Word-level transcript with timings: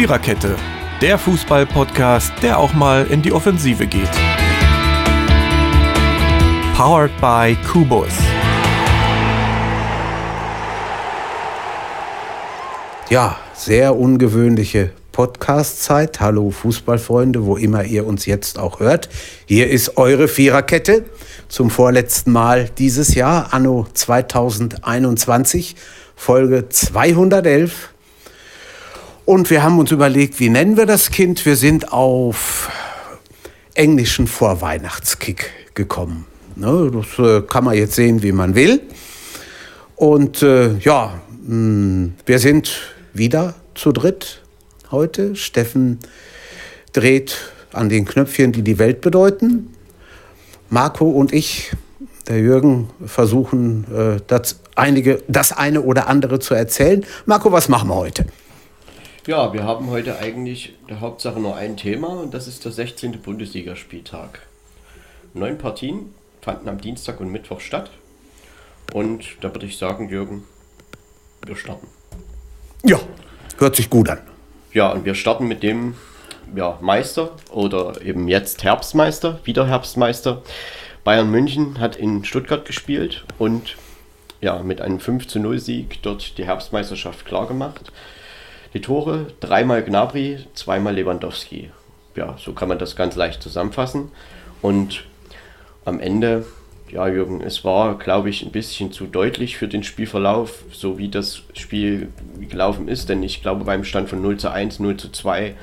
Viererkette, 0.00 0.56
der 1.02 1.18
Fußball-Podcast, 1.18 2.32
der 2.40 2.58
auch 2.58 2.72
mal 2.72 3.06
in 3.08 3.20
die 3.20 3.32
Offensive 3.32 3.86
geht. 3.86 4.08
Powered 6.74 7.10
by 7.20 7.54
Kubus. 7.70 8.08
Ja, 13.10 13.38
sehr 13.52 13.94
ungewöhnliche 13.94 14.92
Podcast-Zeit. 15.12 16.18
Hallo 16.18 16.48
Fußballfreunde, 16.48 17.44
wo 17.44 17.58
immer 17.58 17.84
ihr 17.84 18.06
uns 18.06 18.24
jetzt 18.24 18.58
auch 18.58 18.80
hört. 18.80 19.10
Hier 19.44 19.68
ist 19.68 19.98
eure 19.98 20.28
Viererkette 20.28 21.04
zum 21.48 21.68
vorletzten 21.68 22.32
Mal 22.32 22.70
dieses 22.78 23.14
Jahr, 23.14 23.52
anno 23.52 23.86
2021, 23.92 25.76
Folge 26.16 26.70
211. 26.70 27.90
Und 29.30 29.48
wir 29.48 29.62
haben 29.62 29.78
uns 29.78 29.92
überlegt, 29.92 30.40
wie 30.40 30.48
nennen 30.48 30.76
wir 30.76 30.86
das 30.86 31.12
Kind? 31.12 31.46
Wir 31.46 31.54
sind 31.54 31.92
auf 31.92 32.68
englischen 33.74 34.26
Vorweihnachtskick 34.26 35.52
gekommen. 35.74 36.26
Ne, 36.56 36.90
das 36.92 37.24
äh, 37.24 37.40
kann 37.42 37.62
man 37.62 37.76
jetzt 37.76 37.94
sehen, 37.94 38.24
wie 38.24 38.32
man 38.32 38.56
will. 38.56 38.80
Und 39.94 40.42
äh, 40.42 40.76
ja, 40.78 41.20
mh, 41.42 41.46
hm, 41.46 42.14
wir 42.26 42.40
sind 42.40 42.72
wieder 43.12 43.54
zu 43.76 43.92
dritt 43.92 44.42
heute. 44.90 45.36
Steffen 45.36 46.00
dreht 46.92 47.36
an 47.72 47.88
den 47.88 48.06
Knöpfchen, 48.06 48.50
die 48.50 48.62
die 48.62 48.80
Welt 48.80 49.00
bedeuten. 49.00 49.76
Marco 50.70 51.08
und 51.08 51.32
ich, 51.32 51.70
der 52.26 52.40
Jürgen, 52.40 52.90
versuchen 53.06 53.84
äh, 53.94 54.20
das, 54.26 54.58
einige, 54.74 55.22
das 55.28 55.52
eine 55.52 55.82
oder 55.82 56.08
andere 56.08 56.40
zu 56.40 56.54
erzählen. 56.54 57.06
Marco, 57.26 57.52
was 57.52 57.68
machen 57.68 57.90
wir 57.90 57.94
heute? 57.94 58.26
Ja, 59.26 59.52
wir 59.52 59.64
haben 59.64 59.90
heute 59.90 60.18
eigentlich 60.18 60.74
der 60.88 61.00
Hauptsache 61.00 61.38
nur 61.38 61.54
ein 61.54 61.76
Thema 61.76 62.08
und 62.08 62.32
das 62.32 62.48
ist 62.48 62.64
der 62.64 62.72
16. 62.72 63.20
Bundesligaspieltag. 63.20 64.40
Neun 65.34 65.58
Partien 65.58 66.14
fanden 66.40 66.70
am 66.70 66.80
Dienstag 66.80 67.20
und 67.20 67.30
Mittwoch 67.30 67.60
statt. 67.60 67.90
Und 68.94 69.36
da 69.42 69.54
würde 69.54 69.66
ich 69.66 69.76
sagen, 69.76 70.08
Jürgen, 70.08 70.44
wir 71.44 71.54
starten. 71.54 71.86
Ja, 72.82 72.98
hört 73.58 73.76
sich 73.76 73.90
gut 73.90 74.08
an. 74.08 74.20
Ja, 74.72 74.90
und 74.90 75.04
wir 75.04 75.14
starten 75.14 75.46
mit 75.46 75.62
dem 75.62 75.96
ja, 76.56 76.78
Meister 76.80 77.36
oder 77.50 78.00
eben 78.00 78.26
jetzt 78.26 78.64
Herbstmeister, 78.64 79.40
wieder 79.44 79.66
Herbstmeister. 79.66 80.42
Bayern 81.04 81.30
München 81.30 81.78
hat 81.78 81.94
in 81.94 82.24
Stuttgart 82.24 82.64
gespielt 82.64 83.26
und 83.38 83.76
ja, 84.40 84.62
mit 84.62 84.80
einem 84.80 84.98
5 84.98 85.28
zu 85.28 85.40
0 85.40 85.58
Sieg 85.58 85.98
dort 86.00 86.38
die 86.38 86.46
Herbstmeisterschaft 86.46 87.26
klargemacht. 87.26 87.92
Die 88.72 88.80
Tore, 88.80 89.26
dreimal 89.40 89.82
Gnabry, 89.82 90.38
zweimal 90.54 90.94
Lewandowski. 90.94 91.70
Ja, 92.14 92.36
so 92.38 92.52
kann 92.52 92.68
man 92.68 92.78
das 92.78 92.94
ganz 92.94 93.16
leicht 93.16 93.42
zusammenfassen. 93.42 94.12
Und 94.62 95.04
am 95.84 95.98
Ende, 95.98 96.46
ja, 96.88 97.08
Jürgen, 97.08 97.40
es 97.40 97.64
war, 97.64 97.98
glaube 97.98 98.30
ich, 98.30 98.44
ein 98.44 98.52
bisschen 98.52 98.92
zu 98.92 99.06
deutlich 99.06 99.56
für 99.56 99.66
den 99.66 99.82
Spielverlauf, 99.82 100.64
so 100.70 100.98
wie 100.98 101.08
das 101.08 101.42
Spiel 101.54 102.08
gelaufen 102.38 102.86
ist. 102.86 103.08
Denn 103.08 103.22
ich 103.22 103.42
glaube, 103.42 103.64
beim 103.64 103.84
Stand 103.84 104.08
von 104.08 104.22
0 104.22 104.36
zu 104.36 104.50
1, 104.50 104.78
0 104.78 104.96
zu 104.96 105.10
2 105.10 105.54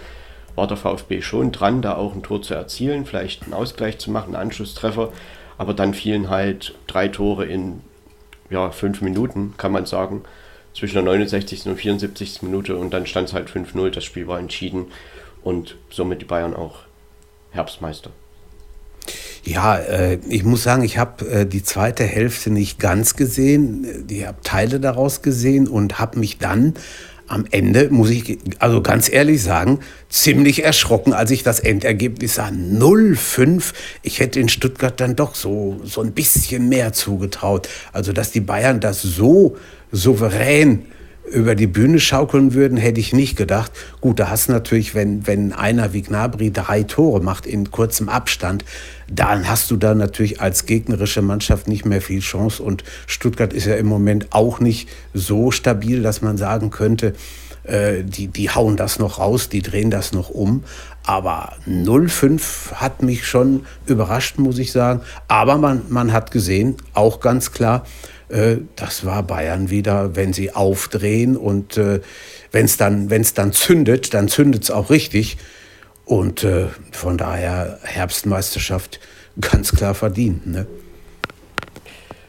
war 0.56 0.68
der 0.68 0.78
VfB 0.78 1.22
schon 1.22 1.52
dran, 1.52 1.82
da 1.82 1.96
auch 1.96 2.14
ein 2.14 2.24
Tor 2.24 2.42
zu 2.42 2.56
erzielen, 2.56 3.06
vielleicht 3.06 3.44
einen 3.44 3.54
Ausgleich 3.54 4.00
zu 4.00 4.12
machen, 4.12 4.36
einen 4.36 4.48
Anschlusstreffer. 4.48 5.14
Aber 5.58 5.74
dann 5.74 5.94
fielen 5.94 6.30
halt 6.30 6.76
drei 6.88 7.08
Tore 7.08 7.46
in 7.46 7.82
ja, 8.50 8.72
fünf 8.72 9.02
Minuten, 9.02 9.54
kann 9.58 9.72
man 9.72 9.86
sagen, 9.86 10.24
zwischen 10.78 10.96
der 10.96 11.04
69. 11.04 11.66
und 11.66 11.78
74. 11.78 12.44
Minute. 12.44 12.76
Und 12.76 12.94
dann 12.94 13.08
stand 13.08 13.30
es 13.30 13.34
halt 13.34 13.50
5-0. 13.50 13.90
Das 13.90 14.04
Spiel 14.04 14.28
war 14.28 14.40
entschieden 14.40 14.88
und 15.44 15.76
somit 15.90 16.22
die 16.22 16.26
Bayern 16.26 16.54
auch 16.54 16.80
Herbstmeister. 17.52 18.12
Ja, 19.44 19.78
äh, 19.78 20.20
ich 20.28 20.44
muss 20.44 20.64
sagen, 20.64 20.84
ich 20.84 20.98
habe 20.98 21.26
äh, 21.30 21.46
die 21.46 21.64
zweite 21.64 22.04
Hälfte 22.04 22.50
nicht 22.50 22.80
ganz 22.80 23.16
gesehen. 23.16 24.06
Ich 24.10 24.28
habe 24.28 24.42
Teile 24.44 24.80
daraus 24.80 25.22
gesehen 25.22 25.68
und 25.68 26.00
habe 26.00 26.20
mich 26.20 26.38
dann 26.38 26.74
am 27.28 27.46
Ende, 27.52 27.90
muss 27.90 28.10
ich 28.10 28.40
also 28.60 28.82
ganz 28.82 29.10
ehrlich 29.12 29.44
sagen, 29.44 29.80
ziemlich 30.10 30.64
erschrocken, 30.64 31.14
als 31.14 31.32
ich 31.32 31.44
das 31.44 31.60
Endergebnis 31.60 32.36
sah. 32.36 32.48
0-5. 32.48 33.74
Ich 34.02 34.20
hätte 34.20 34.40
in 34.40 34.50
Stuttgart 34.50 35.00
dann 35.00 35.16
doch 35.16 35.36
so, 35.36 35.80
so 35.84 36.02
ein 36.02 36.14
bisschen 36.14 36.70
mehr 36.70 36.94
zugetraut. 36.94 37.68
Also, 37.94 38.14
dass 38.14 38.32
die 38.32 38.42
Bayern 38.42 38.80
das 38.80 39.02
so 39.02 39.58
souverän 39.92 40.86
über 41.32 41.56
die 41.56 41.68
Bühne 41.68 42.00
schaukeln 42.00 42.54
würden, 42.54 42.78
hätte 42.78 43.00
ich 43.00 43.14
nicht 43.14 43.36
gedacht. 43.36 43.72
Gut, 44.00 44.20
da 44.20 44.30
hast 44.30 44.48
du 44.48 44.54
natürlich, 44.54 44.96
wenn, 44.96 45.28
wenn 45.28 45.52
einer 45.52 45.94
wie 45.94 46.02
Gnabry 46.02 46.52
drei 46.52 46.84
Tore 46.84 47.22
macht 47.22 47.46
in 47.46 47.70
kurzem 47.70 48.08
Abstand, 48.08 48.64
dann 49.12 49.48
hast 49.50 49.70
du 49.70 49.76
da 49.76 49.94
natürlich 49.94 50.42
als 50.42 50.66
gegnerische 50.66 51.22
Mannschaft 51.22 51.68
nicht 51.68 51.86
mehr 51.86 52.02
viel 52.02 52.22
Chance. 52.22 52.64
Und 52.64 52.84
Stuttgart 53.08 53.54
ist 53.54 53.66
ja 53.66 53.76
im 53.76 53.88
Moment 53.88 54.28
auch 54.32 54.60
nicht 54.60 54.88
so 55.14 55.52
stabil, 55.52 56.02
dass 56.02 56.22
man 56.22 56.38
sagen 56.38 56.72
könnte, 56.72 57.14
äh, 57.64 58.04
die, 58.04 58.28
die 58.28 58.50
hauen 58.50 58.78
das 58.78 58.98
noch 58.98 59.20
raus, 59.20 59.50
die 59.50 59.62
drehen 59.62 59.92
das 59.92 60.14
noch 60.14 60.30
um. 60.30 60.64
Aber 61.06 61.54
0-5 61.68 62.74
hat 62.76 63.04
mich 63.04 63.28
schon 63.28 63.66
überrascht, 63.86 64.40
muss 64.40 64.58
ich 64.60 64.72
sagen. 64.72 65.02
Aber 65.28 65.58
man, 65.58 65.84
man 65.90 66.14
hat 66.14 66.32
gesehen, 66.32 66.78
auch 66.94 67.20
ganz 67.20 67.52
klar, 67.52 67.86
das 68.76 69.06
war 69.06 69.24
Bayern 69.24 69.70
wieder, 69.70 70.16
wenn 70.16 70.34
sie 70.34 70.54
aufdrehen 70.54 71.38
und 71.38 71.78
äh, 71.78 72.02
wenn 72.52 72.66
es 72.66 72.78
dann, 72.78 73.10
wenn's 73.10 73.34
dann 73.34 73.54
zündet, 73.54 74.14
dann 74.14 74.28
zündet 74.28 74.64
es 74.64 74.72
auch 74.72 74.90
richtig. 74.90 75.38
Und 76.06 76.44
äh, 76.44 76.68
von 76.92 77.18
daher 77.18 77.80
Herbstmeisterschaft 77.84 79.00
ganz 79.42 79.72
klar 79.72 79.94
verdient. 79.94 80.48
Ne? 80.48 80.68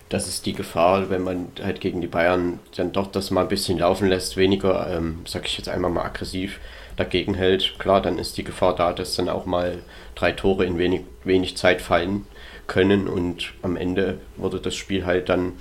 Das 0.08 0.26
ist 0.26 0.46
die 0.46 0.54
Gefahr, 0.54 1.10
wenn 1.10 1.22
man 1.22 1.48
halt 1.62 1.80
gegen 1.80 2.00
die 2.00 2.06
Bayern 2.06 2.60
dann 2.76 2.92
doch 2.92 3.08
das 3.08 3.30
mal 3.30 3.42
ein 3.42 3.48
bisschen 3.48 3.78
laufen 3.78 4.08
lässt, 4.08 4.36
weniger, 4.36 4.88
ähm, 4.90 5.18
sag 5.26 5.46
ich 5.46 5.58
jetzt 5.58 5.68
einmal 5.68 5.90
mal 5.90 6.04
aggressiv 6.04 6.60
dagegen 6.96 7.34
hält. 7.34 7.74
Klar, 7.78 8.00
dann 8.00 8.18
ist 8.18 8.36
die 8.38 8.44
Gefahr 8.44 8.74
da, 8.74 8.92
dass 8.92 9.16
dann 9.16 9.28
auch 9.28 9.46
mal 9.46 9.82
drei 10.14 10.32
Tore 10.32 10.64
in 10.64 10.78
wenig, 10.78 11.02
wenig 11.24 11.56
Zeit 11.56 11.82
fallen 11.82 12.24
können 12.68 13.08
und 13.08 13.54
am 13.62 13.76
Ende 13.76 14.20
wurde 14.36 14.60
das 14.60 14.76
Spiel 14.76 15.04
halt 15.04 15.28
dann 15.28 15.54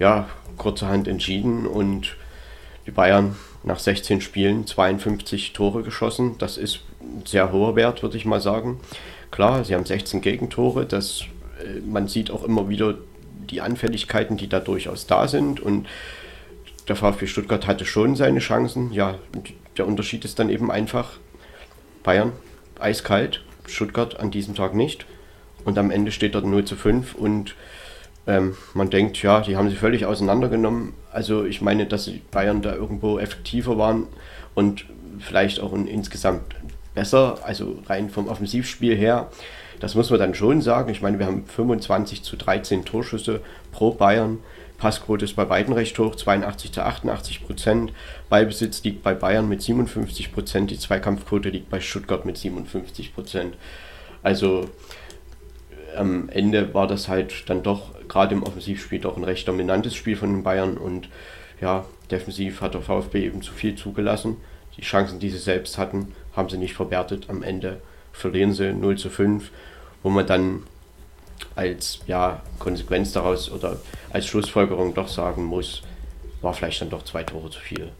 ja 0.00 0.28
kurzerhand 0.56 1.06
entschieden 1.06 1.66
und 1.66 2.16
die 2.86 2.90
Bayern 2.90 3.36
nach 3.62 3.78
16 3.78 4.20
Spielen 4.20 4.66
52 4.66 5.52
Tore 5.52 5.82
geschossen. 5.82 6.36
Das 6.38 6.56
ist 6.56 6.80
ein 7.00 7.24
sehr 7.26 7.52
hoher 7.52 7.76
Wert, 7.76 8.02
würde 8.02 8.16
ich 8.16 8.24
mal 8.24 8.40
sagen. 8.40 8.80
Klar, 9.30 9.64
sie 9.64 9.74
haben 9.74 9.84
16 9.84 10.20
Gegentore. 10.20 10.86
Das, 10.86 11.22
äh, 11.62 11.80
man 11.80 12.08
sieht 12.08 12.30
auch 12.30 12.42
immer 12.44 12.68
wieder 12.68 12.96
die 13.50 13.60
Anfälligkeiten, 13.60 14.36
die 14.36 14.48
da 14.48 14.60
durchaus 14.60 15.06
da 15.06 15.28
sind. 15.28 15.60
Und 15.60 15.86
der 16.88 16.96
VfB 16.96 17.26
Stuttgart 17.26 17.66
hatte 17.66 17.84
schon 17.84 18.16
seine 18.16 18.40
Chancen. 18.40 18.92
Ja, 18.92 19.18
der 19.76 19.86
Unterschied 19.86 20.24
ist 20.24 20.38
dann 20.38 20.50
eben 20.50 20.70
einfach 20.70 21.18
Bayern 22.02 22.32
eiskalt, 22.78 23.44
Stuttgart 23.66 24.18
an 24.18 24.30
diesem 24.30 24.54
Tag 24.54 24.74
nicht. 24.74 25.04
Und 25.64 25.78
am 25.78 25.90
Ende 25.90 26.12
steht 26.12 26.34
dort 26.34 26.46
0 26.46 26.64
zu 26.64 26.76
5 26.76 27.14
und 27.14 27.54
ähm, 28.26 28.56
man 28.74 28.90
denkt, 28.90 29.22
ja, 29.22 29.40
die 29.40 29.56
haben 29.56 29.70
sie 29.70 29.76
völlig 29.76 30.06
auseinandergenommen. 30.06 30.94
Also 31.12 31.44
ich 31.44 31.60
meine, 31.60 31.86
dass 31.86 32.04
die 32.04 32.22
Bayern 32.30 32.62
da 32.62 32.74
irgendwo 32.74 33.18
effektiver 33.18 33.78
waren 33.78 34.06
und 34.54 34.84
vielleicht 35.18 35.60
auch 35.60 35.72
insgesamt 35.72 36.54
besser, 36.94 37.38
also 37.42 37.78
rein 37.86 38.10
vom 38.10 38.28
Offensivspiel 38.28 38.96
her. 38.96 39.30
Das 39.80 39.94
muss 39.94 40.10
man 40.10 40.18
dann 40.18 40.34
schon 40.34 40.60
sagen. 40.60 40.90
Ich 40.90 41.02
meine, 41.02 41.18
wir 41.18 41.26
haben 41.26 41.44
25 41.46 42.22
zu 42.22 42.36
13 42.36 42.84
Torschüsse 42.84 43.40
pro 43.72 43.92
Bayern. 43.92 44.38
Passquote 44.76 45.24
ist 45.24 45.34
bei 45.34 45.44
beiden 45.44 45.74
recht 45.74 45.98
hoch, 45.98 46.14
82 46.14 46.72
zu 46.72 46.82
88 46.82 47.44
Prozent. 47.44 47.92
Ballbesitz 48.28 48.82
liegt 48.84 49.02
bei 49.02 49.14
Bayern 49.14 49.48
mit 49.48 49.62
57 49.62 50.32
Prozent, 50.32 50.70
die 50.70 50.78
Zweikampfquote 50.78 51.48
liegt 51.48 51.70
bei 51.70 51.80
Stuttgart 51.80 52.24
mit 52.24 52.36
57 52.36 53.14
Prozent. 53.14 53.56
Also 54.22 54.68
am 55.96 56.28
Ende 56.28 56.74
war 56.74 56.86
das 56.86 57.08
halt 57.08 57.48
dann 57.48 57.62
doch 57.62 57.90
gerade 58.08 58.34
im 58.34 58.42
Offensivspiel 58.42 59.00
doch 59.00 59.16
ein 59.16 59.24
recht 59.24 59.46
dominantes 59.48 59.94
Spiel 59.94 60.16
von 60.16 60.32
den 60.32 60.42
Bayern 60.42 60.76
und 60.76 61.08
ja, 61.60 61.84
defensiv 62.10 62.60
hat 62.60 62.74
der 62.74 62.82
VfB 62.82 63.26
eben 63.26 63.42
zu 63.42 63.52
viel 63.52 63.74
zugelassen. 63.74 64.36
Die 64.76 64.82
Chancen, 64.82 65.18
die 65.18 65.30
sie 65.30 65.38
selbst 65.38 65.76
hatten, 65.76 66.14
haben 66.36 66.48
sie 66.48 66.58
nicht 66.58 66.74
verwertet. 66.74 67.26
Am 67.28 67.42
Ende 67.42 67.80
verlieren 68.12 68.52
sie 68.52 68.72
0 68.72 68.96
zu 68.96 69.10
5, 69.10 69.50
wo 70.02 70.10
man 70.10 70.26
dann 70.26 70.62
als 71.54 72.00
ja, 72.06 72.42
Konsequenz 72.58 73.12
daraus 73.12 73.50
oder 73.50 73.78
als 74.10 74.26
Schlussfolgerung 74.26 74.94
doch 74.94 75.08
sagen 75.08 75.44
muss, 75.44 75.82
war 76.40 76.54
vielleicht 76.54 76.80
dann 76.80 76.90
doch 76.90 77.04
zwei 77.04 77.24
Tore 77.24 77.50
zu 77.50 77.60
viel. 77.60 77.90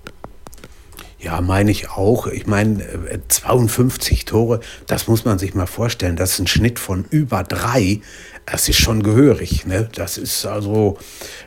Ja, 1.20 1.40
meine 1.40 1.72
ich 1.72 1.90
auch. 1.90 2.28
Ich 2.28 2.46
meine, 2.46 2.84
52 3.26 4.24
Tore, 4.24 4.60
das 4.86 5.08
muss 5.08 5.24
man 5.24 5.38
sich 5.38 5.52
mal 5.52 5.66
vorstellen. 5.66 6.14
Das 6.14 6.34
ist 6.34 6.38
ein 6.38 6.46
Schnitt 6.46 6.78
von 6.78 7.04
über 7.10 7.42
drei. 7.42 8.00
Das 8.46 8.68
ist 8.68 8.78
schon 8.78 9.02
gehörig. 9.02 9.66
Ne? 9.66 9.88
Das 9.96 10.16
ist 10.16 10.46
also, 10.46 10.96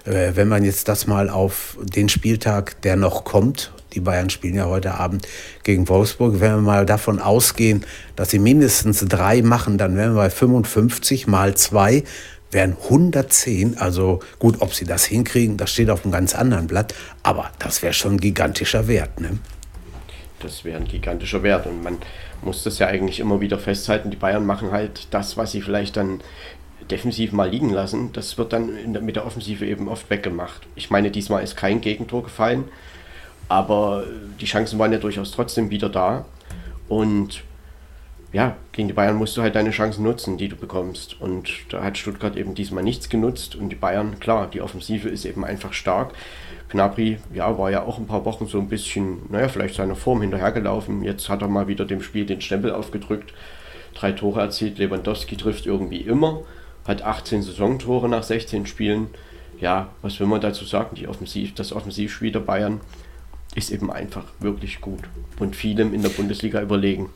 äh, 0.03 0.31
wenn 0.35 0.49
man 0.49 0.65
jetzt 0.65 0.89
das 0.89 1.07
mal 1.07 1.29
auf 1.29 1.77
den 1.81 2.09
Spieltag, 2.09 2.81
der 2.81 2.97
noch 2.97 3.23
kommt, 3.23 3.71
die 3.93 4.01
Bayern 4.01 4.29
spielen 4.29 4.55
ja 4.55 4.65
heute 4.65 4.95
Abend 4.95 5.25
gegen 5.63 5.87
Wolfsburg, 5.87 6.41
wenn 6.41 6.55
wir 6.55 6.61
mal 6.61 6.85
davon 6.85 7.19
ausgehen, 7.19 7.85
dass 8.17 8.29
sie 8.29 8.39
mindestens 8.39 9.05
drei 9.07 9.41
machen, 9.41 9.77
dann 9.77 9.95
wären 9.95 10.15
wir 10.15 10.23
bei 10.23 10.29
55 10.29 11.27
mal 11.27 11.55
zwei 11.55 12.03
wären 12.51 12.75
110. 12.83 13.77
Also 13.77 14.19
gut, 14.37 14.57
ob 14.59 14.73
sie 14.73 14.85
das 14.85 15.05
hinkriegen, 15.05 15.55
das 15.55 15.71
steht 15.71 15.89
auf 15.89 16.03
einem 16.03 16.11
ganz 16.11 16.35
anderen 16.35 16.67
Blatt. 16.67 16.93
Aber 17.23 17.51
das 17.59 17.81
wäre 17.81 17.93
schon 17.93 18.15
ein 18.15 18.19
gigantischer 18.19 18.89
Wert. 18.89 19.21
Ne? 19.21 19.39
Das 20.43 20.65
wäre 20.65 20.77
ein 20.77 20.87
gigantischer 20.87 21.43
Wert. 21.43 21.65
Und 21.65 21.83
man 21.83 21.97
muss 22.41 22.63
das 22.63 22.79
ja 22.79 22.87
eigentlich 22.87 23.19
immer 23.19 23.41
wieder 23.41 23.59
festhalten. 23.59 24.11
Die 24.11 24.17
Bayern 24.17 24.45
machen 24.45 24.71
halt 24.71 25.07
das, 25.11 25.37
was 25.37 25.51
sie 25.51 25.61
vielleicht 25.61 25.97
dann 25.97 26.21
defensiv 26.89 27.31
mal 27.31 27.49
liegen 27.49 27.69
lassen. 27.69 28.11
Das 28.13 28.37
wird 28.37 28.53
dann 28.53 28.93
der, 28.93 29.01
mit 29.01 29.15
der 29.15 29.25
Offensive 29.25 29.65
eben 29.65 29.87
oft 29.87 30.09
weggemacht. 30.09 30.61
Ich 30.75 30.89
meine, 30.89 31.11
diesmal 31.11 31.43
ist 31.43 31.55
kein 31.55 31.81
Gegentor 31.81 32.23
gefallen, 32.23 32.65
aber 33.47 34.03
die 34.39 34.45
Chancen 34.45 34.79
waren 34.79 34.91
ja 34.91 34.97
durchaus 34.97 35.31
trotzdem 35.31 35.69
wieder 35.69 35.89
da. 35.89 36.25
Und 36.87 37.43
ja, 38.33 38.55
gegen 38.71 38.87
die 38.87 38.93
Bayern 38.93 39.17
musst 39.17 39.35
du 39.35 39.41
halt 39.41 39.55
deine 39.55 39.71
Chancen 39.71 40.03
nutzen, 40.03 40.37
die 40.37 40.47
du 40.47 40.55
bekommst. 40.55 41.19
Und 41.19 41.51
da 41.69 41.83
hat 41.83 41.97
Stuttgart 41.97 42.37
eben 42.37 42.55
diesmal 42.55 42.83
nichts 42.83 43.09
genutzt. 43.09 43.55
Und 43.55 43.69
die 43.69 43.75
Bayern, 43.75 44.19
klar, 44.19 44.47
die 44.47 44.61
Offensive 44.61 45.09
ist 45.09 45.25
eben 45.25 45.43
einfach 45.43 45.73
stark. 45.73 46.13
Gnabry, 46.69 47.17
ja, 47.33 47.57
war 47.57 47.69
ja 47.69 47.83
auch 47.83 47.97
ein 47.97 48.07
paar 48.07 48.23
Wochen 48.23 48.47
so 48.47 48.57
ein 48.59 48.69
bisschen, 48.69 49.23
naja, 49.29 49.49
vielleicht 49.49 49.75
seiner 49.75 49.95
Form 49.95 50.21
hinterhergelaufen. 50.21 51.03
Jetzt 51.03 51.27
hat 51.27 51.41
er 51.41 51.49
mal 51.49 51.67
wieder 51.67 51.83
dem 51.83 52.01
Spiel 52.01 52.25
den 52.25 52.39
Stempel 52.39 52.71
aufgedrückt. 52.71 53.33
Drei 53.95 54.13
Tore 54.13 54.39
erzielt. 54.39 54.77
Lewandowski 54.77 55.35
trifft 55.35 55.65
irgendwie 55.65 55.99
immer. 55.99 56.41
Hat 56.87 57.01
18 57.01 57.41
Saisontore 57.41 58.07
nach 58.07 58.23
16 58.23 58.65
Spielen. 58.65 59.07
Ja, 59.59 59.89
was 60.01 60.19
will 60.21 60.27
man 60.27 60.39
dazu 60.39 60.63
sagen? 60.63 60.95
Die 60.95 61.09
Offensiv, 61.09 61.53
das 61.53 61.73
Offensivspiel 61.73 62.31
der 62.31 62.39
Bayern 62.39 62.79
ist 63.53 63.69
eben 63.71 63.91
einfach 63.91 64.23
wirklich 64.39 64.79
gut 64.79 65.01
und 65.39 65.57
vielem 65.57 65.93
in 65.93 66.01
der 66.01 66.09
Bundesliga 66.09 66.61
überlegen. 66.61 67.09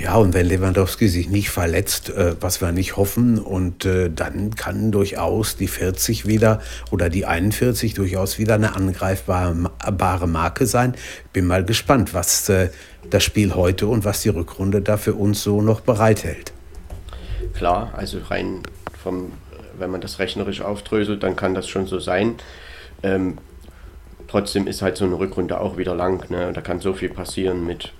Ja, 0.00 0.14
und 0.14 0.32
wenn 0.32 0.46
Lewandowski 0.46 1.08
sich 1.08 1.28
nicht 1.28 1.50
verletzt, 1.50 2.10
äh, 2.10 2.36
was 2.40 2.60
wir 2.60 2.70
nicht 2.70 2.96
hoffen, 2.96 3.38
und 3.38 3.84
äh, 3.84 4.08
dann 4.08 4.54
kann 4.54 4.92
durchaus 4.92 5.56
die 5.56 5.66
40 5.66 6.24
wieder 6.24 6.60
oder 6.92 7.08
die 7.08 7.26
41 7.26 7.94
durchaus 7.94 8.38
wieder 8.38 8.54
eine 8.54 8.76
angreifbare 8.76 10.26
Marke 10.28 10.66
sein. 10.66 10.94
Bin 11.32 11.46
mal 11.46 11.64
gespannt, 11.64 12.14
was 12.14 12.48
äh, 12.48 12.70
das 13.10 13.24
Spiel 13.24 13.56
heute 13.56 13.88
und 13.88 14.04
was 14.04 14.22
die 14.22 14.28
Rückrunde 14.28 14.82
da 14.82 14.98
für 14.98 15.14
uns 15.14 15.42
so 15.42 15.62
noch 15.62 15.80
bereithält. 15.80 16.52
Klar, 17.54 17.92
also 17.96 18.18
rein 18.30 18.62
vom, 19.02 19.32
wenn 19.80 19.90
man 19.90 20.00
das 20.00 20.20
rechnerisch 20.20 20.60
aufdröselt, 20.60 21.24
dann 21.24 21.34
kann 21.34 21.54
das 21.54 21.66
schon 21.66 21.88
so 21.88 21.98
sein. 21.98 22.36
Ähm, 23.02 23.38
trotzdem 24.28 24.68
ist 24.68 24.80
halt 24.80 24.96
so 24.96 25.06
eine 25.06 25.18
Rückrunde 25.18 25.60
auch 25.60 25.76
wieder 25.76 25.96
lang. 25.96 26.30
Ne? 26.30 26.52
Da 26.52 26.60
kann 26.60 26.78
so 26.78 26.92
viel 26.92 27.08
passieren 27.08 27.66
mit 27.66 27.92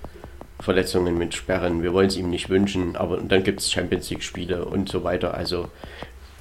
Verletzungen 0.59 1.17
mit 1.17 1.33
Sperren. 1.33 1.83
Wir 1.83 1.93
wollen 1.93 2.07
es 2.07 2.17
ihm 2.17 2.29
nicht 2.29 2.49
wünschen, 2.49 2.95
aber 2.95 3.17
dann 3.17 3.43
gibt 3.43 3.61
es 3.61 3.71
Champions 3.71 4.09
League-Spiele 4.09 4.65
und 4.65 4.89
so 4.89 5.03
weiter. 5.03 5.33
Also 5.33 5.69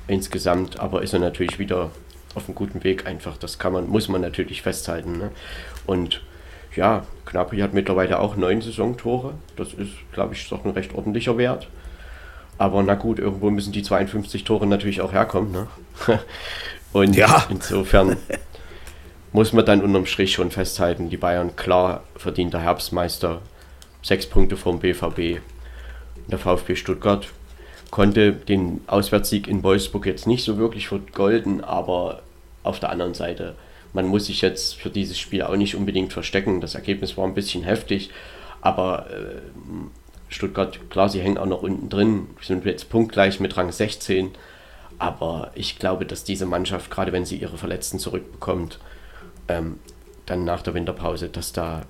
insgesamt, 0.08 0.80
aber 0.80 1.02
ist 1.02 1.12
er 1.12 1.20
natürlich 1.20 1.58
wieder 1.58 1.90
auf 2.34 2.46
einem 2.46 2.54
guten 2.54 2.82
Weg 2.84 3.06
einfach. 3.06 3.36
Das 3.36 3.58
kann 3.58 3.72
man, 3.72 3.88
muss 3.88 4.08
man 4.08 4.20
natürlich 4.20 4.62
festhalten. 4.62 5.18
Ne? 5.18 5.30
Und 5.86 6.22
ja, 6.74 7.06
Knapri 7.26 7.58
hat 7.58 7.74
mittlerweile 7.74 8.18
auch 8.18 8.36
neun 8.36 8.60
Saisontore. 8.60 9.34
Das 9.56 9.72
ist, 9.72 9.92
glaube 10.12 10.34
ich, 10.34 10.48
doch 10.48 10.64
ein 10.64 10.72
recht 10.72 10.94
ordentlicher 10.94 11.38
Wert. 11.38 11.68
Aber 12.58 12.82
na 12.82 12.94
gut, 12.94 13.18
irgendwo 13.18 13.50
müssen 13.50 13.72
die 13.72 13.82
52 13.82 14.44
Tore 14.44 14.66
natürlich 14.66 15.00
auch 15.00 15.12
herkommen. 15.12 15.52
Ne? 15.52 15.68
Und 16.92 17.14
ja. 17.14 17.46
insofern 17.50 18.16
muss 19.32 19.52
man 19.52 19.64
dann 19.64 19.82
unterm 19.82 20.06
Strich 20.06 20.32
schon 20.32 20.50
festhalten, 20.50 21.10
die 21.10 21.16
Bayern 21.16 21.54
klar 21.54 22.02
verdienter 22.16 22.60
Herbstmeister 22.60 23.42
sechs 24.08 24.26
Punkte 24.26 24.56
vom 24.56 24.80
BVB. 24.80 25.40
Der 26.28 26.38
VfB 26.38 26.76
Stuttgart 26.76 27.28
konnte 27.90 28.32
den 28.32 28.80
Auswärtssieg 28.86 29.46
in 29.46 29.62
Wolfsburg 29.62 30.06
jetzt 30.06 30.26
nicht 30.26 30.44
so 30.44 30.58
wirklich 30.58 30.88
vergolden, 30.88 31.62
aber 31.62 32.22
auf 32.62 32.80
der 32.80 32.90
anderen 32.90 33.14
Seite, 33.14 33.54
man 33.92 34.06
muss 34.06 34.26
sich 34.26 34.40
jetzt 34.40 34.76
für 34.76 34.90
dieses 34.90 35.18
Spiel 35.18 35.42
auch 35.42 35.56
nicht 35.56 35.74
unbedingt 35.74 36.12
verstecken. 36.12 36.60
Das 36.60 36.74
Ergebnis 36.74 37.16
war 37.16 37.26
ein 37.26 37.34
bisschen 37.34 37.62
heftig, 37.62 38.10
aber 38.60 39.06
äh, 39.10 39.40
Stuttgart, 40.28 40.90
klar, 40.90 41.08
sie 41.08 41.20
hängen 41.20 41.38
auch 41.38 41.46
noch 41.46 41.62
unten 41.62 41.88
drin, 41.88 42.28
sind 42.42 42.64
jetzt 42.64 42.90
punktgleich 42.90 43.40
mit 43.40 43.56
Rang 43.56 43.70
16, 43.70 44.30
aber 44.98 45.52
ich 45.54 45.78
glaube, 45.78 46.04
dass 46.04 46.24
diese 46.24 46.46
Mannschaft, 46.46 46.90
gerade 46.90 47.12
wenn 47.12 47.24
sie 47.24 47.36
ihre 47.36 47.56
Verletzten 47.56 47.98
zurückbekommt, 47.98 48.78
ähm, 49.48 49.78
dann 50.26 50.44
nach 50.44 50.62
der 50.62 50.74
Winterpause, 50.74 51.28
dass 51.28 51.52
da 51.52 51.84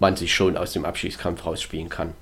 man 0.00 0.16
sich 0.16 0.34
schon 0.34 0.56
aus 0.56 0.72
dem 0.72 0.84
Abschiedskampf 0.84 1.46
rausspielen 1.46 1.88
kann. 1.88 2.14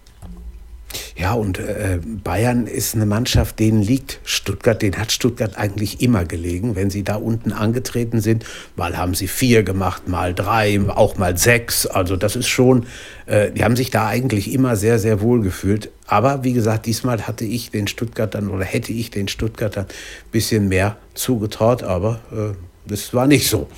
Ja, 1.16 1.34
und 1.34 1.58
äh, 1.58 1.98
Bayern 2.02 2.66
ist 2.66 2.94
eine 2.94 3.04
Mannschaft, 3.04 3.58
denen 3.58 3.82
liegt 3.82 4.20
Stuttgart, 4.24 4.80
den 4.80 4.96
hat 4.96 5.12
Stuttgart 5.12 5.58
eigentlich 5.58 6.00
immer 6.00 6.24
gelegen, 6.24 6.76
wenn 6.76 6.90
sie 6.90 7.02
da 7.02 7.16
unten 7.16 7.52
angetreten 7.52 8.20
sind. 8.20 8.44
Mal 8.76 8.96
haben 8.96 9.14
sie 9.14 9.26
vier 9.26 9.64
gemacht, 9.64 10.08
mal 10.08 10.32
drei, 10.32 10.80
auch 10.88 11.18
mal 11.18 11.36
sechs. 11.36 11.86
Also 11.86 12.16
das 12.16 12.36
ist 12.36 12.48
schon, 12.48 12.86
äh, 13.26 13.50
die 13.50 13.64
haben 13.64 13.76
sich 13.76 13.90
da 13.90 14.06
eigentlich 14.06 14.52
immer 14.52 14.76
sehr, 14.76 14.98
sehr 14.98 15.20
wohl 15.20 15.42
gefühlt. 15.42 15.90
Aber 16.06 16.44
wie 16.44 16.52
gesagt, 16.52 16.86
diesmal 16.86 17.26
hatte 17.26 17.44
ich 17.44 17.70
den 17.70 17.88
Stuttgartern 17.88 18.48
oder 18.48 18.64
hätte 18.64 18.92
ich 18.92 19.10
den 19.10 19.28
Stuttgartern 19.28 19.84
ein 19.84 20.30
bisschen 20.30 20.68
mehr 20.68 20.96
zugetraut, 21.14 21.82
aber 21.82 22.20
äh, 22.32 22.54
das 22.88 23.12
war 23.12 23.26
nicht 23.26 23.48
so 23.48 23.68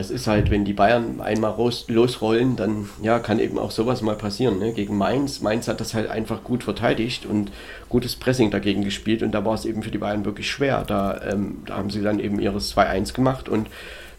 das 0.00 0.10
ist 0.10 0.26
halt, 0.26 0.50
wenn 0.50 0.64
die 0.64 0.72
Bayern 0.72 1.20
einmal 1.20 1.54
losrollen, 1.88 2.56
dann 2.56 2.88
ja, 3.02 3.18
kann 3.18 3.38
eben 3.38 3.58
auch 3.58 3.70
sowas 3.70 4.00
mal 4.00 4.16
passieren. 4.16 4.58
Ne? 4.58 4.72
Gegen 4.72 4.96
Mainz. 4.96 5.42
Mainz 5.42 5.68
hat 5.68 5.78
das 5.78 5.92
halt 5.92 6.08
einfach 6.08 6.42
gut 6.42 6.64
verteidigt 6.64 7.26
und 7.26 7.52
gutes 7.90 8.16
Pressing 8.16 8.50
dagegen 8.50 8.82
gespielt 8.82 9.22
und 9.22 9.32
da 9.32 9.44
war 9.44 9.52
es 9.52 9.66
eben 9.66 9.82
für 9.82 9.90
die 9.90 9.98
Bayern 9.98 10.24
wirklich 10.24 10.50
schwer. 10.50 10.84
Da, 10.86 11.20
ähm, 11.30 11.58
da 11.66 11.76
haben 11.76 11.90
sie 11.90 12.00
dann 12.00 12.18
eben 12.18 12.40
ihres 12.40 12.74
2-1 12.74 13.12
gemacht 13.12 13.50
und 13.50 13.68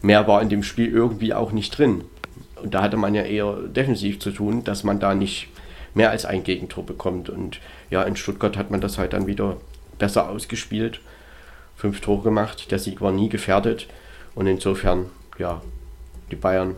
mehr 0.02 0.28
war 0.28 0.40
in 0.40 0.50
dem 0.50 0.62
Spiel 0.62 0.88
irgendwie 0.88 1.34
auch 1.34 1.50
nicht 1.50 1.76
drin. 1.76 2.04
Und 2.62 2.74
da 2.74 2.82
hatte 2.82 2.96
man 2.96 3.16
ja 3.16 3.22
eher 3.22 3.52
defensiv 3.66 4.20
zu 4.20 4.30
tun, 4.30 4.62
dass 4.62 4.84
man 4.84 5.00
da 5.00 5.16
nicht 5.16 5.48
mehr 5.94 6.10
als 6.10 6.24
ein 6.24 6.44
Gegentor 6.44 6.86
bekommt. 6.86 7.28
Und 7.28 7.58
ja, 7.90 8.04
in 8.04 8.14
Stuttgart 8.14 8.56
hat 8.56 8.70
man 8.70 8.80
das 8.80 8.98
halt 8.98 9.14
dann 9.14 9.26
wieder 9.26 9.56
besser 9.98 10.28
ausgespielt. 10.28 11.00
Fünf 11.74 12.00
Tore 12.00 12.22
gemacht, 12.22 12.70
der 12.70 12.78
Sieg 12.78 13.00
war 13.00 13.10
nie 13.10 13.28
gefährdet 13.28 13.88
und 14.36 14.46
insofern 14.46 15.06
ja, 15.38 15.62
die 16.30 16.36
Bayern 16.36 16.76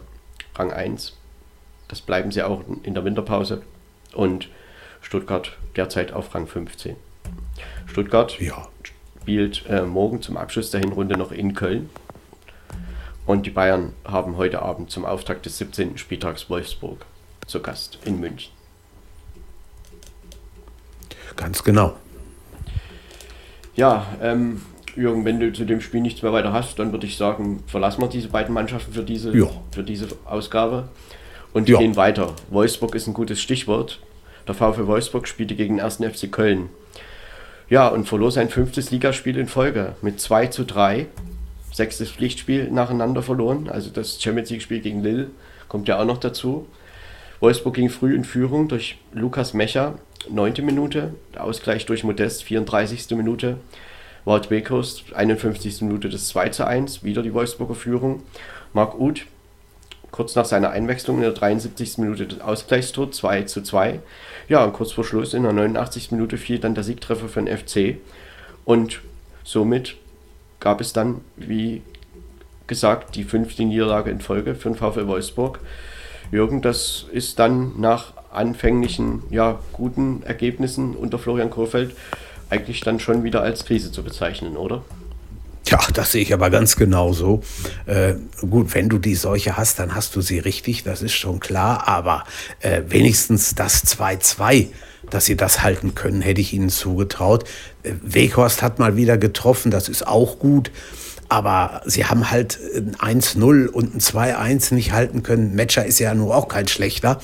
Rang 0.56 0.72
1. 0.72 1.16
Das 1.88 2.00
bleiben 2.00 2.32
sie 2.32 2.42
auch 2.42 2.62
in 2.82 2.94
der 2.94 3.04
Winterpause. 3.04 3.62
Und 4.12 4.48
Stuttgart 5.00 5.56
derzeit 5.76 6.12
auf 6.12 6.34
Rang 6.34 6.46
15. 6.46 6.96
Stuttgart 7.86 8.38
ja. 8.40 8.68
spielt 9.20 9.66
äh, 9.68 9.82
morgen 9.82 10.22
zum 10.22 10.36
Abschluss 10.36 10.70
der 10.70 10.80
Hinrunde 10.80 11.16
noch 11.16 11.32
in 11.32 11.54
Köln. 11.54 11.90
Und 13.26 13.46
die 13.46 13.50
Bayern 13.50 13.94
haben 14.04 14.36
heute 14.36 14.62
Abend 14.62 14.90
zum 14.90 15.04
Auftakt 15.04 15.46
des 15.46 15.58
17. 15.58 15.98
Spieltags 15.98 16.50
Wolfsburg 16.50 17.06
zu 17.46 17.60
Gast 17.60 17.98
in 18.04 18.20
München. 18.20 18.52
Ganz 21.36 21.64
genau. 21.64 21.96
Ja, 23.74 24.06
ähm, 24.20 24.62
Jürgen, 24.96 25.24
wenn 25.24 25.40
du 25.40 25.52
zu 25.52 25.64
dem 25.64 25.80
Spiel 25.80 26.00
nichts 26.00 26.22
mehr 26.22 26.32
weiter 26.32 26.52
hast, 26.52 26.78
dann 26.78 26.92
würde 26.92 27.06
ich 27.06 27.16
sagen, 27.16 27.62
verlassen 27.66 28.00
wir 28.00 28.08
diese 28.08 28.28
beiden 28.28 28.54
Mannschaften 28.54 28.92
für 28.92 29.02
diese, 29.02 29.36
ja. 29.36 29.48
für 29.72 29.82
diese 29.82 30.08
Ausgabe 30.24 30.88
und 31.52 31.68
ja. 31.68 31.78
gehen 31.78 31.96
weiter. 31.96 32.34
Wolfsburg 32.50 32.94
ist 32.94 33.06
ein 33.06 33.14
gutes 33.14 33.40
Stichwort. 33.40 34.00
Der 34.46 34.54
VfL 34.54 34.86
Wolfsburg 34.86 35.26
spielte 35.26 35.54
gegen 35.54 35.76
den 35.76 35.84
1. 35.84 35.96
FC 35.96 36.30
Köln. 36.30 36.68
Ja, 37.70 37.88
und 37.88 38.06
verlor 38.06 38.30
sein 38.30 38.50
fünftes 38.50 38.90
Ligaspiel 38.90 39.38
in 39.38 39.48
Folge 39.48 39.94
mit 40.02 40.20
2 40.20 40.48
zu 40.48 40.64
3. 40.64 41.06
Sechstes 41.72 42.10
Pflichtspiel 42.10 42.70
nacheinander 42.70 43.22
verloren. 43.22 43.68
Also 43.68 43.90
das 43.90 44.22
Champions 44.22 44.50
League-Spiel 44.50 44.80
gegen 44.80 45.02
Lille 45.02 45.28
kommt 45.68 45.88
ja 45.88 45.98
auch 45.98 46.04
noch 46.04 46.18
dazu. 46.18 46.66
Wolfsburg 47.40 47.74
ging 47.74 47.90
früh 47.90 48.14
in 48.14 48.24
Führung 48.24 48.68
durch 48.68 48.98
Lukas 49.12 49.54
Mecher, 49.54 49.98
9. 50.30 50.54
Minute. 50.62 51.14
Ausgleich 51.36 51.86
durch 51.86 52.04
Modest, 52.04 52.44
34. 52.44 53.10
Minute. 53.16 53.56
Wout 54.24 54.48
Weghorst, 54.48 55.12
51. 55.14 55.82
Minute 55.82 56.08
des 56.08 56.28
2 56.28 56.48
zu 56.48 56.66
1, 56.66 57.04
wieder 57.04 57.22
die 57.22 57.34
Wolfsburger 57.34 57.74
Führung. 57.74 58.22
Marc 58.72 58.98
Uth, 58.98 59.26
kurz 60.10 60.34
nach 60.34 60.46
seiner 60.46 60.70
Einwechslung 60.70 61.16
in 61.16 61.22
der 61.22 61.32
73. 61.32 61.98
Minute 61.98 62.26
des 62.26 62.40
Ausgleichstor, 62.40 63.12
2 63.12 63.42
zu 63.42 63.62
2. 63.62 64.00
Ja, 64.48 64.64
und 64.64 64.72
kurz 64.72 64.92
vor 64.92 65.04
Schluss 65.04 65.34
in 65.34 65.42
der 65.42 65.52
89. 65.52 66.10
Minute 66.12 66.38
fiel 66.38 66.58
dann 66.58 66.74
der 66.74 66.84
Siegtreffer 66.84 67.28
für 67.28 67.42
den 67.42 67.54
FC. 67.54 67.98
Und 68.64 69.02
somit 69.42 69.96
gab 70.58 70.80
es 70.80 70.94
dann, 70.94 71.20
wie 71.36 71.82
gesagt, 72.66 73.16
die 73.16 73.24
fünfte 73.24 73.64
Niederlage 73.64 74.10
in 74.10 74.20
Folge 74.20 74.54
für 74.54 74.70
den 74.70 74.76
VfL 74.76 75.06
Wolfsburg. 75.06 75.60
Jürgen, 76.32 76.62
das 76.62 77.04
ist 77.12 77.38
dann 77.38 77.78
nach 77.78 78.14
anfänglichen, 78.32 79.22
ja, 79.30 79.60
guten 79.72 80.22
Ergebnissen 80.22 80.96
unter 80.96 81.18
Florian 81.18 81.50
Kohfeldt 81.50 81.94
eigentlich 82.54 82.80
dann 82.80 83.00
schon 83.00 83.24
wieder 83.24 83.42
als 83.42 83.64
Krise 83.64 83.90
zu 83.90 84.02
bezeichnen, 84.02 84.56
oder? 84.56 84.84
Ja, 85.66 85.80
das 85.92 86.12
sehe 86.12 86.22
ich 86.22 86.32
aber 86.32 86.50
ganz 86.50 86.76
genauso. 86.76 87.42
Äh, 87.86 88.14
gut, 88.48 88.74
wenn 88.74 88.88
du 88.88 88.98
die 88.98 89.14
Seuche 89.14 89.56
hast, 89.56 89.78
dann 89.78 89.94
hast 89.94 90.14
du 90.14 90.20
sie 90.20 90.38
richtig, 90.38 90.84
das 90.84 91.02
ist 91.02 91.14
schon 91.14 91.40
klar. 91.40 91.88
Aber 91.88 92.24
äh, 92.60 92.82
wenigstens 92.88 93.54
das 93.54 93.84
2-2, 93.84 94.68
dass 95.10 95.24
sie 95.24 95.36
das 95.36 95.62
halten 95.62 95.94
können, 95.94 96.20
hätte 96.20 96.40
ich 96.42 96.52
ihnen 96.52 96.68
zugetraut. 96.68 97.44
Äh, 97.82 97.92
Weghorst 98.02 98.62
hat 98.62 98.78
mal 98.78 98.96
wieder 98.96 99.16
getroffen, 99.16 99.70
das 99.70 99.88
ist 99.88 100.06
auch 100.06 100.38
gut. 100.38 100.70
Aber 101.30 101.80
sie 101.86 102.04
haben 102.04 102.30
halt 102.30 102.60
ein 103.00 103.20
1-0 103.22 103.66
und 103.66 103.96
ein 103.96 104.00
2-1 104.00 104.74
nicht 104.74 104.92
halten 104.92 105.22
können. 105.22 105.56
Matcher 105.56 105.86
ist 105.86 105.98
ja 105.98 106.14
nur 106.14 106.36
auch 106.36 106.48
kein 106.48 106.68
schlechter. 106.68 107.20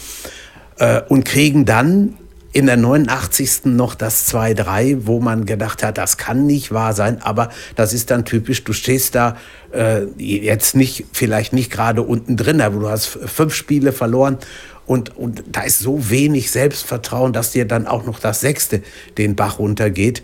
Äh, 0.79 1.03
und 1.09 1.25
kriegen 1.25 1.67
dann 1.67 2.17
in 2.53 2.67
der 2.67 2.77
89. 2.77 3.67
noch 3.67 3.95
das 3.95 4.33
2-3, 4.33 5.07
wo 5.07 5.21
man 5.21 5.47
gedacht 5.47 5.83
hat, 5.83 5.99
das 5.99 6.17
kann 6.17 6.47
nicht 6.47 6.73
wahr 6.73 6.95
sein, 6.95 7.23
aber 7.23 7.51
das 7.77 7.93
ist 7.93 8.11
dann 8.11 8.25
typisch, 8.25 8.65
du 8.65 8.73
stehst 8.73 9.15
da 9.15 9.37
äh, 9.73 10.05
jetzt 10.17 10.75
nicht, 10.75 11.07
vielleicht 11.13 11.53
nicht 11.53 11.71
gerade 11.71 12.03
unten 12.03 12.37
drin, 12.37 12.61
aber 12.61 12.81
du 12.81 12.89
hast 12.89 13.07
fünf 13.07 13.55
Spiele 13.55 13.93
verloren 13.93 14.39
und, 14.87 15.17
und 15.17 15.45
da 15.53 15.63
ist 15.63 15.79
so 15.79 16.11
wenig 16.11 16.51
Selbstvertrauen, 16.51 17.33
dass 17.33 17.53
dir 17.53 17.65
dann 17.65 17.87
auch 17.87 18.05
noch 18.05 18.19
das 18.19 18.41
sechste 18.41 18.83
den 19.19 19.37
Bach 19.37 19.61
runtergeht. 19.61 20.23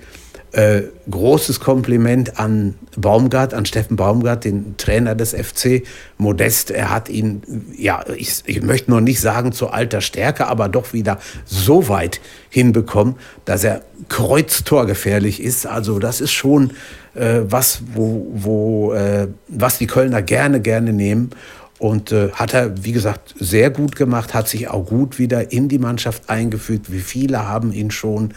Äh, 0.56 0.84
großes 1.10 1.60
Kompliment 1.60 2.40
an 2.40 2.76
Baumgart, 2.96 3.52
an 3.52 3.66
Steffen 3.66 3.96
Baumgart, 3.96 4.46
den 4.46 4.78
Trainer 4.78 5.14
des 5.14 5.34
FC. 5.34 5.82
Modest, 6.16 6.70
er 6.70 6.88
hat 6.88 7.10
ihn, 7.10 7.42
ja, 7.76 8.02
ich, 8.16 8.42
ich 8.46 8.62
möchte 8.62 8.90
noch 8.90 9.02
nicht 9.02 9.20
sagen 9.20 9.52
zur 9.52 9.74
alter 9.74 10.00
Stärke, 10.00 10.46
aber 10.46 10.70
doch 10.70 10.94
wieder 10.94 11.18
so 11.44 11.90
weit 11.90 12.22
hinbekommen, 12.48 13.16
dass 13.44 13.64
er 13.64 13.82
kreuztorgefährlich 14.08 15.42
ist. 15.42 15.66
Also 15.66 15.98
das 15.98 16.22
ist 16.22 16.32
schon 16.32 16.70
äh, 17.12 17.40
was, 17.42 17.82
wo, 17.92 18.26
wo, 18.32 18.94
äh, 18.94 19.28
was 19.48 19.76
die 19.76 19.86
Kölner 19.86 20.22
gerne, 20.22 20.60
gerne 20.60 20.94
nehmen. 20.94 21.32
Und 21.78 22.12
äh, 22.12 22.30
hat 22.30 22.54
er, 22.54 22.82
wie 22.82 22.92
gesagt, 22.92 23.34
sehr 23.38 23.68
gut 23.68 23.94
gemacht, 23.94 24.32
hat 24.32 24.48
sich 24.48 24.68
auch 24.68 24.86
gut 24.86 25.18
wieder 25.18 25.52
in 25.52 25.68
die 25.68 25.78
Mannschaft 25.78 26.30
eingefügt. 26.30 26.90
Wie 26.90 27.00
viele 27.00 27.46
haben 27.46 27.74
ihn 27.74 27.90
schon 27.90 28.32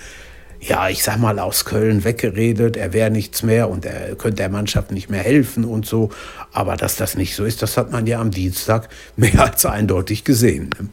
ja, 0.61 0.89
ich 0.89 1.03
sag 1.03 1.17
mal, 1.17 1.39
aus 1.39 1.65
Köln 1.65 2.03
weggeredet, 2.03 2.75
er 2.75 2.91
wäre 2.91 3.09
nichts 3.09 3.43
mehr 3.43 3.69
und 3.69 3.85
er 3.85 4.15
könnte 4.15 4.37
der 4.37 4.49
Mannschaft 4.49 4.91
nicht 4.91 5.09
mehr 5.09 5.23
helfen 5.23 5.63
und 5.63 5.85
so. 5.85 6.09
Aber 6.51 6.75
dass 6.75 6.97
das 6.97 7.15
nicht 7.15 7.35
so 7.35 7.45
ist, 7.45 7.61
das 7.61 7.77
hat 7.77 7.91
man 7.91 8.07
ja 8.07 8.19
am 8.19 8.31
Dienstag 8.31 8.89
mehr 9.15 9.41
als 9.41 9.65
eindeutig 9.65 10.23
gesehen. 10.23 10.69
Ne? 10.79 10.89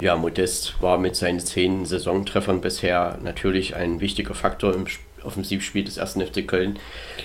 Ja, 0.00 0.16
Modest 0.16 0.80
war 0.80 0.98
mit 0.98 1.14
seinen 1.16 1.40
zehn 1.40 1.86
Saisontreffern 1.86 2.60
bisher 2.60 3.18
natürlich 3.22 3.76
ein 3.76 4.00
wichtiger 4.00 4.34
Faktor 4.34 4.74
im 4.74 4.86
Offensivspiel 5.22 5.84
des 5.84 5.98
1. 5.98 6.14
FC 6.14 6.46
Köln. 6.46 6.78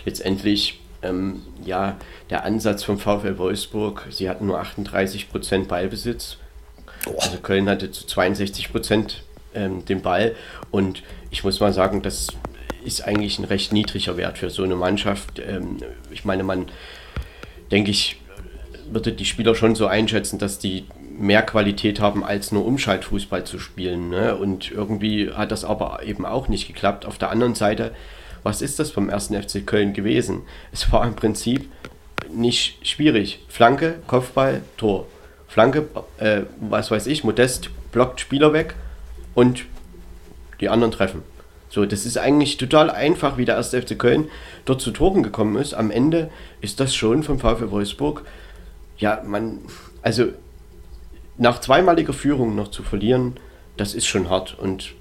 Letztendlich, 0.05 0.79
ähm, 1.01 1.41
ja, 1.63 1.97
der 2.29 2.43
Ansatz 2.45 2.83
vom 2.83 2.99
VfL 2.99 3.37
Wolfsburg, 3.39 4.05
sie 4.11 4.29
hatten 4.29 4.45
nur 4.45 4.59
38 4.59 5.29
Prozent 5.31 5.67
Ballbesitz. 5.67 6.37
Also 7.17 7.37
Köln 7.37 7.69
hatte 7.69 7.91
zu 7.91 8.05
62 8.05 8.71
Prozent 8.71 9.23
ähm, 9.57 9.85
den 9.85 10.01
Ball 10.01 10.35
und 10.71 11.03
ich 11.31 11.43
muss 11.43 11.59
mal 11.59 11.73
sagen, 11.73 12.01
das 12.01 12.27
ist 12.83 13.05
eigentlich 13.05 13.37
ein 13.37 13.45
recht 13.45 13.73
niedriger 13.73 14.17
Wert 14.17 14.37
für 14.37 14.49
so 14.49 14.63
eine 14.63 14.75
Mannschaft. 14.75 15.39
Ähm, 15.39 15.77
ich 16.09 16.23
meine, 16.25 16.43
man, 16.43 16.67
denke 17.69 17.91
ich, 17.91 18.21
würde 18.89 19.11
die 19.11 19.25
Spieler 19.25 19.55
schon 19.55 19.75
so 19.75 19.87
einschätzen, 19.87 20.39
dass 20.39 20.59
die 20.59 20.85
mehr 21.17 21.41
Qualität 21.41 21.99
haben, 21.99 22.23
als 22.23 22.51
nur 22.51 22.65
Umschaltfußball 22.65 23.43
zu 23.43 23.59
spielen. 23.59 24.09
Ne? 24.09 24.35
Und 24.35 24.71
irgendwie 24.71 25.31
hat 25.31 25.51
das 25.51 25.65
aber 25.65 26.03
eben 26.03 26.25
auch 26.25 26.47
nicht 26.47 26.67
geklappt. 26.67 27.05
Auf 27.05 27.17
der 27.17 27.31
anderen 27.31 27.55
Seite, 27.55 27.91
was 28.43 28.61
ist 28.61 28.79
das 28.79 28.91
vom 28.91 29.09
ersten 29.09 29.41
FC 29.41 29.65
Köln 29.65 29.93
gewesen? 29.93 30.43
Es 30.71 30.91
war 30.91 31.05
im 31.05 31.15
Prinzip 31.15 31.69
nicht 32.31 32.87
schwierig. 32.87 33.39
Flanke, 33.49 33.95
Kopfball, 34.07 34.61
Tor. 34.77 35.07
Flanke, 35.47 35.87
äh, 36.17 36.41
was 36.59 36.91
weiß 36.91 37.07
ich, 37.07 37.23
Modest 37.23 37.69
blockt 37.91 38.19
Spieler 38.21 38.53
weg 38.53 38.75
und 39.37 39.65
die 40.61 40.67
anderen 40.67 40.91
treffen. 40.91 41.21
So, 41.69 41.85
das 41.85 42.07
ist 42.07 42.17
eigentlich 42.17 42.57
total 42.57 42.89
einfach, 42.89 43.37
wie 43.37 43.45
der 43.45 43.53
erste 43.53 43.79
FC 43.79 43.97
Köln 43.99 44.29
dort 44.65 44.81
zu 44.81 44.89
Toren 44.89 45.21
gekommen 45.21 45.57
ist. 45.57 45.75
Am 45.75 45.91
Ende 45.91 46.31
ist 46.59 46.79
das 46.79 46.95
schon 46.95 47.21
vom 47.21 47.37
VfL 47.37 47.69
Wolfsburg, 47.69 48.23
ja, 48.97 49.21
man, 49.23 49.59
also 50.01 50.29
nach 51.37 51.61
zweimaliger 51.61 52.13
Führung 52.13 52.55
noch 52.55 52.69
zu 52.69 52.81
verlieren, 52.81 53.35
das 53.75 53.93
ist 53.93 54.07
schon 54.07 54.27
hart. 54.27 54.57
Und 54.57 54.93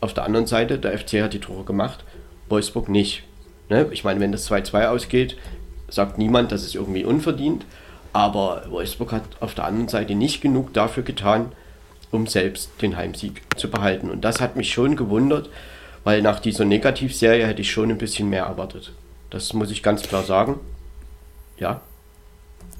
auf 0.00 0.14
der 0.14 0.24
anderen 0.24 0.46
Seite, 0.46 0.78
der 0.78 0.98
FC 0.98 1.20
hat 1.20 1.34
die 1.34 1.40
Tore 1.40 1.64
gemacht, 1.64 2.02
Wolfsburg 2.48 2.88
nicht. 2.88 3.24
Ne? 3.68 3.88
Ich 3.90 4.04
meine, 4.04 4.20
wenn 4.20 4.32
das 4.32 4.50
2-2 4.50 4.86
ausgeht, 4.86 5.36
sagt 5.90 6.16
niemand, 6.16 6.50
das 6.50 6.62
ist 6.62 6.74
irgendwie 6.74 7.04
unverdient. 7.04 7.66
Aber 8.14 8.62
Wolfsburg 8.70 9.12
hat 9.12 9.24
auf 9.40 9.54
der 9.54 9.66
anderen 9.66 9.88
Seite 9.88 10.14
nicht 10.14 10.40
genug 10.40 10.72
dafür 10.72 11.02
getan, 11.02 11.52
um 12.12 12.26
selbst 12.28 12.70
den 12.80 12.96
Heimsieg 12.96 13.42
zu 13.56 13.68
behalten. 13.70 14.10
Und 14.10 14.20
das 14.20 14.40
hat 14.40 14.54
mich 14.54 14.72
schon 14.72 14.94
gewundert, 14.94 15.50
weil 16.04 16.22
nach 16.22 16.38
dieser 16.38 16.64
Negativserie 16.64 17.46
hätte 17.46 17.62
ich 17.62 17.72
schon 17.72 17.90
ein 17.90 17.98
bisschen 17.98 18.28
mehr 18.28 18.44
erwartet. 18.44 18.92
Das 19.30 19.52
muss 19.54 19.70
ich 19.70 19.82
ganz 19.82 20.02
klar 20.02 20.22
sagen. 20.22 20.60
Ja. 21.58 21.80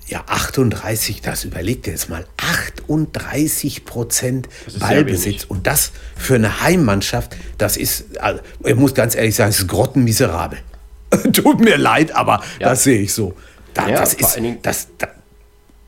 Ja, 0.09 0.25
38, 0.27 1.23
das 1.23 1.45
überlegt 1.45 1.87
ihr 1.87 1.95
jetzt 1.95 2.11
mal. 2.11 2.27
38 2.37 3.85
Prozent 3.85 4.49
Ballbesitz. 4.79 5.45
Und 5.45 5.67
das 5.67 5.93
für 6.17 6.35
eine 6.35 6.61
Heimmannschaft, 6.61 7.37
das 7.57 7.77
ist, 7.77 8.19
also, 8.19 8.41
ich 8.65 8.75
muss 8.75 8.95
ganz 8.95 9.15
ehrlich 9.15 9.35
sagen, 9.35 9.51
es 9.51 9.61
ist 9.61 9.69
grottenmiserabel. 9.69 10.59
Tut 11.33 11.61
mir 11.61 11.79
leid, 11.79 12.15
aber 12.15 12.43
ja. 12.59 12.71
das 12.71 12.85
sehe 12.85 13.01
ich 13.01 13.15
so. 13.15 13.35
Da, 13.75 13.89
ja, 13.89 13.97
das 13.97 14.13
ist, 14.15 14.39
das, 14.63 14.89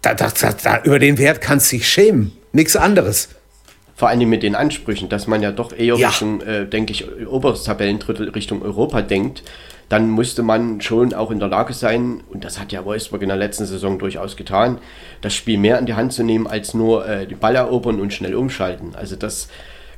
da, 0.00 0.14
da, 0.14 0.30
da, 0.30 0.82
über 0.84 0.98
den 0.98 1.18
Wert 1.18 1.40
kannst 1.40 1.70
du 1.72 1.76
dich 1.76 1.88
schämen. 1.88 2.32
Nichts 2.54 2.76
anderes. 2.76 3.30
Vor 3.96 4.08
allem 4.08 4.28
mit 4.28 4.44
den 4.44 4.54
Ansprüchen, 4.54 5.08
dass 5.08 5.26
man 5.26 5.42
ja 5.42 5.50
doch 5.50 5.72
eher 5.72 5.96
ja. 5.96 6.08
Richtung, 6.08 6.40
äh, 6.40 6.66
denke 6.66 6.92
ich, 6.92 7.04
oberes 7.26 7.64
Tabellendrittel 7.64 8.30
Richtung 8.30 8.62
Europa 8.62 9.02
denkt, 9.02 9.42
dann 9.88 10.08
musste 10.08 10.42
man 10.42 10.80
schon 10.80 11.12
auch 11.14 11.32
in 11.32 11.40
der 11.40 11.48
Lage 11.48 11.74
sein, 11.74 12.22
und 12.30 12.44
das 12.44 12.58
hat 12.60 12.72
ja 12.72 12.84
Wolfsburg 12.84 13.22
in 13.22 13.28
der 13.28 13.36
letzten 13.36 13.66
Saison 13.66 13.98
durchaus 13.98 14.36
getan, 14.36 14.78
das 15.20 15.34
Spiel 15.34 15.58
mehr 15.58 15.78
in 15.80 15.86
die 15.86 15.94
Hand 15.94 16.12
zu 16.12 16.22
nehmen, 16.22 16.46
als 16.46 16.74
nur 16.74 17.06
äh, 17.06 17.26
den 17.26 17.38
Ball 17.38 17.56
erobern 17.56 18.00
und 18.00 18.12
schnell 18.12 18.36
umschalten. 18.36 18.94
Also 18.94 19.16
das 19.16 19.48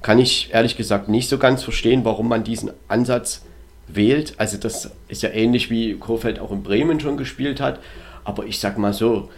kann 0.01 0.19
ich 0.19 0.53
ehrlich 0.53 0.79
gesagt 0.79 1.09
nicht 1.09 1.29
so 1.29 1.37
ganz 1.37 1.63
verstehen, 1.63 2.05
warum 2.05 2.29
man 2.29 2.43
diesen 2.43 2.71
Ansatz 2.89 3.43
wählt. 3.87 4.35
Also 4.39 4.57
das 4.57 4.91
ist 5.09 5.23
ja 5.23 5.29
ähnlich 5.29 5.71
wie 5.71 5.95
Kofeld 5.95 6.39
auch 6.39 6.53
in 6.53 6.63
Bremen 6.63 7.01
schon 7.01 7.19
gespielt 7.19 7.61
hat. 7.61 7.81
Aber 8.25 8.47
ich 8.47 8.59
sag 8.61 8.79
mal 8.79 8.93
so, 8.93 9.29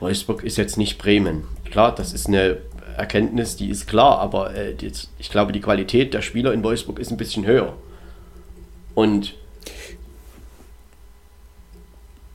Wolfsburg 0.00 0.44
ist 0.44 0.56
jetzt 0.56 0.76
nicht 0.76 0.98
Bremen. 0.98 1.44
Klar, 1.70 1.94
das 1.94 2.12
ist 2.12 2.28
eine 2.28 2.58
Erkenntnis, 2.96 3.56
die 3.56 3.70
ist 3.70 3.86
klar, 3.86 4.18
aber 4.18 4.54
äh, 4.54 4.74
die, 4.74 4.92
ich 5.18 5.30
glaube, 5.30 5.52
die 5.52 5.60
Qualität 5.60 6.14
der 6.14 6.22
Spieler 6.22 6.52
in 6.52 6.62
Wolfsburg 6.62 6.98
ist 6.98 7.10
ein 7.10 7.16
bisschen 7.16 7.46
höher. 7.46 7.74
Und 8.94 9.34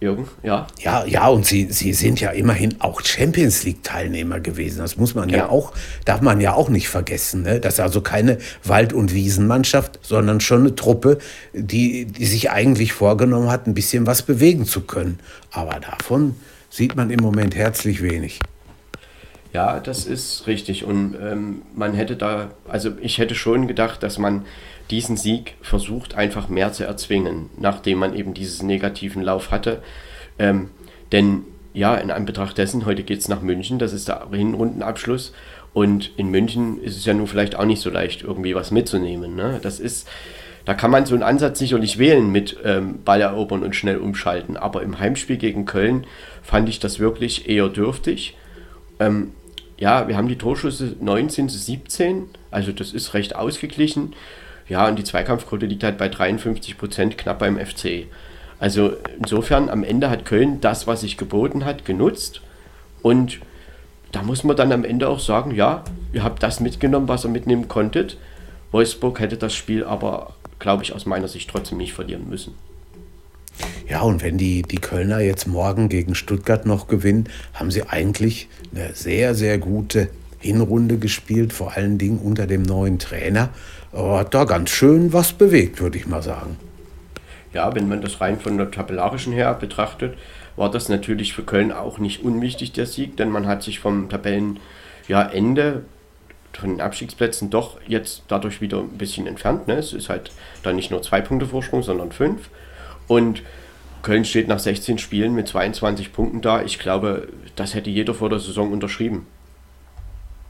Jürgen, 0.04 0.28
ja. 0.44 0.68
Ja, 0.82 1.06
ja, 1.06 1.28
und 1.30 1.46
sie, 1.46 1.72
sie 1.72 1.94
sind 1.94 2.20
ja 2.20 2.32
immerhin 2.32 2.82
auch 2.82 3.02
Champions 3.02 3.64
League-Teilnehmer 3.64 4.42
gewesen. 4.42 4.80
Das 4.80 4.98
muss 4.98 5.16
man 5.16 5.30
ja. 5.30 5.38
ja. 5.38 5.50
auch, 5.50 5.72
darf 6.04 6.20
man 6.20 6.42
ja 6.42 6.54
auch 6.54 6.68
nicht 6.68 6.90
vergessen. 6.90 7.44
Ne? 7.44 7.62
Das 7.62 7.76
ist 7.76 7.80
also 7.80 8.02
keine 8.02 8.38
Wald- 8.66 8.92
und 8.92 9.14
Wiesenmannschaft, 9.14 10.00
sondern 10.02 10.42
schon 10.42 10.60
eine 10.60 10.76
Truppe, 10.76 11.20
die, 11.54 12.04
die 12.06 12.26
sich 12.26 12.52
eigentlich 12.52 12.92
vorgenommen 12.92 13.50
hat, 13.50 13.66
ein 13.66 13.74
bisschen 13.74 14.06
was 14.06 14.24
bewegen 14.24 14.66
zu 14.66 14.82
können. 14.82 15.20
Aber 15.52 15.80
davon 15.80 16.36
sieht 16.74 16.96
man 16.96 17.12
im 17.12 17.20
Moment 17.22 17.56
herzlich 17.56 18.02
wenig. 18.02 18.40
Ja, 19.54 19.80
das 19.80 20.08
ist 20.08 20.48
richtig. 20.48 20.84
Und 20.84 21.16
ähm, 21.22 21.62
man 21.76 21.94
hätte 21.94 22.16
da, 22.16 22.50
also 22.68 22.94
ich 23.00 23.20
hätte 23.20 23.36
schon 23.36 23.68
gedacht, 23.68 24.02
dass 24.02 24.18
man 24.18 24.46
diesen 24.90 25.16
Sieg 25.16 25.54
versucht, 25.62 26.16
einfach 26.16 26.50
mehr 26.50 26.74
zu 26.74 26.84
erzwingen, 26.84 27.52
nachdem 27.60 28.00
man 28.00 28.16
eben 28.16 28.34
diesen 28.34 28.66
negativen 28.66 29.22
Lauf 29.22 29.52
hatte. 29.52 29.84
Ähm, 30.40 30.72
denn 31.12 31.44
ja, 31.76 31.94
in 31.94 32.10
Anbetracht 32.10 32.58
dessen, 32.58 32.88
heute 32.88 33.04
geht 33.04 33.20
es 33.20 33.28
nach 33.28 33.44
München, 33.44 33.78
das 33.78 33.94
ist 33.94 34.08
der 34.08 34.28
Hinrundenabschluss. 34.32 35.32
Und 35.74 36.12
in 36.18 36.30
München 36.30 36.82
ist 36.82 36.98
es 36.98 37.06
ja 37.06 37.14
nun 37.14 37.28
vielleicht 37.28 37.56
auch 37.56 37.66
nicht 37.66 37.84
so 37.84 37.92
leicht, 37.92 38.24
irgendwie 38.24 38.56
was 38.56 38.72
mitzunehmen. 38.72 39.36
Ne? 39.36 39.60
Das 39.62 39.80
ist, 39.80 40.08
da 40.66 40.74
kann 40.74 40.90
man 40.90 41.06
so 41.06 41.14
einen 41.14 41.24
Ansatz 41.24 41.60
sicherlich 41.60 42.00
wählen 42.00 42.32
mit 42.32 42.58
ähm, 42.64 43.04
Ball 43.04 43.22
erobern 43.22 43.62
und 43.62 43.76
schnell 43.76 43.98
umschalten. 43.98 44.58
Aber 44.58 44.82
im 44.82 45.00
Heimspiel 45.00 45.38
gegen 45.38 45.66
Köln 45.66 46.08
fand 46.44 46.70
ich 46.70 46.80
das 46.80 47.00
wirklich 47.00 47.50
eher 47.50 47.70
dürftig. 47.70 48.38
Ähm, 49.00 49.32
ja, 49.78 50.08
wir 50.08 50.16
haben 50.16 50.28
die 50.28 50.38
Torschüsse 50.38 50.96
19 51.00 51.50
zu 51.50 51.58
17, 51.58 52.26
also 52.52 52.72
das 52.72 52.94
ist 52.94 53.14
recht 53.14 53.36
ausgeglichen. 53.36 54.14
Ja, 54.70 54.88
und 54.88 54.98
die 54.98 55.04
Zweikampfquote 55.04 55.66
liegt 55.66 55.84
halt 55.84 55.98
bei 55.98 56.10
53 56.10 56.78
Prozent, 56.78 57.18
knapp 57.18 57.40
beim 57.40 57.58
FC. 57.58 58.08
Also 58.60 58.94
insofern 59.18 59.70
am 59.70 59.84
Ende 59.84 60.10
hat 60.10 60.26
Köln 60.26 60.62
das, 60.62 60.88
was 60.88 61.02
sich 61.02 61.18
geboten 61.18 61.66
hat, 61.66 61.84
genutzt. 61.86 62.42
Und 63.02 63.40
da 64.14 64.22
muss 64.22 64.44
man 64.44 64.56
dann 64.56 64.72
am 64.72 64.86
Ende 64.86 65.10
auch 65.10 65.20
sagen, 65.20 65.52
ja, 65.54 65.84
ihr 66.14 66.24
habt 66.24 66.44
das 66.44 66.60
mitgenommen, 66.60 67.08
was 67.08 67.26
ihr 67.26 67.30
mitnehmen 67.30 67.68
konntet. 67.68 68.18
Wolfsburg 68.72 69.20
hätte 69.20 69.38
das 69.38 69.54
Spiel 69.54 69.84
aber, 69.84 70.34
glaube 70.60 70.84
ich, 70.84 70.94
aus 70.94 71.06
meiner 71.06 71.28
Sicht 71.28 71.50
trotzdem 71.50 71.78
nicht 71.78 71.94
verlieren 71.94 72.30
müssen. 72.30 72.56
Ja, 73.88 74.02
und 74.02 74.24
wenn 74.24 74.38
die, 74.38 74.64
die 74.64 74.78
Kölner 74.78 75.20
jetzt 75.20 75.48
morgen 75.48 75.90
gegen 75.90 76.16
Stuttgart 76.16 76.66
noch 76.66 76.88
gewinnen, 76.88 77.30
haben 77.54 77.72
sie 77.72 77.84
eigentlich 77.84 78.48
eine 78.74 78.94
sehr, 78.94 79.36
sehr 79.36 79.58
gute 79.58 80.10
Hinrunde 80.40 80.98
gespielt, 80.98 81.54
vor 81.54 81.74
allen 81.74 81.98
Dingen 81.98 82.20
unter 82.20 82.48
dem 82.48 82.64
neuen 82.64 83.00
Trainer. 83.00 83.50
Aber 83.92 84.20
hat 84.20 84.34
da 84.34 84.46
ganz 84.46 84.72
schön 84.72 85.14
was 85.14 85.34
bewegt, 85.34 85.80
würde 85.80 85.98
ich 85.98 86.08
mal 86.08 86.24
sagen. 86.24 86.58
Ja, 87.54 87.76
wenn 87.76 87.88
man 87.88 88.02
das 88.02 88.20
rein 88.20 88.40
von 88.40 88.58
der 88.58 88.72
tabellarischen 88.72 89.32
her 89.32 89.54
betrachtet, 89.54 90.18
war 90.56 90.72
das 90.72 90.90
natürlich 90.90 91.34
für 91.34 91.44
Köln 91.44 91.72
auch 91.72 92.00
nicht 92.00 92.24
unwichtig, 92.24 92.72
der 92.72 92.86
Sieg, 92.86 93.18
denn 93.18 93.30
man 93.30 93.48
hat 93.48 93.64
sich 93.64 93.80
vom 93.80 94.10
Tabellenende 94.10 94.60
ja, 95.08 95.30
von 96.60 96.70
den 96.70 96.82
Abstiegsplätzen 96.82 97.50
doch 97.50 97.80
jetzt 97.88 98.24
dadurch 98.28 98.62
wieder 98.62 98.80
ein 98.80 98.98
bisschen 98.98 99.28
entfernt. 99.28 99.68
Ne? 99.68 99.76
Es 99.76 99.94
ist 99.94 100.10
halt 100.10 100.32
dann 100.62 100.76
nicht 100.76 100.92
nur 100.92 101.02
zwei 101.02 101.22
Punkte 101.22 101.48
Vorsprung, 101.48 101.84
sondern 101.84 102.12
fünf. 102.12 102.50
Und 103.14 103.44
Köln 104.02 104.26
steht 104.26 104.48
nach 104.48 104.58
16 104.58 104.98
Spielen 104.98 105.36
mit 105.36 105.48
22 105.48 106.12
Punkten 106.14 106.42
da. 106.42 106.64
Ich 106.64 106.80
glaube, 106.80 107.28
das 107.56 107.76
hätte 107.76 107.92
jeder 107.92 108.16
vor 108.16 108.32
der 108.32 108.40
Saison 108.40 108.72
unterschrieben. 108.72 109.28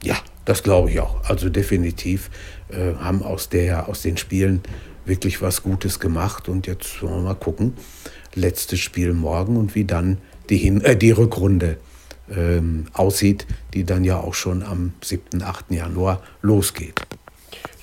Ja, 0.02 0.16
das 0.46 0.64
glaube 0.64 0.90
ich 0.90 1.02
auch. 1.02 1.30
Also 1.30 1.50
definitiv 1.50 2.30
äh, 2.70 2.94
haben 2.96 3.22
aus, 3.22 3.50
der, 3.50 3.90
aus 3.90 4.02
den 4.02 4.16
Spielen 4.16 4.62
wirklich 5.04 5.42
was 5.42 5.62
Gutes 5.62 6.00
gemacht. 6.00 6.48
Und 6.48 6.66
jetzt 6.66 7.02
wollen 7.04 7.16
wir 7.16 7.22
mal 7.22 7.36
gucken, 7.36 7.74
letztes 8.34 8.80
Spiel 8.80 9.12
morgen 9.12 9.58
und 9.58 9.76
wie 9.76 9.84
dann 9.84 10.20
die, 10.50 10.58
Hin 10.58 10.80
äh, 10.82 10.96
die 10.96 11.12
Rückrunde 11.12 11.76
ähm, 12.34 12.86
aussieht, 12.94 13.46
die 13.74 13.84
dann 13.84 14.06
ja 14.06 14.22
auch 14.22 14.36
schon 14.36 14.64
am 14.64 14.94
7., 15.02 15.44
8. 15.44 15.72
Januar 15.72 16.24
losgeht. 16.42 17.02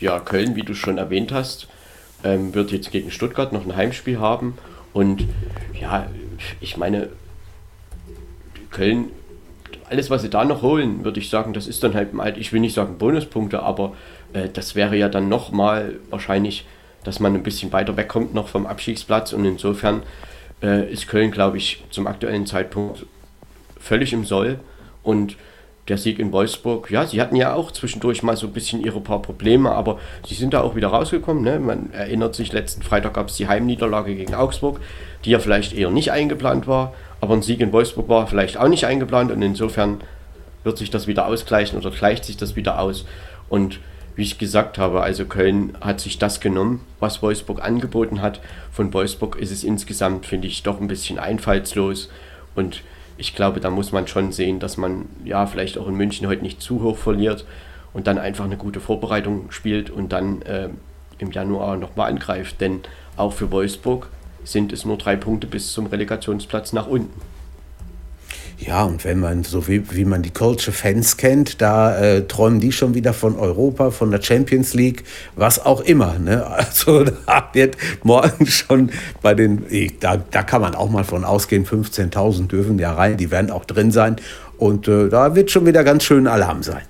Ja, 0.00 0.20
Köln, 0.20 0.56
wie 0.56 0.62
du 0.62 0.74
schon 0.74 0.96
erwähnt 0.96 1.32
hast, 1.32 1.68
ähm, 2.24 2.54
wird 2.54 2.72
jetzt 2.72 2.90
gegen 2.90 3.10
Stuttgart 3.10 3.52
noch 3.52 3.64
ein 3.64 3.76
Heimspiel 3.76 4.18
haben. 4.18 4.56
Und 4.92 5.26
ja, 5.78 6.06
ich 6.60 6.76
meine, 6.76 7.08
Köln, 8.70 9.10
alles, 9.88 10.10
was 10.10 10.22
sie 10.22 10.30
da 10.30 10.44
noch 10.44 10.62
holen, 10.62 11.04
würde 11.04 11.20
ich 11.20 11.30
sagen, 11.30 11.52
das 11.52 11.66
ist 11.66 11.82
dann 11.82 11.94
halt, 11.94 12.36
ich 12.36 12.52
will 12.52 12.60
nicht 12.60 12.74
sagen 12.74 12.98
Bonuspunkte, 12.98 13.62
aber 13.62 13.94
äh, 14.32 14.48
das 14.48 14.74
wäre 14.74 14.96
ja 14.96 15.08
dann 15.08 15.28
nochmal 15.28 15.96
wahrscheinlich, 16.10 16.66
dass 17.04 17.18
man 17.18 17.34
ein 17.34 17.42
bisschen 17.42 17.72
weiter 17.72 17.96
wegkommt 17.96 18.34
noch 18.34 18.48
vom 18.48 18.66
Abstiegsplatz. 18.66 19.32
Und 19.32 19.44
insofern 19.44 20.02
äh, 20.62 20.90
ist 20.90 21.08
Köln, 21.08 21.30
glaube 21.30 21.56
ich, 21.56 21.82
zum 21.90 22.06
aktuellen 22.06 22.46
Zeitpunkt 22.46 23.06
völlig 23.78 24.12
im 24.12 24.24
Soll. 24.24 24.60
Und 25.02 25.36
der 25.90 25.98
Sieg 25.98 26.18
in 26.18 26.32
Wolfsburg, 26.32 26.90
ja, 26.90 27.06
sie 27.06 27.20
hatten 27.20 27.36
ja 27.36 27.52
auch 27.52 27.72
zwischendurch 27.72 28.22
mal 28.22 28.36
so 28.36 28.46
ein 28.46 28.52
bisschen 28.52 28.82
ihre 28.82 29.00
paar 29.00 29.20
Probleme, 29.20 29.72
aber 29.72 29.98
sie 30.26 30.34
sind 30.34 30.54
da 30.54 30.62
auch 30.62 30.76
wieder 30.76 30.88
rausgekommen. 30.88 31.42
Ne? 31.42 31.58
Man 31.58 31.92
erinnert 31.92 32.34
sich, 32.34 32.52
letzten 32.52 32.82
Freitag 32.82 33.14
gab 33.14 33.28
es 33.28 33.36
die 33.36 33.48
Heimniederlage 33.48 34.14
gegen 34.14 34.34
Augsburg, 34.34 34.80
die 35.24 35.30
ja 35.30 35.40
vielleicht 35.40 35.74
eher 35.74 35.90
nicht 35.90 36.12
eingeplant 36.12 36.66
war, 36.66 36.94
aber 37.20 37.34
ein 37.34 37.42
Sieg 37.42 37.60
in 37.60 37.72
Wolfsburg 37.72 38.08
war 38.08 38.26
vielleicht 38.26 38.56
auch 38.56 38.68
nicht 38.68 38.84
eingeplant 38.84 39.32
und 39.32 39.42
insofern 39.42 40.00
wird 40.62 40.78
sich 40.78 40.90
das 40.90 41.06
wieder 41.06 41.26
ausgleichen 41.26 41.78
oder 41.78 41.90
gleicht 41.90 42.24
sich 42.24 42.36
das 42.36 42.56
wieder 42.56 42.78
aus. 42.78 43.04
Und 43.48 43.80
wie 44.14 44.22
ich 44.22 44.38
gesagt 44.38 44.78
habe, 44.78 45.02
also 45.02 45.24
Köln 45.24 45.76
hat 45.80 46.00
sich 46.00 46.18
das 46.18 46.40
genommen, 46.40 46.84
was 47.00 47.22
Wolfsburg 47.22 47.62
angeboten 47.64 48.22
hat. 48.22 48.40
Von 48.70 48.92
Wolfsburg 48.92 49.36
ist 49.36 49.50
es 49.50 49.64
insgesamt, 49.64 50.26
finde 50.26 50.46
ich, 50.46 50.62
doch 50.62 50.80
ein 50.80 50.88
bisschen 50.88 51.18
einfallslos 51.18 52.10
und 52.54 52.82
ich 53.20 53.34
glaube, 53.34 53.60
da 53.60 53.68
muss 53.70 53.92
man 53.92 54.06
schon 54.06 54.32
sehen, 54.32 54.60
dass 54.60 54.78
man 54.78 55.04
ja 55.24 55.46
vielleicht 55.46 55.76
auch 55.76 55.86
in 55.86 55.94
München 55.94 56.26
heute 56.26 56.42
nicht 56.42 56.62
zu 56.62 56.82
hoch 56.82 56.96
verliert 56.96 57.44
und 57.92 58.06
dann 58.06 58.18
einfach 58.18 58.46
eine 58.46 58.56
gute 58.56 58.80
Vorbereitung 58.80 59.50
spielt 59.50 59.90
und 59.90 60.10
dann 60.10 60.40
äh, 60.42 60.70
im 61.18 61.30
Januar 61.30 61.76
nochmal 61.76 62.10
angreift. 62.10 62.62
Denn 62.62 62.80
auch 63.18 63.34
für 63.34 63.50
Wolfsburg 63.50 64.08
sind 64.42 64.72
es 64.72 64.86
nur 64.86 64.96
drei 64.96 65.16
Punkte 65.16 65.46
bis 65.46 65.72
zum 65.72 65.86
Relegationsplatz 65.86 66.72
nach 66.72 66.86
unten. 66.86 67.20
Ja, 68.60 68.84
und 68.84 69.04
wenn 69.04 69.20
man, 69.20 69.42
so 69.42 69.66
wie, 69.68 69.90
wie 69.92 70.04
man 70.04 70.20
die 70.22 70.32
Culture 70.32 70.76
Fans 70.76 71.16
kennt, 71.16 71.62
da 71.62 71.98
äh, 71.98 72.26
träumen 72.26 72.60
die 72.60 72.72
schon 72.72 72.94
wieder 72.94 73.14
von 73.14 73.38
Europa, 73.38 73.90
von 73.90 74.10
der 74.10 74.20
Champions 74.20 74.74
League, 74.74 75.04
was 75.34 75.64
auch 75.64 75.80
immer. 75.80 76.18
Ne? 76.18 76.46
Also 76.60 77.04
da 77.04 77.48
wird 77.54 77.78
morgen 78.02 78.46
schon 78.46 78.90
bei 79.22 79.32
den, 79.32 79.64
da, 80.00 80.18
da 80.18 80.42
kann 80.42 80.60
man 80.60 80.74
auch 80.74 80.90
mal 80.90 81.04
von 81.04 81.24
ausgehen, 81.24 81.64
15.000 81.64 82.48
dürfen 82.48 82.78
ja 82.78 82.92
rein, 82.92 83.16
die 83.16 83.30
werden 83.30 83.50
auch 83.50 83.64
drin 83.64 83.92
sein. 83.92 84.16
Und 84.58 84.88
äh, 84.88 85.08
da 85.08 85.34
wird 85.34 85.50
schon 85.50 85.64
wieder 85.64 85.82
ganz 85.82 86.04
schön 86.04 86.26
Alarm 86.26 86.62
sein. 86.62 86.82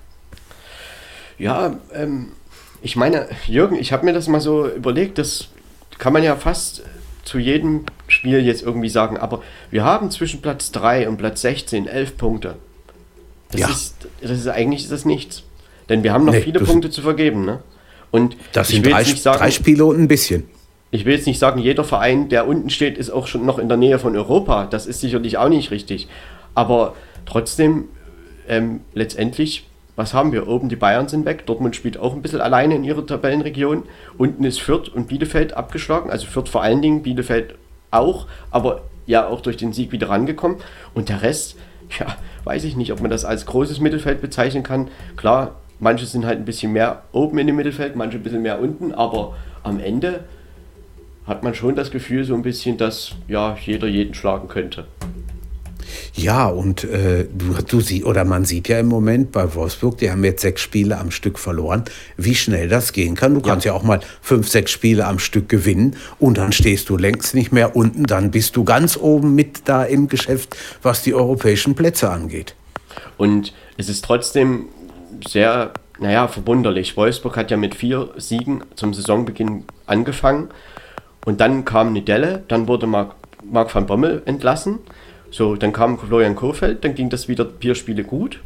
Ja, 1.38 1.76
ähm, 1.94 2.32
ich 2.82 2.96
meine, 2.96 3.28
Jürgen, 3.46 3.76
ich 3.76 3.92
habe 3.92 4.04
mir 4.04 4.12
das 4.12 4.26
mal 4.26 4.40
so 4.40 4.68
überlegt, 4.68 5.18
das 5.18 5.48
kann 5.98 6.12
man 6.12 6.24
ja 6.24 6.34
fast 6.34 6.82
zu 7.24 7.38
jedem 7.38 7.84
Spiel 8.08 8.40
jetzt 8.40 8.62
irgendwie 8.62 8.88
sagen, 8.88 9.16
aber 9.16 9.42
wir 9.70 9.84
haben 9.84 10.10
zwischen 10.10 10.40
Platz 10.40 10.72
3 10.72 11.08
und 11.08 11.16
Platz 11.16 11.42
16 11.42 11.86
elf 11.86 12.16
Punkte. 12.16 12.56
Das, 13.50 13.60
ja. 13.60 13.68
ist, 13.68 13.94
das 14.20 14.30
ist 14.30 14.48
eigentlich 14.48 14.84
ist 14.84 14.92
das 14.92 15.04
nichts. 15.04 15.44
Denn 15.88 16.02
wir 16.02 16.12
haben 16.12 16.24
noch 16.24 16.32
nee, 16.32 16.40
viele 16.40 16.60
Punkte 16.60 16.90
zu 16.90 17.02
vergeben. 17.02 17.44
Ne? 17.44 17.60
Und 18.10 18.36
das 18.52 18.68
sind 18.68 18.86
drei, 18.86 19.04
sagen, 19.04 19.38
drei 19.38 19.50
Spiele 19.50 19.84
und 19.84 19.98
ein 19.98 20.08
bisschen. 20.08 20.48
Ich 20.92 21.04
will 21.04 21.14
jetzt 21.14 21.26
nicht 21.26 21.38
sagen, 21.38 21.60
jeder 21.60 21.84
Verein, 21.84 22.28
der 22.28 22.46
unten 22.46 22.70
steht, 22.70 22.98
ist 22.98 23.10
auch 23.10 23.26
schon 23.26 23.44
noch 23.44 23.58
in 23.58 23.68
der 23.68 23.76
Nähe 23.76 23.98
von 23.98 24.16
Europa. 24.16 24.66
Das 24.66 24.86
ist 24.86 25.00
sicherlich 25.00 25.38
auch 25.38 25.48
nicht 25.48 25.70
richtig. 25.70 26.08
Aber 26.54 26.94
trotzdem, 27.26 27.84
ähm, 28.48 28.80
letztendlich 28.94 29.66
was 30.00 30.14
haben 30.14 30.32
wir? 30.32 30.48
Oben 30.48 30.70
die 30.70 30.76
Bayern 30.76 31.08
sind 31.08 31.26
weg. 31.26 31.44
Dortmund 31.44 31.76
spielt 31.76 31.98
auch 31.98 32.14
ein 32.14 32.22
bisschen 32.22 32.40
alleine 32.40 32.74
in 32.74 32.84
ihrer 32.84 33.06
Tabellenregion. 33.06 33.82
Unten 34.16 34.44
ist 34.44 34.58
Fürth 34.58 34.88
und 34.88 35.08
Bielefeld 35.08 35.52
abgeschlagen. 35.52 36.10
Also 36.10 36.26
Fürth 36.26 36.48
vor 36.48 36.62
allen 36.62 36.80
Dingen, 36.80 37.02
Bielefeld 37.02 37.56
auch, 37.90 38.26
aber 38.50 38.80
ja 39.04 39.26
auch 39.26 39.42
durch 39.42 39.58
den 39.58 39.74
Sieg 39.74 39.92
wieder 39.92 40.08
rangekommen. 40.08 40.56
Und 40.94 41.10
der 41.10 41.20
Rest, 41.20 41.58
ja, 42.00 42.16
weiß 42.44 42.64
ich 42.64 42.76
nicht, 42.76 42.92
ob 42.92 43.02
man 43.02 43.10
das 43.10 43.26
als 43.26 43.44
großes 43.44 43.80
Mittelfeld 43.80 44.22
bezeichnen 44.22 44.62
kann. 44.62 44.88
Klar, 45.16 45.56
manche 45.80 46.06
sind 46.06 46.24
halt 46.24 46.38
ein 46.38 46.46
bisschen 46.46 46.72
mehr 46.72 47.02
oben 47.12 47.36
in 47.36 47.46
dem 47.46 47.56
Mittelfeld, 47.56 47.94
manche 47.94 48.16
ein 48.16 48.22
bisschen 48.22 48.40
mehr 48.40 48.58
unten, 48.58 48.92
aber 48.92 49.36
am 49.62 49.80
Ende 49.80 50.24
hat 51.26 51.42
man 51.42 51.54
schon 51.54 51.76
das 51.76 51.90
Gefühl 51.90 52.24
so 52.24 52.34
ein 52.34 52.42
bisschen, 52.42 52.78
dass 52.78 53.12
ja 53.28 53.54
jeder 53.66 53.86
jeden 53.86 54.14
schlagen 54.14 54.48
könnte. 54.48 54.86
Ja, 56.14 56.46
und 56.46 56.84
äh, 56.84 57.26
du, 57.32 57.54
du 57.66 57.80
sie 57.80 58.04
oder 58.04 58.24
man 58.24 58.44
sieht 58.44 58.68
ja 58.68 58.78
im 58.78 58.88
Moment 58.88 59.32
bei 59.32 59.54
Wolfsburg, 59.54 59.98
die 59.98 60.10
haben 60.10 60.24
jetzt 60.24 60.42
sechs 60.42 60.60
Spiele 60.60 60.98
am 60.98 61.10
Stück 61.10 61.38
verloren, 61.38 61.84
wie 62.16 62.34
schnell 62.34 62.68
das 62.68 62.92
gehen 62.92 63.14
kann. 63.14 63.34
Du 63.34 63.40
kannst 63.40 63.64
ja 63.66 63.72
auch 63.72 63.82
mal 63.82 64.00
fünf, 64.20 64.48
sechs 64.48 64.70
Spiele 64.70 65.06
am 65.06 65.18
Stück 65.18 65.48
gewinnen 65.48 65.96
und 66.18 66.38
dann 66.38 66.52
stehst 66.52 66.88
du 66.88 66.96
längst 66.96 67.34
nicht 67.34 67.52
mehr 67.52 67.76
unten, 67.76 68.04
dann 68.04 68.30
bist 68.30 68.56
du 68.56 68.64
ganz 68.64 68.96
oben 68.96 69.34
mit 69.34 69.62
da 69.68 69.84
im 69.84 70.08
Geschäft, 70.08 70.56
was 70.82 71.02
die 71.02 71.14
europäischen 71.14 71.74
Plätze 71.74 72.10
angeht. 72.10 72.54
Und 73.16 73.52
es 73.76 73.88
ist 73.88 74.04
trotzdem 74.04 74.66
sehr, 75.26 75.72
naja, 75.98 76.28
verwunderlich. 76.28 76.96
Wolfsburg 76.96 77.36
hat 77.36 77.50
ja 77.50 77.56
mit 77.56 77.74
vier 77.74 78.10
Siegen 78.16 78.62
zum 78.74 78.94
Saisonbeginn 78.94 79.64
angefangen 79.86 80.48
und 81.24 81.40
dann 81.40 81.64
kam 81.64 81.88
eine 81.88 82.02
Delle, 82.02 82.42
dann 82.48 82.68
wurde 82.68 82.86
Marc, 82.86 83.14
Marc 83.44 83.74
van 83.74 83.86
Bommel 83.86 84.22
entlassen. 84.24 84.78
So, 85.30 85.56
dann 85.56 85.72
kam 85.72 85.98
Florian 85.98 86.34
Kohfeldt, 86.34 86.84
dann 86.84 86.94
ging 86.94 87.08
das 87.08 87.28
wieder 87.28 87.46
vier 87.60 87.74
Spiele 87.74 88.04
gut. 88.04 88.40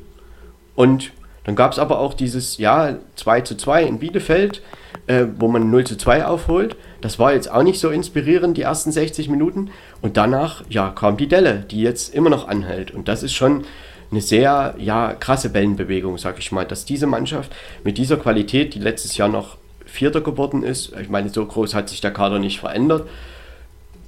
Und 0.74 1.12
dann 1.44 1.56
gab 1.56 1.72
es 1.72 1.78
aber 1.78 1.98
auch 1.98 2.14
dieses, 2.14 2.58
ja, 2.58 2.96
2 3.16 3.40
zu 3.42 3.56
2 3.56 3.84
in 3.84 3.98
Bielefeld, 3.98 4.62
äh, 5.06 5.26
wo 5.38 5.48
man 5.48 5.70
0 5.70 5.84
zu 5.84 5.96
2 5.96 6.26
aufholt. 6.26 6.76
Das 7.00 7.18
war 7.18 7.34
jetzt 7.34 7.50
auch 7.50 7.62
nicht 7.62 7.80
so 7.80 7.90
inspirierend, 7.90 8.56
die 8.56 8.62
ersten 8.62 8.92
60 8.92 9.28
Minuten. 9.28 9.70
Und 10.00 10.16
danach, 10.16 10.64
ja, 10.68 10.90
kam 10.90 11.16
die 11.16 11.28
Delle, 11.28 11.64
die 11.70 11.82
jetzt 11.82 12.14
immer 12.14 12.30
noch 12.30 12.48
anhält. 12.48 12.90
Und 12.90 13.08
das 13.08 13.22
ist 13.22 13.34
schon 13.34 13.64
eine 14.10 14.20
sehr, 14.20 14.74
ja, 14.78 15.14
krasse 15.14 15.52
Wellenbewegung, 15.52 16.18
sag 16.18 16.38
ich 16.38 16.52
mal, 16.52 16.64
dass 16.64 16.84
diese 16.84 17.06
Mannschaft 17.06 17.52
mit 17.82 17.98
dieser 17.98 18.16
Qualität, 18.16 18.74
die 18.74 18.78
letztes 18.78 19.16
Jahr 19.16 19.28
noch 19.28 19.58
Vierter 19.84 20.20
geworden 20.22 20.62
ist, 20.62 20.92
ich 21.00 21.08
meine, 21.08 21.28
so 21.28 21.44
groß 21.44 21.74
hat 21.74 21.88
sich 21.88 22.00
der 22.00 22.12
Kader 22.12 22.38
nicht 22.38 22.60
verändert, 22.60 23.08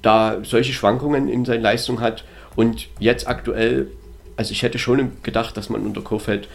da 0.01 0.37
solche 0.43 0.73
Schwankungen 0.73 1.27
in 1.27 1.45
seiner 1.45 1.61
Leistung 1.61 2.01
hat 2.01 2.23
und 2.57 2.89
jetzt 2.99 3.27
aktuell, 3.27 3.85
also 4.35 4.51
ich 4.51 4.63
hätte 4.63 4.79
schon 4.79 5.11
gedacht, 5.21 5.55
dass 5.55 5.69
man 5.69 5.85
unter 5.85 6.01
Kofeld 6.01 6.49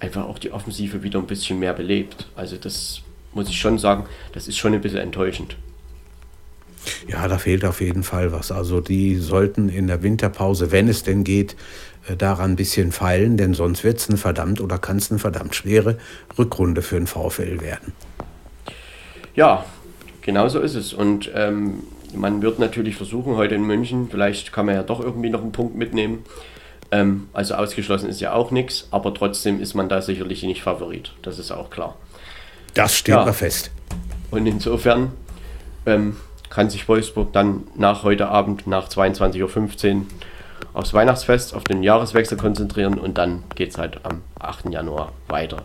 einfach 0.00 0.24
auch 0.24 0.40
die 0.40 0.50
Offensive 0.50 1.04
wieder 1.04 1.20
ein 1.20 1.28
bisschen 1.28 1.60
mehr 1.60 1.72
belebt. 1.72 2.26
Also 2.34 2.56
das 2.56 3.02
muss 3.32 3.48
ich 3.48 3.56
schon 3.56 3.78
sagen, 3.78 4.06
das 4.32 4.48
ist 4.48 4.58
schon 4.58 4.74
ein 4.74 4.80
bisschen 4.80 4.98
enttäuschend. 4.98 5.56
Ja, 7.06 7.28
da 7.28 7.38
fehlt 7.38 7.64
auf 7.64 7.80
jeden 7.80 8.02
Fall 8.02 8.32
was. 8.32 8.50
Also 8.50 8.80
die 8.80 9.14
sollten 9.14 9.68
in 9.68 9.86
der 9.86 10.02
Winterpause, 10.02 10.72
wenn 10.72 10.88
es 10.88 11.04
denn 11.04 11.22
geht, 11.22 11.54
äh, 12.08 12.16
daran 12.16 12.52
ein 12.52 12.56
bisschen 12.56 12.90
feilen, 12.90 13.36
denn 13.36 13.54
sonst 13.54 13.84
wird 13.84 13.98
es 13.98 14.08
eine 14.08 14.18
verdammt 14.18 14.60
oder 14.60 14.78
kann 14.78 14.96
es 14.96 15.08
eine 15.12 15.20
verdammt 15.20 15.54
schwere 15.54 15.98
Rückrunde 16.36 16.82
für 16.82 16.96
den 16.96 17.06
VfL 17.06 17.60
werden. 17.60 17.92
Ja, 19.36 19.64
genau 20.20 20.48
so 20.48 20.58
ist 20.58 20.74
es. 20.74 20.92
Und 20.92 21.30
ähm, 21.32 21.84
man 22.14 22.42
wird 22.42 22.58
natürlich 22.58 22.96
versuchen, 22.96 23.36
heute 23.36 23.54
in 23.54 23.62
München, 23.62 24.08
vielleicht 24.10 24.52
kann 24.52 24.66
man 24.66 24.74
ja 24.74 24.82
doch 24.82 25.00
irgendwie 25.00 25.30
noch 25.30 25.42
einen 25.42 25.52
Punkt 25.52 25.76
mitnehmen. 25.76 26.24
Ähm, 26.90 27.28
also 27.32 27.54
ausgeschlossen 27.54 28.08
ist 28.08 28.20
ja 28.20 28.32
auch 28.32 28.50
nichts, 28.50 28.88
aber 28.90 29.12
trotzdem 29.12 29.60
ist 29.60 29.74
man 29.74 29.88
da 29.88 30.00
sicherlich 30.00 30.42
nicht 30.42 30.62
Favorit. 30.62 31.12
Das 31.22 31.38
ist 31.38 31.50
auch 31.50 31.70
klar. 31.70 31.96
Das 32.74 32.96
steht 32.96 33.14
ja. 33.14 33.24
mal 33.24 33.32
fest. 33.32 33.70
Und 34.30 34.46
insofern 34.46 35.12
ähm, 35.86 36.16
kann 36.50 36.70
sich 36.70 36.88
Wolfsburg 36.88 37.32
dann 37.32 37.64
nach 37.74 38.02
heute 38.02 38.28
Abend, 38.28 38.66
nach 38.66 38.88
22.15 38.88 39.94
Uhr, 39.96 40.02
aufs 40.72 40.94
Weihnachtsfest, 40.94 41.54
auf 41.54 41.64
den 41.64 41.82
Jahreswechsel 41.82 42.38
konzentrieren 42.38 42.98
und 42.98 43.18
dann 43.18 43.44
geht 43.54 43.70
es 43.70 43.78
halt 43.78 44.00
am 44.04 44.22
8. 44.38 44.70
Januar 44.70 45.12
weiter. 45.28 45.62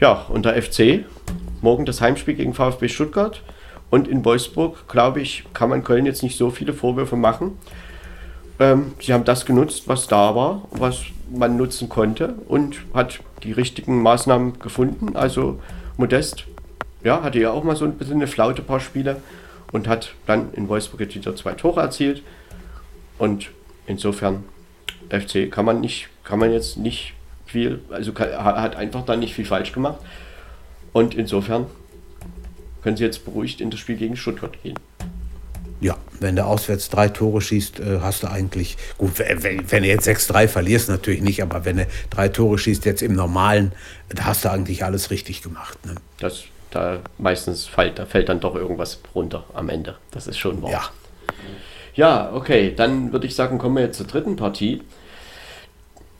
Ja, 0.00 0.26
und 0.28 0.44
der 0.46 0.60
FC, 0.60 1.04
morgen 1.60 1.84
das 1.84 2.00
Heimspiel 2.00 2.34
gegen 2.34 2.54
VfB 2.54 2.88
Stuttgart. 2.88 3.42
Und 3.90 4.06
in 4.06 4.24
Wolfsburg, 4.24 4.88
glaube 4.88 5.20
ich, 5.20 5.44
kann 5.52 5.68
man 5.68 5.82
Köln 5.82 6.06
jetzt 6.06 6.22
nicht 6.22 6.38
so 6.38 6.50
viele 6.50 6.72
Vorwürfe 6.72 7.16
machen. 7.16 7.58
Ähm, 8.60 8.92
sie 9.00 9.12
haben 9.12 9.24
das 9.24 9.44
genutzt, 9.44 9.84
was 9.86 10.06
da 10.06 10.34
war, 10.34 10.62
was 10.70 11.02
man 11.30 11.56
nutzen 11.56 11.88
konnte 11.88 12.34
und 12.48 12.80
hat 12.94 13.20
die 13.42 13.52
richtigen 13.52 14.02
Maßnahmen 14.02 14.58
gefunden. 14.58 15.16
Also 15.16 15.60
Modest, 15.96 16.44
ja, 17.02 17.22
hatte 17.22 17.40
ja 17.40 17.50
auch 17.50 17.64
mal 17.64 17.76
so 17.76 17.84
ein 17.84 17.96
bisschen 17.98 18.16
eine 18.16 18.26
Flaute, 18.26 18.62
paar 18.62 18.80
Spiele 18.80 19.16
und 19.72 19.88
hat 19.88 20.14
dann 20.26 20.52
in 20.52 20.68
Wolfsburg 20.68 21.00
jetzt 21.00 21.14
wieder 21.14 21.34
zwei 21.34 21.52
Tore 21.52 21.80
erzielt. 21.80 22.22
Und 23.18 23.50
insofern, 23.86 24.44
FC 25.08 25.50
kann 25.50 25.64
man 25.64 25.80
nicht, 25.80 26.08
kann 26.22 26.38
man 26.38 26.52
jetzt 26.52 26.76
nicht 26.76 27.14
viel, 27.46 27.80
also 27.90 28.14
hat 28.14 28.76
einfach 28.76 29.04
da 29.04 29.16
nicht 29.16 29.34
viel 29.34 29.44
falsch 29.44 29.72
gemacht. 29.72 29.98
Und 30.92 31.14
insofern 31.14 31.66
können 32.82 32.96
sie 32.96 33.04
jetzt 33.04 33.24
beruhigt 33.24 33.60
in 33.60 33.70
das 33.70 33.80
Spiel 33.80 33.96
gegen 33.96 34.16
Stuttgart 34.16 34.60
gehen. 34.62 34.78
Ja, 35.80 35.96
wenn 36.20 36.36
du 36.36 36.44
auswärts 36.44 36.90
drei 36.90 37.08
Tore 37.08 37.40
schießt, 37.40 37.80
äh, 37.80 38.00
hast 38.02 38.22
du 38.22 38.30
eigentlich, 38.30 38.76
gut, 38.98 39.18
wenn, 39.18 39.70
wenn 39.70 39.82
du 39.82 39.88
jetzt 39.88 40.06
6-3 40.06 40.46
verlierst, 40.46 40.90
natürlich 40.90 41.22
nicht, 41.22 41.42
aber 41.42 41.64
wenn 41.64 41.78
du 41.78 41.86
drei 42.10 42.28
Tore 42.28 42.58
schießt, 42.58 42.84
jetzt 42.84 43.02
im 43.02 43.14
Normalen, 43.14 43.72
da 44.10 44.24
hast 44.26 44.44
du 44.44 44.50
eigentlich 44.50 44.84
alles 44.84 45.10
richtig 45.10 45.42
gemacht. 45.42 45.78
Ne? 45.86 45.94
Das, 46.18 46.44
da 46.70 47.00
meistens 47.16 47.66
fällt, 47.66 47.98
da 47.98 48.04
fällt 48.04 48.28
dann 48.28 48.40
doch 48.40 48.54
irgendwas 48.54 49.00
runter 49.14 49.44
am 49.54 49.70
Ende. 49.70 49.96
Das 50.10 50.26
ist 50.26 50.38
schon 50.38 50.60
wahr. 50.60 50.70
Ja. 50.70 50.82
Ja, 51.94 52.32
okay, 52.32 52.72
dann 52.74 53.12
würde 53.12 53.26
ich 53.26 53.34
sagen, 53.34 53.58
kommen 53.58 53.76
wir 53.76 53.82
jetzt 53.82 53.96
zur 53.96 54.06
dritten 54.06 54.36
Partie. 54.36 54.82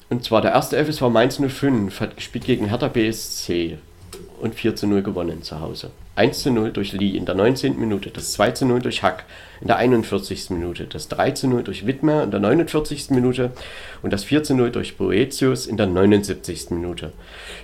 Und 0.08 0.24
zwar 0.24 0.42
der 0.42 0.52
erste 0.52 0.84
FSV 0.84 1.02
Mainz 1.02 1.40
05 1.40 2.00
hat 2.00 2.16
gespielt 2.16 2.44
gegen 2.44 2.66
Hertha 2.66 2.88
BSC 2.88 3.78
und 4.40 4.54
4 4.54 4.76
zu 4.76 4.86
0 4.86 5.02
gewonnen 5.02 5.42
zu 5.42 5.60
Hause. 5.60 5.90
1 6.16 6.42
zu 6.42 6.50
0 6.50 6.72
durch 6.72 6.92
Lee 6.92 7.16
in 7.16 7.24
der 7.24 7.34
19. 7.34 7.78
Minute, 7.78 8.10
das 8.10 8.32
2 8.32 8.50
zu 8.52 8.66
0 8.66 8.80
durch 8.80 9.02
Hack 9.02 9.24
in 9.60 9.68
der 9.68 9.76
41. 9.76 10.50
Minute, 10.50 10.84
das 10.84 11.08
3 11.08 11.30
zu 11.32 11.48
0 11.48 11.62
durch 11.62 11.86
Wittmer 11.86 12.24
in 12.24 12.30
der 12.30 12.40
49. 12.40 13.10
Minute 13.10 13.52
und 14.02 14.12
das 14.12 14.24
4 14.24 14.42
zu 14.42 14.54
0 14.54 14.70
durch 14.70 14.96
Boetius 14.96 15.66
in 15.66 15.76
der 15.76 15.86
79. 15.86 16.70
Minute. 16.70 17.12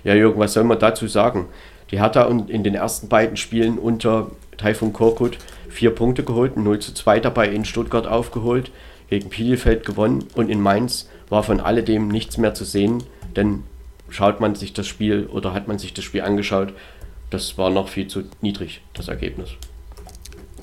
Ja, 0.05 0.15
Jürgen, 0.15 0.39
was 0.39 0.53
soll 0.53 0.65
man 0.65 0.79
dazu 0.79 1.07
sagen? 1.09 1.47
Die 1.91 2.01
Hertha 2.01 2.25
in 2.25 2.65
den 2.65 2.75
ersten 2.75 3.09
beiden 3.09 3.37
Spielen 3.37 3.79
unter 3.79 4.31
Taifun 4.57 4.93
Korkut 4.93 5.39
vier 5.69 5.91
Punkte 5.91 6.25
geholt, 6.25 6.57
0 6.57 6.79
zu 6.79 6.95
2 6.95 7.21
dabei 7.21 7.49
in 7.49 7.65
Stuttgart 7.65 8.07
aufgeholt, 8.07 8.71
gegen 9.09 9.29
Bielefeld 9.29 9.85
gewonnen 9.85 10.25
und 10.35 10.49
in 10.49 10.61
Mainz 10.61 11.09
war 11.29 11.43
von 11.43 11.61
alledem 11.61 12.09
nichts 12.09 12.39
mehr 12.39 12.55
zu 12.55 12.65
sehen, 12.65 13.03
denn 13.37 13.63
schaut 14.09 14.41
man 14.41 14.55
sich 14.55 14.73
das 14.73 14.87
Spiel 14.87 15.27
oder 15.27 15.53
hat 15.53 15.69
man 15.69 15.79
sich 15.79 15.95
das 15.95 16.05
Spiel 16.05 16.23
angeschaut, 16.23 16.73
das 17.31 17.59
war 17.59 17.71
noch 17.71 17.89
viel 17.89 18.09
zu 18.09 18.25
niedrig, 18.41 18.83
das 18.95 19.09
Ergebnis. 19.09 19.51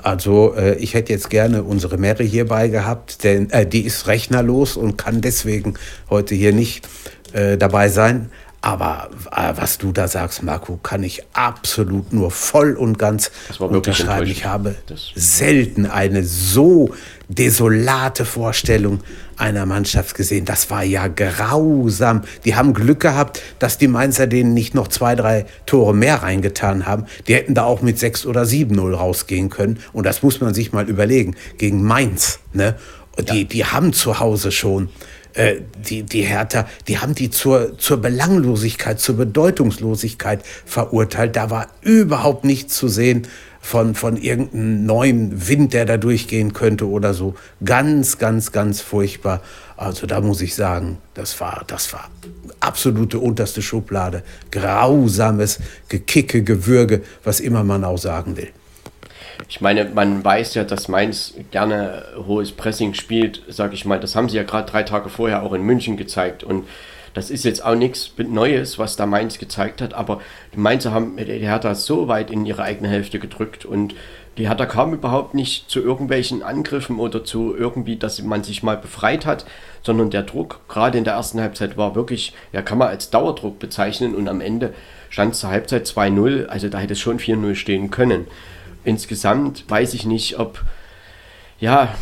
Also 0.04 0.54
äh, 0.56 0.76
ich 0.76 0.94
hätte 0.94 1.14
jetzt 1.14 1.30
gerne 1.30 1.64
unsere 1.64 1.98
Mary 1.98 2.28
hierbei 2.28 2.68
gehabt, 2.68 3.24
denn 3.24 3.50
äh, 3.52 3.66
die 3.66 3.82
ist 3.82 4.08
rechnerlos 4.08 4.76
und 4.76 4.98
kann 4.98 5.22
deswegen 5.22 5.76
heute 6.10 6.36
hier 6.36 6.52
nicht 6.52 6.88
äh, 7.32 7.58
dabei 7.58 7.88
sein. 7.88 8.30
Aber 8.60 9.10
äh, 9.36 9.54
was 9.56 9.78
du 9.78 9.92
da 9.92 10.08
sagst, 10.08 10.42
Marco, 10.42 10.80
kann 10.82 11.04
ich 11.04 11.24
absolut 11.34 12.14
nur 12.14 12.32
voll 12.32 12.76
und 12.76 12.98
ganz 12.98 13.30
unterschreiben. 13.60 14.30
Ich 14.30 14.46
habe 14.46 14.76
selten 15.16 15.86
eine 15.86 16.24
so 16.24 16.94
desolate 17.28 18.24
Vorstellung 18.24 19.02
einer 19.38 19.66
Mannschaft 19.66 20.16
gesehen. 20.16 20.46
Das 20.46 20.70
war 20.70 20.84
ja 20.84 21.08
grausam. 21.08 22.22
Die 22.46 22.56
haben 22.56 22.74
Glück 22.74 23.00
gehabt, 23.00 23.42
dass 23.60 23.78
die 23.78 23.88
Mainzer 23.88 24.28
denen 24.28 24.54
nicht 24.54 24.74
noch 24.76 24.88
zwei, 24.88 25.16
drei 25.16 25.46
Tore 25.66 25.94
mehr 25.94 26.24
reingetan 26.24 26.86
haben. 26.86 27.06
Die 27.28 27.36
hätten 27.36 27.54
da 27.54 27.64
auch 27.64 27.82
mit 27.82 28.00
6 28.00 28.26
oder 28.26 28.44
7-0 28.44 28.94
rausgehen 28.94 29.50
können. 29.50 29.80
Und 29.94 30.06
das 30.06 30.24
muss 30.24 30.42
man 30.42 30.54
sich 30.54 30.72
mal 30.72 30.90
überlegen. 30.90 31.36
Gegen 31.58 31.84
Mainz. 31.84 32.40
Ne? 32.54 32.76
Die, 33.20 33.42
ja. 33.42 33.48
die 33.48 33.66
haben 33.66 33.94
zu 33.94 34.20
Hause 34.20 34.52
schon 34.52 34.90
äh, 35.34 35.62
die, 35.90 36.04
die 36.04 36.22
Hertha, 36.22 36.68
die 36.88 37.00
haben 37.00 37.16
die 37.16 37.30
zur, 37.30 37.78
zur 37.78 37.98
Belanglosigkeit, 37.98 39.00
zur 39.00 39.18
Bedeutungslosigkeit 39.18 40.42
verurteilt. 40.66 41.36
Da 41.36 41.50
war 41.50 41.68
überhaupt 41.82 42.46
nichts 42.46 42.76
zu 42.76 42.88
sehen 42.88 43.28
von, 43.64 43.96
von 43.96 44.18
irgendeinem 44.18 44.86
neuen 44.86 45.48
Wind, 45.48 45.74
der 45.74 45.86
da 45.86 45.96
durchgehen 45.96 46.52
könnte 46.52 46.88
oder 46.88 47.14
so. 47.14 47.34
Ganz, 47.64 48.18
ganz, 48.18 48.52
ganz 48.52 48.82
furchtbar. 48.82 49.42
Also 49.78 50.06
da 50.06 50.20
muss 50.20 50.42
ich 50.42 50.54
sagen, 50.54 50.98
das 51.14 51.40
war, 51.40 51.64
das 51.66 51.94
war 51.94 52.10
absolute 52.60 53.20
unterste 53.20 53.62
Schublade. 53.62 54.24
Grausames 54.52 55.60
Gekicke, 55.88 56.44
Gewürge, 56.44 57.04
was 57.24 57.40
immer 57.40 57.64
man 57.64 57.86
auch 57.86 57.98
sagen 57.98 58.36
will. 58.36 58.50
Ich 59.48 59.62
meine, 59.62 59.86
man 59.86 60.24
weiß 60.24 60.56
ja, 60.56 60.66
dass 60.66 60.90
Mainz 60.90 61.34
gerne 61.52 62.04
hohes 62.28 62.52
Pressing 62.52 62.94
spielt, 62.94 63.44
sage 63.48 63.76
ich 63.76 63.86
mal. 63.86 64.00
Das 64.00 64.16
haben 64.16 64.28
sie 64.28 64.38
ja 64.38 64.44
gerade 64.44 64.70
drei 64.70 64.84
Tage 64.84 65.10
vorher 65.10 65.42
auch 65.42 65.54
in 65.54 65.64
München 65.64 65.96
gezeigt. 65.96 66.44
Und 66.44 66.66
das 67.14 67.30
ist 67.30 67.46
jetzt 67.46 67.64
auch 67.64 67.76
nichts 67.76 68.12
Neues, 68.18 68.80
was 68.80 68.96
da 68.96 69.06
Mainz 69.06 69.38
gezeigt 69.38 69.82
hat. 69.82 69.94
Aber 69.94 70.22
die 70.54 70.60
Mainzer 70.60 70.92
haben 70.92 71.18
die 71.18 71.26
Hertha 71.26 71.76
so 71.76 72.08
weit 72.08 72.32
in 72.32 72.46
ihre 72.46 72.64
eigene 72.64 72.90
Hälfte 72.90 73.20
gedrückt 73.20 73.66
und 73.66 73.96
die 74.38 74.48
Hertha 74.48 74.66
kam 74.66 74.94
überhaupt 74.94 75.36
nicht 75.36 75.70
zu 75.70 75.80
irgendwelchen 75.80 76.42
Angriffen 76.42 76.98
oder 76.98 77.24
zu 77.24 77.56
irgendwie, 77.56 77.98
dass 77.98 78.20
man 78.24 78.44
sich 78.44 78.64
mal 78.64 78.78
befreit 78.78 79.28
hat, 79.28 79.46
sondern 79.84 80.10
der 80.10 80.24
Druck, 80.24 80.62
gerade 80.68 80.98
in 80.98 81.04
der 81.04 81.14
ersten 81.14 81.40
Halbzeit, 81.40 81.78
war 81.78 81.94
wirklich, 81.94 82.34
ja, 82.52 82.64
kann 82.64 82.80
man 82.80 82.88
als 82.88 83.12
Dauerdruck 83.12 83.60
bezeichnen 83.60 84.16
und 84.16 84.28
am 84.28 84.42
Ende 84.42 84.74
stand 85.12 85.36
es 85.36 85.42
zur 85.42 85.52
Halbzeit 85.52 85.86
2-0, 85.86 86.48
also 86.48 86.68
da 86.68 86.80
hätte 86.80 86.94
es 86.94 87.00
schon 87.00 87.20
4-0 87.20 87.54
stehen 87.54 87.92
können 87.92 88.26
insgesamt 88.84 89.70
weiß 89.70 89.94
ich 89.94 90.06
nicht, 90.06 90.40
ob, 90.40 90.62
ja, 91.60 91.94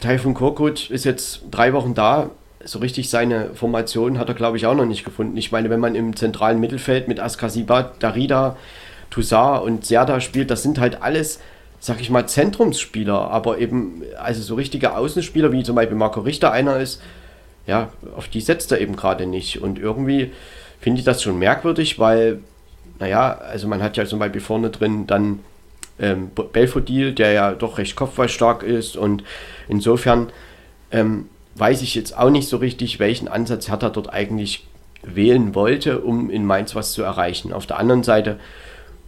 Taifun 0.00 0.34
Korkut 0.34 0.90
ist 0.90 1.04
jetzt 1.04 1.42
drei 1.50 1.72
Wochen 1.72 1.94
da. 1.94 2.30
So 2.68 2.80
richtig 2.80 3.08
seine 3.08 3.54
Formation 3.54 4.18
hat 4.18 4.28
er, 4.28 4.34
glaube 4.34 4.58
ich, 4.58 4.66
auch 4.66 4.74
noch 4.74 4.84
nicht 4.84 5.02
gefunden. 5.02 5.38
Ich 5.38 5.52
meine, 5.52 5.70
wenn 5.70 5.80
man 5.80 5.94
im 5.94 6.14
zentralen 6.14 6.60
Mittelfeld 6.60 7.08
mit 7.08 7.18
Askasiba, 7.18 7.94
Darida, 7.98 8.58
Toussaint 9.08 9.62
und 9.62 9.86
Serda 9.86 10.20
spielt, 10.20 10.50
das 10.50 10.64
sind 10.64 10.78
halt 10.78 11.00
alles, 11.00 11.40
sag 11.80 11.98
ich 11.98 12.10
mal, 12.10 12.28
Zentrumsspieler, 12.28 13.30
aber 13.30 13.56
eben, 13.56 14.02
also 14.18 14.42
so 14.42 14.54
richtige 14.54 14.94
Außenspieler, 14.94 15.50
wie 15.50 15.62
zum 15.62 15.76
Beispiel 15.76 15.96
Marco 15.96 16.20
Richter 16.20 16.52
einer 16.52 16.76
ist, 16.76 17.00
ja, 17.66 17.88
auf 18.14 18.28
die 18.28 18.42
setzt 18.42 18.70
er 18.70 18.82
eben 18.82 18.96
gerade 18.96 19.24
nicht. 19.24 19.62
Und 19.62 19.78
irgendwie 19.78 20.32
finde 20.78 20.98
ich 20.98 21.06
das 21.06 21.22
schon 21.22 21.38
merkwürdig, 21.38 21.98
weil, 21.98 22.40
naja, 22.98 23.30
also 23.30 23.66
man 23.66 23.82
hat 23.82 23.96
ja 23.96 24.04
zum 24.04 24.18
Beispiel 24.18 24.42
vorne 24.42 24.68
drin 24.68 25.06
dann 25.06 25.38
ähm, 25.98 26.32
Belfodil, 26.52 27.14
der 27.14 27.32
ja 27.32 27.52
doch 27.52 27.78
recht 27.78 27.96
kopfballstark 27.96 28.62
ist 28.62 28.98
und 28.98 29.24
insofern 29.68 30.28
ähm, 30.90 31.30
weiß 31.58 31.82
ich 31.82 31.94
jetzt 31.94 32.16
auch 32.16 32.30
nicht 32.30 32.48
so 32.48 32.58
richtig, 32.58 32.98
welchen 32.98 33.28
Ansatz 33.28 33.68
Hertha 33.68 33.90
dort 33.90 34.12
eigentlich 34.12 34.66
wählen 35.02 35.54
wollte, 35.54 36.00
um 36.00 36.30
in 36.30 36.44
Mainz 36.44 36.74
was 36.74 36.92
zu 36.92 37.02
erreichen. 37.02 37.52
Auf 37.52 37.66
der 37.66 37.78
anderen 37.78 38.02
Seite 38.02 38.38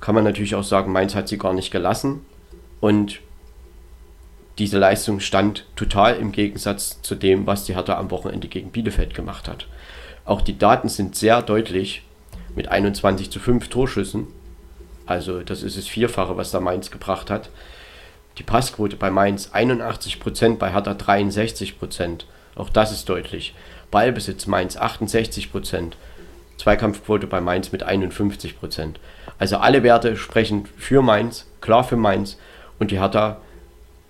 kann 0.01 0.15
man 0.15 0.25
natürlich 0.25 0.55
auch 0.55 0.65
sagen, 0.65 0.93
Mainz 0.93 1.15
hat 1.15 1.29
sie 1.29 1.39
gar 1.39 1.53
nicht 1.53 1.71
gelassen 1.71 2.25
und 2.81 3.21
diese 4.59 4.79
Leistung 4.79 5.21
stand 5.21 5.67
total 5.77 6.17
im 6.17 6.33
Gegensatz 6.33 7.01
zu 7.03 7.15
dem, 7.15 7.47
was 7.47 7.65
die 7.65 7.75
Hertha 7.75 7.99
am 7.99 8.11
Wochenende 8.11 8.49
gegen 8.49 8.71
Bielefeld 8.71 9.15
gemacht 9.15 9.49
hat. 9.49 9.67
Auch 10.25 10.43
die 10.43 10.59
Daten 10.59 10.89
sind 10.89 11.17
sehr 11.17 11.43
deutlich 11.43 12.03
mit 12.55 12.69
21 12.69 13.31
zu 13.31 13.41
5 13.41 13.69
Torschüssen 13.69 14.29
also 15.11 15.41
das 15.41 15.65
ist 15.65 15.77
das 15.77 15.89
Vierfache, 15.89 16.37
was 16.37 16.53
da 16.53 16.61
Mainz 16.61 16.93
gebracht 16.93 17.31
hat. 17.31 17.51
Die 18.39 18.45
Passquote 18.45 18.95
bei 18.95 19.11
Mainz 19.11 19.49
81%, 19.53 20.57
bei 20.57 20.73
Hertha 20.73 20.93
63%. 20.93 22.27
Auch 22.61 22.69
das 22.69 22.93
ist 22.93 23.09
deutlich. 23.09 23.55
Ballbesitz 23.91 24.47
Mainz 24.47 24.77
68%. 24.77 25.93
Zweikampfquote 26.59 27.27
bei 27.27 27.41
Mainz 27.41 27.73
mit 27.73 27.87
51%. 27.87 28.97
Also 29.39 29.57
alle 29.57 29.83
Werte 29.83 30.17
sprechen 30.17 30.69
für 30.77 31.01
Mainz, 31.01 31.47
klar 31.63 31.85
für 31.85 31.97
Mainz. 31.97 32.37
Und 32.79 32.91
die 32.91 33.01
Hertha, 33.01 33.41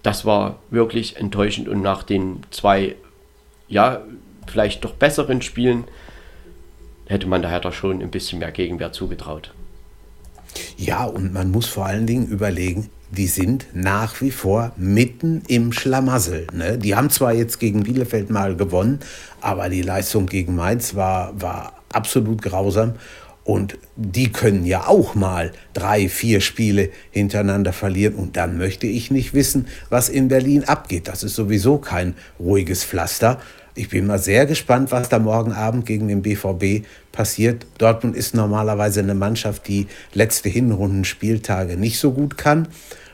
das 0.03 0.25
war 0.25 0.59
wirklich 0.71 1.17
enttäuschend. 1.17 1.69
Und 1.69 1.81
nach 1.81 2.03
den 2.03 2.43
zwei, 2.51 2.97
ja, 3.69 4.01
vielleicht 4.49 4.85
doch 4.85 4.95
besseren 4.95 5.43
Spielen 5.43 5.85
hätte 7.07 7.29
man 7.29 7.43
der 7.43 7.53
Hertha 7.53 7.71
schon 7.71 8.03
ein 8.03 8.11
bisschen 8.11 8.41
mehr 8.41 8.51
Gegenwehr 8.51 8.93
zugetraut. 8.93 9.55
Ja, 10.77 11.05
und 11.05 11.33
man 11.33 11.53
muss 11.53 11.67
vor 11.67 11.87
allen 11.87 12.07
Dingen 12.07 12.27
überlegen, 12.27 12.91
die 13.11 13.27
sind 13.27 13.67
nach 13.73 14.21
wie 14.21 14.31
vor 14.31 14.73
mitten 14.77 15.43
im 15.49 15.73
Schlamassel. 15.73 16.47
Ne? 16.53 16.79
Die 16.79 16.95
haben 16.95 17.11
zwar 17.11 17.33
jetzt 17.33 17.59
gegen 17.59 17.83
Bielefeld 17.83 18.31
mal 18.31 18.57
gewonnen, 18.57 19.01
aber 19.41 19.69
die 19.69 19.83
Leistung 19.83 20.27
gegen 20.27 20.55
Mainz 20.55 20.95
war, 20.95 21.41
war 21.41 21.73
absolut 21.93 22.43
grausam. 22.43 22.95
Und 23.43 23.79
die 23.97 24.31
können 24.31 24.65
ja 24.65 24.87
auch 24.87 25.15
mal 25.15 25.51
drei, 25.73 26.09
vier 26.09 26.41
Spiele 26.41 26.91
hintereinander 27.11 27.73
verlieren. 27.73 28.15
Und 28.15 28.37
dann 28.37 28.59
möchte 28.59 28.87
ich 28.87 29.11
nicht 29.11 29.35
wissen, 29.35 29.67
was 29.89 30.09
in 30.09 30.29
Berlin 30.29 30.65
abgeht. 30.65 31.09
Das 31.09 31.25
ist 31.25 31.35
sowieso 31.35 31.79
kein 31.79 32.15
ruhiges 32.39 32.85
Pflaster. 32.85 33.41
Ich 33.75 33.89
bin 33.89 34.07
mal 34.07 34.19
sehr 34.19 34.47
gespannt, 34.47 34.93
was 34.93 35.09
da 35.09 35.19
morgen 35.19 35.53
Abend 35.53 35.87
gegen 35.87 36.09
den 36.09 36.23
BVB 36.23 36.87
passiert. 37.13 37.67
Dortmund 37.79 38.15
ist 38.15 38.35
normalerweise 38.35 39.01
eine 39.01 39.15
Mannschaft, 39.15 39.67
die 39.69 39.87
letzte 40.13 40.49
Hinrundenspieltage 40.49 41.77
nicht 41.77 41.99
so 41.99 42.13
gut 42.13 42.37
kann. 42.37 42.69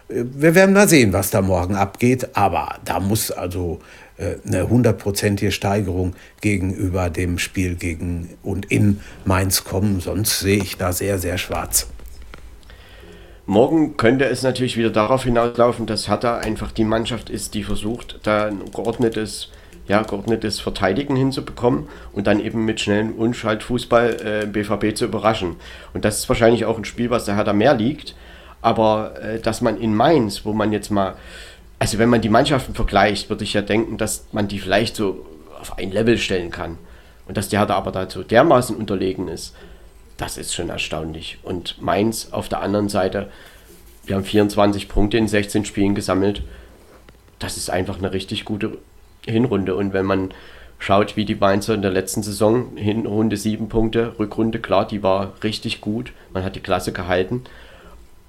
Wir 0.09 0.55
werden 0.55 0.73
mal 0.73 0.89
sehen, 0.89 1.13
was 1.13 1.31
da 1.31 1.43
morgen 1.43 1.75
abgeht. 1.75 2.37
Aber 2.37 2.77
da 2.85 3.01
muss 3.01 3.31
also 3.31 3.81
äh, 4.19 4.37
eine 4.47 4.69
hundertprozentige 4.69 5.53
Steigerung 5.53 6.15
gegenüber 6.41 7.11
dem 7.11 7.39
Spiel 7.39 7.75
gegen 7.75 8.31
und 8.43 8.67
in 8.67 9.01
Mainz 9.25 9.65
kommen. 9.65 10.01
Sonst 10.01 10.41
sehe 10.41 10.63
ich 10.63 10.77
da 10.77 10.93
sehr, 10.93 11.19
sehr 11.19 11.39
schwarz. 11.39 11.89
Morgen 13.49 13.97
könnte 13.97 14.25
es 14.25 14.43
natürlich 14.43 14.77
wieder 14.77 14.91
darauf 14.91 15.23
hinauslaufen, 15.23 15.87
dass 15.87 16.09
Hertha 16.09 16.39
einfach 16.39 16.73
die 16.73 16.83
Mannschaft 16.83 17.31
ist, 17.31 17.55
die 17.55 17.63
versucht, 17.63 18.19
da 18.25 18.47
ein 18.47 18.61
geordnetes, 18.75 19.51
ja, 19.87 20.03
geordnetes 20.03 20.59
Verteidigen 20.59 21.15
hinzubekommen 21.15 21.89
und 22.13 22.27
dann 22.27 22.41
eben 22.41 22.65
mit 22.65 22.81
schnellem 22.81 23.13
Unschaltfußball 23.13 24.43
äh, 24.43 24.47
BVB 24.47 24.97
zu 24.97 25.05
überraschen. 25.05 25.57
Und 25.95 26.05
das 26.05 26.19
ist 26.19 26.29
wahrscheinlich 26.29 26.65
auch 26.65 26.77
ein 26.77 26.85
Spiel, 26.85 27.11
was 27.11 27.25
der 27.25 27.37
Hertha 27.37 27.53
mehr 27.53 27.75
liegt. 27.75 28.17
Aber 28.67 29.21
äh, 29.23 29.41
dass 29.41 29.61
man 29.61 29.81
in 29.81 29.95
Mainz, 29.95 30.45
wo 30.45 30.53
man 30.53 30.73
jetzt 30.73 30.91
mal 30.91 31.15
also 31.79 31.99
wenn 31.99 32.09
man 32.09 32.21
die 32.21 32.29
Mannschaften 32.29 32.75
vergleicht, 32.75 33.29
würde 33.29 33.45
ich 33.45 33.53
ja 33.53 33.63
denken, 33.63 33.99
dass 33.99 34.27
man 34.33 34.49
die 34.49 34.59
vielleicht 34.59 34.97
so 34.97 35.27
auf 35.61 35.79
ein 35.79 35.91
Level 35.91 36.19
stellen 36.19 36.51
kann. 36.51 36.79
Und 37.29 37.37
dass 37.37 37.49
die 37.49 37.59
Hertha 37.59 37.75
aber 37.75 37.93
dazu 37.93 38.23
dermaßen 38.23 38.77
unterlegen 38.77 39.29
ist, 39.29 39.55
das 40.17 40.39
ist 40.39 40.55
schon 40.55 40.71
erstaunlich. 40.71 41.39
Und 41.43 41.81
Mainz 41.83 42.29
auf 42.31 42.49
der 42.49 42.63
anderen 42.63 42.89
Seite, 42.89 43.31
wir 44.07 44.17
haben 44.17 44.25
24 44.25 44.89
Punkte 44.89 45.19
in 45.19 45.29
16 45.29 45.65
Spielen 45.65 45.95
gesammelt. 45.95 46.43
Das 47.39 47.57
ist 47.57 47.69
einfach 47.69 47.99
eine 47.99 48.13
richtig 48.13 48.45
gute 48.45 48.79
Hinrunde. 49.27 49.75
Und 49.75 49.93
wenn 49.93 50.07
man 50.07 50.33
schaut, 50.79 51.17
wie 51.17 51.25
die 51.25 51.35
Mainzer 51.35 51.75
in 51.75 51.83
der 51.83 51.91
letzten 51.91 52.23
Saison, 52.23 52.77
Hinrunde 52.77 53.37
7 53.37 53.69
Punkte, 53.69 54.15
Rückrunde, 54.19 54.61
klar, 54.61 54.87
die 54.87 55.03
war 55.03 55.35
richtig 55.43 55.81
gut. 55.81 56.13
Man 56.33 56.45
hat 56.45 56.57
die 56.57 56.61
Klasse 56.61 56.93
gehalten. 56.93 57.43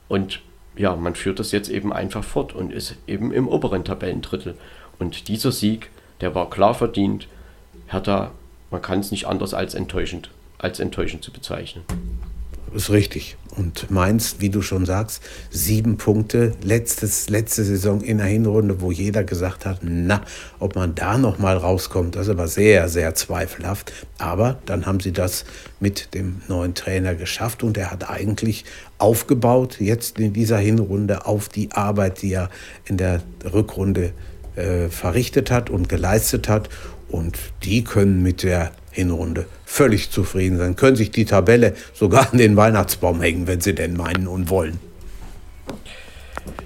Und 0.07 0.41
ja, 0.75 0.95
man 0.95 1.15
führt 1.15 1.39
das 1.39 1.51
jetzt 1.51 1.69
eben 1.69 1.91
einfach 1.91 2.23
fort 2.23 2.53
und 2.53 2.71
ist 2.71 2.95
eben 3.07 3.31
im 3.31 3.47
oberen 3.47 3.83
Tabellendrittel. 3.83 4.55
Und 4.99 5.27
dieser 5.27 5.51
Sieg, 5.51 5.89
der 6.21 6.35
war 6.35 6.49
klar 6.49 6.73
verdient. 6.73 7.27
Hertha, 7.87 8.31
man 8.71 8.81
kann 8.81 8.99
es 8.99 9.11
nicht 9.11 9.25
anders 9.25 9.53
als 9.53 9.73
enttäuschend, 9.73 10.29
als 10.57 10.79
enttäuschend 10.79 11.23
zu 11.23 11.31
bezeichnen. 11.31 11.83
Ist 12.77 12.91
richtig. 12.91 13.37
Und 13.55 13.89
Mainz, 13.89 14.35
wie 14.37 14.51
du 14.51 14.61
schon 14.61 14.85
sagst, 14.85 15.23
sieben 15.49 15.97
Punkte. 15.97 16.51
Letztes, 16.61 17.27
letzte 17.27 17.63
Saison 17.63 18.01
in 18.01 18.19
der 18.19 18.27
Hinrunde, 18.27 18.81
wo 18.81 18.91
jeder 18.91 19.23
gesagt 19.23 19.65
hat, 19.65 19.79
na, 19.81 20.21
ob 20.59 20.75
man 20.75 20.93
da 20.93 21.17
noch 21.17 21.39
mal 21.39 21.57
rauskommt, 21.57 22.15
das 22.15 22.27
ist 22.27 22.29
aber 22.29 22.47
sehr, 22.47 22.87
sehr 22.87 23.15
zweifelhaft. 23.15 23.91
Aber 24.19 24.59
dann 24.67 24.85
haben 24.85 24.99
sie 24.99 25.11
das 25.11 25.43
mit 25.79 26.13
dem 26.13 26.43
neuen 26.47 26.75
Trainer 26.75 27.15
geschafft 27.15 27.63
und 27.63 27.79
er 27.79 27.89
hat 27.89 28.07
eigentlich 28.11 28.63
aufgebaut, 28.99 29.77
jetzt 29.79 30.19
in 30.19 30.33
dieser 30.33 30.59
Hinrunde, 30.59 31.25
auf 31.25 31.49
die 31.49 31.71
Arbeit, 31.71 32.21
die 32.21 32.33
er 32.33 32.51
in 32.85 32.97
der 32.97 33.23
Rückrunde 33.51 34.13
äh, 34.55 34.89
verrichtet 34.89 35.49
hat 35.49 35.71
und 35.71 35.89
geleistet 35.89 36.47
hat. 36.47 36.69
Und 37.09 37.39
die 37.63 37.83
können 37.83 38.21
mit 38.21 38.43
der 38.43 38.71
Hinrunde 38.97 39.45
völlig 39.65 40.09
zufrieden 40.09 40.57
sein, 40.57 40.75
können 40.75 40.95
sich 40.95 41.11
die 41.11 41.25
Tabelle 41.25 41.73
sogar 41.93 42.31
an 42.31 42.37
den 42.37 42.57
Weihnachtsbaum 42.57 43.21
hängen, 43.21 43.47
wenn 43.47 43.61
sie 43.61 43.75
denn 43.75 43.95
meinen 43.95 44.27
und 44.27 44.49
wollen. 44.49 44.79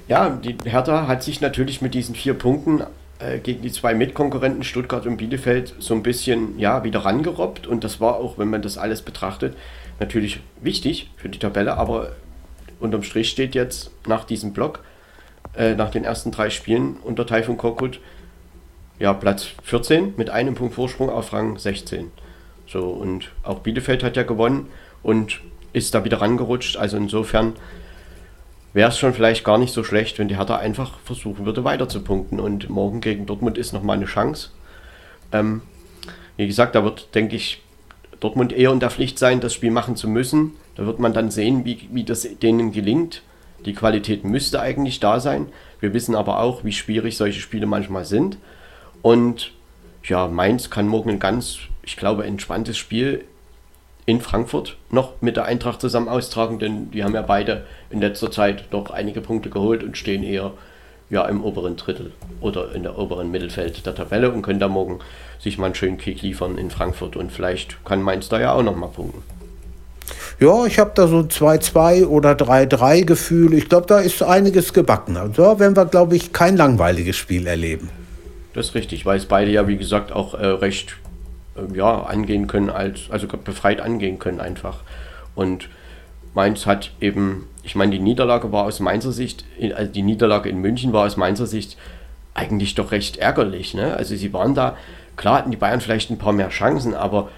Ja, 0.07 0.29
die 0.29 0.57
Hertha 0.63 1.07
hat 1.07 1.23
sich 1.23 1.41
natürlich 1.41 1.81
mit 1.81 1.93
diesen 1.93 2.15
vier 2.15 2.33
Punkten 2.33 2.83
äh, 3.19 3.39
gegen 3.39 3.61
die 3.61 3.71
zwei 3.71 3.93
Mitkonkurrenten 3.93 4.63
Stuttgart 4.63 5.05
und 5.05 5.17
Bielefeld 5.17 5.75
so 5.79 5.93
ein 5.93 6.03
bisschen 6.03 6.57
ja, 6.57 6.83
wieder 6.83 6.99
rangerobbt. 6.99 7.67
Und 7.67 7.83
das 7.83 7.99
war 7.99 8.15
auch, 8.15 8.37
wenn 8.37 8.49
man 8.49 8.61
das 8.61 8.77
alles 8.77 9.01
betrachtet, 9.01 9.55
natürlich 9.99 10.39
wichtig 10.61 11.11
für 11.17 11.29
die 11.29 11.39
Tabelle. 11.39 11.77
Aber 11.77 12.11
unterm 12.79 13.03
Strich 13.03 13.29
steht 13.29 13.55
jetzt 13.55 13.91
nach 14.07 14.23
diesem 14.23 14.53
Block, 14.53 14.83
äh, 15.55 15.75
nach 15.75 15.91
den 15.91 16.03
ersten 16.03 16.31
drei 16.31 16.49
Spielen 16.49 16.97
unter 17.03 17.25
Taifun 17.25 17.57
Korkut, 17.57 17.99
ja, 18.99 19.13
Platz 19.13 19.47
14 19.63 20.13
mit 20.17 20.29
einem 20.29 20.55
Punkt 20.55 20.75
Vorsprung 20.75 21.09
auf 21.09 21.33
Rang 21.33 21.57
16. 21.57 22.11
So, 22.71 22.89
und 22.89 23.31
auch 23.43 23.59
Bielefeld 23.59 24.03
hat 24.03 24.15
ja 24.15 24.23
gewonnen 24.23 24.67
und 25.03 25.41
ist 25.73 25.93
da 25.93 26.05
wieder 26.05 26.21
rangerutscht. 26.21 26.77
Also 26.77 26.95
insofern 26.95 27.53
wäre 28.73 28.89
es 28.89 28.97
schon 28.97 29.13
vielleicht 29.13 29.43
gar 29.43 29.57
nicht 29.57 29.73
so 29.73 29.83
schlecht, 29.83 30.19
wenn 30.19 30.29
die 30.29 30.37
Hertha 30.37 30.57
einfach 30.57 30.99
versuchen 30.99 31.45
würde, 31.45 31.63
weiter 31.63 31.89
zu 31.89 32.01
punkten. 32.01 32.39
Und 32.39 32.69
morgen 32.69 33.01
gegen 33.01 33.25
Dortmund 33.25 33.57
ist 33.57 33.73
nochmal 33.73 33.97
eine 33.97 34.05
Chance. 34.05 34.51
Ähm, 35.33 35.63
wie 36.37 36.47
gesagt, 36.47 36.75
da 36.75 36.83
wird, 36.83 37.13
denke 37.13 37.35
ich, 37.35 37.61
Dortmund 38.21 38.53
eher 38.53 38.71
in 38.71 38.79
der 38.79 38.91
Pflicht 38.91 39.19
sein, 39.19 39.41
das 39.41 39.53
Spiel 39.53 39.71
machen 39.71 39.95
zu 39.97 40.07
müssen. 40.07 40.51
Da 40.75 40.85
wird 40.85 40.99
man 40.99 41.13
dann 41.13 41.31
sehen, 41.31 41.65
wie, 41.65 41.89
wie 41.91 42.03
das 42.03 42.27
denen 42.41 42.71
gelingt. 42.71 43.21
Die 43.65 43.73
Qualität 43.73 44.23
müsste 44.23 44.61
eigentlich 44.61 44.99
da 44.99 45.19
sein. 45.19 45.47
Wir 45.81 45.93
wissen 45.93 46.15
aber 46.15 46.39
auch, 46.39 46.63
wie 46.63 46.71
schwierig 46.71 47.17
solche 47.17 47.41
Spiele 47.41 47.65
manchmal 47.65 48.05
sind. 48.05 48.37
Und 49.01 49.51
ja, 50.03 50.27
Mainz 50.27 50.69
kann 50.69 50.87
morgen 50.87 51.09
ein 51.09 51.19
ganz, 51.19 51.59
ich 51.83 51.97
glaube, 51.97 52.25
entspanntes 52.25 52.77
Spiel 52.77 53.25
in 54.05 54.21
Frankfurt 54.21 54.77
noch 54.89 55.13
mit 55.21 55.37
der 55.37 55.45
Eintracht 55.45 55.81
zusammen 55.81 56.09
austragen, 56.09 56.59
denn 56.59 56.91
die 56.91 57.03
haben 57.03 57.13
ja 57.13 57.21
beide 57.21 57.65
in 57.89 58.01
letzter 58.01 58.31
Zeit 58.31 58.65
doch 58.71 58.89
einige 58.89 59.21
Punkte 59.21 59.49
geholt 59.49 59.83
und 59.83 59.97
stehen 59.97 60.23
eher 60.23 60.53
ja, 61.09 61.25
im 61.25 61.43
oberen 61.43 61.75
Drittel 61.75 62.13
oder 62.39 62.73
in 62.73 62.83
der 62.83 62.97
oberen 62.97 63.31
Mittelfeld 63.31 63.85
der 63.85 63.93
Tabelle 63.93 64.31
und 64.31 64.41
können 64.41 64.59
da 64.59 64.69
morgen 64.69 64.99
sich 65.39 65.57
mal 65.57 65.65
einen 65.65 65.75
schönen 65.75 65.97
Kick 65.97 66.21
liefern 66.21 66.57
in 66.57 66.71
Frankfurt 66.71 67.15
und 67.15 67.31
vielleicht 67.31 67.83
kann 67.83 68.01
Mainz 68.01 68.29
da 68.29 68.39
ja 68.39 68.53
auch 68.53 68.63
noch 68.63 68.75
mal 68.75 68.87
punkten. 68.87 69.21
Ja, 70.39 70.65
ich 70.65 70.79
habe 70.79 70.91
da 70.95 71.07
so 71.07 71.19
ein 71.19 71.27
2-2 71.27 72.05
oder 72.07 72.31
3-3 72.31 73.03
Gefühl. 73.03 73.53
Ich 73.53 73.69
glaube, 73.69 73.85
da 73.87 73.99
ist 73.99 74.23
einiges 74.23 74.73
gebacken. 74.73 75.15
Also 75.15 75.43
da 75.43 75.59
werden 75.59 75.75
wir, 75.75 75.85
glaube 75.85 76.15
ich, 76.15 76.33
kein 76.33 76.57
langweiliges 76.57 77.15
Spiel 77.15 77.45
erleben. 77.45 77.89
Das 78.53 78.69
ist 78.69 78.75
richtig, 78.75 79.05
weil 79.05 79.17
es 79.17 79.25
beide 79.25 79.51
ja, 79.51 79.67
wie 79.67 79.77
gesagt, 79.77 80.11
auch 80.11 80.33
äh, 80.33 80.45
recht 80.45 80.95
ja, 81.73 82.03
angehen 82.03 82.47
können, 82.47 82.69
als, 82.69 83.09
also 83.09 83.27
befreit 83.27 83.81
angehen 83.81 84.19
können 84.19 84.39
einfach. 84.39 84.79
Und 85.35 85.69
Mainz 86.33 86.65
hat 86.65 86.91
eben, 87.01 87.47
ich 87.63 87.75
meine, 87.75 87.91
die 87.91 87.99
Niederlage 87.99 88.51
war 88.51 88.63
aus 88.63 88.79
Mainzer 88.79 89.11
Sicht, 89.11 89.45
also 89.75 89.91
die 89.91 90.01
Niederlage 90.01 90.49
in 90.49 90.59
München 90.59 90.93
war 90.93 91.05
aus 91.05 91.17
Mainzer 91.17 91.45
Sicht 91.45 91.77
eigentlich 92.33 92.75
doch 92.75 92.91
recht 92.91 93.17
ärgerlich. 93.17 93.73
Ne? 93.73 93.95
Also 93.95 94.15
sie 94.15 94.31
waren 94.33 94.55
da, 94.55 94.77
klar 95.17 95.39
hatten 95.39 95.51
die 95.51 95.57
Bayern 95.57 95.81
vielleicht 95.81 96.09
ein 96.09 96.17
paar 96.17 96.33
mehr 96.33 96.49
Chancen, 96.49 96.93
aber 96.93 97.29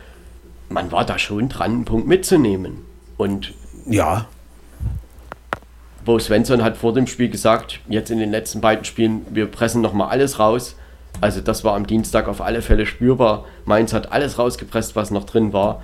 man 0.70 0.92
war 0.92 1.06
da 1.06 1.18
schon 1.18 1.50
dran, 1.50 1.72
einen 1.72 1.86
Punkt 1.86 2.08
mitzunehmen. 2.08 2.86
Und 3.18 3.54
ja. 3.86 4.28
Bo 6.06 6.20
Svensson 6.20 6.64
hat 6.64 6.78
vor 6.78 6.94
dem 6.94 7.08
Spiel 7.08 7.30
gesagt, 7.30 7.80
jetzt 7.88 8.12
in 8.12 8.20
den 8.20 8.32
letzten 8.32 8.62
beiden 8.62 8.86
Spielen, 8.86 9.26
wir 9.30 9.48
pressen 9.48 9.82
nochmal 9.82 10.10
alles 10.10 10.38
raus. 10.38 10.76
Also 11.22 11.42
das 11.42 11.64
war 11.64 11.76
am 11.76 11.88
Dienstag 11.88 12.28
auf 12.28 12.42
alle 12.42 12.62
Fälle 12.62 12.86
spürbar. 12.86 13.46
Mainz 13.66 13.94
hat 13.94 14.12
alles 14.12 14.38
rausgepresst, 14.38 14.96
was 14.96 15.12
noch 15.12 15.24
drin 15.24 15.54
war. 15.54 15.82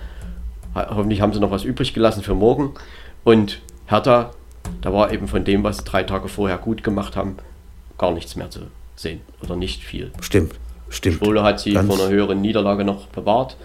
Hoffentlich 0.75 1.21
haben 1.21 1.33
sie 1.33 1.39
noch 1.39 1.51
was 1.51 1.63
übrig 1.63 1.93
gelassen 1.93 2.23
für 2.23 2.35
morgen. 2.35 2.73
Und 3.23 3.61
Hertha, 3.87 4.31
da 4.81 4.93
war 4.93 5.11
eben 5.11 5.27
von 5.27 5.43
dem, 5.43 5.63
was 5.63 5.77
sie 5.77 5.83
drei 5.83 6.03
Tage 6.03 6.27
vorher 6.27 6.57
gut 6.57 6.83
gemacht 6.83 7.15
haben, 7.15 7.37
gar 7.97 8.11
nichts 8.11 8.35
mehr 8.35 8.49
zu 8.49 8.61
sehen. 8.95 9.21
Oder 9.41 9.55
nicht 9.55 9.83
viel. 9.83 10.11
Stimmt, 10.21 10.53
stimmt. 10.89 11.17
Schwole 11.17 11.43
hat 11.43 11.59
sie 11.59 11.73
Ganz 11.73 11.87
vor 11.87 11.99
einer 11.99 12.09
höheren 12.13 12.41
Niederlage 12.41 12.83
noch 12.83 13.07
bewahrt. 13.07 13.55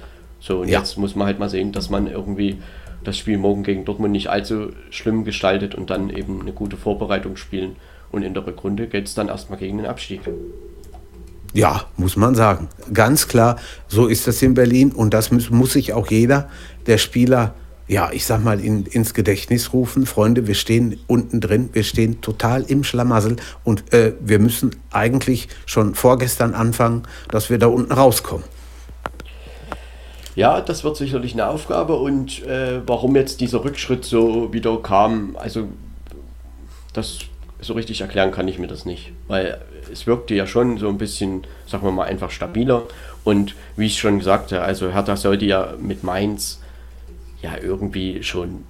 So, 0.40 0.60
und 0.60 0.68
ja. 0.68 0.78
jetzt 0.78 0.96
muss 0.98 1.14
man 1.14 1.26
halt 1.26 1.38
mal 1.38 1.48
sehen, 1.48 1.72
dass 1.72 1.90
man 1.90 2.06
irgendwie 2.06 2.58
das 3.02 3.18
Spiel 3.18 3.38
morgen 3.38 3.62
gegen 3.62 3.84
Dortmund 3.84 4.12
nicht 4.12 4.28
allzu 4.28 4.72
schlimm 4.90 5.24
gestaltet 5.24 5.74
und 5.74 5.90
dann 5.90 6.10
eben 6.10 6.40
eine 6.40 6.52
gute 6.52 6.76
Vorbereitung 6.76 7.36
spielen. 7.36 7.76
Und 8.10 8.22
in 8.22 8.34
der 8.34 8.46
Rückrunde 8.46 8.86
geht 8.86 9.06
es 9.06 9.14
dann 9.14 9.28
erstmal 9.28 9.58
gegen 9.58 9.78
den 9.78 9.86
Abstieg. 9.86 10.20
Ja, 11.54 11.84
muss 11.96 12.16
man 12.16 12.34
sagen. 12.34 12.68
Ganz 12.92 13.28
klar, 13.28 13.56
so 13.86 14.08
ist 14.08 14.26
das 14.26 14.42
in 14.42 14.54
Berlin 14.54 14.90
und 14.90 15.14
das 15.14 15.30
muss, 15.30 15.50
muss 15.50 15.72
sich 15.74 15.92
auch 15.92 16.10
jeder 16.10 16.48
der 16.86 16.98
Spieler, 16.98 17.54
ja, 17.86 18.10
ich 18.12 18.26
sag 18.26 18.42
mal, 18.42 18.58
in, 18.58 18.86
ins 18.86 19.14
Gedächtnis 19.14 19.72
rufen. 19.72 20.04
Freunde, 20.04 20.48
wir 20.48 20.56
stehen 20.56 20.98
unten 21.06 21.40
drin, 21.40 21.70
wir 21.72 21.84
stehen 21.84 22.20
total 22.20 22.64
im 22.64 22.82
Schlamassel 22.82 23.36
und 23.62 23.94
äh, 23.94 24.14
wir 24.18 24.40
müssen 24.40 24.74
eigentlich 24.90 25.48
schon 25.64 25.94
vorgestern 25.94 26.54
anfangen, 26.54 27.04
dass 27.28 27.50
wir 27.50 27.58
da 27.58 27.68
unten 27.68 27.92
rauskommen. 27.92 28.44
Ja, 30.34 30.60
das 30.60 30.82
wird 30.82 30.96
sicherlich 30.96 31.34
eine 31.34 31.46
Aufgabe 31.46 31.94
und 31.94 32.42
äh, 32.42 32.80
warum 32.84 33.14
jetzt 33.14 33.40
dieser 33.40 33.62
Rückschritt 33.62 34.04
so 34.04 34.52
wieder 34.52 34.76
kam, 34.82 35.36
also 35.36 35.68
das 36.92 37.20
so 37.64 37.72
richtig 37.74 38.00
erklären 38.00 38.30
kann 38.30 38.48
ich 38.48 38.58
mir 38.58 38.66
das 38.66 38.84
nicht. 38.84 39.12
Weil 39.28 39.60
es 39.92 40.06
wirkte 40.06 40.34
ja 40.34 40.46
schon 40.46 40.78
so 40.78 40.88
ein 40.88 40.98
bisschen, 40.98 41.46
sagen 41.66 41.84
wir 41.84 41.92
mal, 41.92 42.04
einfach 42.04 42.30
stabiler. 42.30 42.82
Und 43.24 43.54
wie 43.76 43.86
ich 43.86 43.98
schon 43.98 44.20
sagte, 44.20 44.62
also 44.62 44.92
Hertha 44.92 45.16
sollte 45.16 45.46
ja 45.46 45.74
mit 45.80 46.02
Mainz 46.04 46.60
ja 47.42 47.56
irgendwie 47.60 48.22
schon 48.22 48.64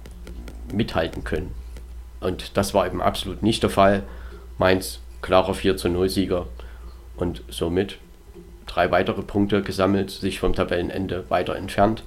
mithalten 0.73 1.23
können. 1.23 1.51
Und 2.19 2.57
das 2.57 2.73
war 2.73 2.87
eben 2.87 3.01
absolut 3.01 3.43
nicht 3.43 3.63
der 3.63 3.69
Fall. 3.69 4.03
Mainz 4.57 4.99
klarer 5.21 5.53
4 5.53 5.77
zu 5.77 5.89
0 5.89 6.09
Sieger 6.09 6.47
und 7.17 7.43
somit 7.49 7.97
drei 8.65 8.91
weitere 8.91 9.21
Punkte 9.21 9.61
gesammelt, 9.61 10.11
sich 10.11 10.39
vom 10.39 10.53
Tabellenende 10.53 11.25
weiter 11.29 11.55
entfernt 11.55 12.03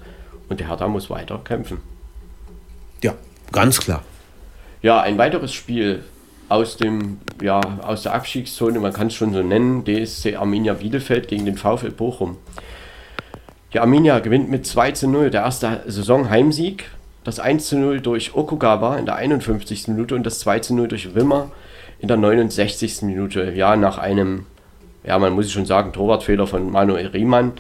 und 0.48 0.61
der 0.61 0.68
Hertha 0.68 0.88
muss 0.88 1.11
weiter 1.11 1.40
kämpfen. 1.44 1.81
Ja, 3.03 3.14
ganz 3.53 3.81
klar. 3.81 4.03
Ja, 4.83 5.01
ein 5.01 5.18
weiteres 5.18 5.53
Spiel 5.53 6.05
aus, 6.49 6.77
dem, 6.77 7.19
ja, 7.43 7.61
aus 7.83 8.03
der 8.03 8.15
Abstiegszone, 8.15 8.81
man 8.81 8.93
kann 8.93 9.09
es 9.09 9.15
schon 9.15 9.33
so 9.33 9.43
nennen, 9.43 9.85
DSC 9.85 10.37
Arminia 10.37 10.75
Bielefeld 10.75 11.29
gegen 11.29 11.45
den 11.45 11.57
VfL 11.57 11.91
Bochum. 11.91 12.37
Die 13.75 13.81
Arminia 13.81 14.19
gewinnt 14.21 14.49
mit 14.49 14.67
2 14.67 14.93
zu 14.93 15.09
0, 15.09 15.31
der 15.31 15.43
erste 15.43 15.83
Saison-Heimsieg. 15.87 16.87
Das 17.25 17.39
1 17.39 17.69
zu 17.69 17.77
0 17.77 18.01
durch 18.01 18.35
Okugawa 18.35 18.97
in 18.97 19.05
der 19.05 19.17
51. 19.17 19.89
Minute 19.89 20.15
und 20.15 20.25
das 20.25 20.39
2 20.39 20.61
zu 20.61 20.75
0 20.75 20.89
durch 20.89 21.15
Wimmer 21.15 21.51
in 21.99 22.09
der 22.09 22.17
69. 22.17 23.03
Minute. 23.03 23.53
Ja, 23.55 23.77
nach 23.77 23.99
einem, 23.99 24.47
ja, 25.05 25.19
man 25.19 25.35
muss 25.35 25.51
schon 25.51 25.67
sagen, 25.67 25.93
Torwartfehler 25.93 26.47
von 26.47 26.71
Manuel 26.71 27.09
Riemann. 27.09 27.53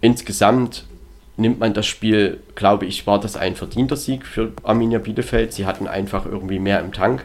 Insgesamt 0.00 0.86
nimmt 1.36 1.60
man 1.60 1.72
das 1.72 1.86
Spiel, 1.86 2.40
glaube 2.56 2.86
ich, 2.86 3.06
war 3.06 3.20
das 3.20 3.36
ein 3.36 3.54
verdienter 3.54 3.96
Sieg 3.96 4.26
für 4.26 4.52
Arminia 4.64 4.98
Bielefeld. 4.98 5.52
Sie 5.52 5.66
hatten 5.66 5.86
einfach 5.86 6.26
irgendwie 6.26 6.58
mehr 6.58 6.80
im 6.80 6.92
Tank. 6.92 7.24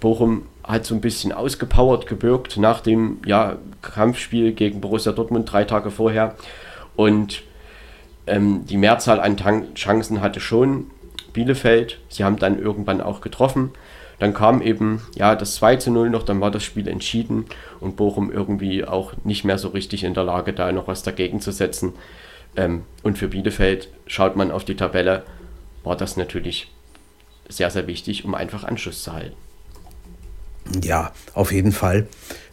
Bochum 0.00 0.46
hat 0.64 0.84
so 0.84 0.94
ein 0.94 1.00
bisschen 1.00 1.32
ausgepowert 1.32 2.06
gebürgt 2.06 2.56
nach 2.56 2.80
dem 2.80 3.18
ja, 3.24 3.56
Kampfspiel 3.82 4.52
gegen 4.52 4.80
Borussia 4.80 5.12
Dortmund 5.12 5.50
drei 5.50 5.64
Tage 5.64 5.90
vorher. 5.90 6.36
Und 6.96 7.42
ähm, 8.26 8.66
die 8.66 8.76
Mehrzahl 8.76 9.20
an 9.20 9.36
Tan 9.36 9.74
Chancen 9.74 10.20
hatte 10.20 10.40
schon 10.40 10.90
Bielefeld. 11.32 11.98
Sie 12.08 12.24
haben 12.24 12.38
dann 12.38 12.58
irgendwann 12.58 13.00
auch 13.00 13.20
getroffen. 13.20 13.70
Dann 14.18 14.34
kam 14.34 14.60
eben 14.60 15.00
ja 15.16 15.34
das 15.34 15.54
2 15.56 15.76
zu 15.76 15.90
0 15.90 16.10
noch, 16.10 16.22
dann 16.22 16.42
war 16.42 16.50
das 16.50 16.62
Spiel 16.62 16.88
entschieden 16.88 17.46
und 17.80 17.96
Bochum 17.96 18.30
irgendwie 18.30 18.84
auch 18.84 19.14
nicht 19.24 19.44
mehr 19.44 19.56
so 19.56 19.68
richtig 19.68 20.04
in 20.04 20.12
der 20.12 20.24
Lage, 20.24 20.52
da 20.52 20.70
noch 20.72 20.88
was 20.88 21.02
dagegen 21.02 21.40
zu 21.40 21.52
setzen. 21.52 21.94
Ähm, 22.54 22.82
und 23.02 23.16
für 23.16 23.28
Bielefeld 23.28 23.88
schaut 24.06 24.36
man 24.36 24.50
auf 24.50 24.64
die 24.64 24.76
Tabelle, 24.76 25.24
war 25.84 25.96
das 25.96 26.18
natürlich 26.18 26.70
sehr, 27.48 27.70
sehr 27.70 27.86
wichtig, 27.86 28.26
um 28.26 28.34
einfach 28.34 28.64
Anschluss 28.64 29.02
zu 29.02 29.14
halten. 29.14 29.36
Ja, 30.82 31.12
auf 31.34 31.52
jeden 31.52 31.72
Fall 31.72 32.06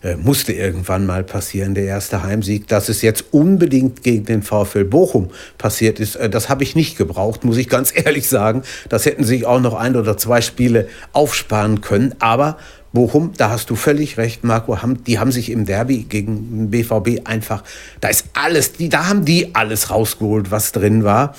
äh, 0.03 0.15
musste 0.15 0.53
irgendwann 0.53 1.05
mal 1.05 1.23
passieren, 1.23 1.75
der 1.75 1.85
erste 1.85 2.23
Heimsieg. 2.23 2.67
Dass 2.67 2.89
es 2.89 3.01
jetzt 3.01 3.25
unbedingt 3.31 4.03
gegen 4.03 4.25
den 4.25 4.43
VfL 4.43 4.85
Bochum 4.85 5.29
passiert 5.57 5.99
ist, 5.99 6.15
äh, 6.15 6.29
das 6.29 6.49
habe 6.49 6.63
ich 6.63 6.75
nicht 6.75 6.97
gebraucht, 6.97 7.43
muss 7.43 7.57
ich 7.57 7.69
ganz 7.69 7.91
ehrlich 7.95 8.29
sagen. 8.29 8.63
Das 8.89 9.05
hätten 9.05 9.23
sich 9.23 9.45
auch 9.45 9.59
noch 9.59 9.75
ein 9.75 9.95
oder 9.95 10.17
zwei 10.17 10.41
Spiele 10.41 10.87
aufsparen 11.13 11.81
können. 11.81 12.15
Aber 12.19 12.57
Bochum, 12.93 13.33
da 13.37 13.49
hast 13.49 13.69
du 13.69 13.75
völlig 13.75 14.17
recht, 14.17 14.43
Marco, 14.43 14.81
haben, 14.81 15.03
die 15.03 15.19
haben 15.19 15.31
sich 15.31 15.51
im 15.51 15.65
Derby 15.65 16.03
gegen 16.03 16.69
den 16.69 16.71
BVB 16.71 17.27
einfach, 17.27 17.63
da 17.99 18.07
ist 18.07 18.25
alles, 18.33 18.73
die, 18.73 18.89
da 18.89 19.07
haben 19.07 19.25
die 19.25 19.53
alles 19.53 19.89
rausgeholt, 19.89 20.51
was 20.51 20.71
drin 20.71 21.03
war. 21.03 21.35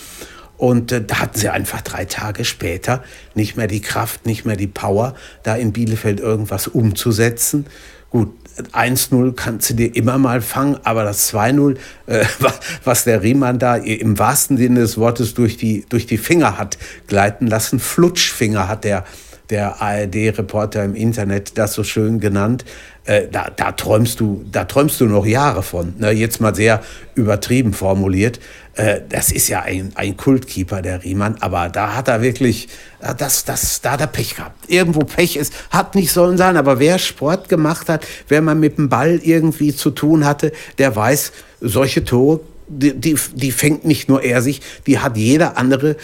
Und 0.58 0.92
äh, 0.92 1.02
da 1.02 1.20
hatten 1.20 1.38
sie 1.38 1.48
einfach 1.48 1.80
drei 1.80 2.04
Tage 2.04 2.44
später 2.44 3.02
nicht 3.34 3.56
mehr 3.56 3.68
die 3.68 3.80
Kraft, 3.80 4.26
nicht 4.26 4.44
mehr 4.44 4.56
die 4.56 4.66
Power, 4.66 5.14
da 5.44 5.56
in 5.56 5.72
Bielefeld 5.72 6.20
irgendwas 6.20 6.66
umzusetzen. 6.66 7.66
Gut, 8.10 8.34
1-0 8.72 9.34
kannst 9.34 9.70
du 9.70 9.74
dir 9.74 9.94
immer 9.94 10.18
mal 10.18 10.40
fangen, 10.40 10.78
aber 10.82 11.04
das 11.04 11.32
2-0, 11.32 11.76
äh, 12.06 12.24
was 12.84 13.04
der 13.04 13.22
Riemann 13.22 13.58
da 13.58 13.76
im 13.76 14.18
wahrsten 14.18 14.56
Sinne 14.56 14.80
des 14.80 14.98
Wortes 14.98 15.34
durch 15.34 15.56
die, 15.56 15.86
durch 15.88 16.06
die 16.06 16.18
Finger 16.18 16.58
hat 16.58 16.76
gleiten 17.06 17.46
lassen, 17.46 17.78
Flutschfinger 17.78 18.66
hat 18.68 18.84
der, 18.84 19.04
der 19.50 19.80
ARD-Reporter 19.80 20.84
im 20.84 20.94
Internet 20.94 21.56
das 21.56 21.74
so 21.74 21.84
schön 21.84 22.20
genannt. 22.20 22.64
Äh, 23.04 23.28
da, 23.32 23.48
da, 23.54 23.72
träumst 23.72 24.20
du, 24.20 24.44
da 24.52 24.64
träumst 24.64 25.00
du 25.00 25.06
noch 25.06 25.24
Jahre 25.24 25.62
von. 25.62 25.94
Ne? 25.98 26.10
Jetzt 26.10 26.40
mal 26.40 26.54
sehr 26.54 26.82
übertrieben 27.14 27.72
formuliert. 27.72 28.38
Äh, 28.74 29.00
das 29.08 29.32
ist 29.32 29.48
ja 29.48 29.62
ein, 29.62 29.92
ein 29.94 30.16
Kultkeeper, 30.18 30.82
der 30.82 31.02
Riemann, 31.02 31.36
aber 31.40 31.70
da 31.70 31.94
hat 31.94 32.08
er 32.08 32.20
wirklich, 32.20 32.68
äh, 33.00 33.14
das, 33.14 33.46
das, 33.46 33.80
da 33.80 33.92
hat 33.92 34.02
er 34.02 34.06
Pech 34.08 34.36
gehabt. 34.36 34.70
Irgendwo 34.70 35.00
Pech 35.00 35.36
ist, 35.36 35.54
hat 35.70 35.94
nicht 35.94 36.12
sollen 36.12 36.36
sein, 36.36 36.58
aber 36.58 36.78
wer 36.78 36.98
Sport 36.98 37.48
gemacht 37.48 37.88
hat, 37.88 38.06
wer 38.28 38.42
mal 38.42 38.54
mit 38.54 38.76
dem 38.76 38.90
Ball 38.90 39.20
irgendwie 39.22 39.74
zu 39.74 39.90
tun 39.90 40.26
hatte, 40.26 40.52
der 40.76 40.94
weiß, 40.94 41.32
solche 41.60 42.04
Tore, 42.04 42.40
die, 42.68 42.94
die, 42.94 43.16
die 43.34 43.52
fängt 43.52 43.84
nicht 43.84 44.08
nur 44.08 44.22
er 44.22 44.42
sich, 44.42 44.60
die 44.86 44.98
hat 44.98 45.16
jeder 45.16 45.56
andere 45.56 45.96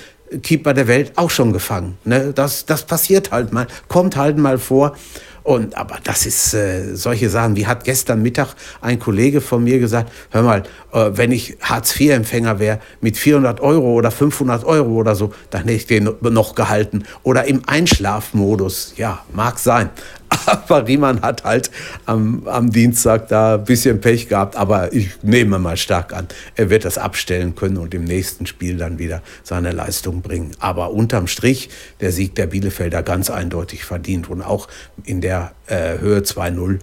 Keeper 0.42 0.74
der 0.74 0.88
Welt 0.88 1.12
auch 1.16 1.30
schon 1.30 1.52
gefangen. 1.52 1.96
Ne? 2.04 2.32
Das, 2.34 2.66
das 2.66 2.84
passiert 2.84 3.30
halt 3.30 3.52
mal, 3.52 3.66
kommt 3.88 4.16
halt 4.16 4.38
mal 4.38 4.58
vor. 4.58 4.94
Und 5.44 5.76
aber 5.76 5.98
das 6.02 6.24
ist 6.24 6.54
äh, 6.54 6.96
solche 6.96 7.28
Sachen. 7.28 7.54
Wie 7.54 7.66
hat 7.66 7.84
gestern 7.84 8.22
Mittag 8.22 8.54
ein 8.80 8.98
Kollege 8.98 9.42
von 9.42 9.62
mir 9.62 9.78
gesagt: 9.78 10.10
Hör 10.30 10.42
mal, 10.42 10.62
äh, 10.90 11.10
wenn 11.12 11.32
ich 11.32 11.58
Hartz-IV-Empfänger 11.60 12.58
wäre 12.58 12.80
mit 13.02 13.18
400 13.18 13.60
Euro 13.60 13.92
oder 13.92 14.10
500 14.10 14.64
Euro 14.64 14.92
oder 14.92 15.14
so, 15.14 15.34
dann 15.50 15.62
hätte 15.64 15.74
ich 15.74 15.86
den 15.86 16.08
noch 16.22 16.54
gehalten. 16.54 17.04
Oder 17.24 17.44
im 17.44 17.60
Einschlafmodus. 17.66 18.94
Ja, 18.96 19.22
mag 19.34 19.58
sein. 19.58 19.90
Aber 20.46 20.86
Riemann 20.86 21.22
hat 21.22 21.44
halt 21.44 21.70
am, 22.06 22.46
am 22.46 22.70
Dienstag 22.70 23.28
da 23.28 23.54
ein 23.54 23.64
bisschen 23.64 24.00
Pech 24.00 24.28
gehabt. 24.28 24.56
Aber 24.56 24.92
ich 24.92 25.22
nehme 25.22 25.58
mal 25.58 25.76
stark 25.76 26.12
an, 26.12 26.28
er 26.56 26.70
wird 26.70 26.84
das 26.84 26.98
abstellen 26.98 27.54
können 27.54 27.76
und 27.76 27.94
im 27.94 28.04
nächsten 28.04 28.46
Spiel 28.46 28.76
dann 28.76 28.98
wieder 28.98 29.22
seine 29.42 29.72
Leistung 29.72 30.22
bringen. 30.22 30.52
Aber 30.58 30.90
unterm 30.90 31.26
Strich 31.26 31.70
der 32.00 32.12
Sieg 32.12 32.34
der 32.34 32.46
Bielefelder 32.46 33.02
ganz 33.02 33.30
eindeutig 33.30 33.84
verdient. 33.84 34.28
Und 34.28 34.42
auch 34.42 34.68
in 35.04 35.20
der 35.20 35.52
äh, 35.66 35.98
Höhe 35.98 36.20
2-0, 36.20 36.78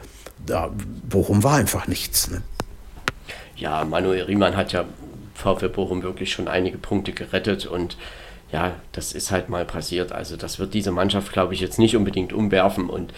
da, 0.45 0.71
Bochum 1.09 1.43
war 1.43 1.55
einfach 1.55 1.87
nichts. 1.87 2.29
Ne? 2.29 2.41
Ja, 3.55 3.83
Manuel 3.85 4.23
Riemann 4.23 4.55
hat 4.55 4.73
ja 4.73 4.85
VfL 5.35 5.69
Bochum 5.69 6.03
wirklich 6.03 6.31
schon 6.31 6.47
einige 6.47 6.77
Punkte 6.77 7.11
gerettet 7.11 7.65
und 7.65 7.97
ja, 8.51 8.73
das 8.91 9.13
ist 9.13 9.31
halt 9.31 9.49
mal 9.49 9.65
passiert. 9.65 10.11
Also 10.11 10.35
das 10.35 10.59
wird 10.59 10.73
diese 10.73 10.91
Mannschaft, 10.91 11.31
glaube 11.31 11.53
ich, 11.53 11.61
jetzt 11.61 11.79
nicht 11.79 11.95
unbedingt 11.95 12.33
umwerfen 12.33 12.89
und 12.89 13.13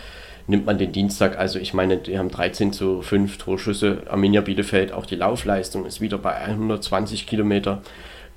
nimmt 0.47 0.65
man 0.65 0.77
den 0.77 0.91
Dienstag, 0.91 1.37
also 1.37 1.59
ich 1.59 1.73
meine, 1.73 1.97
die 1.97 2.17
haben 2.17 2.29
13 2.29 2.73
zu 2.73 3.01
5 3.01 3.37
Torschüsse, 3.37 4.03
Arminia 4.09 4.41
Bielefeld, 4.41 4.91
auch 4.91 5.05
die 5.05 5.15
Laufleistung 5.15 5.85
ist 5.85 6.01
wieder 6.01 6.17
bei 6.17 6.35
120 6.35 7.27
Kilometer. 7.27 7.81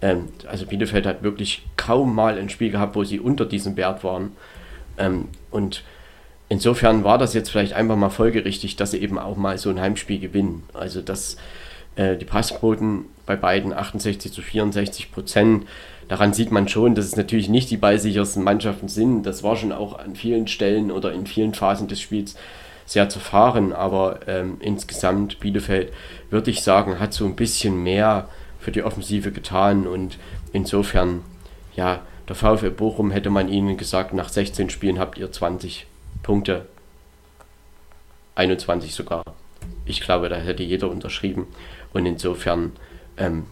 Ähm, 0.00 0.28
also 0.46 0.66
Bielefeld 0.66 1.06
hat 1.06 1.22
wirklich 1.22 1.66
kaum 1.76 2.14
mal 2.14 2.38
ein 2.38 2.48
Spiel 2.48 2.70
gehabt, 2.70 2.94
wo 2.94 3.04
sie 3.04 3.18
unter 3.18 3.44
diesem 3.44 3.76
Wert 3.76 4.04
waren. 4.04 4.32
Ähm, 4.98 5.28
und 5.50 5.82
insofern 6.48 7.02
war 7.02 7.18
das 7.18 7.34
jetzt 7.34 7.50
vielleicht 7.50 7.72
einfach 7.72 7.96
mal 7.96 8.10
folgerichtig, 8.10 8.76
dass 8.76 8.92
sie 8.92 8.98
eben 8.98 9.18
auch 9.18 9.36
mal 9.36 9.58
so 9.58 9.70
ein 9.70 9.80
Heimspiel 9.80 10.20
gewinnen. 10.20 10.62
Also 10.74 11.02
dass 11.02 11.36
äh, 11.96 12.16
die 12.16 12.24
Passquoten 12.24 13.06
bei 13.24 13.36
beiden 13.36 13.72
68 13.72 14.32
zu 14.32 14.42
64 14.42 15.10
Prozent 15.10 15.66
daran 16.08 16.32
sieht 16.32 16.52
man 16.52 16.68
schon, 16.68 16.94
dass 16.94 17.04
es 17.04 17.16
natürlich 17.16 17.48
nicht 17.48 17.70
die 17.70 17.76
ballsichersten 17.76 18.42
Mannschaften 18.42 18.88
sind. 18.88 19.24
Das 19.24 19.42
war 19.42 19.56
schon 19.56 19.72
auch 19.72 19.98
an 19.98 20.16
vielen 20.16 20.46
Stellen 20.46 20.90
oder 20.90 21.12
in 21.12 21.26
vielen 21.26 21.54
Phasen 21.54 21.88
des 21.88 22.00
Spiels 22.00 22.36
sehr 22.86 23.08
zerfahren, 23.08 23.72
aber 23.72 24.20
ähm, 24.28 24.58
insgesamt 24.60 25.40
Bielefeld, 25.40 25.92
würde 26.30 26.50
ich 26.50 26.62
sagen, 26.62 27.00
hat 27.00 27.12
so 27.12 27.26
ein 27.26 27.34
bisschen 27.34 27.82
mehr 27.82 28.28
für 28.60 28.70
die 28.70 28.84
Offensive 28.84 29.32
getan 29.32 29.86
und 29.86 30.18
insofern, 30.52 31.22
ja, 31.74 32.00
der 32.28 32.36
VfL 32.36 32.70
Bochum 32.70 33.10
hätte 33.10 33.30
man 33.30 33.48
ihnen 33.48 33.76
gesagt, 33.76 34.12
nach 34.12 34.28
16 34.28 34.70
Spielen 34.70 34.98
habt 34.98 35.18
ihr 35.18 35.30
20 35.30 35.86
Punkte, 36.22 36.66
21 38.36 38.94
sogar. 38.94 39.22
Ich 39.84 40.00
glaube, 40.00 40.28
da 40.28 40.36
hätte 40.36 40.62
jeder 40.62 40.90
unterschrieben 40.90 41.46
und 41.92 42.06
insofern 42.06 42.72
ähm, 43.16 43.46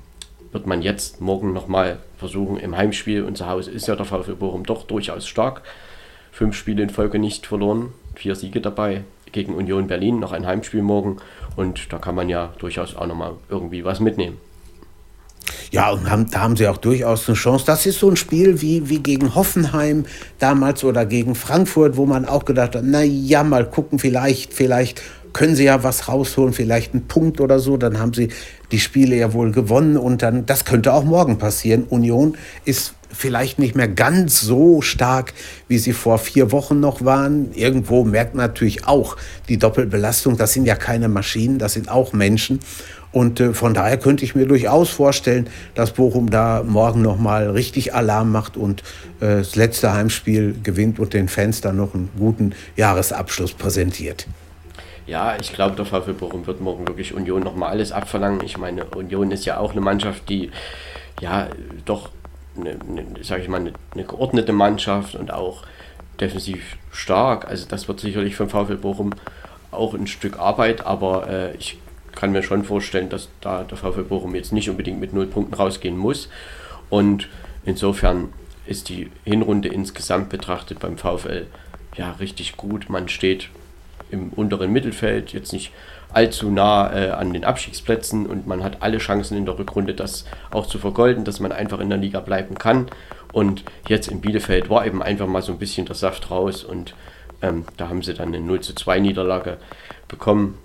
wird 0.54 0.66
man 0.66 0.82
jetzt 0.82 1.20
morgen 1.20 1.52
nochmal 1.52 1.98
versuchen 2.16 2.56
im 2.56 2.76
Heimspiel. 2.76 3.24
Und 3.24 3.36
zu 3.36 3.46
Hause 3.46 3.72
ist 3.72 3.88
ja 3.88 3.96
der 3.96 4.06
VfL 4.06 4.36
Bochum 4.36 4.64
doch 4.64 4.84
durchaus 4.84 5.26
stark. 5.26 5.62
Fünf 6.30 6.56
Spiele 6.56 6.82
in 6.82 6.90
Folge 6.90 7.18
nicht 7.18 7.46
verloren, 7.46 7.92
vier 8.14 8.36
Siege 8.36 8.60
dabei 8.60 9.02
gegen 9.32 9.54
Union 9.56 9.88
Berlin, 9.88 10.20
noch 10.20 10.32
ein 10.32 10.46
Heimspiel 10.46 10.82
morgen. 10.82 11.16
Und 11.56 11.92
da 11.92 11.98
kann 11.98 12.14
man 12.14 12.28
ja 12.28 12.52
durchaus 12.58 12.94
auch 12.94 13.06
nochmal 13.06 13.32
irgendwie 13.48 13.84
was 13.84 13.98
mitnehmen. 13.98 14.38
Ja, 15.72 15.90
und 15.90 16.08
haben, 16.08 16.30
da 16.30 16.40
haben 16.40 16.56
sie 16.56 16.68
auch 16.68 16.76
durchaus 16.76 17.28
eine 17.28 17.36
Chance. 17.36 17.66
Das 17.66 17.84
ist 17.84 17.98
so 17.98 18.08
ein 18.08 18.16
Spiel 18.16 18.62
wie, 18.62 18.88
wie 18.88 19.00
gegen 19.00 19.34
Hoffenheim 19.34 20.06
damals 20.38 20.84
oder 20.84 21.04
gegen 21.04 21.34
Frankfurt, 21.34 21.96
wo 21.96 22.06
man 22.06 22.26
auch 22.26 22.44
gedacht 22.44 22.76
hat, 22.76 22.84
na 22.84 23.02
ja, 23.02 23.42
mal 23.42 23.68
gucken, 23.68 23.98
vielleicht, 23.98 24.54
vielleicht 24.54 25.02
können 25.34 25.54
sie 25.56 25.64
ja 25.64 25.82
was 25.82 26.08
rausholen, 26.08 26.54
vielleicht 26.54 26.94
einen 26.94 27.06
Punkt 27.06 27.42
oder 27.42 27.58
so, 27.58 27.76
dann 27.76 27.98
haben 27.98 28.14
sie 28.14 28.28
die 28.72 28.80
Spiele 28.80 29.16
ja 29.16 29.34
wohl 29.34 29.52
gewonnen 29.52 29.98
und 29.98 30.22
dann, 30.22 30.46
das 30.46 30.64
könnte 30.64 30.94
auch 30.94 31.04
morgen 31.04 31.36
passieren. 31.36 31.84
Union 31.84 32.38
ist 32.64 32.94
vielleicht 33.10 33.58
nicht 33.58 33.74
mehr 33.74 33.88
ganz 33.88 34.40
so 34.40 34.80
stark, 34.80 35.34
wie 35.68 35.78
sie 35.78 35.92
vor 35.92 36.18
vier 36.18 36.52
Wochen 36.52 36.80
noch 36.80 37.04
waren. 37.04 37.52
Irgendwo 37.54 38.04
merkt 38.04 38.34
man 38.34 38.46
natürlich 38.46 38.86
auch 38.86 39.16
die 39.48 39.58
Doppelbelastung. 39.58 40.36
Das 40.36 40.52
sind 40.52 40.66
ja 40.66 40.74
keine 40.74 41.08
Maschinen, 41.08 41.58
das 41.58 41.74
sind 41.74 41.90
auch 41.90 42.12
Menschen. 42.12 42.60
Und 43.12 43.38
äh, 43.38 43.54
von 43.54 43.74
daher 43.74 43.96
könnte 43.96 44.24
ich 44.24 44.34
mir 44.34 44.46
durchaus 44.46 44.90
vorstellen, 44.90 45.48
dass 45.74 45.92
Bochum 45.92 46.30
da 46.30 46.64
morgen 46.66 47.02
nochmal 47.02 47.50
richtig 47.50 47.94
Alarm 47.94 48.32
macht 48.32 48.56
und 48.56 48.82
äh, 49.20 49.36
das 49.36 49.54
letzte 49.54 49.92
Heimspiel 49.92 50.56
gewinnt 50.62 50.98
und 50.98 51.14
den 51.14 51.28
Fans 51.28 51.60
dann 51.60 51.76
noch 51.76 51.94
einen 51.94 52.10
guten 52.18 52.54
Jahresabschluss 52.76 53.52
präsentiert. 53.52 54.26
Ja, 55.06 55.36
ich 55.38 55.52
glaube, 55.52 55.76
der 55.76 55.84
VfL 55.84 56.14
Bochum 56.14 56.46
wird 56.46 56.60
morgen 56.60 56.88
wirklich 56.88 57.12
Union 57.14 57.42
nochmal 57.42 57.70
alles 57.70 57.92
abverlangen. 57.92 58.42
Ich 58.42 58.56
meine, 58.56 58.86
Union 58.86 59.30
ist 59.30 59.44
ja 59.44 59.58
auch 59.58 59.72
eine 59.72 59.82
Mannschaft, 59.82 60.28
die 60.30 60.50
ja 61.20 61.48
doch, 61.84 62.10
eine, 62.56 62.70
eine, 62.70 63.06
sag 63.22 63.40
ich 63.40 63.48
mal, 63.48 63.60
eine, 63.60 63.72
eine 63.92 64.04
geordnete 64.04 64.52
Mannschaft 64.52 65.14
und 65.14 65.32
auch 65.32 65.64
defensiv 66.20 66.78
stark. 66.90 67.46
Also 67.46 67.66
das 67.68 67.86
wird 67.86 68.00
sicherlich 68.00 68.36
vom 68.36 68.48
VfL 68.48 68.76
Bochum 68.76 69.10
auch 69.70 69.92
ein 69.92 70.06
Stück 70.06 70.38
Arbeit, 70.38 70.86
aber 70.86 71.28
äh, 71.28 71.56
ich 71.56 71.78
kann 72.14 72.32
mir 72.32 72.42
schon 72.42 72.64
vorstellen, 72.64 73.08
dass 73.08 73.28
da 73.40 73.64
der 73.64 73.76
VfL 73.76 74.04
Bochum 74.04 74.34
jetzt 74.34 74.52
nicht 74.52 74.70
unbedingt 74.70 75.00
mit 75.00 75.12
null 75.12 75.26
Punkten 75.26 75.54
rausgehen 75.54 75.98
muss. 75.98 76.28
Und 76.88 77.28
insofern 77.64 78.32
ist 78.66 78.88
die 78.88 79.10
Hinrunde 79.24 79.68
insgesamt 79.68 80.30
betrachtet 80.30 80.78
beim 80.78 80.96
VfL 80.96 81.46
ja 81.96 82.12
richtig 82.12 82.56
gut. 82.56 82.88
Man 82.88 83.08
steht 83.08 83.50
im 84.14 84.30
unteren 84.30 84.72
Mittelfeld, 84.72 85.32
jetzt 85.32 85.52
nicht 85.52 85.72
allzu 86.12 86.50
nah 86.50 86.92
äh, 86.94 87.10
an 87.10 87.32
den 87.32 87.44
Abstiegsplätzen 87.44 88.26
und 88.26 88.46
man 88.46 88.62
hat 88.62 88.78
alle 88.80 88.98
Chancen 88.98 89.36
in 89.36 89.44
der 89.44 89.58
Rückrunde, 89.58 89.94
das 89.94 90.24
auch 90.50 90.66
zu 90.66 90.78
vergolden, 90.78 91.24
dass 91.24 91.40
man 91.40 91.52
einfach 91.52 91.80
in 91.80 91.90
der 91.90 91.98
Liga 91.98 92.20
bleiben 92.20 92.54
kann. 92.54 92.86
Und 93.32 93.64
jetzt 93.88 94.08
in 94.08 94.20
Bielefeld 94.20 94.70
war 94.70 94.86
eben 94.86 95.02
einfach 95.02 95.26
mal 95.26 95.42
so 95.42 95.52
ein 95.52 95.58
bisschen 95.58 95.86
der 95.86 95.96
Saft 95.96 96.30
raus 96.30 96.62
und 96.62 96.94
ähm, 97.42 97.64
da 97.76 97.88
haben 97.88 98.02
sie 98.02 98.14
dann 98.14 98.28
eine 98.28 98.40
0 98.40 98.60
zu 98.60 98.74
2 98.74 99.00
Niederlage 99.00 99.58
bekommen. 100.06 100.56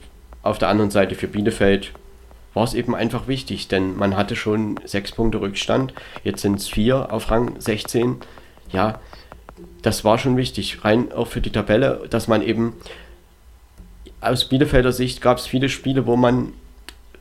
Auf 0.44 0.60
der 0.60 0.70
anderen 0.70 0.92
Seite 0.92 1.16
für 1.16 1.28
Bielefeld 1.28 1.92
war 2.54 2.64
es 2.64 2.76
eben 2.76 2.96
einfach 2.96 3.28
wichtig, 3.28 3.68
denn 3.68 3.96
man 3.98 4.16
hatte 4.16 4.36
schon 4.36 4.80
sechs 4.86 5.12
Punkte 5.12 5.42
Rückstand, 5.42 5.94
jetzt 6.24 6.42
sind 6.42 6.60
es 6.60 6.68
vier 6.68 7.12
auf 7.12 7.32
Rang 7.32 7.60
16. 7.60 8.18
Ja, 8.72 9.00
das 9.82 10.04
war 10.04 10.18
schon 10.18 10.38
wichtig, 10.38 10.84
rein 10.84 11.12
auch 11.12 11.28
für 11.28 11.42
die 11.42 11.52
Tabelle, 11.52 12.06
dass 12.10 12.28
man 12.28 12.42
eben 12.42 12.74
aus 14.22 14.46
Bielefelder 14.46 14.92
Sicht 14.92 15.22
gab 15.22 15.38
es 15.38 15.48
viele 15.48 15.70
Spiele, 15.70 16.06
wo 16.06 16.16
man 16.16 16.54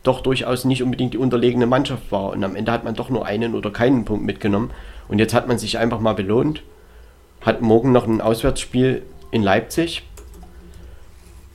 doch 0.03 0.21
durchaus 0.21 0.65
nicht 0.65 0.83
unbedingt 0.83 1.15
die 1.15 1.19
unterlegene 1.19 1.67
Mannschaft 1.67 2.11
war. 2.11 2.31
Und 2.31 2.45
am 2.45 2.57
Ende 2.57 2.73
hat 2.73 2.85
man 2.85 2.95
doch 2.95 3.11
nur 3.11 3.27
einen 3.27 3.55
oder 3.55 3.71
keinen 3.71 4.05
Punkt 4.05 4.25
mitgenommen. 4.25 4.71
Und 5.09 5.19
jetzt 5.19 5.35
hat 5.35 5.49
man 5.49 5.59
sich 5.59 5.79
einfach 5.79 6.01
mal 6.01 6.15
belohnt, 6.15 6.63
hat 7.41 7.63
morgen 7.63 7.93
noch 7.93 8.07
ein 8.07 8.21
Auswärtsspiel 8.21 9.03
in 9.31 9.43
Leipzig 9.43 10.03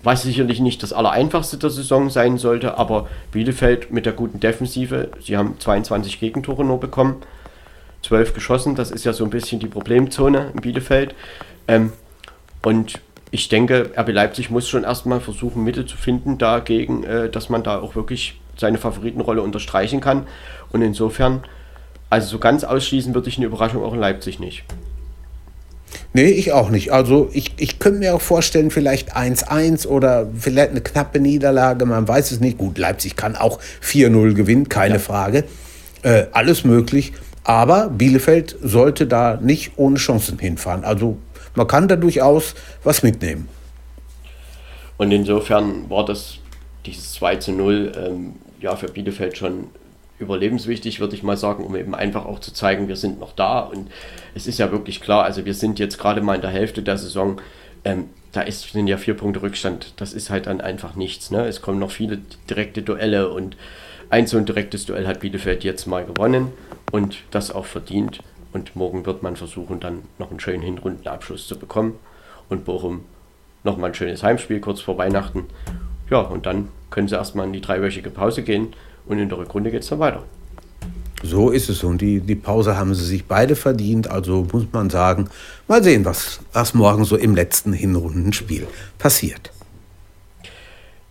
was 0.03 0.23
sicherlich 0.23 0.59
nicht 0.59 0.83
das 0.83 0.93
Allereinfachste 0.93 1.57
der 1.57 1.69
Saison 1.69 2.09
sein 2.09 2.37
sollte, 2.37 2.77
aber 2.77 3.07
Bielefeld 3.31 3.91
mit 3.91 4.05
der 4.05 4.13
guten 4.13 4.39
Defensive, 4.41 5.11
sie 5.21 5.37
haben 5.37 5.59
22 5.59 6.19
Gegentore 6.19 6.65
nur 6.65 6.79
bekommen, 6.79 7.23
12 8.03 8.33
geschossen, 8.33 8.75
das 8.75 8.91
ist 8.91 9.05
ja 9.05 9.13
so 9.13 9.23
ein 9.23 9.29
bisschen 9.29 9.61
die 9.61 9.67
Problemzone 9.67 10.51
in 10.53 10.61
Bielefeld. 10.61 11.15
Ähm, 11.69 11.93
und 12.63 12.99
ich 13.33 13.49
denke, 13.49 13.89
RB 13.97 14.09
Leipzig 14.09 14.51
muss 14.51 14.69
schon 14.69 14.83
erstmal 14.83 15.19
versuchen, 15.19 15.63
Mittel 15.63 15.87
zu 15.87 15.97
finden 15.97 16.37
dagegen, 16.37 17.03
äh, 17.03 17.29
dass 17.31 17.49
man 17.49 17.63
da 17.63 17.79
auch 17.79 17.95
wirklich 17.95 18.39
seine 18.57 18.77
Favoritenrolle 18.77 19.41
unterstreichen 19.41 20.01
kann. 20.01 20.27
Und 20.71 20.83
insofern, 20.83 21.43
also 22.11 22.27
so 22.27 22.37
ganz 22.37 22.63
ausschließen 22.63 23.15
würde 23.15 23.29
ich 23.29 23.37
eine 23.37 23.47
Überraschung 23.47 23.83
auch 23.83 23.93
in 23.93 23.99
Leipzig 23.99 24.39
nicht. 24.39 24.63
Nee, 26.13 26.29
ich 26.29 26.53
auch 26.53 26.69
nicht. 26.69 26.93
Also 26.93 27.27
ich, 27.33 27.55
ich 27.57 27.79
könnte 27.79 27.99
mir 27.99 28.13
auch 28.13 28.21
vorstellen, 28.21 28.69
vielleicht 28.69 29.17
1-1 29.17 29.87
oder 29.87 30.27
vielleicht 30.37 30.69
eine 30.69 30.81
knappe 30.81 31.19
Niederlage, 31.19 31.87
man 31.87 32.07
weiß 32.07 32.29
es 32.29 32.39
nicht. 32.39 32.59
Gut, 32.59 32.77
Leipzig 32.77 33.15
kann 33.15 33.35
auch 33.35 33.59
4-0 33.83 34.35
gewinnen, 34.35 34.69
keine 34.69 34.95
ja. 34.95 34.99
Frage. 34.99 35.45
Äh, 36.03 36.27
alles 36.33 36.65
möglich. 36.65 37.13
Aber 37.43 37.89
Bielefeld 37.89 38.57
sollte 38.61 39.07
da 39.07 39.39
nicht 39.41 39.71
ohne 39.77 39.97
Chancen 39.97 40.37
hinfahren. 40.37 40.83
Also 40.83 41.17
man 41.55 41.67
kann 41.67 41.87
da 41.87 41.95
durchaus 41.95 42.55
was 42.83 43.03
mitnehmen. 43.03 43.47
Und 44.97 45.11
insofern 45.11 45.89
war 45.89 46.05
das 46.05 46.37
dieses 46.85 47.13
2 47.13 47.39
0 47.47 47.91
ähm, 47.97 48.33
ja, 48.59 48.75
für 48.75 48.87
Bielefeld 48.87 49.37
schon 49.37 49.69
überlebenswichtig, 50.19 50.99
würde 50.99 51.15
ich 51.15 51.23
mal 51.23 51.37
sagen, 51.37 51.65
um 51.65 51.75
eben 51.75 51.95
einfach 51.95 52.25
auch 52.25 52.39
zu 52.39 52.53
zeigen, 52.53 52.87
wir 52.87 52.95
sind 52.95 53.19
noch 53.19 53.33
da. 53.33 53.59
Und 53.59 53.89
es 54.35 54.47
ist 54.47 54.59
ja 54.59 54.71
wirklich 54.71 55.01
klar, 55.01 55.23
also 55.23 55.45
wir 55.45 55.53
sind 55.53 55.79
jetzt 55.79 55.97
gerade 55.97 56.21
mal 56.21 56.35
in 56.35 56.41
der 56.41 56.51
Hälfte 56.51 56.81
der 56.81 56.97
Saison. 56.97 57.41
Ähm, 57.83 58.09
da 58.31 58.41
ist, 58.41 58.71
sind 58.71 58.87
ja 58.87 58.97
vier 58.97 59.15
Punkte 59.15 59.41
Rückstand. 59.41 59.93
Das 59.97 60.13
ist 60.13 60.29
halt 60.29 60.47
dann 60.47 60.61
einfach 60.61 60.95
nichts. 60.95 61.31
Ne? 61.31 61.45
Es 61.45 61.61
kommen 61.61 61.79
noch 61.79 61.91
viele 61.91 62.19
direkte 62.49 62.81
Duelle 62.81 63.29
und 63.29 63.57
ein 64.09 64.27
so 64.27 64.37
ein 64.37 64.45
direktes 64.45 64.85
Duell 64.85 65.07
hat 65.07 65.19
Bielefeld 65.19 65.63
jetzt 65.63 65.87
mal 65.87 66.05
gewonnen 66.05 66.51
und 66.91 67.17
das 67.31 67.51
auch 67.51 67.65
verdient. 67.65 68.19
Und 68.53 68.75
morgen 68.75 69.05
wird 69.05 69.23
man 69.23 69.35
versuchen, 69.35 69.79
dann 69.79 70.03
noch 70.19 70.29
einen 70.29 70.39
schönen 70.39 70.61
Hinrundenabschluss 70.61 71.47
zu 71.47 71.57
bekommen. 71.57 71.99
Und 72.49 72.65
Bochum 72.65 73.05
nochmal 73.63 73.89
ein 73.89 73.95
schönes 73.95 74.23
Heimspiel 74.23 74.59
kurz 74.59 74.81
vor 74.81 74.97
Weihnachten. 74.97 75.45
Ja, 76.09 76.19
und 76.19 76.45
dann 76.45 76.69
können 76.91 77.07
sie 77.07 77.15
erstmal 77.15 77.47
in 77.47 77.53
die 77.53 77.61
dreiwöchige 77.61 78.09
Pause 78.09 78.43
gehen 78.43 78.73
und 79.07 79.17
in 79.17 79.29
der 79.29 79.37
Rückrunde 79.37 79.71
geht 79.71 79.81
es 79.81 79.89
dann 79.89 79.99
weiter. 79.99 80.23
So 81.23 81.49
ist 81.49 81.69
es. 81.69 81.83
Und 81.83 82.01
die, 82.01 82.19
die 82.19 82.35
Pause 82.35 82.77
haben 82.77 82.93
sie 82.93 83.05
sich 83.05 83.25
beide 83.25 83.55
verdient. 83.55 84.09
Also 84.09 84.45
muss 84.51 84.67
man 84.71 84.89
sagen, 84.89 85.29
mal 85.67 85.81
sehen, 85.81 86.05
was, 86.05 86.41
was 86.51 86.73
morgen 86.73 87.05
so 87.05 87.15
im 87.15 87.33
letzten 87.33 87.73
Hinrundenspiel 87.73 88.67
passiert. 88.99 89.51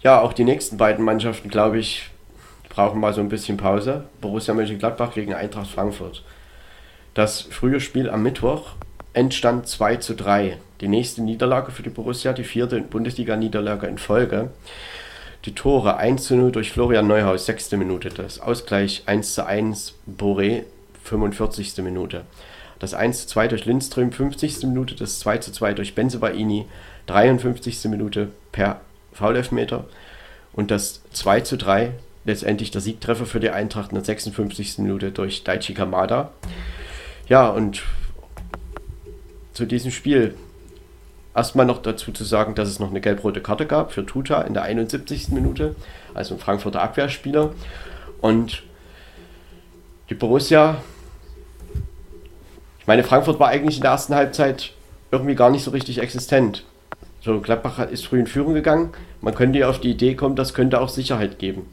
Ja, 0.03 0.21
auch 0.21 0.33
die 0.33 0.45
nächsten 0.45 0.77
beiden 0.77 1.05
Mannschaften, 1.05 1.49
glaube 1.49 1.79
ich, 1.79 2.11
brauchen 2.69 3.01
mal 3.01 3.15
so 3.15 3.21
ein 3.21 3.29
bisschen 3.29 3.57
Pause. 3.57 4.05
Borussia 4.21 4.53
Mönchengladbach 4.53 5.15
gegen 5.15 5.33
Eintracht 5.33 5.71
Frankfurt. 5.71 6.23
Das 7.15 7.43
frühe 7.43 7.81
Spiel 7.81 8.09
am 8.09 8.23
Mittwoch 8.23 8.71
entstand 9.13 9.69
2 9.69 9.97
zu 9.97 10.15
3. 10.15 10.57
Die 10.81 10.89
nächste 10.89 11.23
Niederlage 11.23 11.71
für 11.71 11.83
die 11.83 11.91
Borussia, 11.91 12.33
die 12.33 12.45
vierte 12.45 12.81
Bundesliga-Niederlage 12.81 13.87
in 13.87 13.99
Folge. 13.99 14.51
Die 15.45 15.55
Tore 15.55 15.99
1 15.99 16.25
zu 16.25 16.37
0 16.37 16.53
durch 16.53 16.73
Florian 16.73 17.07
Neuhaus, 17.07 17.45
6. 17.45 17.73
Minute. 17.73 18.09
Das 18.09 18.41
Ausgleich 18.41 19.03
1 19.05 19.35
zu 19.35 19.45
1 19.45 19.95
Boré, 20.19 20.63
45. 21.05 21.77
Minute. 21.79 22.23
Das 22.79 22.95
1 22.95 23.23
zu 23.23 23.27
2 23.29 23.49
durch 23.49 23.67
Lindström, 23.67 24.11
50. 24.11 24.63
Minute. 24.63 24.95
Das 24.95 25.19
2 25.19 25.39
zu 25.39 25.53
2 25.53 25.75
durch 25.75 25.95
Benzebaini, 25.95 26.65
53. 27.09 27.85
Minute 27.91 28.29
per 28.53 28.81
Foulelfmeter. 29.13 29.85
Und 30.55 30.71
das 30.71 31.03
2 31.13 31.43
zu 31.43 31.59
3, 31.59 31.93
letztendlich 32.25 32.71
der 32.71 32.81
Siegtreffer 32.81 33.27
für 33.27 33.41
die 33.41 33.51
Eintracht 33.51 33.91
in 33.91 33.97
der 33.97 34.05
56. 34.05 34.79
Minute 34.79 35.11
durch 35.11 35.45
Daichi 35.45 35.75
Kamada. 35.75 36.31
Ja, 37.29 37.49
und 37.49 37.83
zu 39.53 39.67
diesem 39.67 39.91
Spiel 39.91 40.35
Erstmal 41.35 41.65
noch 41.65 41.81
dazu 41.81 42.13
zu 42.13 42.25
sagen, 42.25 42.55
dass 42.55 42.69
es 42.69 42.79
noch 42.79 42.91
eine 42.91 43.01
gelb-rote 43.01 43.41
Karte 43.41 43.67
gab 43.67 43.93
für 43.93 44.05
Tuta 44.05 44.43
in 44.43 44.53
der 44.53 44.65
71. 44.65 45.29
Minute, 45.31 45.75
also 46.13 46.35
ein 46.35 46.41
Frankfurter 46.41 46.83
Abwehrspieler. 46.83 47.55
Und 48.21 48.65
die 50.11 50.15
Borussia, 50.15 50.77
ich 52.81 52.87
meine, 52.87 53.03
Frankfurt 53.03 53.41
war 53.41 53.49
eigentlich 53.49 53.77
in 53.77 53.83
der 53.83 53.93
ersten 53.93 54.15
Halbzeit 54.15 54.73
irgendwie 55.11 55.35
gar 55.35 55.51
nicht 55.51 55.65
so 55.65 55.71
richtig 55.71 56.01
existent. 56.01 56.65
So, 57.23 57.41
Gladbach 57.41 57.79
ist 57.91 58.05
früh 58.05 58.21
in 58.21 58.27
Führung 58.27 58.53
gegangen. 58.53 58.91
Man 59.23 59.35
könnte 59.35 59.59
ja 59.59 59.71
auf 59.71 59.81
die 59.81 59.93
Idee 59.93 60.15
kommen, 60.15 60.37
das 60.37 60.53
könnte 60.53 60.81
auch 60.81 60.91
Sicherheit 60.91 61.39
geben. 61.39 61.65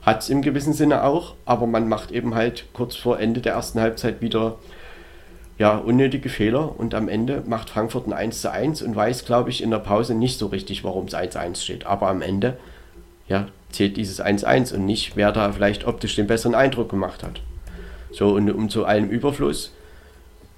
Hat 0.00 0.22
es 0.22 0.30
im 0.30 0.40
gewissen 0.40 0.72
Sinne 0.72 1.02
auch, 1.04 1.34
aber 1.44 1.66
man 1.66 1.88
macht 1.88 2.10
eben 2.10 2.34
halt 2.34 2.66
kurz 2.72 2.96
vor 2.96 3.20
Ende 3.20 3.40
der 3.42 3.52
ersten 3.52 3.80
Halbzeit 3.80 4.22
wieder 4.22 4.56
ja, 5.58 5.76
unnötige 5.76 6.28
Fehler 6.28 6.78
und 6.78 6.94
am 6.94 7.08
Ende 7.08 7.42
macht 7.46 7.70
Frankfurt 7.70 8.06
ein 8.06 8.12
1 8.12 8.40
zu 8.40 8.50
1 8.50 8.82
und 8.82 8.96
weiß, 8.96 9.24
glaube 9.24 9.50
ich, 9.50 9.62
in 9.62 9.70
der 9.70 9.78
Pause 9.78 10.14
nicht 10.14 10.38
so 10.38 10.46
richtig, 10.46 10.82
warum 10.82 11.06
es 11.06 11.14
1-1 11.14 11.62
steht. 11.62 11.86
Aber 11.86 12.08
am 12.08 12.22
Ende 12.22 12.56
ja, 13.28 13.46
zählt 13.70 13.96
dieses 13.96 14.22
1-1 14.22 14.74
und 14.74 14.84
nicht, 14.84 15.16
wer 15.16 15.32
da 15.32 15.52
vielleicht 15.52 15.86
optisch 15.86 16.16
den 16.16 16.26
besseren 16.26 16.54
Eindruck 16.54 16.88
gemacht 16.88 17.22
hat. 17.22 17.40
So, 18.10 18.34
und 18.34 18.50
um 18.50 18.68
zu 18.68 18.84
allem 18.84 19.08
Überfluss 19.08 19.72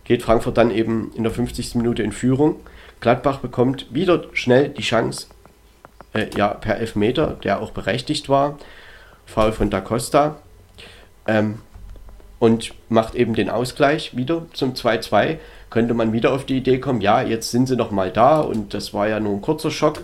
geht 0.05 0.23
Frankfurt 0.23 0.57
dann 0.57 0.71
eben 0.71 1.13
in 1.15 1.25
der 1.25 1.33
50. 1.33 1.75
Minute 1.75 2.03
in 2.03 2.13
Führung. 2.13 2.57
Gladbach 3.01 3.39
bekommt 3.39 3.87
wieder 3.93 4.25
schnell 4.33 4.71
die 4.71 4.83
Chance, 4.83 5.27
äh, 6.15 6.27
ja, 6.37 6.49
per 6.49 6.79
Elfmeter, 6.79 7.39
der 7.43 7.61
auch 7.61 7.73
berechtigt 7.73 8.29
war. 8.29 8.59
Foul 9.27 9.53
von 9.53 9.71
Da 9.71 9.81
Costa. 9.81 10.37
Ähm, 11.27 11.59
und 12.39 12.75
macht 12.89 13.15
eben 13.15 13.35
den 13.35 13.51
Ausgleich 13.51 14.17
wieder 14.17 14.47
zum 14.53 14.75
2-2, 14.75 15.39
könnte 15.71 15.95
man 15.95 16.13
wieder 16.13 16.33
auf 16.33 16.45
die 16.45 16.59
Idee 16.59 16.79
kommen, 16.79 17.01
ja, 17.01 17.23
jetzt 17.23 17.51
sind 17.51 17.67
sie 17.67 17.77
noch 17.77 17.91
mal 17.91 18.11
da 18.11 18.41
und 18.41 18.75
das 18.75 18.93
war 18.95 19.09
ja 19.09 19.21
nur 19.21 19.35
ein 19.35 19.43
kurzer 19.43 19.71
Schock, 19.71 20.03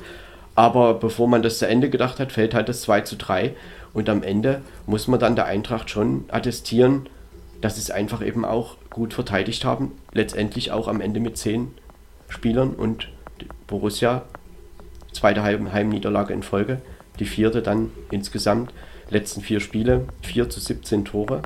Aber 0.55 0.95
bevor 0.95 1.29
man 1.29 1.43
das 1.43 1.59
zu 1.59 1.67
Ende 1.67 1.89
gedacht 1.89 2.21
hat, 2.21 2.33
fällt 2.33 2.55
halt 2.55 2.69
das 2.69 2.83
2 2.83 3.03
zu 3.03 3.17
3. 3.17 3.55
Und 3.95 4.09
am 4.09 4.23
Ende 4.23 4.63
muss 4.87 5.09
man 5.09 5.21
dann 5.21 5.37
der 5.37 5.47
Eintracht 5.47 5.91
schon 5.91 6.25
attestieren, 6.29 7.09
dass 7.61 7.77
sie 7.77 7.83
es 7.83 7.91
einfach 7.91 8.25
eben 8.25 8.45
auch 8.45 8.77
gut 8.91 9.15
verteidigt 9.15 9.65
haben. 9.65 9.93
Letztendlich 10.13 10.73
auch 10.73 10.89
am 10.89 11.01
Ende 11.01 11.21
mit 11.21 11.37
10 11.37 11.75
Spielern 12.29 12.71
und 12.71 13.09
Borussia, 13.67 14.23
zweite 15.13 15.43
Heimniederlage 15.43 16.33
in 16.33 16.43
Folge, 16.43 16.81
die 17.19 17.27
vierte 17.27 17.63
dann 17.63 17.91
insgesamt, 18.11 18.73
letzten 19.11 19.43
vier 19.43 19.61
Spiele, 19.61 20.07
4 20.23 20.49
zu 20.49 20.61
17 20.61 21.05
Tore. 21.05 21.43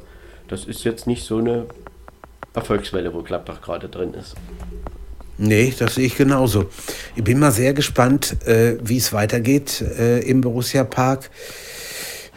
Das 0.48 0.64
ist 0.64 0.84
jetzt 0.84 1.06
nicht 1.06 1.24
so 1.24 1.38
eine 1.38 1.66
Erfolgswelle, 2.54 3.12
wo 3.12 3.22
Gladbach 3.22 3.60
gerade 3.60 3.88
drin 3.88 4.14
ist. 4.14 4.34
Nee, 5.38 5.74
das 5.78 5.96
sehe 5.96 6.06
ich 6.06 6.16
genauso. 6.16 6.70
Ich 7.14 7.24
bin 7.24 7.38
mal 7.38 7.50
sehr 7.50 7.74
gespannt, 7.74 8.36
äh, 8.46 8.76
wie 8.82 8.96
es 8.96 9.12
weitergeht 9.12 9.82
äh, 9.82 10.20
im 10.20 10.40
Borussia 10.40 10.84
Park. 10.84 11.30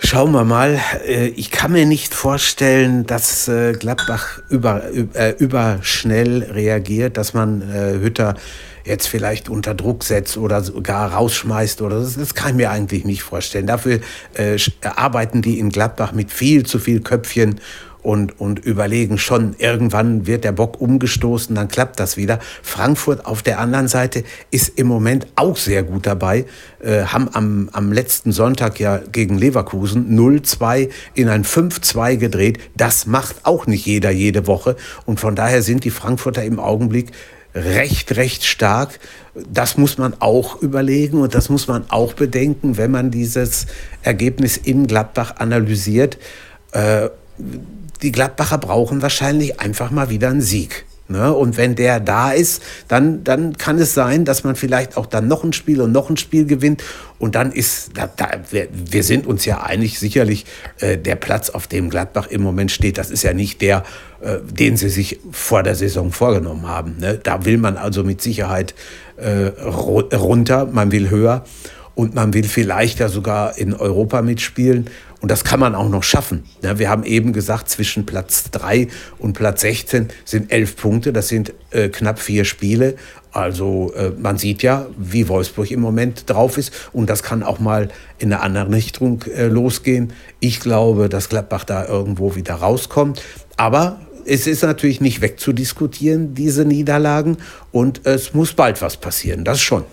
Schauen 0.01 0.32
wir 0.32 0.43
mal. 0.43 0.80
Äh, 1.07 1.28
ich 1.28 1.51
kann 1.51 1.72
mir 1.72 1.86
nicht 1.86 2.14
vorstellen, 2.14 3.05
dass 3.05 3.47
äh, 3.47 3.74
Gladbach 3.74 4.41
über, 4.49 4.84
äh, 5.14 5.36
überschnell 5.38 6.43
reagiert, 6.43 7.16
dass 7.16 7.34
man 7.34 7.62
Hütter 8.01 8.36
jetzt 8.86 9.07
vielleicht 9.07 9.49
unter 9.49 9.76
Druck 9.76 10.03
setzt 10.03 10.38
oder 10.38 10.62
sogar 10.64 11.14
rausschmeißt 11.14 11.82
oder 11.82 11.99
das, 11.99 12.16
das 12.16 12.34
kann 12.34 12.51
ich 12.51 12.55
mir 12.55 12.72
eigentlich 12.72 13.05
nicht 13.05 13.24
vorstellen. 13.24 13.68
Dafür 13.68 13.99
äh, 14.34 14.57
arbeiten 14.82 15.41
die 15.41 15.60
in 15.60 15.70
Gladbach 15.70 16.12
mit 16.12 16.32
viel 16.32 16.66
zu 16.66 16.80
viel 16.80 17.01
Köpfchen 17.01 17.62
und, 18.10 18.41
und 18.41 18.57
überlegen 18.57 19.20
schon, 19.20 19.55
irgendwann 19.60 20.26
wird 20.26 20.43
der 20.43 20.51
Bock 20.51 20.82
umgestoßen, 20.82 21.53
dann 21.55 21.68
klappt 21.68 21.99
das 21.99 22.18
wieder. 22.18 22.39
Frankfurt 22.64 23.28
auf 23.28 23.43
der 23.43 23.60
anderen 23.60 23.88
Seite 23.88 24.24
ist 24.49 24.80
im 24.80 24.88
Moment 24.88 25.28
auch 25.36 25.57
sehr 25.57 25.84
gut 25.84 26.07
dabei, 26.07 26.45
äh, 26.80 27.03
haben 27.03 27.30
am, 27.34 27.70
am 27.72 27.91
letzten 27.91 28.32
Sonntag 28.32 28.80
ja 28.80 28.99
gegen 29.12 29.38
Leverkusen 29.38 30.18
0-2 30.18 30.89
in 31.14 31.30
ein 31.30 31.45
5-2 31.45 32.16
gedreht. 32.16 32.57
Das 32.76 33.05
macht 33.05 33.45
auch 33.45 33.68
nicht 33.68 33.86
jeder 33.86 34.10
jede 34.10 34.47
Woche 34.47 34.76
und 35.05 35.20
von 35.20 35.36
daher 35.36 35.62
sind 35.62 35.84
die 35.84 35.91
Frankfurter 35.91 36.43
im 36.43 36.60
Augenblick 36.60 37.12
recht, 37.53 38.16
recht 38.16 38.43
stark. 38.43 38.99
Das 39.53 39.78
muss 39.78 39.99
man 39.99 40.16
auch 40.20 40.64
überlegen 40.64 41.22
und 41.22 41.36
das 41.36 41.49
muss 41.49 41.68
man 41.68 41.86
auch 41.89 42.14
bedenken, 42.14 42.78
wenn 42.78 42.89
man 42.89 43.12
dieses 43.12 43.68
Ergebnis 44.01 44.57
in 44.57 44.88
Gladbach 44.88 45.36
analysiert. 45.38 46.18
Äh, 46.72 47.10
die 48.02 48.12
Gladbacher 48.12 48.58
brauchen 48.58 49.02
wahrscheinlich 49.02 49.60
einfach 49.60 49.91
mal 49.91 50.10
wieder 50.10 50.30
einen 50.30 50.41
Sieg. 50.41 50.86
Ne? 51.10 51.34
Und 51.34 51.58
wenn 51.58 51.74
der 51.74 52.00
da 52.00 52.32
ist, 52.32 52.62
dann, 52.88 53.24
dann 53.24 53.58
kann 53.58 53.80
es 53.80 53.95
sein, 53.95 54.26
dass 54.26 54.43
man 54.43 54.56
vielleicht 54.56 54.95
auch 54.95 55.08
dann 55.08 55.28
noch 55.28 55.43
ein 55.43 55.54
Spiel 55.54 55.82
und 55.82 55.91
noch 55.91 56.10
ein 56.12 56.18
Spiel 56.18 56.45
gewinnt. 56.45 56.84
Und 57.18 57.34
dann 57.34 57.52
ist, 57.52 57.97
da, 57.97 58.08
da, 58.16 58.30
wir, 58.52 58.68
wir 58.72 59.04
sind 59.04 59.26
uns 59.26 59.43
ja 59.43 59.64
einig, 59.64 59.97
sicherlich 59.97 60.45
äh, 60.80 61.00
der 61.00 61.16
Platz, 61.16 61.50
auf 61.50 61.66
dem 61.66 61.89
Gladbach 61.89 62.28
im 62.28 62.43
Moment 62.43 62.70
steht, 62.70 63.00
das 63.00 63.10
ist 63.10 63.24
ja 63.24 63.34
nicht 63.34 63.60
der, 63.62 63.84
äh, 64.22 64.38
den 64.43 64.78
sie 64.78 64.89
sich 64.89 65.20
vor 65.32 65.64
der 65.64 65.74
Saison 65.74 66.12
vorgenommen 66.12 66.68
haben. 66.68 66.97
Ne? 67.00 67.20
Da 67.22 67.43
will 67.43 67.58
man 67.58 67.78
also 67.78 68.04
mit 68.04 68.22
Sicherheit 68.22 68.76
äh, 69.18 69.47
runter, 69.66 70.68
man 70.68 70.91
will 70.91 71.10
höher 71.10 71.43
und 71.95 72.14
man 72.14 72.36
will 72.36 72.43
vielleicht 72.45 73.00
ja 73.00 73.10
sogar 73.10 73.58
in 73.58 73.74
Europa 73.74 74.22
mitspielen. 74.22 74.91
Und 75.22 75.30
das 75.30 75.43
kann 75.43 75.59
man 75.59 75.76
auch 75.76 75.89
noch 75.89 76.03
schaffen. 76.03 76.45
Ja, 76.61 76.80
wir 76.80 76.89
haben 76.89 77.03
eben 77.03 77.34
gesagt, 77.34 77.70
zwischen 77.70 78.05
Platz 78.05 78.51
3 78.51 78.88
und 79.17 79.34
Platz 79.34 79.61
16 79.61 80.07
sind 80.24 80.51
elf 80.51 80.78
Punkte. 80.78 81.11
Das 81.11 81.28
sind 81.28 81.53
äh, 81.72 81.89
knapp 81.89 82.20
vier 82.20 82.45
Spiele. 82.45 82.95
Also 83.32 83.93
äh, 83.93 84.11
man 84.17 84.38
sieht 84.38 84.63
ja, 84.63 84.88
wie 84.97 85.28
Wolfsburg 85.28 85.72
im 85.72 85.82
Moment 85.82 86.30
drauf 86.30 86.57
ist. 86.57 86.72
Und 86.93 87.09
das 87.09 87.22
kann 87.22 87.43
auch 87.43 87.59
mal 87.59 87.89
in 88.17 88.32
eine 88.32 88.41
andere 88.41 88.72
Richtung 88.72 89.24
äh, 89.24 89.47
losgehen. 89.47 90.13
Ich 90.39 90.61
glaube, 90.61 91.09
dass 91.09 91.28
Gladbach 91.30 91.65
da 91.65 91.86
irgendwo 91.86 92.36
wieder 92.36 92.55
rauskommt. 92.55 93.22
Aber 93.57 93.99
es 94.26 94.47
ist 94.47 94.63
natürlich 94.63 95.01
nicht 95.01 95.22
wegzudiskutieren, 95.22 96.34
diese 96.34 96.63
Niederlagen. 96.63 97.38
Und 97.72 98.05
es 98.05 98.34
muss 98.34 98.53
bald 98.53 98.82
was 98.82 98.97
passieren. 98.97 99.43
Das 99.43 99.59
schon. 99.59 99.84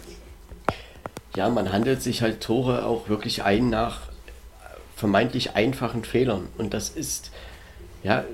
Ja, 1.35 1.51
man 1.51 1.72
handelt 1.72 2.01
sich 2.01 2.22
halt 2.22 2.41
Tore 2.41 2.87
auch 2.87 3.09
wirklich 3.09 3.43
ein 3.43 3.68
nach 3.68 4.01
vermeintlich 4.97 5.55
einfachen 5.55 6.05
Fehlern. 6.05 6.49
Und 6.59 6.74
das 6.74 6.88
ist, 6.88 7.30
ja, 8.03 8.24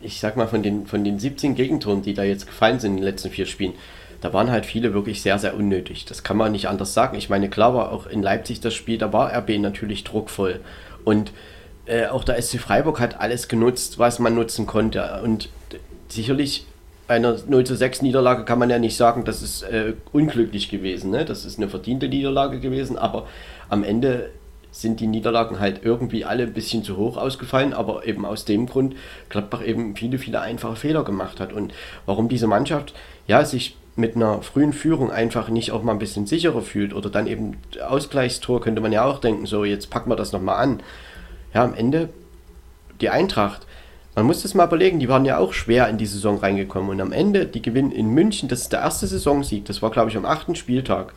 ich 0.00 0.20
sag 0.20 0.36
mal, 0.36 0.46
von 0.46 0.62
den, 0.62 0.86
von 0.86 1.04
den 1.04 1.18
17 1.18 1.54
Gegentoren, 1.54 2.02
die 2.02 2.14
da 2.14 2.22
jetzt 2.22 2.46
gefallen 2.46 2.78
sind 2.80 2.92
in 2.92 2.96
den 2.98 3.04
letzten 3.04 3.30
vier 3.30 3.46
Spielen, 3.46 3.74
da 4.20 4.32
waren 4.32 4.50
halt 4.50 4.64
viele 4.64 4.94
wirklich 4.94 5.20
sehr, 5.20 5.38
sehr 5.38 5.54
unnötig. 5.54 6.06
Das 6.06 6.22
kann 6.22 6.38
man 6.38 6.52
nicht 6.52 6.68
anders 6.68 6.94
sagen. 6.94 7.18
Ich 7.18 7.28
meine, 7.28 7.50
klar 7.50 7.74
war 7.74 7.92
auch 7.92 8.06
in 8.06 8.22
Leipzig 8.22 8.60
das 8.60 8.72
Spiel, 8.72 8.96
da 8.96 9.12
war 9.12 9.36
RB 9.36 9.58
natürlich 9.58 10.04
druckvoll. 10.04 10.60
Und 11.04 11.32
äh, 11.84 12.06
auch 12.06 12.24
der 12.24 12.40
SC 12.40 12.58
Freiburg 12.58 13.00
hat 13.00 13.20
alles 13.20 13.48
genutzt, 13.48 13.98
was 13.98 14.20
man 14.20 14.34
nutzen 14.34 14.66
konnte. 14.66 15.20
Und 15.22 15.50
sicherlich 16.08 16.64
bei 17.06 17.16
einer 17.16 17.36
0 17.46 17.64
zu 17.64 17.76
6 17.76 18.00
Niederlage 18.02 18.44
kann 18.44 18.58
man 18.58 18.70
ja 18.70 18.78
nicht 18.78 18.96
sagen, 18.96 19.24
das 19.24 19.42
ist 19.42 19.62
äh, 19.62 19.94
unglücklich 20.12 20.70
gewesen. 20.70 21.10
Ne? 21.10 21.24
Das 21.24 21.44
ist 21.44 21.58
eine 21.58 21.68
verdiente 21.68 22.08
Niederlage 22.08 22.60
gewesen, 22.60 22.96
aber 22.96 23.26
am 23.68 23.84
Ende 23.84 24.30
sind 24.74 24.98
die 24.98 25.06
Niederlagen 25.06 25.60
halt 25.60 25.82
irgendwie 25.84 26.24
alle 26.24 26.42
ein 26.42 26.52
bisschen 26.52 26.82
zu 26.82 26.96
hoch 26.96 27.16
ausgefallen, 27.16 27.72
aber 27.72 28.06
eben 28.06 28.26
aus 28.26 28.44
dem 28.44 28.66
Grund 28.66 28.96
Gladbach 29.28 29.64
eben 29.64 29.94
viele, 29.94 30.18
viele 30.18 30.40
einfache 30.40 30.74
Fehler 30.74 31.04
gemacht 31.04 31.38
hat. 31.38 31.52
Und 31.52 31.72
warum 32.06 32.28
diese 32.28 32.48
Mannschaft 32.48 32.92
ja 33.28 33.44
sich 33.44 33.76
mit 33.94 34.16
einer 34.16 34.42
frühen 34.42 34.72
Führung 34.72 35.12
einfach 35.12 35.48
nicht 35.48 35.70
auch 35.70 35.84
mal 35.84 35.92
ein 35.92 36.00
bisschen 36.00 36.26
sicherer 36.26 36.60
fühlt 36.60 36.92
oder 36.92 37.08
dann 37.08 37.28
eben 37.28 37.58
Ausgleichstor 37.88 38.60
könnte 38.60 38.80
man 38.80 38.90
ja 38.90 39.04
auch 39.04 39.20
denken, 39.20 39.46
so 39.46 39.64
jetzt 39.64 39.90
packen 39.90 40.10
wir 40.10 40.16
das 40.16 40.32
nochmal 40.32 40.60
an. 40.60 40.80
Ja, 41.54 41.62
am 41.62 41.74
Ende 41.74 42.08
die 43.00 43.10
Eintracht, 43.10 43.64
man 44.16 44.26
muss 44.26 44.42
das 44.42 44.54
mal 44.54 44.66
überlegen, 44.66 44.98
die 44.98 45.08
waren 45.08 45.24
ja 45.24 45.38
auch 45.38 45.52
schwer 45.52 45.88
in 45.88 45.98
die 45.98 46.06
Saison 46.06 46.38
reingekommen 46.38 46.90
und 46.90 47.00
am 47.00 47.12
Ende, 47.12 47.46
die 47.46 47.62
gewinnen 47.62 47.92
in 47.92 48.08
München, 48.08 48.48
das 48.48 48.62
ist 48.62 48.72
der 48.72 48.80
erste 48.80 49.06
Saisonsieg, 49.06 49.66
das 49.66 49.82
war 49.82 49.92
glaube 49.92 50.10
ich 50.10 50.16
am 50.16 50.24
achten 50.24 50.56
Spieltag. 50.56 51.14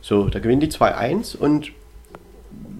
So, 0.00 0.28
da 0.28 0.40
gewinnen 0.40 0.60
die 0.60 0.70
2-1 0.70 1.36
und 1.36 1.70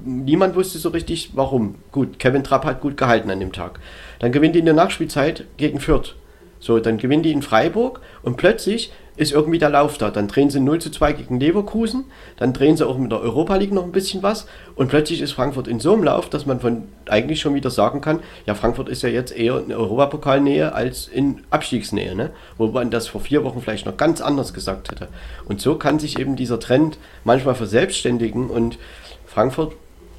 niemand 0.06 0.54
wusste 0.54 0.78
so 0.78 0.88
richtig, 0.90 1.32
warum. 1.34 1.76
Gut, 1.92 2.18
Kevin 2.18 2.44
Trapp 2.44 2.64
hat 2.64 2.80
gut 2.80 2.96
gehalten 2.96 3.30
an 3.30 3.40
dem 3.40 3.52
Tag. 3.52 3.80
Dann 4.20 4.32
gewinnt 4.32 4.54
die 4.54 4.60
in 4.60 4.64
der 4.64 4.74
Nachspielzeit 4.74 5.44
gegen 5.56 5.80
Fürth. 5.80 6.14
So, 6.58 6.78
dann 6.78 6.96
gewinnen 6.96 7.22
die 7.22 7.32
in 7.32 7.42
Freiburg 7.42 8.00
und 8.22 8.38
plötzlich 8.38 8.90
ist 9.16 9.32
irgendwie 9.32 9.58
der 9.58 9.70
Lauf 9.70 9.98
da. 9.98 10.10
Dann 10.10 10.28
drehen 10.28 10.50
sie 10.50 10.60
0 10.60 10.80
zu 10.80 10.90
2 10.90 11.12
gegen 11.12 11.40
Leverkusen, 11.40 12.04
dann 12.38 12.52
drehen 12.52 12.76
sie 12.76 12.86
auch 12.86 12.98
mit 12.98 13.12
der 13.12 13.20
Europa 13.20 13.56
League 13.56 13.72
noch 13.72 13.84
ein 13.84 13.92
bisschen 13.92 14.22
was 14.22 14.46
und 14.74 14.88
plötzlich 14.88 15.20
ist 15.20 15.32
Frankfurt 15.32 15.68
in 15.68 15.80
so 15.80 15.92
einem 15.92 16.04
Lauf, 16.04 16.28
dass 16.28 16.46
man 16.46 16.60
von 16.60 16.88
eigentlich 17.08 17.40
schon 17.40 17.54
wieder 17.54 17.70
sagen 17.70 18.00
kann, 18.00 18.20
ja, 18.46 18.54
Frankfurt 18.54 18.88
ist 18.88 19.02
ja 19.02 19.08
jetzt 19.08 19.36
eher 19.36 19.58
in 19.58 19.72
Europapokalnähe 19.72 20.74
als 20.74 21.08
in 21.08 21.42
Abstiegsnähe, 21.50 22.14
ne? 22.14 22.30
wo 22.56 22.68
man 22.68 22.90
das 22.90 23.06
vor 23.06 23.20
vier 23.20 23.44
Wochen 23.44 23.60
vielleicht 23.60 23.86
noch 23.86 23.96
ganz 23.96 24.20
anders 24.20 24.52
gesagt 24.52 24.90
hätte. 24.90 25.08
Und 25.46 25.60
so 25.60 25.76
kann 25.76 25.98
sich 25.98 26.18
eben 26.18 26.36
dieser 26.36 26.60
Trend 26.60 26.98
manchmal 27.24 27.54
verselbstständigen 27.54 28.48
und 28.50 28.78
Frankfurt 29.26 29.74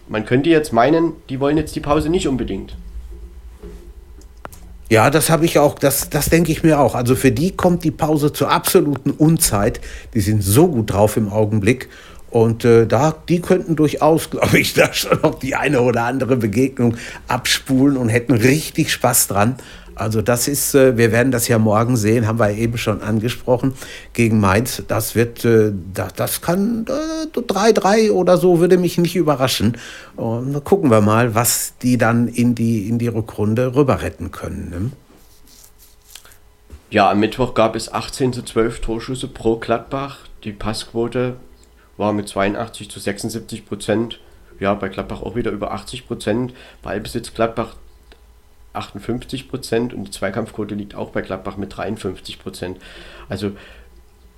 man 0.10 0.26
könnte 0.26 0.50
jetzt 0.50 0.74
meinen, 0.74 1.14
die 1.30 1.40
wollen 1.40 1.58
jetzt 1.58 1.76
die 1.76 1.80
Pause 1.80 2.10
nicht 2.10 2.28
unbedingt. 2.28 2.76
Ja, 4.90 5.10
das 5.10 5.30
habe 5.30 5.44
ich 5.44 5.60
auch, 5.60 5.78
das, 5.78 6.10
das 6.10 6.30
denke 6.30 6.52
ich 6.52 6.64
mir 6.64 6.80
auch. 6.80 6.96
Also 6.96 7.16
für 7.16 7.32
die 7.32 7.52
kommt 7.52 7.84
die 7.84 7.92
Pause 7.92 8.32
zur 8.32 8.52
absoluten 8.52 9.12
Unzeit. 9.12 9.82
Die 10.14 10.22
sind 10.22 10.42
so 10.42 10.68
gut 10.70 10.94
drauf 10.94 11.18
im 11.18 11.30
Augenblick. 11.30 11.90
Und 12.30 12.64
äh, 12.64 12.86
da, 12.88 13.16
die 13.28 13.42
könnten 13.42 13.76
durchaus, 13.76 14.30
glaube 14.32 14.60
ich, 14.60 14.74
da 14.74 14.94
schon 14.94 15.20
noch 15.22 15.40
die 15.40 15.56
eine 15.56 15.82
oder 15.82 16.04
andere 16.04 16.38
Begegnung 16.38 16.96
abspulen 17.28 17.98
und 17.98 18.08
hätten 18.08 18.34
richtig 18.34 18.92
Spaß 18.92 19.28
dran. 19.28 19.56
Also 19.98 20.22
das 20.22 20.48
ist, 20.48 20.76
äh, 20.76 20.98
wir 20.98 21.12
werden 21.12 21.32
das 21.32 21.48
ja 21.48 21.58
morgen 21.58 21.98
sehen, 21.98 22.28
haben 22.28 22.40
wir 22.40 22.52
eben 22.52 22.78
schon 22.78 23.02
angesprochen, 23.02 23.74
gegen 24.14 24.40
Mainz. 24.40 24.84
Das 24.88 25.16
wird, 25.16 25.44
äh, 25.44 25.72
das, 25.94 26.42
kann 26.42 26.86
3-3 26.86 27.98
äh, 27.98 28.10
oder 28.12 28.38
so, 28.38 28.60
würde 28.60 28.78
mich 28.78 28.98
nicht 28.98 29.16
überraschen. 29.16 29.78
Und 30.16 30.64
gucken 30.64 30.92
wir 30.92 31.02
mal, 31.02 31.36
was 31.36 31.74
die 31.82 31.98
dann 31.98 32.28
in 32.28 32.54
die, 32.56 32.88
in 32.88 33.00
die 33.00 33.08
Rückrunde 33.08 33.76
rüber 33.76 34.02
retten 34.02 34.32
können. 34.32 34.70
Ne? 34.70 34.92
Ja, 36.90 37.12
am 37.12 37.20
Mittwoch 37.20 37.54
gab 37.54 37.76
es 37.76 37.92
18 37.92 38.34
zu 38.34 38.44
12 38.44 38.80
Torschüsse 38.80 39.28
pro 39.28 39.58
Gladbach. 39.58 40.20
Die 40.44 40.54
Passquote 40.54 41.36
war 41.98 42.14
mit 42.14 42.30
82 42.30 42.90
zu 42.90 43.00
76 43.00 43.66
Prozent. 43.66 44.20
Ja, 44.60 44.74
bei 44.74 44.88
Gladbach 44.90 45.22
auch 45.22 45.36
wieder 45.36 45.52
über 45.52 45.72
80 45.72 46.08
Prozent. 46.08 46.54
Ballbesitz 46.82 47.34
Gladbach 47.34 47.76
58 48.74 49.50
Prozent 49.50 49.94
und 49.94 50.06
die 50.06 50.12
Zweikampfquote 50.12 50.76
liegt 50.76 50.96
auch 50.96 51.10
bei 51.10 51.22
Gladbach 51.22 51.58
mit 51.58 51.76
53 51.76 52.40
Prozent. 52.40 52.78
Also 53.30 53.52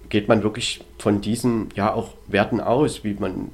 geht 0.09 0.27
man 0.27 0.43
wirklich 0.43 0.81
von 0.97 1.21
diesen 1.21 1.69
ja 1.75 1.93
auch 1.93 2.13
Werten 2.27 2.61
aus, 2.61 3.03
wie 3.03 3.13
man, 3.13 3.51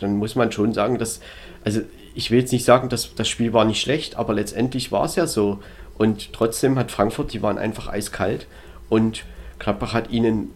dann 0.00 0.16
muss 0.16 0.34
man 0.34 0.52
schon 0.52 0.72
sagen, 0.72 0.98
dass, 0.98 1.20
also 1.64 1.80
ich 2.14 2.30
will 2.30 2.40
jetzt 2.40 2.52
nicht 2.52 2.64
sagen, 2.64 2.88
dass 2.88 3.14
das 3.14 3.28
Spiel 3.28 3.52
war 3.52 3.64
nicht 3.64 3.80
schlecht, 3.80 4.16
aber 4.16 4.34
letztendlich 4.34 4.92
war 4.92 5.04
es 5.04 5.16
ja 5.16 5.26
so. 5.26 5.60
Und 5.96 6.32
trotzdem 6.32 6.78
hat 6.78 6.90
Frankfurt, 6.92 7.32
die 7.32 7.42
waren 7.42 7.58
einfach 7.58 7.88
eiskalt 7.88 8.46
und 8.88 9.24
Gladbach 9.58 9.92
hat 9.92 10.10
ihnen 10.10 10.52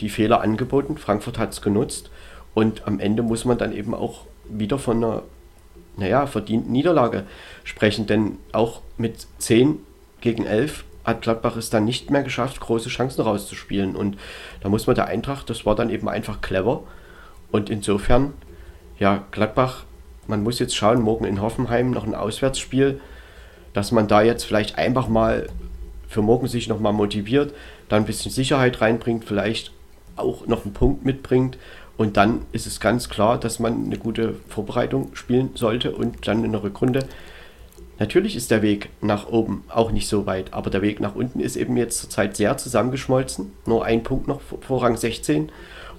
die 0.00 0.08
Fehler 0.08 0.40
angeboten, 0.40 0.98
Frankfurt 0.98 1.38
hat 1.38 1.52
es 1.52 1.62
genutzt 1.62 2.10
Und 2.54 2.86
am 2.86 2.98
Ende 2.98 3.22
muss 3.22 3.44
man 3.44 3.56
dann 3.56 3.72
eben 3.72 3.94
auch 3.94 4.26
wieder 4.48 4.78
von 4.78 4.96
einer, 4.98 5.22
naja, 5.96 6.26
verdienten 6.26 6.72
Niederlage 6.72 7.24
sprechen, 7.64 8.06
denn 8.06 8.38
auch 8.52 8.80
mit 8.96 9.26
10 9.38 9.78
gegen 10.20 10.46
11 10.46 10.84
hat 11.04 11.22
Gladbach 11.22 11.56
es 11.56 11.70
dann 11.70 11.84
nicht 11.84 12.10
mehr 12.10 12.22
geschafft, 12.22 12.60
große 12.60 12.88
Chancen 12.88 13.22
rauszuspielen. 13.22 13.96
Und 13.96 14.16
da 14.60 14.68
muss 14.68 14.86
man 14.86 14.96
der 14.96 15.06
Eintracht, 15.06 15.50
das 15.50 15.66
war 15.66 15.74
dann 15.74 15.90
eben 15.90 16.08
einfach 16.08 16.40
clever. 16.40 16.84
Und 17.50 17.70
insofern, 17.70 18.32
ja, 18.98 19.24
Gladbach, 19.32 19.84
man 20.26 20.42
muss 20.42 20.58
jetzt 20.58 20.76
schauen, 20.76 21.02
morgen 21.02 21.24
in 21.24 21.40
Hoffenheim 21.40 21.90
noch 21.90 22.04
ein 22.04 22.14
Auswärtsspiel, 22.14 23.00
dass 23.72 23.90
man 23.90 24.06
da 24.06 24.22
jetzt 24.22 24.44
vielleicht 24.44 24.78
einfach 24.78 25.08
mal 25.08 25.48
für 26.08 26.22
morgen 26.22 26.46
sich 26.46 26.68
nochmal 26.68 26.92
motiviert, 26.92 27.54
da 27.88 27.96
ein 27.96 28.04
bisschen 28.04 28.30
Sicherheit 28.30 28.80
reinbringt, 28.80 29.24
vielleicht 29.24 29.72
auch 30.16 30.46
noch 30.46 30.64
einen 30.64 30.74
Punkt 30.74 31.04
mitbringt. 31.04 31.58
Und 31.96 32.16
dann 32.16 32.42
ist 32.52 32.66
es 32.66 32.80
ganz 32.80 33.08
klar, 33.08 33.38
dass 33.38 33.58
man 33.58 33.84
eine 33.84 33.98
gute 33.98 34.34
Vorbereitung 34.48 35.14
spielen 35.14 35.50
sollte 35.54 35.92
und 35.92 36.26
dann 36.26 36.44
in 36.44 36.52
der 36.52 36.62
Rückrunde 36.62 37.06
Natürlich 38.02 38.34
ist 38.34 38.50
der 38.50 38.62
Weg 38.62 38.88
nach 39.00 39.28
oben 39.28 39.62
auch 39.68 39.92
nicht 39.92 40.08
so 40.08 40.26
weit, 40.26 40.52
aber 40.52 40.70
der 40.70 40.82
Weg 40.82 40.98
nach 40.98 41.14
unten 41.14 41.38
ist 41.38 41.54
eben 41.54 41.76
jetzt 41.76 42.00
zurzeit 42.00 42.36
sehr 42.36 42.56
zusammengeschmolzen. 42.56 43.52
Nur 43.64 43.84
ein 43.84 44.02
Punkt 44.02 44.26
noch 44.26 44.40
vor 44.40 44.82
Rang 44.82 44.96
16. 44.96 45.52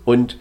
Und 0.04 0.38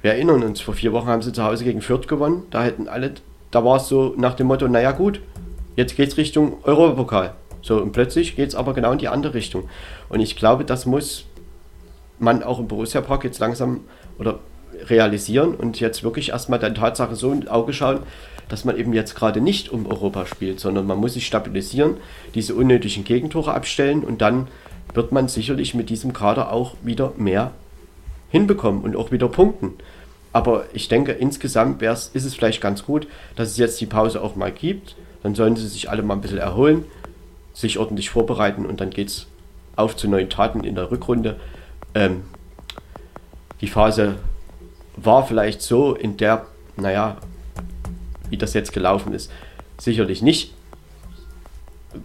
wir 0.00 0.12
erinnern 0.12 0.44
uns, 0.44 0.60
vor 0.60 0.74
vier 0.74 0.92
Wochen 0.92 1.08
haben 1.08 1.22
sie 1.22 1.32
zu 1.32 1.42
Hause 1.42 1.64
gegen 1.64 1.80
Fürth 1.80 2.06
gewonnen. 2.06 2.44
Da 2.50 2.62
hätten 2.62 2.86
alle, 2.86 3.14
da 3.50 3.64
war 3.64 3.78
es 3.78 3.88
so 3.88 4.14
nach 4.16 4.34
dem 4.34 4.46
Motto, 4.46 4.68
naja 4.68 4.92
gut, 4.92 5.20
jetzt 5.74 5.96
geht 5.96 6.10
es 6.10 6.16
Richtung 6.16 6.58
Europapokal. 6.62 7.34
So, 7.62 7.82
und 7.82 7.90
plötzlich 7.90 8.36
geht 8.36 8.50
es 8.50 8.54
aber 8.54 8.72
genau 8.72 8.92
in 8.92 8.98
die 8.98 9.08
andere 9.08 9.34
Richtung. 9.34 9.68
Und 10.08 10.20
ich 10.20 10.36
glaube, 10.36 10.64
das 10.64 10.86
muss 10.86 11.24
man 12.20 12.44
auch 12.44 12.60
im 12.60 12.68
Borussia 12.68 13.00
Park 13.00 13.24
jetzt 13.24 13.40
langsam 13.40 13.80
oder 14.20 14.38
realisieren 14.88 15.54
und 15.54 15.80
jetzt 15.80 16.02
wirklich 16.02 16.30
erstmal 16.30 16.58
der 16.58 16.74
Tatsache 16.74 17.14
so 17.14 17.32
ins 17.32 17.48
Auge 17.48 17.72
schauen, 17.72 18.00
dass 18.48 18.64
man 18.64 18.76
eben 18.76 18.92
jetzt 18.92 19.14
gerade 19.14 19.40
nicht 19.40 19.70
um 19.70 19.86
Europa 19.86 20.26
spielt, 20.26 20.60
sondern 20.60 20.86
man 20.86 20.98
muss 20.98 21.14
sich 21.14 21.26
stabilisieren, 21.26 21.96
diese 22.34 22.54
unnötigen 22.54 23.04
Gegentore 23.04 23.54
abstellen 23.54 24.04
und 24.04 24.20
dann 24.20 24.48
wird 24.94 25.12
man 25.12 25.28
sicherlich 25.28 25.74
mit 25.74 25.88
diesem 25.88 26.12
Kader 26.12 26.52
auch 26.52 26.74
wieder 26.82 27.12
mehr 27.16 27.52
hinbekommen 28.30 28.82
und 28.82 28.96
auch 28.96 29.10
wieder 29.10 29.28
punkten. 29.28 29.74
Aber 30.32 30.64
ich 30.72 30.88
denke, 30.88 31.12
insgesamt 31.12 31.82
ist 31.82 32.14
es 32.14 32.34
vielleicht 32.34 32.60
ganz 32.60 32.84
gut, 32.84 33.06
dass 33.36 33.50
es 33.50 33.58
jetzt 33.58 33.80
die 33.80 33.86
Pause 33.86 34.22
auch 34.22 34.36
mal 34.36 34.50
gibt. 34.50 34.96
Dann 35.22 35.34
sollen 35.34 35.56
sie 35.56 35.68
sich 35.68 35.90
alle 35.90 36.02
mal 36.02 36.14
ein 36.14 36.20
bisschen 36.20 36.38
erholen, 36.38 36.84
sich 37.52 37.78
ordentlich 37.78 38.10
vorbereiten 38.10 38.66
und 38.66 38.80
dann 38.80 38.90
geht 38.90 39.08
es 39.08 39.26
auf 39.76 39.96
zu 39.96 40.08
neuen 40.08 40.30
Taten 40.30 40.64
in 40.64 40.74
der 40.74 40.90
Rückrunde. 40.90 41.38
Ähm, 41.94 42.22
die 43.60 43.68
Phase 43.68 44.16
war 44.96 45.26
vielleicht 45.26 45.62
so 45.62 45.94
in 45.94 46.16
der, 46.16 46.46
naja, 46.76 47.16
wie 48.30 48.36
das 48.36 48.54
jetzt 48.54 48.72
gelaufen 48.72 49.14
ist, 49.14 49.30
sicherlich 49.78 50.22
nicht 50.22 50.52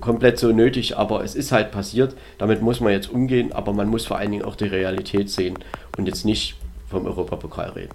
komplett 0.01 0.37
so 0.37 0.51
nötig, 0.51 0.97
aber 0.97 1.23
es 1.23 1.35
ist 1.35 1.51
halt 1.51 1.71
passiert. 1.71 2.15
Damit 2.37 2.61
muss 2.61 2.79
man 2.79 2.91
jetzt 2.91 3.09
umgehen, 3.09 3.53
aber 3.53 3.73
man 3.73 3.87
muss 3.87 4.05
vor 4.05 4.17
allen 4.17 4.31
Dingen 4.31 4.45
auch 4.45 4.55
die 4.55 4.65
Realität 4.65 5.29
sehen 5.29 5.57
und 5.97 6.07
jetzt 6.07 6.25
nicht 6.25 6.55
vom 6.89 7.05
Europapokal 7.05 7.69
reden. 7.69 7.93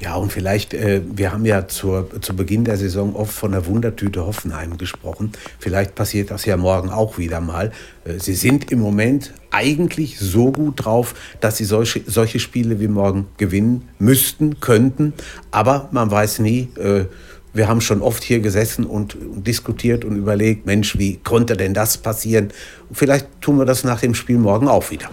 Ja, 0.00 0.16
und 0.16 0.32
vielleicht, 0.32 0.74
äh, 0.74 1.00
wir 1.04 1.32
haben 1.32 1.44
ja 1.44 1.66
zur, 1.68 2.20
zu 2.20 2.34
Beginn 2.36 2.64
der 2.64 2.76
Saison 2.76 3.14
oft 3.16 3.32
von 3.32 3.52
der 3.52 3.66
Wundertüte 3.66 4.26
Hoffenheim 4.26 4.78
gesprochen. 4.78 5.32
Vielleicht 5.58 5.94
passiert 5.94 6.30
das 6.30 6.44
ja 6.44 6.56
morgen 6.56 6.90
auch 6.90 7.18
wieder 7.18 7.40
mal. 7.40 7.72
Äh, 8.04 8.18
sie 8.18 8.34
sind 8.34 8.70
im 8.70 8.80
Moment 8.80 9.32
eigentlich 9.50 10.18
so 10.18 10.52
gut 10.52 10.84
drauf, 10.84 11.14
dass 11.40 11.56
sie 11.56 11.64
solche, 11.64 12.02
solche 12.06 12.38
Spiele 12.38 12.80
wie 12.80 12.88
morgen 12.88 13.26
gewinnen 13.38 13.88
müssten, 13.98 14.60
könnten. 14.60 15.14
Aber 15.50 15.88
man 15.92 16.10
weiß 16.10 16.40
nie. 16.40 16.68
Äh, 16.76 17.06
wir 17.54 17.66
haben 17.66 17.80
schon 17.80 18.02
oft 18.02 18.22
hier 18.22 18.40
gesessen 18.40 18.84
und, 18.84 19.16
diskutiert 19.18 20.04
und 20.04 20.16
überlegt, 20.16 20.66
Mensch, 20.66 20.98
wie 20.98 21.16
konnte 21.16 21.56
denn 21.56 21.74
das 21.74 21.98
passieren? 21.98 22.52
vielleicht 22.92 23.26
tun 23.40 23.58
wir 23.58 23.64
das 23.64 23.84
nach 23.84 24.00
dem 24.00 24.14
Spiel 24.14 24.38
morgen 24.38 24.68
auch 24.68 24.90
wieder. 24.90 25.10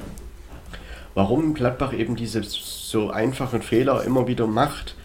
Warum 1.15 1.53
Gladbach 1.53 1.93
eben 1.93 2.15
diese 2.15 2.41
so 2.89 3.09
einfachen 3.09 3.61
Fehler 3.61 4.03
immer 4.03 4.27
wieder 4.27 4.45
macht, 4.45 4.95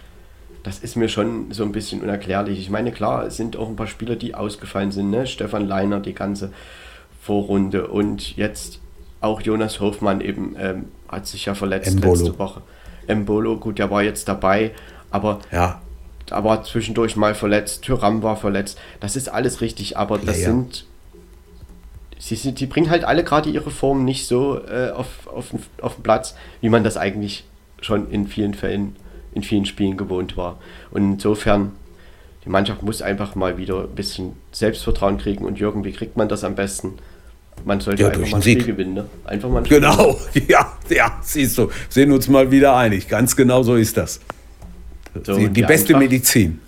das 0.63 0.81
ist 0.81 0.97
mir 0.97 1.09
schon 1.09 1.53
so 1.53 1.63
ein 1.63 1.73
bisschen 1.73 2.03
unerklärlich. 2.03 2.59
Ich 2.59 2.69
meine, 2.69 2.93
klar, 2.93 3.25
es 3.25 3.37
sind 3.39 3.57
auch 3.57 3.69
ein 3.69 3.77
paar 3.77 3.87
Spieler, 3.87 4.17
die 4.17 4.35
ausgefallen 4.35 4.93
sind. 4.93 5.11
Ne? 5.11 5.27
Stefan 5.27 5.67
Leiner, 5.67 6.01
die 6.01 6.13
ganze 6.13 6.53
Vorrunde 7.23 7.87
und 7.87 8.37
jetzt 8.37 8.81
auch 9.23 9.41
Jonas 9.41 9.81
Hofmann 9.81 10.21
eben 10.21 10.57
ähm, 10.59 10.87
hat 11.09 11.27
sich 11.27 11.47
ja 11.47 11.55
verletzt 11.55 11.89
Embolo. 11.89 12.15
letzte 12.15 12.39
Woche. 12.39 12.63
Embolo, 13.07 13.57
gut, 13.57 13.79
der 13.79 13.91
war 13.91 14.03
jetzt 14.03 14.29
dabei, 14.29 14.73
aber 15.11 15.41
ja. 15.51 15.81
da 16.27 16.45
war 16.45 16.63
zwischendurch 16.65 17.17
mal 17.17 17.35
verletzt, 17.35 17.83
Tyram 17.83 18.23
war 18.23 18.37
verletzt. 18.37 18.79
Das 19.01 19.17
ist 19.17 19.29
alles 19.29 19.63
richtig, 19.63 19.97
aber 19.97 20.19
das 20.19 20.41
ja, 20.41 20.49
ja. 20.49 20.49
sind 20.51 20.85
sie, 22.19 22.37
sind, 22.37 22.61
die 22.61 22.67
bringen 22.67 22.91
halt 22.91 23.05
alle 23.05 23.25
gerade 23.25 23.49
ihre 23.49 23.71
Form 23.71 24.05
nicht 24.05 24.27
so 24.27 24.61
äh, 24.67 24.91
auf, 24.91 25.27
auf, 25.27 25.47
auf 25.81 25.95
den 25.95 26.03
Platz, 26.03 26.35
wie 26.61 26.69
man 26.69 26.85
das 26.85 26.97
eigentlich 26.97 27.45
schon 27.81 28.11
in 28.11 28.27
vielen 28.27 28.55
Fällen, 28.55 28.97
in 29.35 29.43
vielen 29.43 29.67
Spielen 29.67 29.97
gewohnt 29.97 30.37
war. 30.37 30.59
Und 30.91 31.13
insofern, 31.13 31.73
die 32.45 32.49
Mannschaft 32.49 32.83
muss 32.83 33.03
einfach 33.03 33.35
mal 33.35 33.59
wieder 33.59 33.83
ein 33.83 33.95
bisschen 33.95 34.33
Selbstvertrauen 34.53 35.19
kriegen. 35.19 35.45
Und 35.45 35.59
Jürgen, 35.59 35.85
wie 35.85 35.93
kriegt 35.93 36.17
man 36.17 36.29
das 36.29 36.45
am 36.45 36.55
besten? 36.55 36.95
Man 37.65 37.81
sollte 37.81 38.03
ja, 38.03 38.09
einfach 38.09 38.29
mal 38.31 38.37
ein. 38.39 38.43
Spiel 38.43 38.65
gewinnen. 38.65 38.95
Ne? 38.95 39.07
Einfach 39.25 39.49
mal 39.51 39.59
ein 39.59 39.67
Spiel 39.67 39.81
Genau, 39.81 40.19
ja, 40.49 40.73
ja, 40.89 41.19
siehst 41.23 41.59
du, 41.59 41.71
sehen 41.89 42.11
uns 42.13 42.29
mal 42.29 42.51
wieder 42.51 42.77
einig. 42.77 43.09
Ganz 43.09 43.37
genau 43.37 43.63
so 43.63 43.77
ist 43.77 43.97
das. 43.97 44.21
So, 45.25 45.37
die, 45.37 45.49
die 45.49 45.63
beste 45.63 45.95
Eintracht, 45.95 46.11
Medizin. 46.11 46.61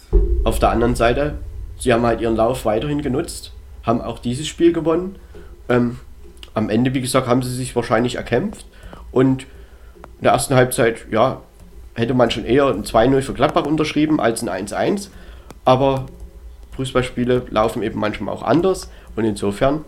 Auf 0.44 0.58
der 0.58 0.70
anderen 0.70 0.94
Seite, 0.94 1.38
sie 1.78 1.92
haben 1.92 2.02
halt 2.02 2.20
ihren 2.20 2.36
Lauf 2.36 2.64
weiterhin 2.64 3.00
genutzt, 3.00 3.52
haben 3.84 4.00
auch 4.00 4.18
dieses 4.18 4.46
Spiel 4.48 4.72
gewonnen 4.72 5.16
ähm, 5.68 5.98
am 6.54 6.68
Ende, 6.68 6.92
wie 6.94 7.00
gesagt, 7.00 7.26
haben 7.26 7.42
sie 7.42 7.54
sich 7.54 7.74
wahrscheinlich 7.74 8.16
erkämpft 8.16 8.66
und 9.10 9.46
in 10.22 10.26
der 10.26 10.34
ersten 10.34 10.54
Halbzeit, 10.54 11.06
ja, 11.10 11.40
hätte 11.94 12.14
man 12.14 12.30
schon 12.30 12.44
eher 12.44 12.68
ein 12.68 12.84
2-0 12.84 13.22
für 13.22 13.34
Gladbach 13.34 13.66
unterschrieben 13.66 14.20
als 14.20 14.46
ein 14.46 14.68
1-1, 14.68 15.08
aber 15.64 16.06
Fußballspiele 16.76 17.46
laufen 17.50 17.82
eben 17.82 17.98
manchmal 17.98 18.32
auch 18.32 18.44
anders. 18.44 18.88
Und 19.16 19.24
insofern, 19.24 19.84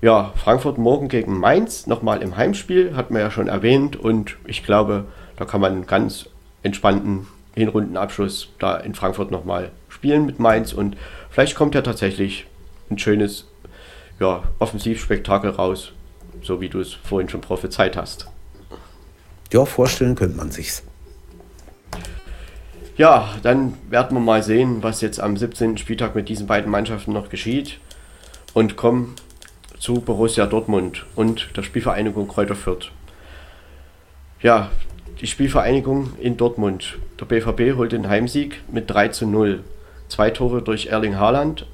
ja, 0.00 0.32
Frankfurt 0.36 0.78
morgen 0.78 1.08
gegen 1.08 1.38
Mainz, 1.38 1.86
nochmal 1.86 2.22
im 2.22 2.38
Heimspiel, 2.38 2.96
hat 2.96 3.10
man 3.10 3.20
ja 3.20 3.30
schon 3.30 3.48
erwähnt. 3.48 3.94
Und 3.94 4.38
ich 4.46 4.64
glaube, 4.64 5.04
da 5.36 5.44
kann 5.44 5.60
man 5.60 5.72
einen 5.72 5.86
ganz 5.86 6.30
entspannten 6.62 7.26
Hinrundenabschluss 7.54 8.48
da 8.58 8.78
in 8.78 8.94
Frankfurt 8.94 9.30
nochmal 9.30 9.70
spielen 9.90 10.24
mit 10.24 10.40
Mainz. 10.40 10.72
Und 10.72 10.96
vielleicht 11.28 11.56
kommt 11.56 11.74
ja 11.74 11.82
tatsächlich 11.82 12.46
ein 12.90 12.96
schönes 12.96 13.46
ja, 14.18 14.44
Offensivspektakel 14.60 15.50
raus, 15.50 15.92
so 16.40 16.62
wie 16.62 16.70
du 16.70 16.80
es 16.80 16.94
vorhin 16.94 17.28
schon 17.28 17.42
prophezeit 17.42 17.98
hast. 17.98 18.26
Ja, 19.52 19.64
vorstellen 19.64 20.14
könnte 20.14 20.36
man 20.36 20.50
sich's. 20.50 20.82
Ja, 22.96 23.34
dann 23.42 23.74
werden 23.88 24.16
wir 24.16 24.20
mal 24.20 24.42
sehen, 24.42 24.82
was 24.82 25.00
jetzt 25.00 25.20
am 25.20 25.36
17. 25.36 25.78
Spieltag 25.78 26.14
mit 26.14 26.28
diesen 26.28 26.46
beiden 26.46 26.70
Mannschaften 26.70 27.12
noch 27.12 27.30
geschieht. 27.30 27.78
Und 28.52 28.76
kommen 28.76 29.16
zu 29.78 29.94
Borussia 29.94 30.46
Dortmund 30.46 31.06
und 31.14 31.56
der 31.56 31.62
Spielvereinigung 31.62 32.28
Kräuter 32.28 32.56
Fürth. 32.56 32.90
Ja, 34.42 34.70
die 35.20 35.26
Spielvereinigung 35.26 36.12
in 36.20 36.36
Dortmund. 36.36 36.98
Der 37.18 37.26
BVB 37.26 37.76
holt 37.76 37.92
den 37.92 38.08
Heimsieg 38.08 38.60
mit 38.70 38.90
3 38.90 39.08
zu 39.08 39.26
0. 39.26 39.64
Zwei 40.08 40.30
Tore 40.30 40.62
durch 40.62 40.86
Erling 40.86 41.16
Haaland 41.16 41.66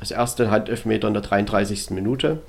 das 0.00 0.10
erste 0.10 0.50
Handelfmeter 0.50 1.08
in 1.08 1.14
der 1.14 1.22
33. 1.22 1.90
Minute, 1.90 2.42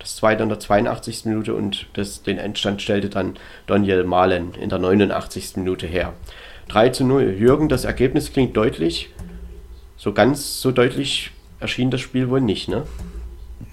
das 0.00 0.16
zweite 0.16 0.42
in 0.42 0.48
der 0.48 0.58
82. 0.58 1.26
Minute 1.26 1.54
und 1.54 1.86
das, 1.92 2.22
den 2.22 2.38
Endstand 2.38 2.82
stellte 2.82 3.08
dann 3.08 3.36
Daniel 3.66 4.04
Mahlen 4.04 4.54
in 4.54 4.70
der 4.70 4.78
89. 4.78 5.56
Minute 5.56 5.86
her. 5.86 6.14
3 6.68 6.88
zu 6.88 7.04
0. 7.04 7.36
Jürgen, 7.38 7.68
das 7.68 7.84
Ergebnis 7.84 8.32
klingt 8.32 8.56
deutlich. 8.56 9.10
So 9.96 10.12
ganz 10.12 10.60
so 10.60 10.72
deutlich 10.72 11.30
erschien 11.60 11.90
das 11.90 12.00
Spiel 12.00 12.30
wohl 12.30 12.40
nicht, 12.40 12.68
ne? 12.68 12.84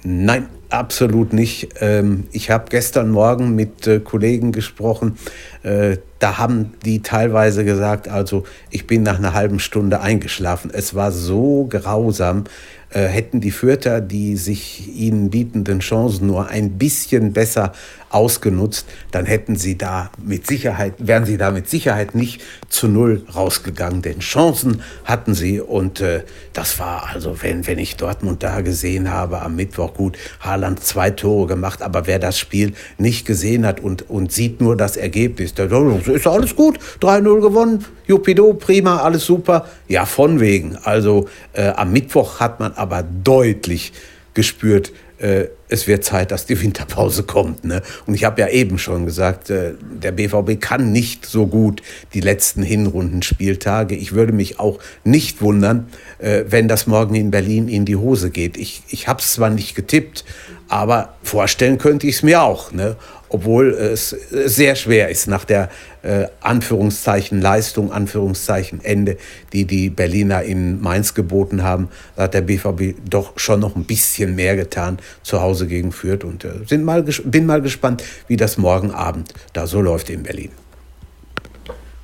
Nein, 0.03 0.49
absolut 0.69 1.33
nicht. 1.33 1.69
Ähm, 1.79 2.25
ich 2.31 2.49
habe 2.49 2.65
gestern 2.69 3.09
Morgen 3.09 3.55
mit 3.55 3.87
äh, 3.87 3.99
Kollegen 3.99 4.51
gesprochen. 4.51 5.17
Äh, 5.63 5.97
da 6.19 6.37
haben 6.37 6.73
die 6.83 7.01
teilweise 7.01 7.63
gesagt, 7.63 8.07
also 8.07 8.43
ich 8.69 8.87
bin 8.87 9.03
nach 9.03 9.17
einer 9.17 9.33
halben 9.33 9.59
Stunde 9.59 10.01
eingeschlafen. 10.01 10.71
Es 10.73 10.95
war 10.95 11.11
so 11.11 11.67
grausam. 11.69 12.45
Äh, 12.89 13.07
hätten 13.07 13.41
die 13.41 13.51
Fürther 13.51 13.99
die 13.99 14.37
sich 14.37 14.95
ihnen 14.95 15.29
bietenden 15.29 15.79
Chancen 15.79 16.27
nur 16.27 16.47
ein 16.47 16.77
bisschen 16.77 17.33
besser 17.33 17.73
ausgenutzt, 18.09 18.87
dann 19.11 19.25
hätten 19.25 19.57
sie 19.57 19.77
da 19.77 20.09
mit 20.23 20.47
Sicherheit, 20.47 20.93
wären 20.97 21.25
sie 21.25 21.37
da 21.37 21.51
mit 21.51 21.69
Sicherheit 21.69 22.15
nicht 22.15 22.41
zu 22.69 22.87
null 22.87 23.25
rausgegangen. 23.35 24.01
Denn 24.01 24.19
Chancen 24.19 24.81
hatten 25.03 25.33
sie 25.33 25.59
und 25.59 25.99
äh, 25.99 26.23
das 26.53 26.79
war 26.79 27.09
also, 27.13 27.41
wenn, 27.41 27.67
wenn 27.67 27.77
ich 27.77 27.97
Dortmund 27.97 28.43
da 28.43 28.61
gesehen 28.61 29.11
habe 29.11 29.41
am 29.41 29.57
Mittwoch, 29.57 29.93
gut, 29.93 30.17
Haaland 30.39 30.81
zwei 30.81 31.09
Tore 31.09 31.47
gemacht, 31.47 31.81
aber 31.81 32.07
wer 32.07 32.19
das 32.19 32.39
Spiel 32.39 32.73
nicht 32.97 33.25
gesehen 33.25 33.65
hat 33.65 33.81
und, 33.81 34.09
und 34.09 34.31
sieht 34.31 34.61
nur 34.61 34.77
das 34.77 34.95
Ergebnis, 34.95 35.53
der 35.53 35.69
ist 35.69 36.27
alles 36.27 36.55
gut, 36.55 36.79
3-0 37.01 37.41
gewonnen, 37.41 37.85
Jupido, 38.07 38.53
prima, 38.53 38.97
alles 38.97 39.25
super. 39.25 39.65
Ja, 39.89 40.05
von 40.05 40.39
wegen. 40.39 40.77
Also 40.83 41.27
äh, 41.51 41.67
am 41.67 41.91
Mittwoch 41.91 42.39
hat 42.39 42.61
man 42.61 42.73
aber 42.77 43.03
deutlich 43.03 43.93
gespürt, 44.33 44.91
äh, 45.19 45.47
es 45.67 45.87
wird 45.87 46.03
Zeit, 46.03 46.31
dass 46.31 46.45
die 46.45 46.61
Winterpause 46.61 47.23
kommt. 47.23 47.65
Ne? 47.65 47.81
Und 48.05 48.13
ich 48.13 48.23
habe 48.23 48.39
ja 48.39 48.49
eben 48.49 48.77
schon 48.77 49.05
gesagt, 49.05 49.49
äh, 49.49 49.73
der 49.81 50.11
BVB 50.11 50.61
kann 50.61 50.91
nicht 50.91 51.25
so 51.25 51.47
gut 51.47 51.81
die 52.13 52.21
letzten 52.21 52.61
Hinrundenspieltage. 52.61 53.95
Ich 53.95 54.13
würde 54.13 54.31
mich 54.31 54.59
auch 54.59 54.79
nicht 55.03 55.41
wundern, 55.41 55.87
äh, 56.19 56.43
wenn 56.47 56.67
das 56.67 56.85
morgen 56.85 57.15
in 57.15 57.31
Berlin 57.31 57.67
in 57.67 57.85
die 57.85 57.95
Hose 57.95 58.29
geht. 58.29 58.57
Ich, 58.57 58.83
ich 58.89 59.07
habe 59.07 59.19
es 59.19 59.33
zwar 59.33 59.49
nicht 59.49 59.75
getippt, 59.75 60.23
aber 60.67 61.15
vorstellen 61.23 61.79
könnte 61.79 62.05
ich 62.07 62.17
es 62.17 62.23
mir 62.23 62.43
auch. 62.43 62.71
Ne? 62.71 62.95
obwohl 63.29 63.73
es 63.73 64.09
sehr 64.31 64.75
schwer 64.75 65.09
ist 65.09 65.27
nach 65.27 65.45
der 65.45 65.69
äh, 66.07 66.29
Anführungszeichen 66.39 67.41
Leistung, 67.41 67.91
Anführungszeichen 67.91 68.83
Ende, 68.83 69.17
die 69.51 69.65
die 69.65 69.89
Berliner 69.89 70.41
in 70.41 70.81
Mainz 70.81 71.13
geboten 71.13 71.63
haben, 71.63 71.89
da 72.15 72.23
hat 72.23 72.33
der 72.33 72.41
BVB 72.41 72.95
doch 73.09 73.37
schon 73.37 73.59
noch 73.59 73.75
ein 73.75 73.83
bisschen 73.83 74.35
mehr 74.35 74.55
getan 74.55 74.99
zu 75.21 75.41
Hause 75.41 75.67
gegen 75.67 75.91
Fürth 75.91 76.23
und 76.23 76.45
äh, 76.45 76.65
sind 76.65 76.85
mal 76.85 77.03
bin 77.03 77.45
mal 77.45 77.61
gespannt, 77.61 78.03
wie 78.27 78.37
das 78.37 78.57
morgen 78.57 78.91
Abend 78.91 79.33
da 79.53 79.67
so 79.67 79.81
läuft 79.81 80.09
in 80.09 80.23
Berlin. 80.23 80.51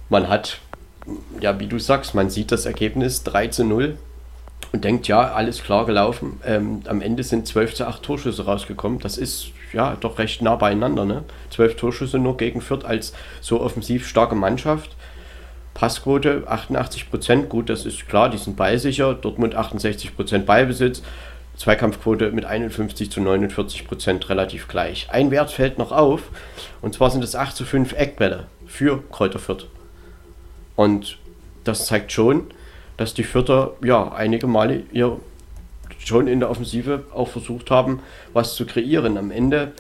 Man 0.10 0.28
hat, 0.28 0.60
ja, 1.40 1.60
wie 1.60 1.68
du 1.68 1.80
sagst, 1.80 2.14
man 2.14 2.30
sieht 2.30 2.52
das 2.52 2.66
Ergebnis 2.66 3.24
3 3.24 3.48
zu 3.48 3.64
0 3.64 3.98
und 4.74 4.84
denkt, 4.84 5.08
ja, 5.08 5.34
alles 5.34 5.64
klar 5.64 5.86
gelaufen. 5.86 6.42
Ähm, 6.46 6.82
am 6.88 7.02
Ende 7.02 7.24
sind 7.24 7.48
12 7.48 7.76
zu 7.76 7.88
8 7.88 8.04
Torschüsse 8.04 8.46
rausgekommen. 8.46 9.00
Das 9.00 9.18
ist 9.18 9.52
ja 9.74 9.98
doch 10.00 10.20
recht 10.20 10.42
nah 10.42 10.56
beieinander. 10.56 11.06
Ne? 11.06 11.24
12 11.50 11.76
Torschüsse 11.76 12.20
nur 12.20 12.38
gegen 12.38 12.62
Fürth 12.62 12.86
als 12.86 13.14
so 13.42 13.62
offensiv 13.62 14.08
starke 14.08 14.36
Mannschaft. 14.36 14.96
Passquote 15.74 16.44
88 16.48 17.10
Prozent, 17.10 17.50
gut, 17.50 17.70
das 17.70 17.86
ist 17.86 18.08
klar, 18.08 18.30
die 18.30 18.38
sind 18.38 18.56
ballsicher. 18.56 19.14
Dortmund 19.16 19.56
68 19.56 20.16
Prozent 20.16 20.46
Ballbesitz. 20.46 21.02
Zweikampfquote 21.56 22.32
mit 22.32 22.46
51 22.46 23.12
zu 23.12 23.22
49 23.22 23.88
Prozent 23.88 24.30
relativ 24.30 24.68
gleich. 24.68 25.08
Ein 25.12 25.30
Wert 25.30 25.52
fällt 25.52 25.78
noch 25.78 25.92
auf, 25.92 26.24
und 26.82 26.96
zwar 26.96 27.12
sind 27.12 27.24
es 27.24 27.36
8 27.36 27.56
zu 27.56 27.66
5 27.66 27.94
Eckbälle 27.94 28.48
für 28.66 29.04
Kräuter 29.12 29.40
Fürth. 29.40 29.68
Und 30.76 31.18
das 31.64 31.86
zeigt 31.86 32.12
schon, 32.12 32.48
dass 32.98 33.14
die 33.14 33.24
Fürther 33.24 33.74
ja 33.84 34.12
einige 34.12 34.48
Male 34.48 34.84
ihr 34.92 35.20
schon 36.08 36.28
in 36.28 36.40
der 36.40 36.50
Offensive 36.50 37.04
auch 37.14 37.28
versucht 37.28 37.72
haben, 37.72 38.00
was 38.34 38.56
zu 38.56 38.66
kreieren. 38.66 39.18
Am 39.18 39.32
Ende 39.32 39.74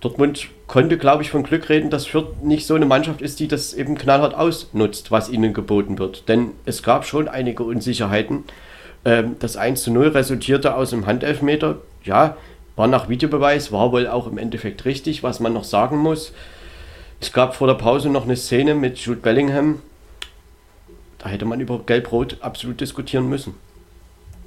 Dortmund 0.00 0.48
konnte, 0.66 0.98
glaube 0.98 1.22
ich, 1.22 1.30
von 1.30 1.42
Glück 1.42 1.68
reden, 1.68 1.90
dass 1.90 2.06
Fürth 2.06 2.42
nicht 2.42 2.66
so 2.66 2.74
eine 2.74 2.86
Mannschaft 2.86 3.22
ist, 3.22 3.40
die 3.40 3.48
das 3.48 3.72
eben 3.74 3.96
knallhart 3.96 4.34
ausnutzt, 4.34 5.10
was 5.10 5.30
ihnen 5.30 5.54
geboten 5.54 5.98
wird. 5.98 6.28
Denn 6.28 6.50
es 6.66 6.82
gab 6.82 7.06
schon 7.06 7.28
einige 7.28 7.62
Unsicherheiten. 7.62 8.44
Ähm, 9.04 9.36
das 9.38 9.56
1 9.56 9.82
zu 9.82 9.90
0 9.90 10.08
resultierte 10.08 10.74
aus 10.74 10.92
einem 10.92 11.06
Handelfmeter. 11.06 11.78
Ja, 12.04 12.36
war 12.76 12.86
nach 12.86 13.08
Videobeweis, 13.08 13.72
war 13.72 13.92
wohl 13.92 14.06
auch 14.06 14.26
im 14.26 14.36
Endeffekt 14.36 14.84
richtig, 14.84 15.22
was 15.22 15.40
man 15.40 15.52
noch 15.52 15.64
sagen 15.64 15.98
muss. 15.98 16.32
Es 17.20 17.32
gab 17.32 17.54
vor 17.54 17.66
der 17.66 17.74
Pause 17.74 18.10
noch 18.10 18.24
eine 18.24 18.36
Szene 18.36 18.74
mit 18.74 18.98
Jude 18.98 19.20
Bellingham, 19.20 19.80
da 21.18 21.30
hätte 21.30 21.46
man 21.46 21.58
über 21.58 21.78
Gelb-Rot 21.78 22.38
absolut 22.42 22.82
diskutieren 22.82 23.30
müssen. 23.30 23.54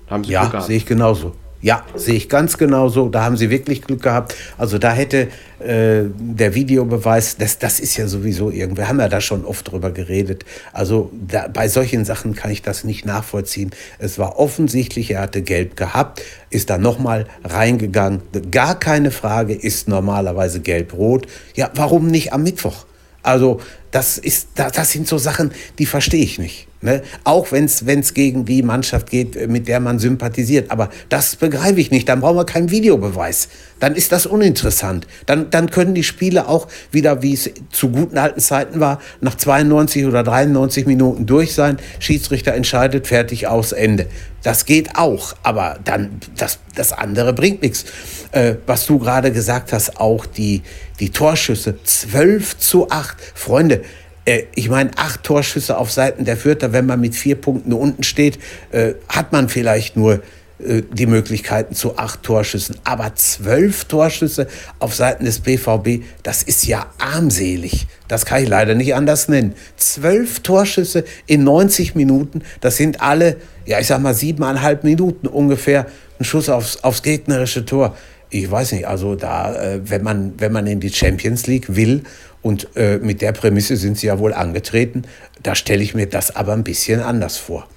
Da 0.08 0.16
haben 0.16 0.24
sie 0.24 0.32
ja, 0.32 0.62
sehe 0.62 0.78
ich 0.78 0.86
genauso. 0.86 1.34
Ja, 1.60 1.84
sehe 1.96 2.14
ich 2.14 2.30
ganz 2.30 2.58
genauso. 2.58 3.10
Da 3.10 3.24
haben 3.24 3.36
sie 3.36 3.50
wirklich 3.50 3.82
Glück 3.82 4.04
gehabt. 4.04 4.36
Also 4.60 4.78
da 4.78 4.94
hätte 4.94 5.28
äh, 5.60 6.04
der 6.18 6.54
Videobeweis, 6.54 7.38
das, 7.38 7.58
das 7.58 7.80
ist 7.80 7.98
ja 7.98 8.08
sowieso 8.08 8.52
irgendwie, 8.52 8.82
wir 8.82 8.88
haben 8.88 9.00
ja 9.00 9.10
da 9.10 9.20
schon 9.22 9.44
oft 9.44 9.72
drüber 9.72 9.90
geredet. 9.92 10.46
Also 10.72 11.12
da, 11.28 11.48
bei 11.48 11.68
solchen 11.68 12.06
Sachen 12.06 12.36
kann 12.36 12.52
ich 12.52 12.62
das 12.62 12.84
nicht 12.84 13.06
nachvollziehen. 13.06 13.72
Es 13.98 14.20
war 14.20 14.38
offensichtlich, 14.38 15.12
er 15.12 15.22
hatte 15.22 15.42
Gelb 15.42 15.76
gehabt, 15.76 16.22
ist 16.52 16.70
da 16.70 16.78
nochmal 16.78 17.26
reingegangen. 17.44 18.22
Gar 18.52 18.78
keine 18.78 19.10
Frage, 19.10 19.56
ist 19.56 19.88
normalerweise 19.88 20.60
Gelb-Rot. 20.60 21.26
Ja, 21.56 21.72
warum 21.74 22.08
nicht 22.08 22.34
am 22.34 22.44
Mittwoch? 22.44 22.87
Also 23.28 23.60
das, 23.92 24.18
ist, 24.18 24.48
das 24.56 24.90
sind 24.90 25.06
so 25.06 25.18
Sachen, 25.18 25.52
die 25.80 25.86
verstehe 25.86 26.24
ich 26.24 26.40
nicht. 26.40 26.68
Ne? 26.80 27.02
Auch 27.26 27.52
wenn 27.52 27.66
es 27.66 28.14
gegen 28.14 28.46
die 28.46 28.64
Mannschaft 28.64 29.10
geht, 29.10 29.50
mit 29.50 29.68
der 29.68 29.82
man 29.82 30.00
sympathisiert. 30.00 30.72
Aber 30.72 30.90
das 31.10 31.36
begreife 31.36 31.82
ich 31.82 31.92
nicht. 31.92 32.08
Dann 32.08 32.22
brauchen 32.22 32.38
wir 32.38 32.46
keinen 32.46 32.72
Videobeweis. 32.72 33.50
Dann 33.82 33.96
ist 33.96 34.14
das 34.14 34.28
uninteressant. 34.28 35.08
Dann, 35.26 35.50
dann 35.50 35.70
können 35.70 35.94
die 35.94 36.04
Spiele 36.04 36.48
auch 36.48 36.70
wieder, 36.92 37.22
wie 37.22 37.34
es 37.34 37.50
zu 37.70 37.90
guten 37.90 38.18
alten 38.18 38.40
Zeiten 38.40 38.80
war, 38.80 39.02
nach 39.20 39.36
92 39.36 40.06
oder 40.06 40.24
93 40.24 40.86
Minuten 40.86 41.26
durch 41.26 41.54
sein. 41.54 41.80
Schiedsrichter 42.00 42.54
entscheidet, 42.54 43.08
fertig, 43.08 43.48
aus, 43.48 43.74
Ende. 43.74 44.08
Das 44.42 44.66
geht 44.66 44.96
auch. 44.96 45.36
Aber 45.44 45.80
dann, 45.84 46.22
das, 46.38 46.60
das 46.76 46.94
andere 46.94 47.34
bringt 47.34 47.62
nichts. 47.62 47.84
Äh, 48.32 48.56
was 48.66 48.86
du 48.86 49.00
gerade 49.00 49.32
gesagt 49.32 49.74
hast, 49.74 50.00
auch 50.00 50.26
die, 50.26 50.64
die 51.00 51.12
Torschüsse. 51.12 51.82
12 51.84 52.58
zu 52.58 52.90
8. 52.90 53.18
Freunde, 53.34 53.82
äh, 54.26 54.44
ich 54.56 54.70
meine, 54.70 54.92
acht 54.98 55.24
Torschüsse 55.24 55.78
auf 55.78 55.92
Seiten 55.92 56.26
der 56.26 56.38
Fürther, 56.38 56.74
wenn 56.74 56.86
man 56.86 57.00
mit 57.00 57.16
vier 57.16 57.36
Punkten 57.36 57.72
unten 57.74 58.04
steht, 58.04 58.40
äh, 58.72 58.94
hat 59.08 59.32
man 59.32 59.48
vielleicht 59.48 59.96
nur 59.96 60.22
äh, 60.60 60.82
die 60.92 61.06
Möglichkeiten 61.06 61.76
zu 61.76 61.98
acht 61.98 62.24
Torschüssen. 62.24 62.76
Aber 62.84 63.16
zwölf 63.16 63.86
Torschüsse 63.86 64.48
auf 64.80 64.94
Seiten 64.94 65.24
des 65.24 65.40
BVB, 65.40 66.04
das 66.24 66.44
ist 66.44 66.66
ja 66.68 66.88
armselig. 66.98 67.88
Das 68.08 68.26
kann 68.26 68.44
ich 68.44 68.50
leider 68.50 68.76
nicht 68.76 68.96
anders 68.96 69.30
nennen. 69.30 69.54
Zwölf 69.78 70.42
Torschüsse 70.42 71.06
in 71.26 71.44
90 71.44 71.96
Minuten, 71.96 72.42
das 72.60 72.76
sind 72.76 73.02
alle, 73.02 73.38
ja, 73.66 73.80
ich 73.80 73.88
sag 73.88 74.02
mal, 74.02 74.14
siebeneinhalb 74.14 74.84
Minuten 74.84 75.28
ungefähr 75.28 75.86
ein 76.20 76.24
Schuss 76.24 76.50
aufs, 76.50 76.84
aufs 76.84 77.04
gegnerische 77.04 77.64
Tor. 77.64 77.96
Ich 78.30 78.50
weiß 78.50 78.74
nicht, 78.74 78.88
also 78.88 79.16
da, 79.16 79.80
wenn 79.84 80.04
man, 80.04 80.34
wenn 80.38 80.52
man 80.52 80.68
in 80.68 80.80
die 80.80 80.92
Champions 80.92 81.48
League 81.48 81.76
will 81.76 82.04
und 82.42 82.76
äh, 82.76 82.98
mit 82.98 83.22
der 83.22 83.32
Prämisse 83.32 83.76
sind 83.76 83.98
sie 83.98 84.08
ja 84.08 84.20
wohl 84.20 84.34
angetreten. 84.34 85.04
Da 85.44 85.56
stelle 85.56 85.84
ich 85.84 85.96
mir 85.96 86.08
das 86.08 86.36
aber 86.36 86.54
ein 86.54 86.64
bisschen 86.64 87.02
anders 87.02 87.38
vor. 87.38 87.68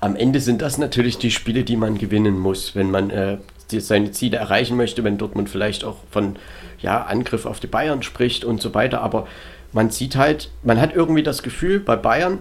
Am 0.00 0.16
Ende 0.16 0.40
sind 0.40 0.62
das 0.62 0.78
natürlich 0.78 1.18
die 1.18 1.30
Spiele, 1.30 1.62
die 1.62 1.76
man 1.76 1.98
gewinnen 1.98 2.38
muss, 2.38 2.74
wenn 2.74 2.90
man 2.90 3.10
äh, 3.10 3.38
seine 3.68 4.10
Ziele 4.12 4.38
erreichen 4.38 4.76
möchte, 4.76 5.04
wenn 5.04 5.18
Dortmund 5.18 5.48
vielleicht 5.48 5.84
auch 5.84 5.98
von 6.10 6.36
ja, 6.80 7.04
Angriff 7.04 7.46
auf 7.46 7.60
die 7.60 7.66
Bayern 7.66 8.02
spricht 8.02 8.44
und 8.44 8.60
so 8.60 8.74
weiter. 8.74 9.02
Aber 9.02 9.26
man 9.72 9.90
sieht 9.90 10.16
halt, 10.16 10.50
man 10.62 10.80
hat 10.80 10.94
irgendwie 10.94 11.22
das 11.22 11.42
Gefühl 11.42 11.80
bei 11.80 11.96
Bayern, 11.96 12.38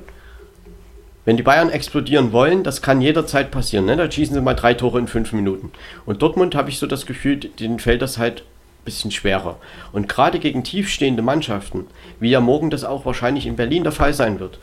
wenn 1.25 1.37
die 1.37 1.43
Bayern 1.43 1.69
explodieren 1.69 2.31
wollen, 2.31 2.63
das 2.63 2.81
kann 2.81 3.01
jederzeit 3.01 3.51
passieren. 3.51 3.85
Ne? 3.85 3.97
Da 3.97 4.09
schießen 4.09 4.33
sie 4.33 4.41
mal 4.41 4.55
drei 4.55 4.73
Tore 4.73 4.99
in 4.99 5.07
fünf 5.07 5.33
Minuten. 5.33 5.71
Und 6.05 6.21
Dortmund 6.21 6.55
habe 6.55 6.69
ich 6.69 6.79
so 6.79 6.87
das 6.87 7.05
Gefühl, 7.05 7.37
denen 7.37 7.79
fällt 7.79 8.01
das 8.01 8.17
halt 8.17 8.43
bisschen 8.85 9.11
schwerer. 9.11 9.57
Und 9.91 10.09
gerade 10.09 10.39
gegen 10.39 10.63
tiefstehende 10.63 11.21
Mannschaften, 11.21 11.87
wie 12.19 12.31
ja 12.31 12.39
morgen 12.39 12.69
das 12.69 12.83
auch 12.83 13.05
wahrscheinlich 13.05 13.45
in 13.45 13.55
Berlin 13.55 13.83
der 13.83 13.91
Fall 13.91 14.13
sein 14.13 14.39
wird, 14.39 14.59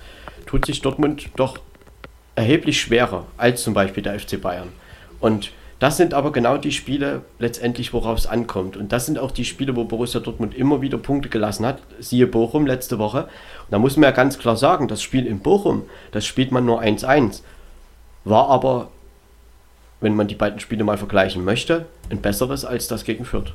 tut 0.47 0.67
sich 0.67 0.81
Dortmund 0.83 1.29
doch 1.37 1.59
erheblich 2.35 2.81
schwerer 2.81 3.27
als 3.37 3.63
zum 3.63 3.75
Beispiel 3.75 4.03
der 4.03 4.19
FC 4.19 4.41
Bayern. 4.41 4.69
Und 5.21 5.53
das 5.79 5.99
sind 5.99 6.15
aber 6.15 6.33
genau 6.33 6.57
die 6.57 6.73
Spiele 6.73 7.23
letztendlich, 7.39 7.93
worauf 7.93 8.19
es 8.19 8.27
ankommt. 8.27 8.77
Und 8.77 8.93
das 8.93 9.05
sind 9.05 9.19
auch 9.19 9.31
die 9.31 9.45
Spiele, 9.45 9.77
wo 9.77 9.85
Borussia 9.85 10.21
Dortmund 10.21 10.55
immer 10.55 10.81
wieder 10.81 10.97
Punkte 10.97 11.29
gelassen 11.29 11.67
hat. 11.67 11.81
Siehe 12.01 12.27
Bochum 12.27 12.67
letzte 12.67 12.99
Woche. 12.99 13.25
Und 13.25 13.71
da 13.71 13.79
muss 13.79 13.97
man 13.97 14.05
ja 14.05 14.11
ganz 14.13 14.39
klar 14.39 14.57
sagen, 14.57 14.89
das 14.89 15.03
Spiel 15.03 15.27
in 15.27 15.41
Bochum, 15.41 15.83
das 16.13 16.25
spielt 16.25 16.51
man 16.51 16.65
nur 16.65 16.81
1-1. 16.81 17.43
War 18.25 18.49
aber, 18.49 18.89
wenn 20.01 20.17
man 20.17 20.29
die 20.29 20.35
beiden 20.35 20.61
Spiele 20.61 20.83
mal 20.83 20.97
vergleichen 20.97 21.45
möchte, 21.45 21.85
ein 22.09 22.23
besseres 22.23 22.65
als 22.65 22.89
das 22.89 23.05
gegen 23.05 23.27
Fürth. 23.27 23.53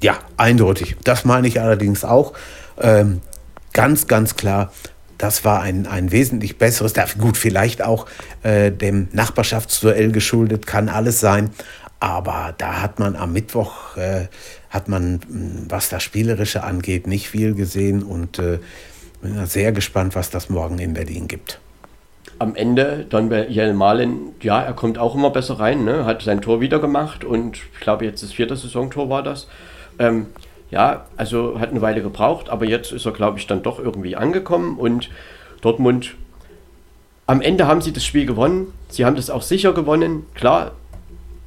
Ja, 0.00 0.18
eindeutig. 0.36 0.96
Das 1.04 1.24
meine 1.24 1.46
ich 1.46 1.60
allerdings 1.60 2.04
auch. 2.04 2.32
Ähm, 2.80 3.20
ganz, 3.72 4.08
ganz 4.08 4.34
klar, 4.34 4.72
das 5.20 5.44
war 5.44 5.60
ein, 5.60 5.86
ein 5.86 6.12
wesentlich 6.12 6.56
besseres, 6.56 6.94
gut, 7.18 7.36
vielleicht 7.36 7.82
auch 7.82 8.06
äh, 8.42 8.72
dem 8.72 9.08
Nachbarschaftsduell 9.12 10.12
geschuldet, 10.12 10.66
kann 10.66 10.88
alles 10.88 11.20
sein. 11.20 11.50
Aber 12.00 12.54
da 12.56 12.80
hat 12.80 12.98
man 12.98 13.14
am 13.14 13.34
Mittwoch, 13.34 13.98
äh, 13.98 14.28
hat 14.70 14.88
man, 14.88 15.20
hm, 15.28 15.66
was 15.68 15.90
das 15.90 16.02
Spielerische 16.02 16.64
angeht, 16.64 17.06
nicht 17.06 17.28
viel 17.28 17.54
gesehen 17.54 18.02
und 18.02 18.38
äh, 18.38 18.58
bin 19.20 19.44
sehr 19.44 19.72
gespannt, 19.72 20.14
was 20.14 20.30
das 20.30 20.48
morgen 20.48 20.78
in 20.78 20.94
Berlin 20.94 21.28
gibt. 21.28 21.60
am 22.38 22.54
Ende 22.54 23.04
dann 23.10 23.28
bei 23.28 23.46
Jel 23.46 23.74
Malen, 23.74 24.34
ja, 24.40 24.62
er 24.62 24.72
kommt 24.72 24.96
auch 24.96 25.14
immer 25.14 25.28
besser 25.28 25.60
rein, 25.60 25.84
ne? 25.84 26.06
hat 26.06 26.22
sein 26.22 26.40
Tor 26.40 26.62
wieder 26.62 26.78
gemacht 26.78 27.22
und 27.22 27.58
ich 27.74 27.80
glaube 27.80 28.06
jetzt 28.06 28.22
das 28.22 28.32
vierte 28.32 28.56
Saisontor 28.56 29.10
war 29.10 29.22
das. 29.22 29.46
Ähm, 29.98 30.28
ja, 30.70 31.06
also 31.16 31.58
hat 31.58 31.70
eine 31.70 31.82
Weile 31.82 32.02
gebraucht, 32.02 32.48
aber 32.48 32.64
jetzt 32.64 32.92
ist 32.92 33.06
er, 33.06 33.12
glaube 33.12 33.38
ich, 33.38 33.46
dann 33.46 33.62
doch 33.62 33.78
irgendwie 33.78 34.16
angekommen 34.16 34.78
und 34.78 35.10
Dortmund, 35.60 36.14
am 37.26 37.40
Ende 37.40 37.66
haben 37.66 37.80
sie 37.80 37.92
das 37.92 38.04
Spiel 38.04 38.26
gewonnen. 38.26 38.72
Sie 38.88 39.04
haben 39.04 39.14
das 39.14 39.30
auch 39.30 39.42
sicher 39.42 39.72
gewonnen. 39.72 40.26
Klar, 40.34 40.72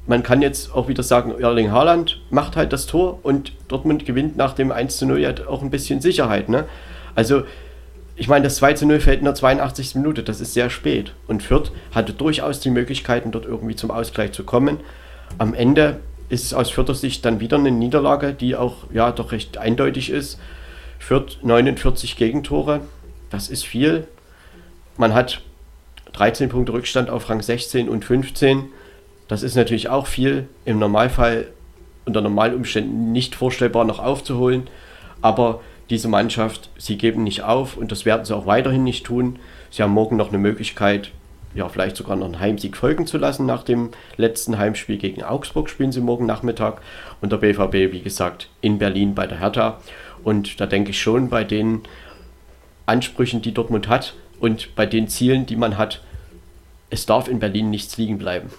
man 0.06 0.22
kann 0.22 0.40
jetzt 0.40 0.74
auch 0.74 0.88
wieder 0.88 1.02
sagen, 1.02 1.34
Erling 1.38 1.72
Haaland 1.72 2.22
macht 2.30 2.56
halt 2.56 2.72
das 2.72 2.86
Tor 2.86 3.18
und 3.22 3.52
Dortmund 3.68 4.06
gewinnt 4.06 4.36
nach 4.36 4.54
dem 4.54 4.72
1 4.72 4.96
zu 4.96 5.06
0 5.06 5.18
ja 5.18 5.32
auch 5.46 5.62
ein 5.62 5.70
bisschen 5.70 6.00
Sicherheit. 6.00 6.48
Ne? 6.48 6.64
Also, 7.14 7.42
ich 8.16 8.28
meine, 8.28 8.44
das 8.44 8.56
2 8.56 8.74
zu 8.74 8.86
0 8.86 9.00
fällt 9.00 9.18
in 9.18 9.24
der 9.24 9.34
82. 9.34 9.96
Minute, 9.96 10.22
das 10.22 10.40
ist 10.40 10.54
sehr 10.54 10.70
spät. 10.70 11.12
Und 11.26 11.42
Fürth 11.42 11.72
hatte 11.94 12.12
durchaus 12.12 12.60
die 12.60 12.70
Möglichkeiten, 12.70 13.30
dort 13.30 13.44
irgendwie 13.44 13.76
zum 13.76 13.90
Ausgleich 13.90 14.32
zu 14.32 14.44
kommen. 14.44 14.78
Am 15.38 15.52
Ende 15.52 15.98
ist 16.28 16.54
aus 16.54 16.70
Fürther 16.70 16.94
Sicht 16.94 17.24
dann 17.24 17.40
wieder 17.40 17.58
eine 17.58 17.70
Niederlage, 17.70 18.32
die 18.32 18.56
auch 18.56 18.90
ja 18.92 19.12
doch 19.12 19.32
recht 19.32 19.58
eindeutig 19.58 20.10
ist. 20.10 20.38
Fürth 20.98 21.38
49 21.42 22.16
Gegentore, 22.16 22.80
das 23.30 23.48
ist 23.48 23.64
viel. 23.64 24.06
Man 24.96 25.12
hat 25.12 25.42
13 26.12 26.48
Punkte 26.48 26.72
Rückstand 26.72 27.10
auf 27.10 27.28
Rang 27.28 27.42
16 27.42 27.88
und 27.88 28.04
15. 28.04 28.66
Das 29.28 29.42
ist 29.42 29.56
natürlich 29.56 29.88
auch 29.88 30.06
viel. 30.06 30.48
Im 30.64 30.78
Normalfall 30.78 31.48
unter 32.04 32.20
normalen 32.20 32.54
Umständen 32.54 33.12
nicht 33.12 33.34
vorstellbar 33.34 33.84
noch 33.84 33.98
aufzuholen. 33.98 34.68
Aber 35.20 35.60
diese 35.90 36.08
Mannschaft, 36.08 36.70
sie 36.78 36.96
geben 36.96 37.24
nicht 37.24 37.42
auf 37.42 37.76
und 37.76 37.92
das 37.92 38.04
werden 38.04 38.24
sie 38.24 38.34
auch 38.34 38.46
weiterhin 38.46 38.84
nicht 38.84 39.04
tun. 39.04 39.38
Sie 39.70 39.82
haben 39.82 39.92
morgen 39.92 40.16
noch 40.16 40.28
eine 40.28 40.38
Möglichkeit, 40.38 41.10
ja, 41.54 41.68
vielleicht 41.68 41.96
sogar 41.96 42.16
noch 42.16 42.26
einen 42.26 42.40
Heimsieg 42.40 42.76
folgen 42.76 43.06
zu 43.06 43.16
lassen. 43.18 43.46
Nach 43.46 43.62
dem 43.62 43.90
letzten 44.16 44.58
Heimspiel 44.58 44.98
gegen 44.98 45.22
Augsburg 45.22 45.70
spielen 45.70 45.92
sie 45.92 46.00
morgen 46.00 46.26
Nachmittag 46.26 46.80
und 47.20 47.32
der 47.32 47.38
BVB, 47.38 47.92
wie 47.92 48.02
gesagt, 48.02 48.48
in 48.60 48.78
Berlin 48.78 49.14
bei 49.14 49.26
der 49.26 49.38
Hertha. 49.38 49.80
Und 50.24 50.60
da 50.60 50.66
denke 50.66 50.90
ich 50.90 51.00
schon, 51.00 51.28
bei 51.28 51.44
den 51.44 51.82
Ansprüchen, 52.86 53.42
die 53.42 53.54
Dortmund 53.54 53.88
hat 53.88 54.14
und 54.40 54.74
bei 54.74 54.86
den 54.86 55.08
Zielen, 55.08 55.46
die 55.46 55.56
man 55.56 55.78
hat, 55.78 56.02
es 56.90 57.06
darf 57.06 57.28
in 57.28 57.38
Berlin 57.38 57.70
nichts 57.70 57.96
liegen 57.96 58.18
bleiben. 58.18 58.50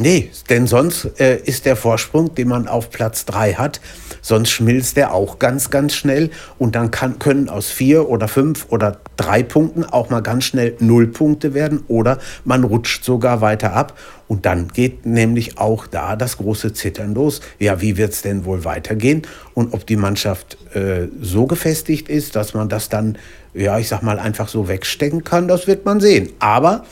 Nee, 0.00 0.30
denn 0.48 0.66
sonst 0.66 1.20
äh, 1.20 1.36
ist 1.36 1.66
der 1.66 1.76
Vorsprung, 1.76 2.34
den 2.34 2.48
man 2.48 2.66
auf 2.66 2.90
Platz 2.90 3.26
3 3.26 3.54
hat, 3.54 3.80
sonst 4.22 4.50
schmilzt 4.50 4.96
der 4.96 5.12
auch 5.12 5.38
ganz, 5.38 5.68
ganz 5.68 5.94
schnell. 5.94 6.30
Und 6.58 6.74
dann 6.74 6.90
kann, 6.90 7.18
können 7.18 7.50
aus 7.50 7.70
vier 7.70 8.08
oder 8.08 8.28
fünf 8.28 8.66
oder 8.70 8.98
drei 9.16 9.42
Punkten 9.42 9.84
auch 9.84 10.08
mal 10.08 10.22
ganz 10.22 10.44
schnell 10.44 10.76
null 10.78 11.08
Punkte 11.08 11.52
werden 11.52 11.84
oder 11.88 12.18
man 12.44 12.64
rutscht 12.64 13.04
sogar 13.04 13.42
weiter 13.42 13.74
ab. 13.74 13.98
Und 14.28 14.46
dann 14.46 14.68
geht 14.68 15.04
nämlich 15.04 15.58
auch 15.58 15.86
da 15.86 16.16
das 16.16 16.38
große 16.38 16.72
Zittern 16.72 17.12
los. 17.12 17.42
Ja, 17.58 17.82
wie 17.82 17.98
wird 17.98 18.12
es 18.12 18.22
denn 18.22 18.46
wohl 18.46 18.64
weitergehen? 18.64 19.22
Und 19.52 19.74
ob 19.74 19.86
die 19.86 19.96
Mannschaft 19.96 20.56
äh, 20.74 21.08
so 21.20 21.46
gefestigt 21.46 22.08
ist, 22.08 22.34
dass 22.34 22.54
man 22.54 22.70
das 22.70 22.88
dann, 22.88 23.18
ja, 23.52 23.78
ich 23.78 23.88
sag 23.88 24.02
mal, 24.02 24.18
einfach 24.18 24.48
so 24.48 24.68
wegstecken 24.68 25.24
kann, 25.24 25.48
das 25.48 25.66
wird 25.66 25.84
man 25.84 26.00
sehen. 26.00 26.30
Aber, 26.38 26.84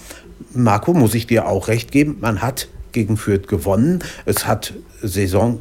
Marco, 0.53 0.93
muss 0.93 1.15
ich 1.15 1.27
dir 1.27 1.47
auch 1.47 1.69
recht 1.69 1.93
geben, 1.93 2.19
man 2.21 2.43
hat 2.43 2.69
gegen 2.93 3.17
Fürth 3.17 3.47
gewonnen. 3.49 4.01
Es 4.25 4.47
hat 4.47 4.75
Saison, 5.03 5.61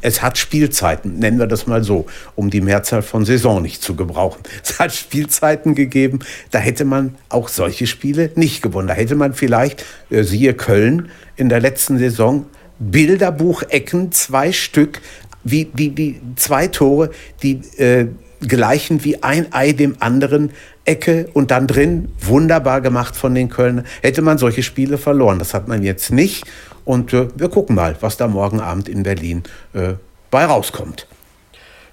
es 0.00 0.22
hat 0.22 0.38
Spielzeiten, 0.38 1.18
nennen 1.18 1.38
wir 1.38 1.46
das 1.46 1.66
mal 1.66 1.82
so, 1.82 2.06
um 2.34 2.50
die 2.50 2.60
Mehrzahl 2.60 3.02
von 3.02 3.24
Saison 3.24 3.62
nicht 3.62 3.82
zu 3.82 3.96
gebrauchen. 3.96 4.42
Es 4.62 4.78
hat 4.78 4.92
Spielzeiten 4.94 5.74
gegeben, 5.74 6.20
da 6.50 6.58
hätte 6.58 6.84
man 6.84 7.14
auch 7.28 7.48
solche 7.48 7.86
Spiele 7.86 8.30
nicht 8.34 8.62
gewonnen. 8.62 8.88
Da 8.88 8.94
hätte 8.94 9.14
man 9.14 9.34
vielleicht, 9.34 9.84
äh, 10.10 10.22
siehe 10.22 10.54
Köln, 10.54 11.10
in 11.36 11.48
der 11.48 11.60
letzten 11.60 11.98
Saison 11.98 12.46
Bilderbuchecken, 12.78 14.12
zwei 14.12 14.52
Stück, 14.52 15.00
wie, 15.44 15.70
wie, 15.74 15.96
wie 15.96 16.20
zwei 16.36 16.66
Tore, 16.66 17.10
die 17.42 17.60
äh, 17.78 18.08
gleichen 18.46 19.04
wie 19.04 19.22
ein 19.22 19.52
Ei 19.52 19.72
dem 19.72 19.96
anderen 20.00 20.50
Ecke 20.86 21.28
und 21.32 21.50
dann 21.50 21.66
drin. 21.66 22.08
Wunderbar 22.20 22.80
gemacht 22.80 23.16
von 23.16 23.34
den 23.34 23.48
Kölnern. 23.50 23.86
Hätte 24.02 24.22
man 24.22 24.38
solche 24.38 24.62
Spiele 24.62 24.98
verloren. 24.98 25.38
Das 25.38 25.54
hat 25.54 25.68
man 25.68 25.82
jetzt 25.82 26.10
nicht. 26.10 26.44
Und 26.84 27.12
äh, 27.12 27.28
wir 27.36 27.48
gucken 27.48 27.76
mal, 27.76 27.96
was 28.00 28.16
da 28.16 28.28
morgen 28.28 28.60
Abend 28.60 28.88
in 28.88 29.02
Berlin 29.02 29.42
äh, 29.74 29.94
bei 30.30 30.44
rauskommt. 30.44 31.06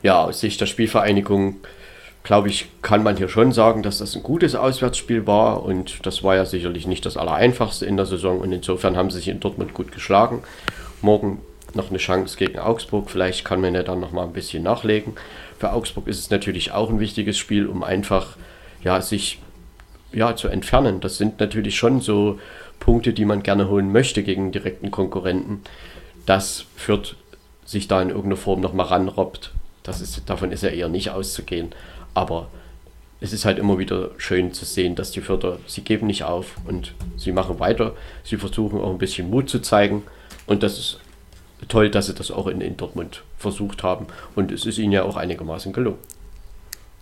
Ja, 0.03 0.23
aus 0.23 0.39
Sicht 0.39 0.61
der 0.61 0.65
Spielvereinigung, 0.65 1.57
glaube 2.23 2.49
ich, 2.49 2.69
kann 2.81 3.03
man 3.03 3.17
hier 3.17 3.29
schon 3.29 3.51
sagen, 3.51 3.83
dass 3.83 3.97
das 3.97 4.15
ein 4.15 4.23
gutes 4.23 4.53
Auswärtsspiel 4.55 5.25
war. 5.25 5.63
Und 5.63 6.05
das 6.05 6.23
war 6.23 6.35
ja 6.35 6.45
sicherlich 6.45 6.87
nicht 6.87 7.05
das 7.05 7.17
Allereinfachste 7.17 7.85
in 7.85 7.97
der 7.97 8.05
Saison. 8.05 8.39
Und 8.39 8.51
insofern 8.51 8.95
haben 8.95 9.09
sie 9.09 9.17
sich 9.17 9.29
in 9.29 9.39
Dortmund 9.39 9.73
gut 9.73 9.91
geschlagen. 9.91 10.43
Morgen 11.01 11.39
noch 11.73 11.89
eine 11.89 11.97
Chance 11.97 12.37
gegen 12.37 12.59
Augsburg. 12.59 13.09
Vielleicht 13.09 13.45
kann 13.45 13.61
man 13.61 13.73
ja 13.73 13.83
dann 13.83 13.99
noch 13.99 14.11
mal 14.11 14.23
ein 14.23 14.33
bisschen 14.33 14.63
nachlegen. 14.63 15.13
Für 15.57 15.73
Augsburg 15.73 16.07
ist 16.07 16.19
es 16.19 16.29
natürlich 16.29 16.71
auch 16.71 16.89
ein 16.89 16.99
wichtiges 16.99 17.37
Spiel, 17.37 17.67
um 17.67 17.83
einfach 17.83 18.37
ja, 18.83 19.01
sich 19.01 19.39
ja, 20.11 20.35
zu 20.35 20.47
entfernen. 20.47 20.99
Das 20.99 21.17
sind 21.17 21.39
natürlich 21.39 21.75
schon 21.75 22.01
so 22.01 22.39
Punkte, 22.79 23.13
die 23.13 23.25
man 23.25 23.43
gerne 23.43 23.67
holen 23.69 23.91
möchte 23.91 24.23
gegen 24.23 24.51
direkten 24.51 24.91
Konkurrenten. 24.91 25.61
Das 26.25 26.65
führt 26.75 27.15
sich 27.65 27.87
da 27.87 28.01
in 28.01 28.09
irgendeiner 28.09 28.37
Form 28.37 28.61
nochmal 28.61 28.87
ranrobbt. 28.87 29.51
Das 29.83 30.01
ist, 30.01 30.29
davon 30.29 30.51
ist 30.51 30.63
ja 30.63 30.69
eher 30.69 30.89
nicht 30.89 31.09
auszugehen. 31.09 31.73
Aber 32.13 32.47
es 33.21 33.33
ist 33.33 33.45
halt 33.45 33.57
immer 33.57 33.79
wieder 33.79 34.11
schön 34.17 34.53
zu 34.53 34.65
sehen, 34.65 34.95
dass 34.95 35.11
die 35.11 35.21
Förder, 35.21 35.59
sie 35.65 35.81
geben 35.81 36.07
nicht 36.07 36.23
auf 36.23 36.57
und 36.65 36.93
sie 37.17 37.31
machen 37.31 37.59
weiter. 37.59 37.93
Sie 38.23 38.37
versuchen 38.37 38.79
auch 38.79 38.91
ein 38.91 38.97
bisschen 38.97 39.29
Mut 39.29 39.49
zu 39.49 39.59
zeigen. 39.59 40.03
Und 40.45 40.61
das 40.61 40.77
ist 40.77 40.99
toll, 41.69 41.89
dass 41.89 42.07
sie 42.07 42.13
das 42.13 42.31
auch 42.31 42.47
in, 42.47 42.61
in 42.61 42.77
Dortmund 42.77 43.23
versucht 43.37 43.83
haben. 43.83 44.07
Und 44.35 44.51
es 44.51 44.65
ist 44.65 44.77
ihnen 44.77 44.91
ja 44.91 45.03
auch 45.03 45.15
einigermaßen 45.15 45.73
gelungen. 45.73 45.99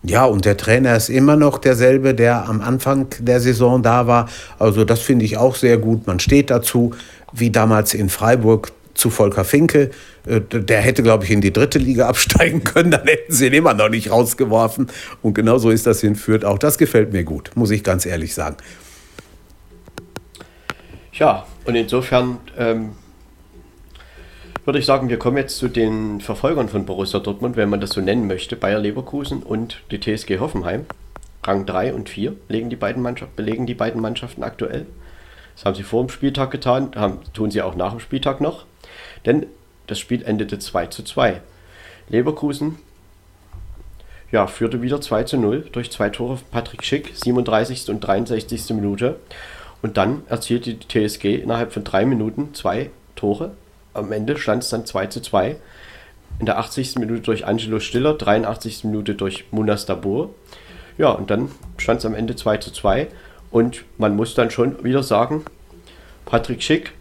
Ja, 0.04 0.26
und 0.26 0.46
der 0.46 0.58
Trainer 0.58 0.96
ist 0.96 1.10
immer 1.10 1.36
noch 1.36 1.60
derselbe, 1.60 2.16
der 2.16 2.50
am 2.50 2.62
Anfang 2.62 3.08
der 3.20 3.40
Saison 3.40 3.84
da 3.84 4.08
war. 4.08 4.30
Also 4.58 4.84
das 4.84 5.02
finde 5.02 5.26
ich 5.26 5.38
auch 5.38 5.56
sehr 5.56 5.78
gut. 5.78 6.08
Man 6.08 6.20
steht 6.20 6.50
dazu, 6.50 6.96
wie 7.34 7.52
damals 7.52 7.94
in 7.94 8.10
Freiburg 8.10 8.72
zu 8.96 9.12
Volker 9.12 9.44
Finke. 9.44 9.92
Äh, 10.26 10.42
der 10.42 10.82
hätte, 10.82 11.04
glaube 11.04 11.26
ich, 11.26 11.32
in 11.32 11.42
die 11.42 11.54
dritte 11.54 11.78
Liga 11.78 12.08
absteigen 12.10 12.64
können. 12.64 12.92
Dann 12.92 13.06
hätten 13.06 13.32
sie 13.32 13.48
ihn 13.48 13.54
immer 13.54 13.76
noch 13.76 13.90
nicht 13.90 14.10
rausgeworfen. 14.10 14.88
Und 15.22 15.36
genauso 15.36 15.70
ist 15.70 15.86
das 15.86 16.02
in 16.02 16.16
Fürth 16.16 16.46
auch. 16.46 16.58
Das 16.58 16.80
gefällt 16.80 17.14
mir 17.14 17.24
gut, 17.24 17.52
muss 17.56 17.70
ich 17.70 17.84
ganz 17.84 18.06
ehrlich 18.06 18.34
sagen. 18.34 18.58
Ja, 21.14 21.46
und 21.66 21.76
insofern 21.76 22.38
ähm, 22.58 22.94
würde 24.66 24.80
ich 24.80 24.86
sagen, 24.86 25.10
wir 25.10 25.18
kommen 25.18 25.38
jetzt 25.38 25.58
zu 25.58 25.68
den 25.68 26.22
Verfolgern 26.22 26.70
von 26.70 26.86
Borussia 26.86 27.20
Dortmund, 27.20 27.56
wenn 27.56 27.70
man 27.70 27.82
das 27.82 27.92
so 27.92 28.02
nennen 28.02 28.28
möchte. 28.28 28.56
Bayer 28.56 28.80
Leverkusen 28.80 29.44
und 29.44 29.82
die 29.92 30.00
TSG 30.00 30.40
Hoffenheim. 30.40 30.86
Rang 31.44 31.66
3 31.66 31.94
und 31.94 32.10
4 32.10 32.36
legen 32.50 32.70
die 32.70 32.76
beiden 32.76 33.02
Mannschaften, 33.02 33.36
belegen 33.36 33.66
die 33.66 33.74
beiden 33.74 34.00
Mannschaften 34.02 34.44
aktuell. 34.44 34.86
Das 35.56 35.66
haben 35.66 35.76
sie 35.76 35.84
vor 35.84 36.04
dem 36.04 36.10
Spieltag 36.10 36.52
getan, 36.52 36.92
haben, 36.96 37.20
tun 37.34 37.50
sie 37.50 37.64
auch 37.64 37.76
nach 37.76 37.92
dem 37.92 38.00
Spieltag 38.00 38.42
noch. 38.42 38.66
Denn 39.26 39.48
das 39.88 40.00
Spiel 40.00 40.24
endete 40.24 40.60
2 40.60 40.88
zu 40.88 41.04
2. 41.04 41.42
Leverkusen 42.10 42.78
ja, 44.32 44.48
führte 44.48 44.82
wieder 44.82 45.02
2 45.02 45.24
zu 45.24 45.38
0 45.38 45.68
durch 45.72 45.92
zwei 45.92 46.10
Tore 46.10 46.38
von 46.38 46.48
Patrick 46.52 46.84
Schick, 46.84 47.12
37. 47.14 47.90
und 47.90 48.00
63. 48.00 48.70
Minute. 48.70 49.20
Und 49.82 49.98
dann 49.98 50.24
erzielte 50.30 50.76
die 50.76 50.88
TSG 50.88 51.36
innerhalb 51.36 51.74
von 51.74 51.84
drei 51.84 52.06
Minuten 52.06 52.54
zwei 52.54 52.92
Tore 53.16 53.52
am 53.94 54.12
Ende 54.12 54.38
stand 54.38 54.64
es 54.64 54.70
dann 54.70 54.86
2 54.86 55.08
zu 55.08 55.22
2. 55.22 55.56
In 56.40 56.46
der 56.46 56.58
80. 56.58 56.96
Minute 56.96 57.22
durch 57.22 57.46
Angelo 57.46 57.80
Stiller, 57.80 58.14
83. 58.14 58.84
Minute 58.86 59.16
durch 59.16 59.46
Munas 59.52 59.86
Dabur. 59.86 60.34
Ja, 60.98 61.10
und 61.10 61.30
dann 61.30 61.52
stand 61.78 62.00
es 62.00 62.06
am 62.06 62.16
Ende 62.16 62.36
2 62.36 62.58
zu 62.58 62.72
2. 62.72 63.08
Und 63.52 63.84
man 63.98 64.16
muss 64.16 64.34
dann 64.34 64.50
schon 64.50 64.84
wieder 64.84 65.04
sagen, 65.04 65.44
Patrick 66.26 66.64
Schick 66.64 66.94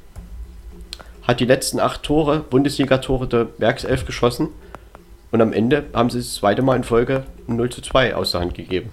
hat 1.22 1.40
die 1.40 1.44
letzten 1.44 1.78
acht 1.78 2.02
Tore, 2.02 2.40
Bundesliga-Tore 2.40 3.28
der 3.28 3.48
Werkself 3.58 4.04
geschossen. 4.04 4.48
Und 5.30 5.40
am 5.40 5.52
Ende 5.52 5.84
haben 5.94 6.10
sie 6.10 6.18
das 6.18 6.34
zweite 6.34 6.62
Mal 6.62 6.76
in 6.76 6.84
Folge 6.84 7.24
0 7.46 7.70
zu 7.70 7.82
2 7.82 8.16
aus 8.16 8.32
der 8.32 8.40
Hand 8.40 8.54
gegeben. 8.54 8.92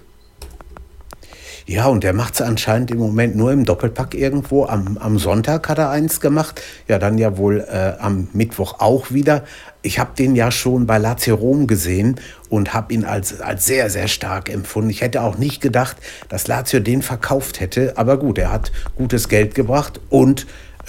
Ja, 1.68 1.84
und 1.84 2.02
der 2.02 2.14
macht 2.14 2.32
es 2.32 2.40
anscheinend 2.40 2.90
im 2.90 2.96
Moment 2.96 3.36
nur 3.36 3.52
im 3.52 3.66
Doppelpack 3.66 4.14
irgendwo. 4.14 4.64
Am, 4.64 4.96
am 4.96 5.18
Sonntag 5.18 5.68
hat 5.68 5.76
er 5.76 5.90
eins 5.90 6.18
gemacht. 6.18 6.62
Ja, 6.88 6.98
dann 6.98 7.18
ja 7.18 7.36
wohl 7.36 7.60
äh, 7.60 7.92
am 8.00 8.28
Mittwoch 8.32 8.80
auch 8.80 9.10
wieder. 9.10 9.44
Ich 9.82 9.98
habe 9.98 10.12
den 10.18 10.34
ja 10.34 10.50
schon 10.50 10.86
bei 10.86 10.96
Lazio 10.96 11.34
Rom 11.34 11.66
gesehen 11.66 12.18
und 12.48 12.72
habe 12.72 12.94
ihn 12.94 13.04
als, 13.04 13.42
als 13.42 13.66
sehr, 13.66 13.90
sehr 13.90 14.08
stark 14.08 14.48
empfunden. 14.48 14.88
Ich 14.88 15.02
hätte 15.02 15.20
auch 15.20 15.36
nicht 15.36 15.60
gedacht, 15.60 15.98
dass 16.30 16.48
Lazio 16.48 16.80
den 16.80 17.02
verkauft 17.02 17.60
hätte. 17.60 17.98
Aber 17.98 18.18
gut, 18.18 18.38
er 18.38 18.50
hat 18.50 18.72
gutes 18.96 19.28
Geld 19.28 19.54
gebracht 19.54 20.00
und 20.08 20.46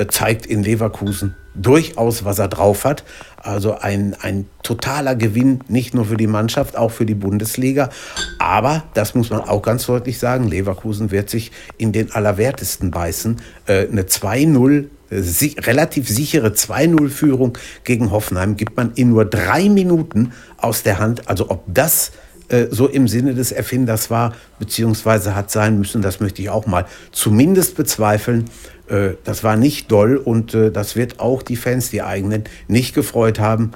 zeigt 0.07 0.45
in 0.45 0.63
Leverkusen 0.63 1.35
durchaus, 1.55 2.23
was 2.23 2.39
er 2.39 2.47
drauf 2.47 2.85
hat. 2.85 3.03
Also 3.37 3.77
ein, 3.77 4.15
ein 4.21 4.45
totaler 4.63 5.15
Gewinn, 5.15 5.61
nicht 5.67 5.93
nur 5.93 6.05
für 6.05 6.17
die 6.17 6.27
Mannschaft, 6.27 6.77
auch 6.77 6.91
für 6.91 7.05
die 7.05 7.15
Bundesliga. 7.15 7.89
Aber, 8.37 8.83
das 8.93 9.15
muss 9.15 9.29
man 9.29 9.41
auch 9.41 9.61
ganz 9.61 9.85
deutlich 9.85 10.19
sagen, 10.19 10.47
Leverkusen 10.47 11.11
wird 11.11 11.29
sich 11.29 11.51
in 11.77 11.91
den 11.91 12.11
Allerwertesten 12.11 12.91
beißen. 12.91 13.41
Äh, 13.65 13.87
eine 13.87 14.03
2-0 14.03 14.85
si 15.11 15.55
relativ 15.59 16.07
sichere 16.07 16.49
2-0-Führung 16.49 17.57
gegen 17.83 18.11
Hoffenheim 18.11 18.57
gibt 18.57 18.77
man 18.77 18.93
in 18.93 19.09
nur 19.09 19.25
drei 19.25 19.67
Minuten 19.69 20.33
aus 20.57 20.83
der 20.83 20.99
Hand. 20.99 21.27
Also 21.27 21.49
ob 21.49 21.63
das 21.67 22.11
äh, 22.49 22.67
so 22.71 22.87
im 22.87 23.07
Sinne 23.07 23.35
des 23.35 23.51
Erfinders 23.51 24.09
war, 24.09 24.33
beziehungsweise 24.57 25.35
hat 25.35 25.51
sein 25.51 25.77
müssen, 25.77 26.01
das 26.01 26.19
möchte 26.19 26.41
ich 26.41 26.49
auch 26.49 26.65
mal 26.65 26.85
zumindest 27.11 27.75
bezweifeln. 27.75 28.45
Äh, 28.87 29.11
das 29.23 29.43
war 29.43 29.55
nicht 29.55 29.91
doll 29.91 30.17
und 30.17 30.55
äh, 30.55 30.71
das 30.71 30.95
wird 30.95 31.19
auch 31.19 31.43
die 31.43 31.55
Fans, 31.55 31.91
die 31.91 32.01
eigenen, 32.01 32.45
nicht 32.67 32.95
gefreut 32.95 33.39
haben. 33.39 33.71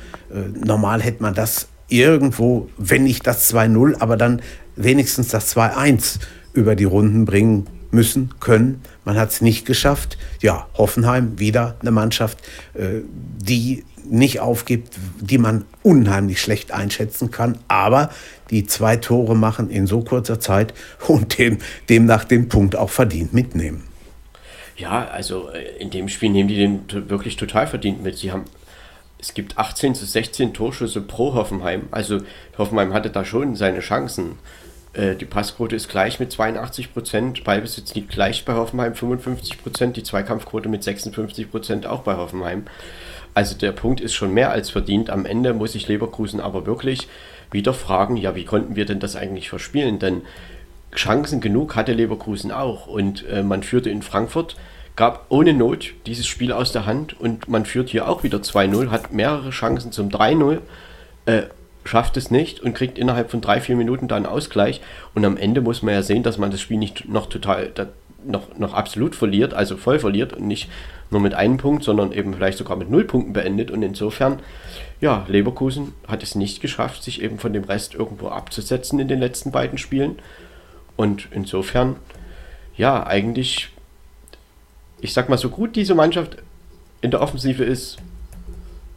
normal 0.65 1.01
hätte 1.01 1.21
man 1.21 1.36
das 1.36 1.67
irgendwo, 1.88 2.69
wenn 2.78 3.03
nicht 3.03 3.28
das 3.28 3.53
2-0, 3.53 3.99
aber 3.99 4.17
dann 4.17 4.41
wenigstens 4.76 5.28
das 5.28 5.55
2-1 5.55 6.19
über 6.53 6.76
die 6.76 6.86
Runden 6.86 7.26
bringen 7.26 7.67
müssen, 7.91 8.32
können. 8.39 8.82
Man 9.05 9.17
hat 9.17 9.30
es 9.30 9.41
nicht 9.41 9.65
geschafft. 9.67 10.17
Ja, 10.41 10.67
Hoffenheim 10.74 11.38
wieder 11.38 11.76
eine 11.82 11.91
Mannschaft, 11.91 12.39
die 12.74 13.84
nicht 14.09 14.39
aufgibt, 14.39 14.95
die 15.19 15.38
man 15.38 15.65
unheimlich 15.82 16.41
schlecht 16.41 16.71
einschätzen 16.71 17.32
kann, 17.32 17.57
aber 17.67 18.09
die 18.54 18.66
zwei 18.68 18.97
Tore 18.97 19.36
machen 19.36 19.70
in 19.70 19.88
so 19.88 20.01
kurzer 20.01 20.39
Zeit 20.39 20.74
und 21.08 21.38
dem, 21.38 21.58
demnach 21.89 22.24
den 22.24 22.47
Punkt 22.49 22.76
auch 22.76 22.89
verdient 22.89 23.34
mitnehmen. 23.34 23.84
Ja, 24.78 25.08
also 25.08 25.49
äh, 25.49 25.78
in 25.80 25.89
dem 25.89 26.08
Spiel 26.08 26.30
nehmen 26.30 26.47
die 26.47 26.58
den 26.58 27.10
wirklich 27.10 27.36
total 27.36 27.68
verdient 27.68 28.04
mit. 28.04 28.18
Sie 28.18 28.32
haben, 28.32 28.45
es 29.20 29.34
gibt 29.34 29.58
18 29.58 29.95
zu 29.95 30.06
16 30.06 30.54
Torschüsse 30.54 31.01
pro 31.01 31.34
Hoffenheim. 31.34 31.88
Also 31.91 32.20
Hoffenheim 32.58 32.93
hatte 32.93 33.10
da 33.10 33.26
schon 33.26 33.56
seine 33.56 33.80
Chancen. 33.80 34.38
Äh, 34.93 35.16
die 35.16 35.26
Passquote 35.26 35.76
ist 35.76 35.89
gleich 35.89 36.20
mit 36.20 36.32
82 36.32 36.93
Prozent, 36.93 37.43
Ballbesitz 37.43 37.95
liegt 37.95 38.12
gleich 38.12 38.45
bei 38.45 38.54
Hoffenheim 38.54 38.93
55 38.93 39.62
Prozent, 39.62 39.97
die 39.97 40.04
Zweikampfquote 40.04 40.70
mit 40.70 40.84
56 40.84 41.49
Prozent 41.49 41.88
auch 41.88 42.01
bei 42.01 42.16
Hoffenheim. 42.16 42.66
Also 43.34 43.56
der 43.56 43.72
Punkt 43.72 43.99
ist 43.99 44.14
schon 44.14 44.32
mehr 44.32 44.51
als 44.51 44.70
verdient. 44.70 45.10
Am 45.10 45.26
Ende 45.26 45.56
muss 45.56 45.74
ich 45.74 45.88
Leverkusen 45.88 46.39
aber 46.39 46.68
wirklich 46.68 47.08
wieder 47.54 47.74
fragen, 47.74 48.18
ja, 48.18 48.36
wie 48.36 48.45
konnten 48.45 48.76
wir 48.76 48.86
denn 48.86 48.99
das 48.99 49.16
eigentlich 49.16 49.49
verspielen? 49.49 49.99
Denn 49.99 50.24
Chancen 50.95 51.41
genug 51.41 51.76
hatte 51.76 51.93
Leverkusen 51.93 52.51
auch. 52.51 52.88
Und 52.88 53.28
äh, 53.28 53.43
man 53.43 53.64
führte 53.64 53.89
in 53.89 54.01
Frankfurt, 54.01 54.56
gab 54.95 55.26
ohne 55.30 55.54
Not 55.54 55.93
dieses 56.06 56.28
Spiel 56.28 56.51
aus 56.51 56.72
der 56.72 56.86
Hand 56.86 57.20
und 57.20 57.47
man 57.47 57.66
führt 57.66 57.89
hier 57.89 58.08
auch 58.08 58.24
wieder 58.24 58.39
2-0, 58.39 58.89
hat 58.89 59.12
mehrere 59.12 59.49
Chancen 59.49 59.91
zum 59.91 60.10
3-0, 60.10 60.60
äh, 61.26 61.43
schafft 61.86 62.16
es 62.18 62.32
nicht 62.32 62.62
und 62.62 62.74
kriegt 62.74 62.97
innerhalb 62.97 63.32
von 63.32 63.41
drei, 63.41 63.60
vier 63.60 63.76
Minuten 63.76 64.08
dann 64.08 64.26
Ausgleich. 64.26 64.82
Und 65.14 65.26
am 65.26 65.38
Ende 65.38 65.62
muss 65.62 65.82
man 65.82 65.93
ja 65.93 66.04
sehen, 66.04 66.24
dass 66.24 66.38
man 66.38 66.51
das 66.51 66.62
Spiel 66.62 66.78
nicht 66.78 67.10
noch 67.10 67.28
total, 67.28 67.72
da, 67.74 67.88
noch, 68.26 68.58
noch 68.58 68.74
absolut 68.74 69.16
verliert, 69.16 69.54
also 69.54 69.78
voll 69.78 69.99
verliert 69.99 70.34
und 70.34 70.47
nicht 70.47 70.70
nur 71.10 71.22
mit 71.22 71.34
einem 71.34 71.58
Punkt, 71.58 71.84
sondern 71.84 72.12
eben 72.12 72.34
vielleicht 72.34 72.58
sogar 72.58 72.78
mit 72.78 72.89
null 72.89 73.04
Punkten 73.04 73.34
beendet. 73.34 73.70
Und 73.72 73.84
insofern, 73.84 74.39
ja, 75.04 75.26
Leverkusen 75.28 75.93
hat 76.08 76.24
es 76.24 76.34
nicht 76.34 76.62
geschafft, 76.62 77.04
sich 77.04 77.22
eben 77.22 77.38
von 77.38 77.51
dem 77.51 77.66
Rest 77.66 77.93
irgendwo 77.93 78.30
abzusetzen 78.30 78.99
in 78.99 79.10
den 79.10 79.20
letzten 79.20 79.51
beiden 79.51 79.78
Spielen. 79.78 80.18
Und 80.95 81.28
insofern, 81.32 81.97
ja, 82.78 83.06
eigentlich, 83.06 83.68
ich 85.01 85.12
sag 85.12 85.28
mal, 85.28 85.38
so 85.38 85.49
gut 85.49 85.76
diese 85.76 85.93
Mannschaft 85.93 86.38
in 87.01 87.12
der 87.12 87.20
Offensive 87.20 87.66
ist, 87.66 87.97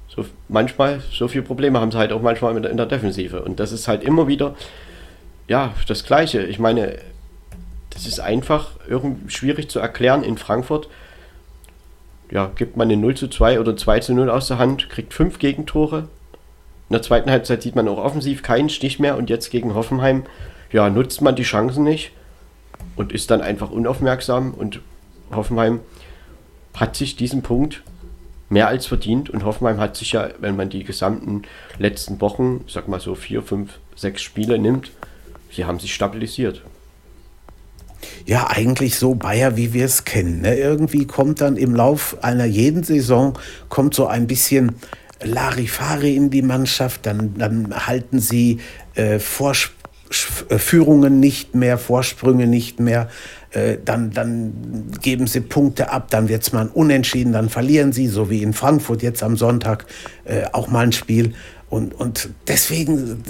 so 0.07 0.25
manchmal, 0.47 1.03
so 1.11 1.27
viele 1.27 1.43
Probleme 1.43 1.81
haben 1.81 1.91
sie 1.91 1.99
halt 1.99 2.13
auch 2.13 2.23
manchmal 2.23 2.65
in 2.65 2.77
der 2.77 2.87
Defensive. 2.87 3.43
Und 3.43 3.59
das 3.59 3.73
ist 3.73 3.89
halt 3.89 4.05
immer 4.05 4.29
wieder, 4.29 4.55
ja, 5.49 5.75
das 5.89 6.05
Gleiche. 6.05 6.45
Ich 6.45 6.61
meine, 6.61 7.01
das 7.91 8.07
ist 8.07 8.21
einfach 8.21 8.71
irgendwie 8.89 9.29
schwierig 9.29 9.69
zu 9.71 9.81
erklären 9.81 10.23
in 10.23 10.39
Frankfurt 10.39 10.89
ja, 12.31 12.51
gibt 12.55 12.77
man 12.77 12.89
eine 12.89 13.01
0 13.01 13.17
zu 13.17 13.29
2 13.29 13.61
oder 13.61 13.77
2 13.77 14.01
zu 14.01 14.15
0 14.15 14.31
aus 14.31 14.49
der 14.49 14.59
Hand, 14.59 14.89
kriegt 14.89 15.15
fünf 15.15 15.39
Gegentore. 15.39 16.09
In 16.89 16.93
der 16.93 17.03
zweiten 17.03 17.31
Halbzeit 17.31 17.63
sieht 17.63 17.77
man 17.77 17.89
auch 17.89 17.99
offensiv 17.99 18.43
keinen 18.43 18.69
Stich 18.69 18.99
mehr 18.99 19.17
und 19.17 19.31
jetzt 19.31 19.51
gegen 19.51 19.75
Hoffenheim, 19.75 20.25
ja, 20.73 20.89
nutzt 20.91 21.21
man 21.21 21.37
die 21.37 21.43
Chancen 21.43 21.85
nicht 21.85 22.13
und 22.97 23.13
ist 23.13 23.31
dann 23.31 23.41
einfach 23.41 23.71
unaufmerksam 23.71 24.55
und 24.55 24.81
Hoffenheim 25.35 25.81
hat 26.75 26.97
sich 26.97 27.17
diesen 27.17 27.43
Punkt 27.43 27.83
mehr 28.49 28.69
als 28.69 28.87
verdient 28.87 29.31
und 29.31 29.45
Hoffenheim 29.45 29.79
hat 29.79 29.97
sich 29.97 30.13
ja, 30.13 30.29
wenn 30.39 30.57
man 30.57 30.69
die 30.69 30.85
gesamten 30.85 31.43
letzten 31.79 32.21
Wochen, 32.21 32.65
sag 32.69 32.87
mal 32.89 33.01
so 33.01 33.15
vier, 33.15 33.43
fünf, 33.43 33.79
sechs 33.97 34.23
Spiele 34.23 34.59
nimmt, 34.59 34.91
sie 35.51 35.65
haben 35.65 35.81
sich 35.81 35.95
stabilisiert 35.95 36.63
ja 38.25 38.49
eigentlich 38.51 38.97
so 38.97 39.15
Bayer, 39.15 39.57
wie 39.57 39.73
wir 39.73 39.85
es 39.85 40.05
kennen. 40.05 40.43
Ne? 40.43 40.57
Irgendwie 40.57 41.07
kommt 41.07 41.41
dann 41.41 41.57
im 41.57 41.75
Lauf 41.75 42.17
einer 42.23 42.45
jeden 42.45 42.85
Saison 42.85 43.39
kommt 43.69 43.95
so 43.95 44.07
ein 44.07 44.27
bisschen 44.27 44.77
Larifari 45.23 46.15
in 46.15 46.31
die 46.31 46.43
Mannschaft, 46.43 47.07
dann, 47.07 47.35
dann 47.39 47.87
halten 47.87 48.19
sie 48.19 48.59
äh, 48.95 49.19
Vors 49.19 49.71
äh, 50.49 50.59
Führungen 50.59 51.21
nicht 51.21 51.55
mehr, 51.55 51.79
Vorsprünge 51.79 52.47
nicht 52.47 52.81
mehr, 52.81 53.09
äh, 53.51 53.79
dann, 53.83 54.11
dann 54.11 54.91
geben 55.01 55.27
sie 55.27 55.41
Punkte 55.41 55.91
ab, 55.91 56.09
dann 56.11 56.29
wird 56.29 56.43
es 56.43 56.53
mal 56.53 56.69
unentschieden, 56.73 57.33
dann 57.33 57.49
verlieren 57.49 57.93
sie, 57.93 58.07
so 58.07 58.29
wie 58.31 58.43
in 58.43 58.53
Frankfurt 58.53 59.03
jetzt 59.03 59.23
am 59.23 59.37
Sonntag 59.37 59.87
äh, 60.25 60.45
auch 60.53 60.69
mal 60.69 60.85
ein 60.85 60.93
Spiel. 60.93 61.33
Und, 61.69 61.95
und 61.95 62.31
deswegen, 62.47 63.23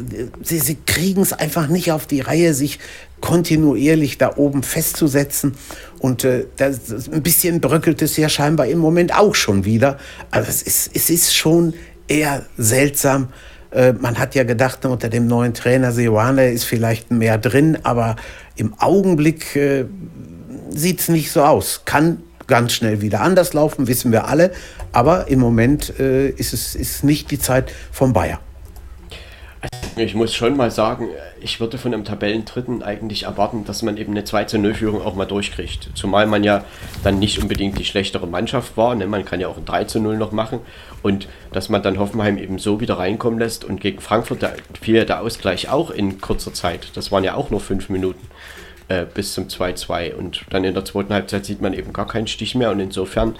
sie, 0.43 0.59
sie 0.59 0.77
kriegen 0.87 1.23
es 1.23 1.33
einfach 1.33 1.69
nicht 1.69 1.91
auf 1.91 2.07
die 2.07 2.21
Reihe, 2.21 2.53
sich 2.53 2.79
kontinuierlich 3.21 4.19
da 4.19 4.37
oben 4.37 4.63
festzusetzen. 4.63 5.55
Und 5.99 6.25
äh, 6.25 6.45
das, 6.57 7.09
ein 7.09 7.23
bisschen 7.23 7.61
bröckelt 7.61 8.03
es 8.03 8.17
ja 8.17 8.29
scheinbar 8.29 8.67
im 8.67 8.79
Moment 8.79 9.15
auch 9.15 9.35
schon 9.35 9.65
wieder. 9.65 9.99
Also 10.31 10.51
es 10.51 10.63
ist, 10.63 10.91
es 10.95 11.09
ist 11.09 11.35
schon 11.35 11.73
eher 12.09 12.45
seltsam. 12.59 13.29
Äh, 13.71 13.95
man 13.95 14.19
hat 14.19 14.35
ja 14.35 14.45
gedacht, 14.45 14.85
unter 14.85 15.09
dem 15.09 15.27
neuen 15.27 15.55
Trainer 15.55 15.93
Seoane 15.93 16.51
ist 16.51 16.65
vielleicht 16.65 17.11
mehr 17.11 17.39
drin, 17.39 17.79
aber 17.85 18.17
im 18.57 18.75
Augenblick 18.79 19.57
äh, 19.57 19.87
sieht 20.71 21.01
es 21.01 21.09
nicht 21.09 21.33
so 21.33 21.43
aus. 21.43 21.83
Kann 21.87 22.23
ganz 22.47 22.73
schnell 22.73 23.01
wieder 23.01 23.21
anders 23.21 23.53
laufen, 23.55 23.89
wissen 23.89 24.13
wir 24.13 24.29
alle. 24.29 24.53
Aber 24.93 25.29
im 25.29 25.41
Moment 25.41 25.99
äh, 25.99 26.29
ist 26.29 26.53
es 26.53 26.75
ist 26.75 27.05
nicht 27.05 27.31
die 27.31 27.39
Zeit 27.39 27.73
vom 27.93 28.13
Bayer. 28.13 28.41
Ich 29.97 30.15
muss 30.15 30.35
schon 30.35 30.57
mal 30.57 30.71
sagen, 30.71 31.09
ich 31.41 31.59
würde 31.59 31.79
von 31.79 31.95
einem 31.95 32.05
Tabellendritten 32.05 32.83
eigentlich 32.83 33.23
erwarten, 33.23 33.65
dass 33.65 33.83
man 33.83 33.97
eben 33.97 34.13
eine 34.13 34.25
2 34.25 34.45
zu 34.45 34.59
0 34.59 34.75
Führung 34.75 35.01
auch 35.01 35.15
mal 35.15 35.25
durchkriegt. 35.25 35.91
Zumal 35.95 36.27
man 36.27 36.45
ja 36.45 36.65
dann 37.03 37.19
nicht 37.19 37.41
unbedingt 37.41 37.79
die 37.79 37.85
schlechtere 37.85 38.27
Mannschaft 38.27 38.77
war. 38.77 38.95
Ne? 38.95 39.07
Man 39.07 39.25
kann 39.25 39.41
ja 39.41 39.49
auch 39.49 39.57
ein 39.57 39.65
3 39.65 39.85
zu 39.85 39.99
0 39.99 40.19
noch 40.19 40.33
machen. 40.33 40.61
Und 41.03 41.29
dass 41.53 41.71
man 41.71 41.83
dann 41.83 41.99
Hoffenheim 41.99 42.37
eben 42.37 42.59
so 42.59 42.81
wieder 42.81 42.99
reinkommen 42.99 43.39
lässt. 43.39 43.65
Und 43.65 43.81
gegen 43.81 44.01
Frankfurt 44.01 44.47
fiel 44.81 45.05
der 45.05 45.23
Ausgleich 45.23 45.71
auch 45.71 45.91
in 45.91 46.21
kurzer 46.21 46.53
Zeit. 46.53 46.91
Das 46.95 47.11
waren 47.11 47.25
ja 47.25 47.35
auch 47.35 47.51
nur 47.51 47.61
fünf 47.61 47.89
Minuten 47.89 48.29
äh, 48.89 49.05
bis 49.05 49.35
zum 49.35 49.49
2-2. 49.49 50.15
Und 50.15 50.43
dann 50.51 50.65
in 50.65 50.75
der 50.75 50.85
zweiten 50.85 51.13
Halbzeit 51.13 51.45
sieht 51.45 51.61
man 51.61 51.73
eben 51.73 51.93
gar 51.93 52.07
keinen 52.07 52.27
Stich 52.27 52.55
mehr. 52.55 52.71
Und 52.71 52.81
insofern, 52.81 53.37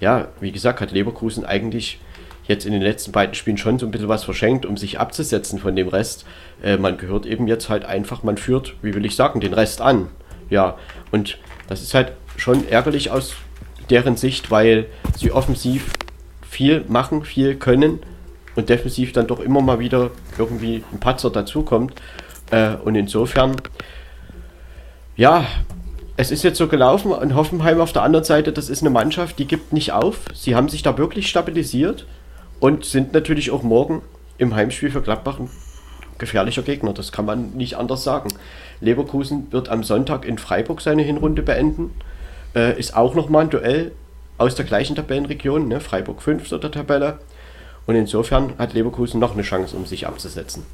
ja, 0.00 0.28
wie 0.40 0.52
gesagt, 0.52 0.80
hat 0.80 0.92
Leverkusen 0.92 1.44
eigentlich 1.44 2.00
jetzt 2.46 2.66
in 2.66 2.72
den 2.72 2.82
letzten 2.82 3.12
beiden 3.12 3.34
Spielen 3.34 3.56
schon 3.56 3.78
so 3.78 3.86
ein 3.86 3.92
bisschen 3.92 4.08
was 4.08 4.24
verschenkt, 4.24 4.66
um 4.66 4.76
sich 4.76 4.98
abzusetzen 4.98 5.58
von 5.58 5.76
dem 5.76 5.88
Rest. 5.88 6.26
Äh, 6.62 6.76
man 6.76 6.98
gehört 6.98 7.26
eben 7.26 7.46
jetzt 7.46 7.68
halt 7.68 7.84
einfach, 7.84 8.22
man 8.22 8.36
führt, 8.36 8.74
wie 8.82 8.94
will 8.94 9.06
ich 9.06 9.16
sagen, 9.16 9.40
den 9.40 9.54
Rest 9.54 9.80
an. 9.80 10.08
Ja, 10.50 10.76
und 11.12 11.38
das 11.68 11.80
ist 11.80 11.94
halt 11.94 12.12
schon 12.36 12.66
ärgerlich 12.68 13.10
aus 13.10 13.36
deren 13.88 14.16
Sicht, 14.16 14.50
weil 14.50 14.86
sie 15.16 15.30
offensiv 15.30 15.92
viel 16.42 16.84
machen, 16.88 17.24
viel 17.24 17.54
können 17.54 18.00
und 18.56 18.68
defensiv 18.68 19.12
dann 19.12 19.28
doch 19.28 19.40
immer 19.40 19.60
mal 19.60 19.78
wieder 19.78 20.10
irgendwie 20.38 20.82
ein 20.92 20.98
Patzer 20.98 21.30
dazukommt. 21.30 21.94
Äh, 22.50 22.74
und 22.84 22.96
insofern, 22.96 23.56
ja, 25.16 25.46
es 26.16 26.30
ist 26.30 26.42
jetzt 26.42 26.58
so 26.58 26.68
gelaufen 26.68 27.12
und 27.12 27.34
Hoffenheim 27.34 27.80
auf 27.80 27.92
der 27.92 28.02
anderen 28.02 28.24
Seite, 28.24 28.52
das 28.52 28.68
ist 28.68 28.82
eine 28.82 28.90
Mannschaft, 28.90 29.38
die 29.38 29.46
gibt 29.46 29.72
nicht 29.72 29.92
auf. 29.92 30.20
Sie 30.34 30.54
haben 30.54 30.68
sich 30.68 30.82
da 30.82 30.98
wirklich 30.98 31.28
stabilisiert 31.28 32.06
und 32.60 32.84
sind 32.84 33.12
natürlich 33.12 33.50
auch 33.50 33.62
morgen 33.62 34.02
im 34.38 34.54
Heimspiel 34.54 34.90
für 34.90 35.00
Gladbach 35.02 35.38
ein 35.38 35.48
gefährlicher 36.18 36.62
Gegner. 36.62 36.92
Das 36.92 37.10
kann 37.10 37.24
man 37.24 37.52
nicht 37.52 37.76
anders 37.76 38.04
sagen. 38.04 38.28
Leverkusen 38.80 39.50
wird 39.50 39.68
am 39.68 39.82
Sonntag 39.82 40.24
in 40.24 40.38
Freiburg 40.38 40.80
seine 40.80 41.02
Hinrunde 41.02 41.42
beenden. 41.42 41.90
Äh, 42.54 42.78
ist 42.78 42.96
auch 42.96 43.14
nochmal 43.14 43.44
ein 43.44 43.50
Duell 43.50 43.92
aus 44.38 44.54
der 44.54 44.64
gleichen 44.64 44.96
Tabellenregion. 44.96 45.68
Ne? 45.68 45.80
Freiburg 45.80 46.22
5. 46.22 46.48
der 46.48 46.70
Tabelle. 46.70 47.18
Und 47.86 47.94
insofern 47.96 48.52
hat 48.58 48.74
Leverkusen 48.74 49.18
noch 49.18 49.32
eine 49.32 49.42
Chance, 49.42 49.76
um 49.76 49.86
sich 49.86 50.06
abzusetzen. 50.06 50.64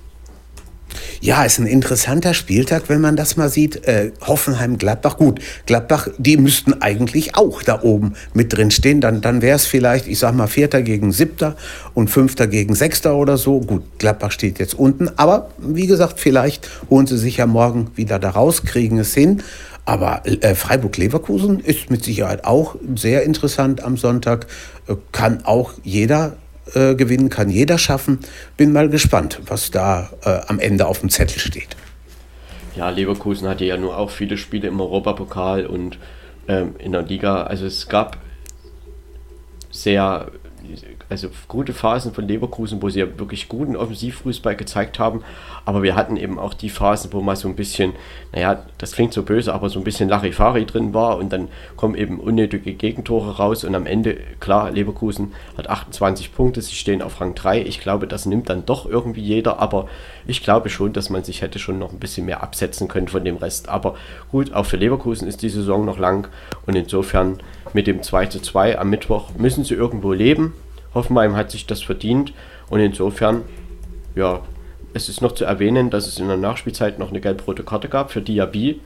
Ja, 1.21 1.45
ist 1.45 1.59
ein 1.59 1.67
interessanter 1.67 2.35
Spieltag, 2.35 2.85
wenn 2.89 3.01
man 3.01 3.17
das 3.17 3.37
mal 3.37 3.49
sieht. 3.49 3.87
Äh, 3.87 4.13
Hoffenheim, 4.21 4.79
Gladbach, 4.79 5.17
gut. 5.17 5.41
Gladbach, 5.67 6.09
die 6.19 6.37
müssten 6.37 6.81
eigentlich 6.83 7.37
auch 7.37 7.63
da 7.63 7.83
oben 7.83 8.15
mit 8.35 8.57
drin 8.57 8.71
stehen. 8.71 9.01
Dann, 9.01 9.21
dann 9.21 9.43
wäre 9.43 9.57
es 9.57 9.67
vielleicht, 9.67 10.07
ich 10.07 10.19
sag 10.19 10.35
mal, 10.35 10.47
Vierter 10.47 10.83
gegen 10.83 11.13
Siebter 11.13 11.57
und 11.95 12.09
Fünfter 12.11 12.47
gegen 12.47 12.75
Sechster 12.75 13.17
oder 13.17 13.39
so. 13.39 13.61
Gut, 13.61 13.99
Gladbach 13.99 14.31
steht 14.31 14.59
jetzt 14.59 14.75
unten. 14.75 15.11
Aber 15.17 15.51
wie 15.59 15.87
gesagt, 15.87 16.21
vielleicht 16.21 16.69
holen 16.91 17.07
sie 17.07 17.19
sich 17.19 17.39
ja 17.39 17.47
morgen 17.47 17.91
wieder 17.95 18.19
da 18.19 18.31
raus, 18.31 18.65
kriegen 18.65 18.99
es 18.99 19.15
hin. 19.15 19.43
Aber 19.87 20.23
äh, 20.27 20.55
Freiburg-Leverkusen 20.55 21.61
ist 21.61 21.91
mit 21.91 22.05
Sicherheit 22.05 22.45
auch 22.45 22.75
sehr 22.97 23.23
interessant 23.23 23.83
am 23.83 23.97
Sonntag. 23.97 24.47
Äh, 24.89 24.97
kann 25.13 25.45
auch 25.45 25.75
jeder 25.85 26.37
äh, 26.75 26.95
gewinnen, 26.95 27.29
kann 27.29 27.51
jeder 27.51 27.79
schaffen. 27.79 28.21
Bin 28.57 28.73
mal 28.73 28.89
gespannt, 28.89 29.41
was 29.47 29.71
da 29.71 30.11
äh, 30.25 30.41
am 30.49 30.59
Ende 30.59 30.87
auf 30.87 31.01
dem 31.01 31.11
Zettel 31.11 31.39
steht. 31.39 31.77
Ja, 32.75 32.91
Leverkusen 32.91 33.49
hatte 33.49 33.65
ja 33.65 33.77
nur 33.77 33.97
auch 33.97 34.11
viele 34.11 34.37
Spiele 34.37 34.69
im 34.69 34.81
Europapokal 34.81 35.67
und 35.67 35.99
ähm, 36.49 36.75
in 36.79 36.93
der 36.93 37.03
Liga. 37.03 37.45
Also 37.45 37.67
es 37.67 37.89
gab 37.89 38.19
sehr 39.71 40.31
also 41.09 41.29
gute 41.49 41.73
Phasen 41.73 42.13
von 42.13 42.27
Leverkusen, 42.27 42.83
wo 42.83 42.89
sie 42.89 43.01
ja 43.01 43.19
wirklich 43.19 43.49
guten 43.49 43.77
Offensivfußball 43.77 44.57
gezeigt 44.57 44.99
haben. 44.99 45.23
Aber 45.65 45.83
wir 45.83 45.95
hatten 45.95 46.17
eben 46.17 46.39
auch 46.39 46.55
die 46.55 46.71
Phasen, 46.71 47.13
wo 47.13 47.21
mal 47.21 47.37
so 47.37 47.49
ein 47.49 47.57
bisschen, 47.57 47.93
naja, 48.33 48.65
das 48.79 48.93
klingt 48.93 49.13
so 49.13 49.23
böse, 49.23 49.55
aber 49.55 49.69
so 49.69 49.79
ein 49.79 49.85
bisschen 49.85 50.09
Larifari 50.09 50.67
drin 50.67 50.95
war 50.95 51.19
und 51.19 51.33
dann 51.33 51.49
kommen 51.77 51.95
eben 51.95 52.19
unnötige 52.19 52.75
Gegentore 52.75 53.37
raus 53.37 53.65
und 53.65 53.75
am 53.75 53.87
Ende, 53.87 54.19
klar, 54.41 54.71
Leverkusen 54.71 55.33
hat 55.57 55.69
28 55.69 56.35
Punkte, 56.35 56.61
sie 56.61 56.75
stehen 56.75 57.03
auf 57.03 57.21
Rang 57.21 57.35
3. 57.35 57.63
Ich 57.63 57.81
glaube, 57.81 58.07
das 58.07 58.27
nimmt 58.27 58.49
dann 58.49 58.67
doch 58.67 58.87
irgendwie 58.87 59.23
jeder, 59.23 59.61
aber 59.61 59.89
ich 60.27 60.43
glaube 60.43 60.71
schon, 60.71 60.93
dass 60.93 61.11
man 61.11 61.23
sich 61.23 61.43
hätte 61.43 61.59
schon 61.59 61.79
noch 61.79 61.93
ein 61.93 61.99
bisschen 61.99 62.27
mehr 62.27 62.43
absetzen 62.43 62.89
können 62.89 63.09
von 63.09 63.25
dem 63.25 63.37
Rest. 63.37 63.69
Aber 63.69 63.95
gut, 64.31 64.53
auch 64.53 64.67
für 64.67 64.77
Leverkusen 64.77 65.29
ist 65.29 65.43
die 65.43 65.49
Saison 65.49 65.85
noch 65.85 65.99
lang 65.99 66.29
und 66.67 66.75
insofern 66.75 67.39
mit 67.73 67.87
dem 67.87 68.03
2 68.03 68.27
zu 68.27 68.41
2 68.41 68.79
am 68.79 68.91
Mittwoch 68.91 69.31
müssen 69.37 69.65
sie 69.65 69.75
irgendwo 69.75 70.13
leben. 70.13 70.55
Hoffenheim 70.97 71.37
hat 71.37 71.53
sich 71.53 71.67
das 71.67 71.83
verdient 71.83 72.33
und 72.69 72.81
insofern, 72.81 73.43
ja, 74.17 74.43
es 74.95 75.09
ist 75.09 75.23
noch 75.23 75.33
zu 75.33 75.45
erwähnen, 75.45 75.91
dass 75.91 76.09
es 76.09 76.19
in 76.19 76.27
der 76.27 76.37
Nachspielzeit 76.37 76.99
noch 76.99 77.11
eine 77.11 77.21
gelb-rote 77.21 77.63
Karte 77.63 77.89
gab 77.89 78.11
für 78.11 78.23
Diaby 78.23 78.81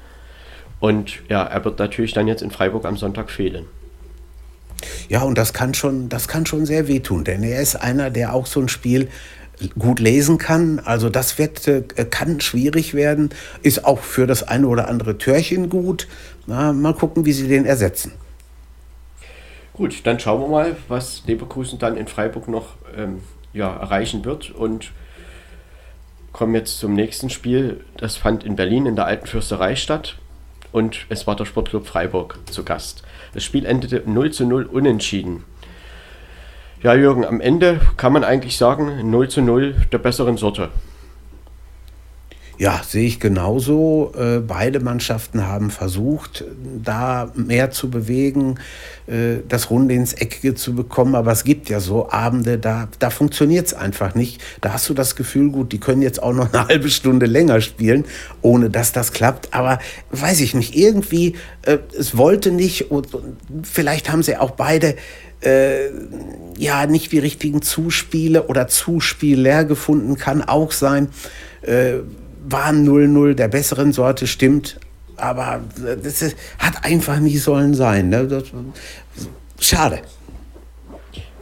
und 0.80 1.20
ja, 1.28 1.42
er 1.44 1.64
wird 1.64 1.78
natürlich 1.78 2.12
dann 2.12 2.28
jetzt 2.28 2.42
in 2.42 2.50
Freiburg 2.50 2.84
am 2.84 2.96
Sonntag 2.96 3.30
fehlen. 3.30 3.66
Ja, 5.08 5.22
und 5.22 5.36
das 5.36 5.52
kann 5.52 5.74
schon, 5.74 6.08
das 6.08 6.28
kann 6.28 6.46
schon 6.46 6.66
sehr 6.66 6.88
wehtun, 6.88 7.24
denn 7.24 7.42
er 7.42 7.60
ist 7.60 7.76
einer, 7.76 8.10
der 8.10 8.34
auch 8.34 8.46
so 8.46 8.60
ein 8.60 8.68
Spiel 8.68 9.08
gut 9.78 10.00
lesen 10.00 10.38
kann. 10.38 10.78
Also 10.78 11.10
das 11.10 11.38
wird, 11.38 11.66
äh, 11.68 11.82
kann 11.82 12.40
schwierig 12.40 12.94
werden, 12.94 13.30
ist 13.62 13.84
auch 13.84 14.00
für 14.00 14.26
das 14.26 14.42
eine 14.42 14.66
oder 14.66 14.88
andere 14.88 15.18
Türchen 15.18 15.68
gut. 15.68 16.08
Na, 16.46 16.72
mal 16.72 16.94
gucken, 16.94 17.26
wie 17.26 17.32
sie 17.32 17.48
den 17.48 17.66
ersetzen. 17.66 18.12
Gut, 19.80 20.04
dann 20.04 20.20
schauen 20.20 20.42
wir 20.42 20.46
mal, 20.46 20.76
was 20.88 21.22
Leverkusen 21.26 21.78
dann 21.78 21.96
in 21.96 22.06
Freiburg 22.06 22.48
noch 22.48 22.74
ähm, 22.94 23.22
ja, 23.54 23.74
erreichen 23.76 24.26
wird 24.26 24.50
und 24.50 24.92
kommen 26.34 26.54
jetzt 26.54 26.78
zum 26.78 26.92
nächsten 26.92 27.30
Spiel. 27.30 27.82
Das 27.96 28.18
fand 28.18 28.44
in 28.44 28.56
Berlin 28.56 28.84
in 28.84 28.94
der 28.94 29.06
Alten 29.06 29.26
Fürsterei 29.26 29.76
statt 29.76 30.18
und 30.70 31.06
es 31.08 31.26
war 31.26 31.34
der 31.34 31.46
Sportclub 31.46 31.86
Freiburg 31.86 32.38
zu 32.50 32.62
Gast. 32.62 33.04
Das 33.32 33.42
Spiel 33.42 33.64
endete 33.64 34.02
0 34.04 34.30
zu 34.32 34.44
0 34.44 34.64
unentschieden. 34.66 35.44
Ja, 36.82 36.92
Jürgen, 36.92 37.24
am 37.24 37.40
Ende 37.40 37.80
kann 37.96 38.12
man 38.12 38.22
eigentlich 38.22 38.58
sagen, 38.58 39.10
0 39.10 39.30
zu 39.30 39.40
0 39.40 39.76
der 39.92 39.98
besseren 39.98 40.36
Sorte. 40.36 40.68
Ja, 42.60 42.82
sehe 42.86 43.06
ich 43.06 43.20
genauso. 43.20 44.12
Äh, 44.14 44.40
beide 44.40 44.80
Mannschaften 44.80 45.46
haben 45.46 45.70
versucht, 45.70 46.44
da 46.84 47.32
mehr 47.34 47.70
zu 47.70 47.88
bewegen, 47.88 48.56
äh, 49.06 49.36
das 49.48 49.70
Runde 49.70 49.94
ins 49.94 50.12
Eckige 50.12 50.54
zu 50.54 50.74
bekommen. 50.74 51.14
Aber 51.14 51.32
es 51.32 51.44
gibt 51.44 51.70
ja 51.70 51.80
so 51.80 52.10
Abende, 52.10 52.58
da, 52.58 52.88
da 52.98 53.08
funktioniert 53.08 53.68
es 53.68 53.72
einfach 53.72 54.14
nicht. 54.14 54.42
Da 54.60 54.74
hast 54.74 54.90
du 54.90 54.92
das 54.92 55.16
Gefühl, 55.16 55.50
gut, 55.50 55.72
die 55.72 55.80
können 55.80 56.02
jetzt 56.02 56.22
auch 56.22 56.34
noch 56.34 56.52
eine 56.52 56.68
halbe 56.68 56.90
Stunde 56.90 57.24
länger 57.24 57.62
spielen, 57.62 58.04
ohne 58.42 58.68
dass 58.68 58.92
das 58.92 59.14
klappt. 59.14 59.54
Aber 59.54 59.78
weiß 60.10 60.40
ich 60.40 60.52
nicht, 60.52 60.76
irgendwie, 60.76 61.36
äh, 61.62 61.78
es 61.98 62.18
wollte 62.18 62.50
nicht. 62.50 62.90
Und, 62.90 63.08
vielleicht 63.62 64.12
haben 64.12 64.22
sie 64.22 64.36
auch 64.36 64.50
beide 64.50 64.96
äh, 65.40 65.86
ja 66.58 66.84
nicht 66.84 67.10
die 67.10 67.20
richtigen 67.20 67.62
Zuspiele 67.62 68.48
oder 68.48 68.68
Zuspieler 68.68 69.64
gefunden, 69.64 70.18
kann 70.18 70.42
auch 70.42 70.72
sein. 70.72 71.08
Äh, 71.62 72.00
war 72.48 72.70
0-0 72.70 73.34
der 73.34 73.48
besseren 73.48 73.92
Sorte, 73.92 74.26
stimmt. 74.26 74.78
Aber 75.16 75.60
das 75.76 76.22
ist, 76.22 76.36
hat 76.58 76.84
einfach 76.84 77.18
nicht 77.18 77.42
sollen 77.42 77.74
sein. 77.74 78.08
Ne? 78.08 78.26
Das, 78.26 78.44
schade. 79.58 80.00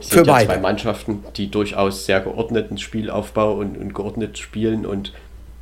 Es 0.00 0.08
sind 0.08 0.20
Für 0.20 0.26
ja 0.26 0.32
beide. 0.32 0.46
zwei 0.46 0.58
Mannschaften, 0.58 1.24
die 1.36 1.50
durchaus 1.50 2.06
sehr 2.06 2.20
geordneten 2.20 2.78
Spielaufbau 2.78 3.54
und, 3.54 3.76
und 3.76 3.94
geordnet 3.94 4.38
spielen. 4.38 4.84
Und 4.84 5.12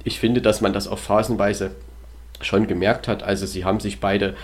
ich 0.05 0.18
finde, 0.18 0.41
dass 0.41 0.61
man 0.61 0.72
das 0.72 0.89
auch 0.89 0.99
phasenweise 0.99 1.72
schon 2.41 2.66
gemerkt 2.66 3.09
hat. 3.09 3.22
Also 3.22 3.47
sie 3.47 3.64
haben 3.64 3.80
sich 3.80 4.01
beide, 4.01 4.34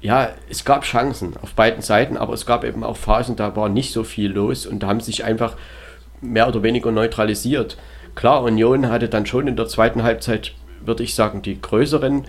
ja, 0.00 0.30
es 0.50 0.64
gab 0.64 0.84
Chancen 0.84 1.36
auf 1.40 1.54
beiden 1.54 1.82
Seiten, 1.82 2.16
aber 2.16 2.34
es 2.34 2.46
gab 2.46 2.64
eben 2.64 2.84
auch 2.84 2.96
Phasen, 2.96 3.36
da 3.36 3.54
war 3.56 3.68
nicht 3.68 3.92
so 3.92 4.04
viel 4.04 4.32
los 4.32 4.66
und 4.66 4.82
da 4.82 4.88
haben 4.88 5.00
sich 5.00 5.24
einfach 5.24 5.56
mehr 6.20 6.48
oder 6.48 6.62
weniger 6.62 6.90
neutralisiert. 6.90 7.76
Klar, 8.14 8.42
Union 8.42 8.88
hatte 8.88 9.08
dann 9.08 9.26
schon 9.26 9.48
in 9.48 9.56
der 9.56 9.66
zweiten 9.66 10.02
Halbzeit, 10.02 10.52
würde 10.84 11.02
ich 11.02 11.14
sagen, 11.14 11.42
die 11.42 11.60
größeren, 11.60 12.24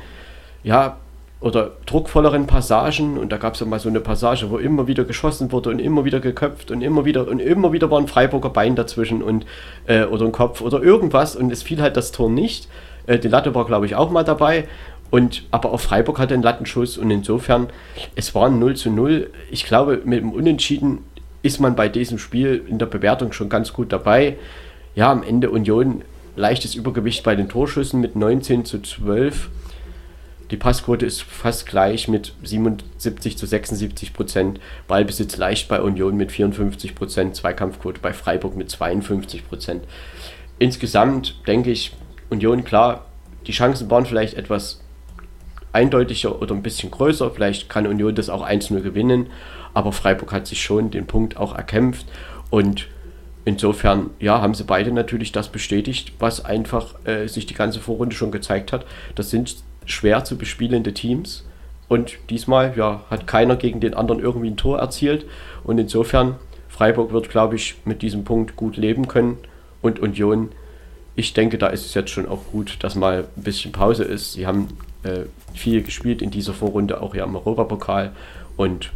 ja, 0.64 0.98
oder 1.44 1.72
druckvolleren 1.86 2.48
Passagen. 2.48 3.18
Und 3.18 3.32
da 3.34 3.38
gab 3.38 3.56
es 3.56 3.60
ja 3.60 3.66
mal 3.66 3.80
so 3.80 3.90
eine 3.90 4.00
Passage, 4.00 4.50
wo 4.50 4.58
immer 4.58 4.88
wieder 4.88 5.04
geschossen 5.04 5.52
wurde 5.52 5.70
und 5.72 5.80
immer 5.80 6.06
wieder 6.06 6.22
geköpft 6.22 6.72
und 6.72 6.82
immer 6.82 7.04
wieder 7.04 7.28
und 7.28 7.40
immer 7.40 7.74
wieder 7.74 7.92
war 7.92 8.00
ein 8.00 8.08
Freiburger 8.08 8.50
Bein 8.50 8.78
dazwischen 8.78 9.22
und 9.22 9.46
äh, 9.86 10.06
oder 10.06 10.26
ein 10.26 10.32
Kopf 10.32 10.62
oder 10.62 10.82
irgendwas. 10.82 11.36
Und 11.36 11.52
es 11.52 11.62
fiel 11.62 11.82
halt 11.82 11.98
das 11.98 12.14
Tor 12.14 12.30
nicht. 12.30 12.70
Äh, 13.08 13.20
die 13.20 13.28
Latte 13.28 13.54
war 13.54 13.66
glaube 13.66 13.86
ich 13.86 13.96
auch 13.96 14.10
mal 14.10 14.24
dabei. 14.24 14.70
Und 15.12 15.44
aber 15.52 15.74
auch 15.74 15.82
Freiburg 15.82 16.18
hatte 16.18 16.34
einen 16.34 16.44
Lattenschuss 16.44 16.98
und 16.98 17.12
insofern 17.12 17.68
es 18.16 18.34
war 18.34 18.48
ein 18.48 18.58
0 18.58 18.78
zu 18.78 18.90
0. 18.90 19.30
Ich 19.52 19.66
glaube 19.66 20.02
mit 20.06 20.20
dem 20.20 20.32
Unentschieden 20.32 21.00
ist 21.42 21.60
man 21.60 21.76
bei 21.76 21.90
diesem 21.90 22.20
Spiel 22.20 22.64
in 22.70 22.80
der 22.80 22.86
Bewertung 22.86 23.34
schon 23.34 23.50
ganz 23.50 23.74
gut 23.74 23.92
dabei 23.92 24.38
ja, 24.96 25.12
am 25.12 25.24
Ende 25.24 25.50
Union 25.50 26.04
leichtes 26.36 26.76
Übergewicht 26.76 27.24
bei 27.24 27.36
den 27.36 27.50
Torschüssen 27.50 28.02
mit 28.02 28.16
19 28.16 28.66
zu 28.66 28.82
12. 28.82 29.50
Die 30.52 30.58
Passquote 30.58 31.06
ist 31.06 31.24
fast 31.24 31.66
gleich 31.66 32.08
mit 32.08 32.34
77 32.44 33.38
zu 33.38 33.46
76 33.46 34.14
Prozent. 34.14 34.60
Ballbesitz 34.88 35.38
leicht 35.38 35.68
bei 35.68 35.82
Union 35.82 36.16
mit 36.16 36.32
54 36.32 36.96
Prozent. 36.96 37.36
Zweikampfquote 37.36 38.00
bei 38.02 38.14
Freiburg 38.14 38.56
mit 38.56 38.70
52 38.70 39.48
Prozent. 39.48 39.84
Insgesamt 40.60 41.36
denke 41.48 41.72
ich, 41.72 41.94
Union, 42.30 42.64
klar, 42.64 43.06
die 43.48 43.52
Chancen 43.52 43.90
waren 43.90 44.06
vielleicht 44.06 44.36
etwas 44.36 44.82
eindeutiger 45.72 46.40
oder 46.40 46.54
ein 46.54 46.62
bisschen 46.62 46.92
größer. 46.92 47.32
Vielleicht 47.32 47.68
kann 47.68 47.88
Union 47.88 48.14
das 48.14 48.30
auch 48.30 48.48
1-0 48.48 48.82
gewinnen. 48.82 49.28
Aber 49.74 49.92
Freiburg 49.92 50.32
hat 50.34 50.46
sich 50.46 50.62
schon 50.62 50.92
den 50.92 51.08
Punkt 51.08 51.36
auch 51.38 51.56
erkämpft. 51.56 52.06
Und 52.52 52.88
insofern, 53.46 54.12
ja, 54.20 54.42
haben 54.42 54.54
sie 54.54 54.64
beide 54.64 54.92
natürlich 54.92 55.32
das 55.32 55.50
bestätigt, 55.50 56.14
was 56.20 56.44
einfach 56.46 56.96
äh, 57.06 57.28
sich 57.28 57.46
die 57.46 57.54
ganze 57.54 57.80
Vorrunde 57.80 58.16
schon 58.16 58.32
gezeigt 58.32 58.72
hat. 58.72 58.86
Das 59.16 59.30
sind 59.30 59.56
schwer 59.86 60.24
zu 60.24 60.38
bespielende 60.38 60.94
Teams. 60.94 61.46
Und 61.88 62.18
diesmal, 62.30 62.74
ja, 62.78 63.04
hat 63.10 63.28
keiner 63.28 63.56
gegen 63.56 63.80
den 63.80 63.94
anderen 63.94 64.22
irgendwie 64.22 64.50
ein 64.50 64.58
Tor 64.58 64.80
erzielt. 64.80 65.26
Und 65.64 65.78
insofern, 65.78 66.36
Freiburg 66.70 67.12
wird, 67.12 67.30
glaube 67.30 67.56
ich, 67.56 67.76
mit 67.86 68.02
diesem 68.02 68.24
Punkt 68.24 68.56
gut 68.56 68.78
leben 68.78 69.08
können. 69.08 69.38
Und 69.82 70.00
Union, 70.00 70.50
ich 71.16 71.34
denke, 71.34 71.58
da 71.58 71.68
ist 71.68 71.86
es 71.86 71.94
jetzt 71.94 72.10
schon 72.10 72.28
auch 72.28 72.46
gut, 72.52 72.78
dass 72.80 72.96
mal 72.96 73.28
ein 73.36 73.44
bisschen 73.44 73.72
Pause 73.72 74.04
ist. 74.04 74.34
Sie 74.34 74.48
haben 74.48 74.70
äh, 75.04 75.26
viel 75.54 75.84
gespielt 75.84 76.22
in 76.22 76.32
dieser 76.32 76.54
Vorrunde, 76.54 77.02
auch 77.02 77.14
hier 77.14 77.24
im 77.24 77.36
Europapokal. 77.36 78.12
Und 78.58 78.92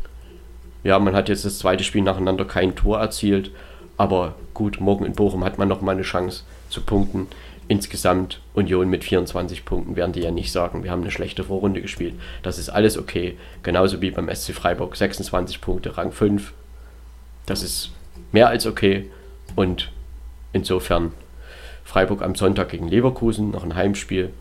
ja, 0.83 0.97
man 0.97 1.15
hat 1.15 1.29
jetzt 1.29 1.45
das 1.45 1.59
zweite 1.59 1.83
Spiel 1.83 2.01
nacheinander 2.01 2.45
kein 2.45 2.75
Tor 2.75 2.99
erzielt. 2.99 3.51
Aber 3.97 4.35
gut, 4.53 4.79
morgen 4.79 5.05
in 5.05 5.13
Bochum 5.13 5.43
hat 5.43 5.57
man 5.57 5.67
noch 5.67 5.81
mal 5.81 5.91
eine 5.91 6.03
Chance 6.03 6.43
zu 6.69 6.81
punkten. 6.81 7.27
Insgesamt 7.67 8.39
Union 8.53 8.89
mit 8.89 9.03
24 9.03 9.65
Punkten 9.65 9.95
werden 9.95 10.13
die 10.13 10.21
ja 10.21 10.31
nicht 10.31 10.51
sagen, 10.51 10.83
wir 10.83 10.91
haben 10.91 11.01
eine 11.01 11.11
schlechte 11.11 11.43
Vorrunde 11.43 11.81
gespielt. 11.81 12.13
Das 12.41 12.57
ist 12.57 12.69
alles 12.69 12.97
okay. 12.97 13.37
Genauso 13.63 13.99
wie 13.99 14.11
beim 14.11 14.33
SC 14.33 14.53
Freiburg 14.53 14.95
26 14.95 15.59
Punkte, 15.59 15.97
Rang 15.97 16.11
5. 16.11 16.53
Das 17.45 17.63
ist 17.63 17.91
mehr 18.31 18.47
als 18.47 18.65
okay. 18.65 19.09
Und 19.55 19.91
insofern 20.53 21.11
Freiburg 21.83 22.21
am 22.21 22.35
Sonntag 22.35 22.69
gegen 22.69 22.87
Leverkusen, 22.87 23.51
noch 23.51 23.63
ein 23.63 23.75
Heimspiel. 23.75 24.31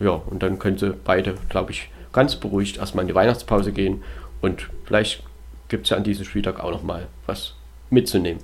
Ja, 0.00 0.20
und 0.26 0.42
dann 0.42 0.58
können 0.58 0.78
sie 0.78 0.94
beide, 1.04 1.34
glaube 1.48 1.70
ich, 1.70 1.88
ganz 2.12 2.36
beruhigt 2.36 2.78
erstmal 2.78 3.02
in 3.02 3.08
die 3.08 3.14
Weihnachtspause 3.14 3.72
gehen. 3.72 4.02
Und 4.40 4.68
vielleicht 4.84 5.22
gibt 5.68 5.84
es 5.84 5.90
ja 5.90 5.96
an 5.96 6.04
diesem 6.04 6.24
Spieltag 6.24 6.58
auch 6.58 6.72
noch 6.72 6.82
mal 6.82 7.06
was 7.26 7.54
mitzunehmen. 7.90 8.40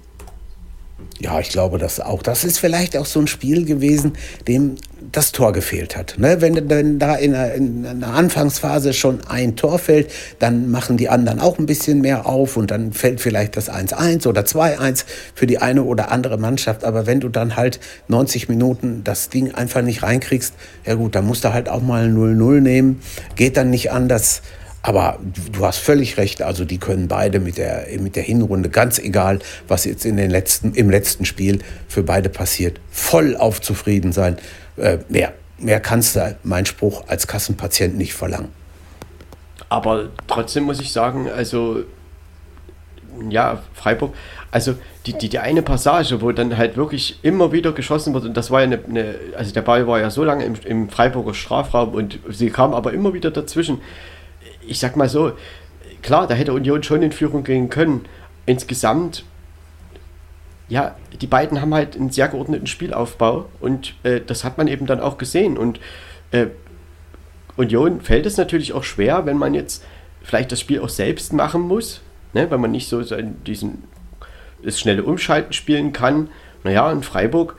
Ja, 1.20 1.38
ich 1.40 1.48
glaube 1.48 1.78
das 1.78 2.00
auch. 2.00 2.22
Das 2.22 2.44
ist 2.44 2.58
vielleicht 2.58 2.96
auch 2.96 3.06
so 3.06 3.20
ein 3.20 3.26
Spiel 3.26 3.64
gewesen, 3.64 4.12
dem 4.46 4.76
das 5.12 5.32
Tor 5.32 5.52
gefehlt 5.52 5.96
hat. 5.96 6.16
Ne? 6.18 6.40
Wenn, 6.40 6.68
wenn 6.68 6.98
da 6.98 7.14
in 7.14 7.34
einer, 7.34 7.54
in 7.54 7.86
einer, 7.86 8.14
Anfangsphase 8.14 8.92
schon 8.92 9.20
ein 9.28 9.56
Tor 9.56 9.78
fällt, 9.78 10.12
dann 10.38 10.70
machen 10.70 10.96
die 10.96 11.08
anderen 11.08 11.40
auch 11.40 11.58
ein 11.58 11.66
bisschen 11.66 12.00
mehr 12.00 12.26
auf 12.26 12.56
und 12.56 12.70
dann 12.70 12.92
fällt 12.92 13.20
vielleicht 13.20 13.56
das 13.56 13.70
1-1 13.70 14.26
oder 14.26 14.42
2-1 14.42 15.04
für 15.34 15.46
die 15.46 15.58
eine 15.58 15.84
oder 15.84 16.10
andere 16.10 16.36
Mannschaft. 16.36 16.84
Aber 16.84 17.06
wenn 17.06 17.20
du 17.20 17.28
dann 17.28 17.56
halt 17.56 17.80
90 18.08 18.48
Minuten 18.48 19.02
das 19.04 19.28
Ding 19.28 19.54
einfach 19.54 19.82
nicht 19.82 20.02
reinkriegst, 20.02 20.54
ja 20.84 20.94
gut, 20.94 21.14
dann 21.14 21.26
musst 21.26 21.44
du 21.44 21.52
halt 21.52 21.68
auch 21.68 21.82
mal 21.82 22.06
0-0 22.06 22.60
nehmen. 22.60 23.00
Geht 23.36 23.56
dann 23.56 23.70
nicht 23.70 23.92
anders. 23.92 24.42
Aber 24.82 25.18
du 25.52 25.66
hast 25.66 25.78
völlig 25.78 26.16
recht, 26.18 26.40
also 26.40 26.64
die 26.64 26.78
können 26.78 27.08
beide 27.08 27.40
mit 27.40 27.58
der, 27.58 27.86
mit 27.98 28.16
der 28.16 28.22
Hinrunde, 28.22 28.68
ganz 28.68 28.98
egal, 28.98 29.40
was 29.66 29.84
jetzt 29.84 30.04
in 30.06 30.16
den 30.16 30.30
letzten, 30.30 30.72
im 30.72 30.88
letzten 30.88 31.24
Spiel 31.24 31.60
für 31.88 32.02
beide 32.02 32.28
passiert, 32.28 32.80
voll 32.90 33.36
auf 33.36 33.60
zufrieden 33.60 34.12
sein. 34.12 34.38
Äh, 34.76 34.98
mehr, 35.08 35.32
mehr 35.58 35.80
kannst 35.80 36.16
du, 36.16 36.36
mein 36.44 36.64
Spruch, 36.64 37.04
als 37.08 37.26
Kassenpatient 37.26 37.98
nicht 37.98 38.14
verlangen. 38.14 38.50
Aber 39.68 40.08
trotzdem 40.26 40.64
muss 40.64 40.80
ich 40.80 40.92
sagen, 40.92 41.28
also 41.28 41.82
ja, 43.28 43.62
Freiburg, 43.74 44.14
also 44.50 44.74
die, 45.06 45.12
die, 45.12 45.28
die 45.28 45.38
eine 45.38 45.62
Passage, 45.62 46.22
wo 46.22 46.32
dann 46.32 46.56
halt 46.56 46.76
wirklich 46.76 47.18
immer 47.22 47.52
wieder 47.52 47.72
geschossen 47.72 48.14
wird, 48.14 48.24
und 48.24 48.36
das 48.36 48.50
war 48.50 48.60
ja 48.60 48.66
eine, 48.66 48.80
eine 48.88 49.14
also 49.36 49.52
der 49.52 49.62
Ball 49.62 49.86
war 49.86 50.00
ja 50.00 50.10
so 50.10 50.24
lange 50.24 50.44
im, 50.44 50.54
im 50.64 50.88
Freiburger 50.88 51.34
Strafraum 51.34 51.94
und 51.94 52.18
sie 52.30 52.50
kam 52.50 52.74
aber 52.74 52.92
immer 52.92 53.12
wieder 53.12 53.30
dazwischen 53.30 53.80
ich 54.68 54.78
sag 54.78 54.96
mal 54.96 55.08
so, 55.08 55.32
klar, 56.02 56.26
da 56.26 56.34
hätte 56.34 56.52
Union 56.52 56.82
schon 56.82 57.02
in 57.02 57.12
Führung 57.12 57.44
gehen 57.44 57.68
können. 57.70 58.04
Insgesamt, 58.46 59.24
ja, 60.68 60.96
die 61.20 61.26
beiden 61.26 61.60
haben 61.60 61.74
halt 61.74 61.96
einen 61.96 62.10
sehr 62.10 62.28
geordneten 62.28 62.66
Spielaufbau 62.66 63.46
und 63.60 63.94
äh, 64.02 64.20
das 64.24 64.44
hat 64.44 64.58
man 64.58 64.68
eben 64.68 64.86
dann 64.86 65.00
auch 65.00 65.18
gesehen. 65.18 65.58
Und 65.58 65.80
äh, 66.30 66.46
Union 67.56 68.00
fällt 68.00 68.26
es 68.26 68.36
natürlich 68.36 68.72
auch 68.72 68.84
schwer, 68.84 69.26
wenn 69.26 69.38
man 69.38 69.54
jetzt 69.54 69.84
vielleicht 70.22 70.52
das 70.52 70.60
Spiel 70.60 70.80
auch 70.80 70.88
selbst 70.88 71.32
machen 71.32 71.62
muss, 71.62 72.02
ne, 72.34 72.50
weil 72.50 72.58
man 72.58 72.70
nicht 72.70 72.88
so, 72.88 73.02
so 73.02 73.16
diesen 73.20 73.84
das 74.62 74.80
schnelle 74.80 75.04
Umschalten 75.04 75.52
spielen 75.52 75.92
kann. 75.92 76.28
Naja, 76.64 76.90
in 76.90 77.02
Freiburg 77.02 77.56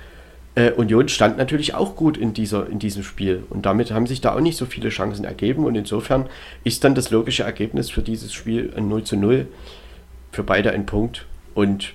äh, 0.55 0.71
Union 0.71 1.07
stand 1.09 1.37
natürlich 1.37 1.73
auch 1.73 1.95
gut 1.95 2.17
in, 2.17 2.33
dieser, 2.33 2.67
in 2.67 2.79
diesem 2.79 3.03
Spiel. 3.03 3.43
Und 3.49 3.65
damit 3.65 3.91
haben 3.91 4.07
sich 4.07 4.21
da 4.21 4.35
auch 4.35 4.39
nicht 4.39 4.57
so 4.57 4.65
viele 4.65 4.89
Chancen 4.89 5.25
ergeben. 5.25 5.65
Und 5.65 5.75
insofern 5.75 6.27
ist 6.63 6.83
dann 6.83 6.95
das 6.95 7.11
logische 7.11 7.43
Ergebnis 7.43 7.89
für 7.89 8.01
dieses 8.01 8.33
Spiel 8.33 8.73
ein 8.75 8.87
0 8.87 9.03
zu 9.03 9.15
0 9.15 9.47
für 10.31 10.43
beide 10.43 10.71
ein 10.71 10.85
Punkt. 10.85 11.25
Und 11.53 11.93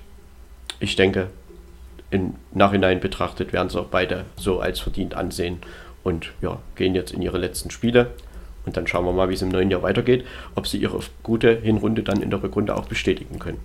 ich 0.81 0.97
denke, 0.97 1.29
im 2.11 2.35
Nachhinein 2.53 3.01
betrachtet 3.01 3.53
werden 3.53 3.69
sie 3.69 3.81
auch 3.81 3.87
beide 3.87 4.25
so 4.37 4.61
als 4.61 4.81
verdient 4.81 5.15
ansehen 5.15 5.59
und 6.05 6.33
ja, 6.43 6.59
gehen 6.77 6.95
jetzt 6.95 7.13
in 7.13 7.23
ihre 7.23 7.39
letzten 7.39 7.71
Spiele. 7.71 8.13
Und 8.67 8.77
dann 8.77 8.87
schauen 8.87 9.05
wir 9.05 9.13
mal, 9.13 9.29
wie 9.29 9.35
es 9.35 9.43
im 9.43 9.49
neuen 9.49 9.71
Jahr 9.71 9.83
weitergeht, 9.83 10.25
ob 10.55 10.67
sie 10.67 10.79
ihre 10.79 11.01
gute 11.23 11.61
Hinrunde 11.61 12.03
dann 12.03 12.23
in 12.23 12.31
der 12.31 12.43
Rückrunde 12.43 12.77
auch 12.77 12.87
bestätigen 12.87 13.39
können. 13.39 13.59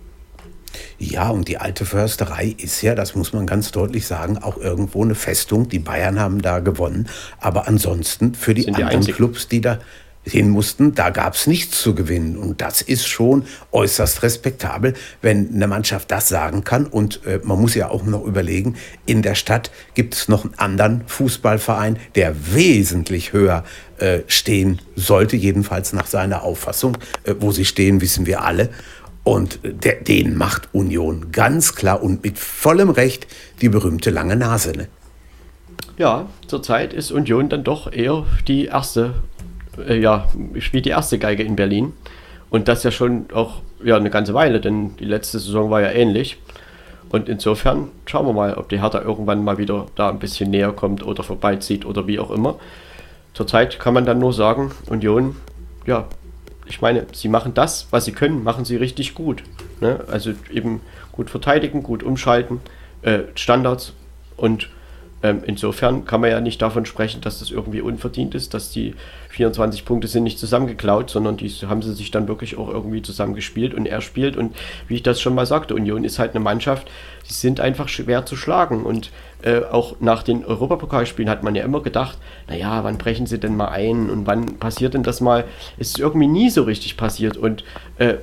Ja, 0.98 1.30
und 1.30 1.48
die 1.48 1.58
alte 1.58 1.86
Försterei 1.86 2.56
ist 2.58 2.82
ja, 2.82 2.96
das 2.96 3.16
muss 3.16 3.34
man 3.34 3.46
ganz 3.46 3.72
deutlich 3.72 4.06
sagen, 4.06 4.38
auch 4.38 4.58
irgendwo 4.58 5.04
eine 5.04 5.16
Festung. 5.16 5.70
Die 5.70 5.80
Bayern 5.80 6.20
haben 6.20 6.42
da 6.42 6.60
gewonnen. 6.60 7.08
Aber 7.40 7.68
ansonsten 7.68 8.36
für 8.36 8.54
die 8.54 8.64
Sind 8.64 8.76
anderen 8.76 9.02
die 9.02 9.12
Clubs, 9.12 9.48
die 9.48 9.62
da 9.62 9.80
hin 10.24 10.50
mussten, 10.50 10.94
da 10.94 11.10
gab 11.10 11.34
es 11.34 11.48
nichts 11.48 11.82
zu 11.82 11.96
gewinnen. 11.96 12.38
Und 12.38 12.62
das 12.62 12.82
ist 12.82 13.08
schon 13.08 13.46
äußerst 13.72 14.24
respektabel, 14.24 14.94
wenn 15.22 15.54
eine 15.54 15.68
Mannschaft 15.68 16.12
das 16.12 16.30
sagen 16.30 16.64
kann. 16.64 16.86
Und 16.86 17.26
äh, 17.26 17.40
man 17.44 17.60
muss 17.60 17.76
ja 17.76 17.90
auch 17.90 18.04
noch 18.04 18.26
überlegen, 18.26 18.76
in 19.06 19.22
der 19.22 19.36
Stadt 19.36 19.72
gibt 19.94 20.14
es 20.14 20.28
noch 20.28 20.44
einen 20.44 20.54
anderen 20.56 21.04
Fußballverein, 21.08 21.98
der 22.16 22.54
wesentlich 22.54 23.34
höher 23.34 23.64
äh, 23.98 24.20
stehen 24.28 24.82
sollte, 24.96 25.36
jedenfalls 25.36 25.94
nach 25.94 26.08
seiner 26.08 26.44
Auffassung. 26.44 26.98
Äh, 27.24 27.36
wo 27.40 27.52
sie 27.52 27.66
stehen, 27.66 28.02
wissen 28.02 28.26
wir 28.26 28.44
alle. 28.44 28.70
Und 29.30 29.60
der, 29.62 30.02
den 30.02 30.36
macht 30.36 30.70
Union 30.74 31.32
ganz 31.32 31.76
klar 31.76 32.02
und 32.02 32.24
mit 32.24 32.40
vollem 32.40 32.90
Recht 32.90 33.28
die 33.62 33.70
berühmte 33.70 34.10
lange 34.10 34.36
Nase. 34.36 34.72
Ne? 34.76 34.88
Ja, 36.00 36.26
zurzeit 36.48 36.94
ist 36.94 37.12
Union 37.12 37.48
dann 37.48 37.64
doch 37.64 37.94
eher 37.94 38.26
die 38.48 38.66
erste, 38.66 39.14
äh, 39.88 40.00
ja, 40.00 40.28
spielt 40.58 40.86
die 40.86 40.90
erste 40.90 41.20
Geige 41.20 41.44
in 41.44 41.56
Berlin. 41.56 41.94
Und 42.50 42.68
das 42.68 42.82
ja 42.82 42.90
schon 42.90 43.28
auch 43.32 43.62
ja, 43.84 43.98
eine 43.98 44.10
ganze 44.10 44.34
Weile, 44.34 44.62
denn 44.62 44.98
die 44.98 45.06
letzte 45.06 45.38
Saison 45.38 45.70
war 45.70 45.82
ja 45.82 45.92
ähnlich. 45.92 46.40
Und 47.12 47.30
insofern 47.30 47.90
schauen 48.08 48.26
wir 48.26 48.34
mal, 48.34 48.56
ob 48.56 48.70
die 48.70 48.82
Hertha 48.82 49.00
irgendwann 49.00 49.44
mal 49.44 49.60
wieder 49.60 49.86
da 49.94 50.10
ein 50.10 50.18
bisschen 50.18 50.50
näher 50.50 50.72
kommt 50.72 51.06
oder 51.06 51.22
vorbeizieht 51.22 51.86
oder 51.86 52.08
wie 52.08 52.18
auch 52.18 52.32
immer. 52.32 52.56
Zurzeit 53.36 53.78
kann 53.78 53.94
man 53.94 54.06
dann 54.06 54.18
nur 54.18 54.34
sagen, 54.34 54.72
Union, 54.88 55.36
ja, 55.86 56.08
ich 56.70 56.82
meine, 56.82 57.08
sie 57.14 57.28
machen 57.28 57.54
das, 57.54 57.88
was 57.90 58.06
sie 58.06 58.12
können, 58.12 58.44
machen 58.44 58.64
sie 58.64 58.76
richtig 58.76 59.16
gut. 59.16 59.44
Ne? 59.82 60.06
Also 60.10 60.34
eben 60.52 60.82
gut 61.12 61.30
verteidigen, 61.30 61.84
gut 61.84 62.04
umschalten, 62.04 62.62
äh, 63.02 63.24
Standards 63.36 63.94
und 64.38 64.70
ähm, 65.22 65.42
insofern 65.46 66.06
kann 66.06 66.22
man 66.22 66.30
ja 66.30 66.40
nicht 66.40 66.62
davon 66.62 66.86
sprechen, 66.86 67.22
dass 67.22 67.40
das 67.40 67.52
irgendwie 67.52 67.82
unverdient 67.82 68.36
ist, 68.36 68.54
dass 68.54 68.72
die 68.72 68.94
24 69.40 69.86
Punkte 69.86 70.10
sind 70.10 70.24
nicht 70.24 70.38
zusammengeklaut, 70.38 71.10
sondern 71.10 71.38
die 71.38 71.50
haben 71.66 71.82
sie 71.82 71.94
sich 71.94 72.12
dann 72.12 72.28
wirklich 72.28 72.58
auch 72.58 72.68
irgendwie 72.68 73.02
zusammengespielt 73.02 73.74
und 73.74 73.86
er 73.86 74.02
spielt. 74.02 74.36
Und 74.36 74.54
wie 74.90 74.96
ich 74.96 75.04
das 75.04 75.22
schon 75.22 75.34
mal 75.34 75.46
sagte, 75.46 75.76
Union 75.76 76.04
ist 76.04 76.20
halt 76.20 76.36
eine 76.36 76.44
Mannschaft, 76.44 76.92
die 77.30 77.32
sind 77.32 77.62
einfach 77.62 77.88
schwer 77.88 78.26
zu 78.26 78.36
schlagen. 78.36 78.84
Und 78.84 79.12
äh, 79.42 79.62
auch 79.64 79.96
nach 80.02 80.24
den 80.24 80.44
Europapokalspielen 80.44 81.30
hat 81.30 81.42
man 81.42 81.56
ja 81.56 81.64
immer 81.64 81.82
gedacht, 81.82 82.18
naja, 82.50 82.84
wann 82.84 82.98
brechen 82.98 83.28
sie 83.28 83.40
denn 83.40 83.56
mal 83.56 83.70
ein 83.70 84.10
und 84.10 84.28
wann 84.28 84.58
passiert 84.58 84.94
denn 84.94 85.04
das 85.04 85.22
mal? 85.22 85.46
Es 85.78 85.92
ist 85.92 86.00
irgendwie 86.00 86.28
nie 86.28 86.50
so 86.50 86.64
richtig 86.64 86.98
passiert. 86.98 87.38
Und 87.38 87.64
äh, 87.98 88.16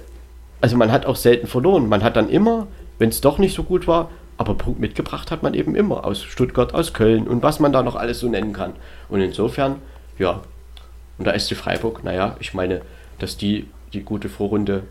also 0.60 0.76
man 0.76 0.92
hat 0.92 1.06
auch 1.06 1.16
selten 1.16 1.46
verloren. 1.46 1.88
Man 1.88 2.02
hat 2.02 2.16
dann 2.16 2.28
immer, 2.28 2.66
wenn 2.98 3.08
es 3.08 3.22
doch 3.22 3.38
nicht 3.38 3.54
so 3.54 3.62
gut 3.62 3.86
war, 3.86 4.10
aber 4.36 4.52
Punkt 4.52 4.80
mitgebracht 4.80 5.30
hat 5.30 5.42
man 5.42 5.54
eben 5.54 5.74
immer 5.76 6.04
aus 6.04 6.22
Stuttgart, 6.22 6.74
aus 6.74 6.92
Köln 6.92 7.26
und 7.26 7.42
was 7.42 7.58
man 7.58 7.72
da 7.72 7.82
noch 7.82 7.96
alles 7.96 8.20
so 8.20 8.28
nennen 8.28 8.52
kann. 8.52 8.74
Und 9.08 9.22
insofern, 9.22 9.76
ja, 10.18 10.42
und 11.18 11.26
da 11.26 11.38
SC 11.38 11.54
Freiburg, 11.54 12.04
naja, 12.04 12.36
ich 12.40 12.54
meine, 12.54 12.82
dass 13.18 13.36
die 13.36 13.66
die 13.92 14.02
gute 14.02 14.28
Vorrunde 14.28 14.82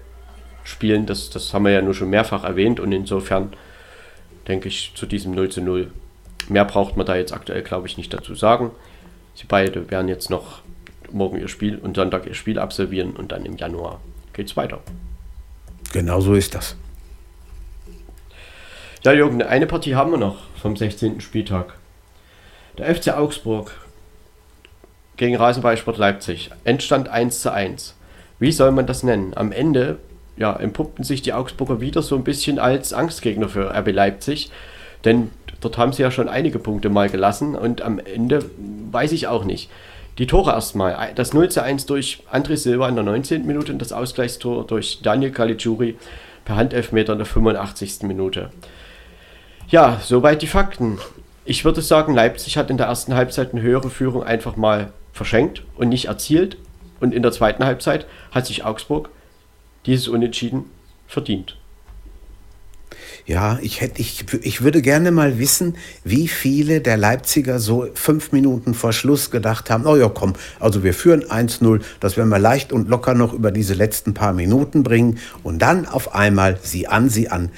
spielen, 0.63 1.05
das, 1.05 1.29
das 1.29 1.53
haben 1.53 1.65
wir 1.65 1.71
ja 1.71 1.81
nur 1.81 1.93
schon 1.93 2.09
mehrfach 2.09 2.43
erwähnt 2.43 2.79
und 2.79 2.91
insofern 2.91 3.53
denke 4.47 4.67
ich 4.67 4.93
zu 4.95 5.05
diesem 5.05 5.33
0 5.33 5.49
zu 5.49 5.61
0. 5.61 5.91
Mehr 6.49 6.65
braucht 6.65 6.97
man 6.97 7.05
da 7.05 7.15
jetzt 7.15 7.33
aktuell, 7.33 7.63
glaube 7.63 7.87
ich, 7.87 7.97
nicht 7.97 8.13
dazu 8.13 8.35
sagen. 8.35 8.71
Sie 9.35 9.45
beide 9.47 9.89
werden 9.91 10.07
jetzt 10.07 10.29
noch 10.29 10.61
morgen 11.11 11.39
ihr 11.39 11.47
Spiel 11.47 11.77
und 11.77 11.95
Sonntag 11.95 12.25
ihr 12.25 12.33
Spiel 12.33 12.59
absolvieren 12.59 13.11
und 13.11 13.31
dann 13.31 13.45
im 13.45 13.57
Januar 13.57 13.99
geht 14.33 14.47
es 14.47 14.57
weiter. 14.57 14.81
Genau 15.93 16.19
so 16.19 16.33
ist 16.33 16.55
das. 16.55 16.75
Ja, 19.03 19.13
Jürgen, 19.13 19.41
eine 19.43 19.67
Partie 19.67 19.95
haben 19.95 20.11
wir 20.11 20.17
noch 20.17 20.37
vom 20.59 20.75
16. 20.75 21.21
Spieltag. 21.21 21.75
Der 22.77 22.93
FC 22.93 23.09
Augsburg 23.09 23.71
gegen 25.17 25.35
Rasenballsport 25.35 25.97
Leipzig. 25.97 26.49
Endstand 26.63 27.09
1 27.09 27.41
zu 27.41 27.51
1. 27.51 27.95
Wie 28.39 28.51
soll 28.51 28.71
man 28.71 28.85
das 28.85 29.03
nennen? 29.03 29.33
Am 29.35 29.51
Ende 29.51 29.97
ja, 30.37 30.53
empuppten 30.53 31.03
sich 31.03 31.21
die 31.21 31.33
Augsburger 31.33 31.79
wieder 31.79 32.01
so 32.01 32.15
ein 32.15 32.23
bisschen 32.23 32.59
als 32.59 32.93
Angstgegner 32.93 33.49
für 33.49 33.73
RB 33.73 33.91
Leipzig. 33.91 34.51
Denn 35.05 35.31
dort 35.61 35.77
haben 35.77 35.93
sie 35.93 36.01
ja 36.01 36.11
schon 36.11 36.27
einige 36.27 36.59
Punkte 36.59 36.89
mal 36.89 37.09
gelassen 37.09 37.55
und 37.55 37.81
am 37.81 37.99
Ende 37.99 38.43
weiß 38.91 39.11
ich 39.11 39.27
auch 39.27 39.45
nicht. 39.45 39.69
Die 40.17 40.27
Tore 40.27 40.51
erstmal. 40.51 41.11
Das 41.15 41.33
0 41.33 41.49
zu 41.49 41.61
1 41.61 41.85
durch 41.85 42.23
André 42.31 42.55
Silva 42.55 42.87
in 42.87 42.95
der 42.95 43.03
19. 43.03 43.45
Minute 43.45 43.71
und 43.71 43.79
das 43.79 43.91
Ausgleichstor 43.91 44.65
durch 44.65 45.01
Daniel 45.01 45.31
Caligiuri 45.31 45.97
per 46.45 46.55
Handelfmeter 46.55 47.13
in 47.13 47.19
der 47.19 47.25
85. 47.25 48.03
Minute. 48.03 48.49
Ja, 49.67 49.99
soweit 50.01 50.41
die 50.41 50.47
Fakten. 50.47 50.99
Ich 51.43 51.65
würde 51.65 51.81
sagen, 51.81 52.13
Leipzig 52.13 52.57
hat 52.57 52.69
in 52.69 52.77
der 52.77 52.87
ersten 52.87 53.13
Halbzeit 53.15 53.51
eine 53.51 53.61
höhere 53.61 53.89
Führung 53.89 54.23
einfach 54.23 54.55
mal 54.55 54.91
verschenkt 55.15 55.63
und 55.75 55.89
nicht 55.89 56.05
erzielt. 56.05 56.57
Und 56.99 57.13
in 57.13 57.23
der 57.23 57.31
zweiten 57.31 57.65
Halbzeit 57.65 58.05
hat 58.31 58.45
sich 58.45 58.63
Augsburg 58.63 59.09
dieses 59.85 60.07
Unentschieden 60.07 60.65
verdient. 61.07 61.57
Ja, 63.25 63.57
ich, 63.61 63.81
hätte, 63.81 64.01
ich, 64.01 64.25
ich 64.41 64.61
würde 64.61 64.81
gerne 64.81 65.11
mal 65.11 65.39
wissen, 65.39 65.77
wie 66.03 66.27
viele 66.27 66.81
der 66.81 66.97
Leipziger 66.97 67.59
so 67.59 67.87
fünf 67.93 68.31
Minuten 68.31 68.73
vor 68.73 68.93
Schluss 68.93 69.31
gedacht 69.31 69.69
haben, 69.69 69.87
oh 69.87 69.95
ja, 69.95 70.09
komm, 70.09 70.33
also 70.59 70.83
wir 70.83 70.93
führen 70.93 71.23
1-0, 71.23 71.81
das 71.99 72.17
werden 72.17 72.29
wir 72.29 72.37
leicht 72.37 72.71
und 72.71 72.87
locker 72.87 73.15
noch 73.15 73.33
über 73.33 73.51
diese 73.51 73.73
letzten 73.73 74.13
paar 74.13 74.33
Minuten 74.33 74.83
bringen 74.83 75.17
und 75.43 75.59
dann 75.59 75.87
auf 75.87 76.13
einmal 76.13 76.59
sie 76.61 76.87
an, 76.87 77.09
sie 77.09 77.29
an 77.29 77.49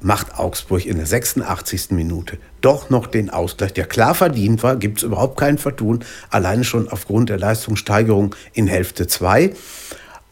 macht 0.00 0.38
Augsburg 0.38 0.86
in 0.86 0.96
der 0.96 1.06
86. 1.06 1.90
Minute 1.90 2.38
doch 2.60 2.90
noch 2.90 3.06
den 3.06 3.30
Ausgleich, 3.30 3.72
der 3.72 3.86
klar 3.86 4.14
verdient 4.14 4.62
war, 4.62 4.76
gibt 4.76 4.98
es 4.98 5.04
überhaupt 5.04 5.38
kein 5.38 5.58
Vertun, 5.58 6.04
alleine 6.30 6.64
schon 6.64 6.88
aufgrund 6.88 7.30
der 7.30 7.38
Leistungssteigerung 7.38 8.34
in 8.52 8.66
Hälfte 8.66 9.06
2. 9.06 9.52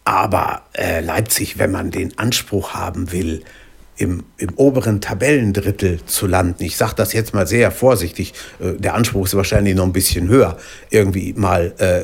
Aber 0.05 0.63
äh, 0.73 1.01
Leipzig, 1.01 1.59
wenn 1.59 1.71
man 1.71 1.91
den 1.91 2.19
Anspruch 2.19 2.73
haben 2.75 3.13
will, 3.13 3.43
im, 3.99 4.25
im 4.37 4.55
oberen 4.55 5.01
Tabellendrittel 5.01 6.01
zu 6.07 6.27
landen. 6.27 6.63
Ich 6.63 6.77
sage 6.77 6.95
das 6.97 7.13
jetzt 7.13 7.35
mal 7.35 7.47
sehr 7.47 7.71
vorsichtig. 7.71 8.33
Äh, 8.61 8.75
der 8.75 8.95
Anspruch 8.95 9.27
ist 9.27 9.35
wahrscheinlich 9.35 9.75
noch 9.75 9.85
ein 9.85 9.93
bisschen 9.93 10.29
höher, 10.29 10.57
irgendwie 10.91 11.35
mal 11.35 11.75
äh, 11.79 12.03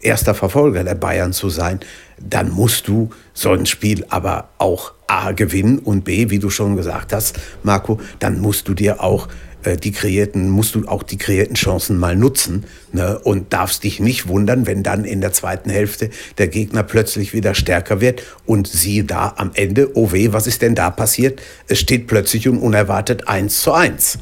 erster 0.00 0.34
Verfolger 0.34 0.84
der 0.84 0.94
Bayern 0.94 1.32
zu 1.32 1.50
sein. 1.50 1.80
Dann 2.18 2.50
musst 2.50 2.88
du 2.88 3.10
so 3.34 3.50
ein 3.50 3.66
Spiel 3.66 4.06
aber 4.08 4.48
auch 4.58 4.92
A 5.06 5.32
gewinnen 5.32 5.78
und 5.78 6.04
B, 6.04 6.30
wie 6.30 6.38
du 6.38 6.50
schon 6.50 6.76
gesagt 6.76 7.12
hast, 7.12 7.38
Marco, 7.62 8.00
dann 8.18 8.40
musst 8.40 8.68
du 8.68 8.74
dir 8.74 9.02
auch 9.02 9.28
äh, 9.66 9.76
die 9.76 9.92
kreierten, 9.92 10.48
musst 10.48 10.74
du 10.74 10.86
auch 10.86 11.02
die 11.02 11.18
kreierten 11.18 11.54
Chancen 11.54 11.98
mal 11.98 12.16
nutzen 12.16 12.64
ne? 12.92 13.18
und 13.18 13.52
darfst 13.52 13.84
dich 13.84 14.00
nicht 14.00 14.28
wundern, 14.28 14.66
wenn 14.66 14.82
dann 14.82 15.04
in 15.04 15.20
der 15.20 15.32
zweiten 15.32 15.70
Hälfte 15.70 16.10
der 16.38 16.48
Gegner 16.48 16.82
plötzlich 16.82 17.32
wieder 17.32 17.54
stärker 17.54 18.00
wird 18.00 18.22
und 18.46 18.66
siehe 18.68 19.04
da 19.04 19.34
am 19.36 19.50
Ende, 19.54 19.90
oh 19.94 20.12
weh, 20.12 20.32
was 20.32 20.46
ist 20.46 20.62
denn 20.62 20.74
da 20.74 20.90
passiert? 20.90 21.40
Es 21.68 21.80
steht 21.80 22.06
plötzlich 22.06 22.48
und 22.48 22.58
unerwartet 22.58 23.28
1 23.28 23.60
zu 23.60 23.72
1. 23.72 24.18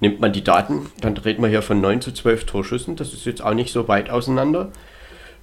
Nimmt 0.00 0.20
man 0.20 0.32
die 0.32 0.44
Daten, 0.44 0.86
dann 1.00 1.16
reden 1.16 1.42
wir 1.42 1.48
hier 1.48 1.62
von 1.62 1.80
9 1.80 2.00
zu 2.00 2.12
12 2.12 2.44
Torschüssen, 2.44 2.96
das 2.96 3.12
ist 3.12 3.26
jetzt 3.26 3.42
auch 3.42 3.54
nicht 3.54 3.72
so 3.72 3.88
weit 3.88 4.10
auseinander. 4.10 4.70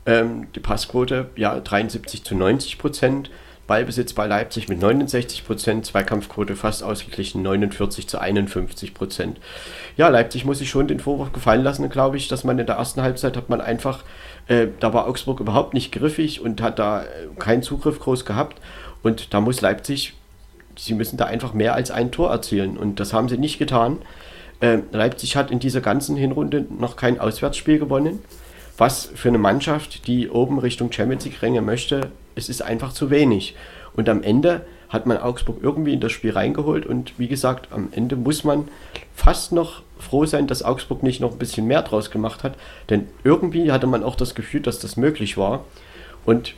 Ähm, 0.05 0.47
die 0.53 0.59
Passquote, 0.59 1.29
ja, 1.35 1.59
73 1.59 2.23
zu 2.23 2.35
90 2.35 2.77
Prozent. 2.77 3.29
Ballbesitz 3.65 4.11
bei 4.11 4.27
Leipzig 4.27 4.67
mit 4.67 4.81
69 4.81 5.45
Prozent, 5.45 5.85
Zweikampfquote 5.85 6.57
fast 6.57 6.83
ausgeglichen 6.83 7.41
49 7.43 8.07
zu 8.09 8.19
51 8.19 8.93
Prozent. 8.93 9.39
Ja, 9.95 10.09
Leipzig 10.09 10.43
muss 10.43 10.59
sich 10.59 10.69
schon 10.69 10.89
den 10.89 10.99
Vorwurf 10.99 11.31
gefallen 11.31 11.63
lassen, 11.63 11.89
glaube 11.89 12.17
ich, 12.17 12.27
dass 12.27 12.43
man 12.43 12.59
in 12.59 12.65
der 12.65 12.75
ersten 12.75 13.01
Halbzeit 13.01 13.37
hat 13.37 13.49
man 13.49 13.61
einfach, 13.61 14.03
äh, 14.47 14.67
da 14.81 14.93
war 14.93 15.07
Augsburg 15.07 15.39
überhaupt 15.39 15.73
nicht 15.73 15.93
griffig 15.93 16.41
und 16.41 16.61
hat 16.61 16.77
da 16.77 17.03
äh, 17.03 17.05
keinen 17.39 17.63
Zugriff 17.63 17.99
groß 17.99 18.25
gehabt 18.25 18.59
und 19.01 19.33
da 19.33 19.39
muss 19.39 19.61
Leipzig, 19.61 20.13
sie 20.77 20.93
müssen 20.93 21.15
da 21.15 21.25
einfach 21.25 21.53
mehr 21.53 21.73
als 21.73 21.89
ein 21.89 22.11
Tor 22.11 22.31
erzielen 22.31 22.75
und 22.77 22.99
das 22.99 23.13
haben 23.13 23.29
sie 23.29 23.37
nicht 23.37 23.59
getan. 23.59 23.99
Äh, 24.59 24.79
Leipzig 24.91 25.37
hat 25.37 25.51
in 25.51 25.59
dieser 25.59 25.79
ganzen 25.79 26.17
Hinrunde 26.17 26.65
noch 26.77 26.97
kein 26.97 27.17
Auswärtsspiel 27.17 27.79
gewonnen 27.79 28.19
was 28.77 29.11
für 29.13 29.29
eine 29.29 29.37
Mannschaft, 29.37 30.07
die 30.07 30.29
oben 30.29 30.59
Richtung 30.59 30.91
Champions 30.91 31.25
League 31.25 31.41
rängen 31.41 31.65
möchte, 31.65 32.11
es 32.35 32.49
ist 32.49 32.61
einfach 32.61 32.93
zu 32.93 33.09
wenig. 33.09 33.55
Und 33.95 34.09
am 34.09 34.23
Ende 34.23 34.65
hat 34.89 35.05
man 35.05 35.17
Augsburg 35.17 35.57
irgendwie 35.61 35.93
in 35.93 35.99
das 35.99 36.11
Spiel 36.11 36.31
reingeholt 36.31 36.85
und 36.85 37.17
wie 37.17 37.27
gesagt, 37.27 37.67
am 37.71 37.89
Ende 37.91 38.15
muss 38.15 38.43
man 38.43 38.67
fast 39.15 39.51
noch 39.51 39.81
froh 39.97 40.25
sein, 40.25 40.47
dass 40.47 40.63
Augsburg 40.63 41.01
nicht 41.01 41.19
noch 41.19 41.31
ein 41.31 41.39
bisschen 41.39 41.65
mehr 41.65 41.81
draus 41.81 42.11
gemacht 42.11 42.43
hat, 42.43 42.55
denn 42.89 43.07
irgendwie 43.23 43.71
hatte 43.71 43.87
man 43.87 44.03
auch 44.03 44.15
das 44.15 44.35
Gefühl, 44.35 44.61
dass 44.61 44.79
das 44.79 44.97
möglich 44.97 45.37
war 45.37 45.65
und 46.25 46.53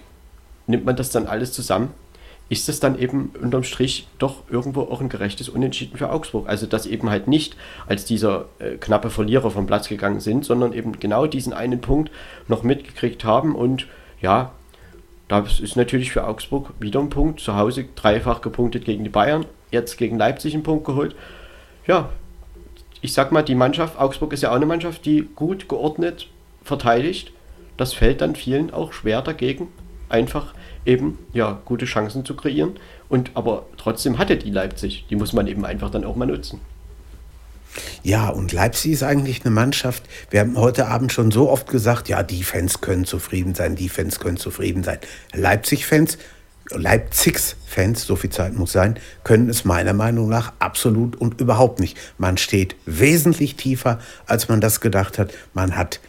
nimmt 0.67 0.85
man 0.85 0.97
das 0.97 1.11
dann 1.11 1.27
alles 1.27 1.53
zusammen, 1.53 1.93
ist 2.47 2.69
es 2.69 2.79
dann 2.79 2.99
eben 2.99 3.31
unterm 3.41 3.63
Strich 3.63 4.07
doch 4.19 4.43
irgendwo 4.49 4.81
auch 4.81 5.01
ein 5.01 5.09
gerechtes 5.09 5.49
Unentschieden 5.49 5.97
für 5.97 6.11
Augsburg. 6.11 6.47
Also 6.47 6.67
dass 6.67 6.85
eben 6.85 7.09
halt 7.09 7.27
nicht 7.27 7.55
als 7.87 8.05
dieser 8.05 8.45
äh, 8.59 8.75
knappe 8.75 9.09
Verlierer 9.09 9.49
vom 9.49 9.65
Platz 9.65 9.87
gegangen 9.87 10.19
sind, 10.19 10.45
sondern 10.45 10.73
eben 10.73 10.99
genau 10.99 11.25
diesen 11.25 11.53
einen 11.53 11.81
Punkt 11.81 12.11
noch 12.47 12.61
mitgekriegt 12.61 13.23
haben. 13.23 13.55
Und 13.55 13.87
ja, 14.21 14.51
das 15.27 15.59
ist 15.59 15.75
natürlich 15.75 16.11
für 16.11 16.27
Augsburg 16.27 16.73
wieder 16.79 16.99
ein 16.99 17.09
Punkt. 17.09 17.39
Zu 17.39 17.55
Hause 17.55 17.85
dreifach 17.95 18.41
gepunktet 18.41 18.85
gegen 18.85 19.03
die 19.03 19.09
Bayern, 19.09 19.45
jetzt 19.71 19.97
gegen 19.97 20.17
Leipzig 20.17 20.53
einen 20.53 20.63
Punkt 20.63 20.85
geholt. 20.85 21.15
Ja, 21.87 22.09
ich 23.01 23.13
sag 23.13 23.31
mal, 23.31 23.43
die 23.43 23.55
Mannschaft, 23.55 23.99
Augsburg 23.99 24.33
ist 24.33 24.43
ja 24.43 24.51
auch 24.51 24.55
eine 24.55 24.65
Mannschaft, 24.67 25.05
die 25.05 25.27
gut 25.35 25.67
geordnet 25.67 26.27
verteidigt. 26.63 27.31
Das 27.77 27.93
fällt 27.93 28.21
dann 28.21 28.35
vielen 28.35 28.71
auch 28.71 28.93
schwer 28.93 29.21
dagegen, 29.21 29.67
einfach 30.09 30.53
eben 30.85 31.19
ja 31.33 31.59
gute 31.65 31.85
Chancen 31.85 32.25
zu 32.25 32.35
kreieren. 32.35 32.75
Und 33.09 33.31
aber 33.33 33.65
trotzdem 33.77 34.17
hatte 34.17 34.37
die 34.37 34.51
Leipzig. 34.51 35.05
Die 35.09 35.15
muss 35.15 35.33
man 35.33 35.47
eben 35.47 35.65
einfach 35.65 35.89
dann 35.89 36.05
auch 36.05 36.15
mal 36.15 36.25
nutzen. 36.25 36.59
Ja, 38.03 38.29
und 38.29 38.53
Leipzig 38.53 38.93
ist 38.93 39.03
eigentlich 39.03 39.43
eine 39.43 39.53
Mannschaft. 39.53 40.03
Wir 40.29 40.39
haben 40.39 40.57
heute 40.57 40.87
Abend 40.87 41.11
schon 41.11 41.31
so 41.31 41.49
oft 41.49 41.67
gesagt, 41.67 42.07
ja, 42.07 42.23
die 42.23 42.43
Fans 42.43 42.81
können 42.81 43.05
zufrieden 43.05 43.53
sein, 43.53 43.75
die 43.75 43.89
Fans 43.89 44.19
können 44.19 44.37
zufrieden 44.37 44.83
sein. 44.83 44.99
Leipzig-Fans, 45.33 46.17
Leipzigs-Fans, 46.71 48.05
so 48.05 48.15
viel 48.15 48.29
Zeit 48.29 48.53
muss 48.53 48.71
sein, 48.71 48.97
können 49.23 49.49
es 49.49 49.65
meiner 49.65 49.93
Meinung 49.93 50.29
nach 50.29 50.53
absolut 50.59 51.15
und 51.15 51.41
überhaupt 51.41 51.79
nicht. 51.79 51.97
Man 52.17 52.37
steht 52.37 52.75
wesentlich 52.85 53.55
tiefer, 53.55 53.99
als 54.25 54.47
man 54.47 54.61
das 54.61 54.81
gedacht 54.81 55.19
hat. 55.19 55.33
Man 55.53 55.75
hat 55.75 55.99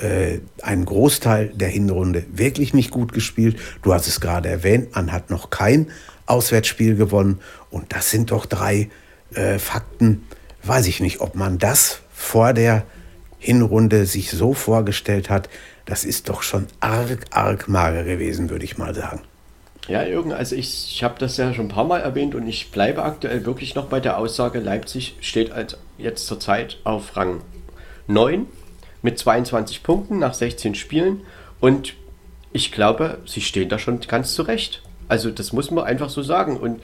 äh, 0.00 0.40
einen 0.62 0.84
Großteil 0.84 1.48
der 1.48 1.68
Hinrunde 1.68 2.24
wirklich 2.32 2.74
nicht 2.74 2.90
gut 2.90 3.12
gespielt. 3.12 3.58
Du 3.82 3.92
hast 3.92 4.06
es 4.06 4.20
gerade 4.20 4.48
erwähnt, 4.48 4.94
man 4.94 5.12
hat 5.12 5.30
noch 5.30 5.50
kein 5.50 5.90
Auswärtsspiel 6.26 6.96
gewonnen. 6.96 7.40
Und 7.70 7.92
das 7.92 8.10
sind 8.10 8.30
doch 8.30 8.46
drei 8.46 8.90
äh, 9.34 9.58
Fakten. 9.58 10.26
Weiß 10.62 10.86
ich 10.86 11.00
nicht, 11.00 11.20
ob 11.20 11.34
man 11.34 11.58
das 11.58 12.00
vor 12.12 12.52
der 12.52 12.84
Hinrunde 13.38 14.06
sich 14.06 14.30
so 14.30 14.54
vorgestellt 14.54 15.30
hat. 15.30 15.48
Das 15.86 16.04
ist 16.04 16.28
doch 16.28 16.42
schon 16.42 16.66
arg, 16.80 17.24
arg 17.30 17.68
mager 17.68 18.04
gewesen, 18.04 18.50
würde 18.50 18.64
ich 18.64 18.78
mal 18.78 18.94
sagen. 18.94 19.22
Ja, 19.88 20.04
Jürgen, 20.04 20.32
also 20.32 20.54
ich, 20.54 20.92
ich 20.92 21.02
habe 21.02 21.18
das 21.18 21.36
ja 21.36 21.52
schon 21.52 21.64
ein 21.64 21.70
paar 21.70 21.84
Mal 21.84 22.00
erwähnt 22.00 22.34
und 22.34 22.46
ich 22.46 22.70
bleibe 22.70 23.02
aktuell 23.02 23.44
wirklich 23.46 23.74
noch 23.74 23.86
bei 23.86 23.98
der 23.98 24.18
Aussage, 24.18 24.60
Leipzig 24.60 25.16
steht 25.20 25.50
als 25.50 25.78
jetzt 25.98 26.26
zurzeit 26.26 26.78
auf 26.84 27.16
Rang 27.16 27.40
9 28.06 28.46
mit 29.02 29.18
22 29.18 29.82
Punkten 29.82 30.18
nach 30.18 30.34
16 30.34 30.74
Spielen 30.74 31.22
und 31.60 31.94
ich 32.52 32.72
glaube, 32.72 33.18
sie 33.26 33.40
stehen 33.40 33.68
da 33.68 33.78
schon 33.78 34.00
ganz 34.00 34.34
zurecht. 34.34 34.82
Also 35.08 35.30
das 35.30 35.52
muss 35.52 35.70
man 35.70 35.84
einfach 35.84 36.10
so 36.10 36.22
sagen. 36.22 36.56
Und 36.56 36.82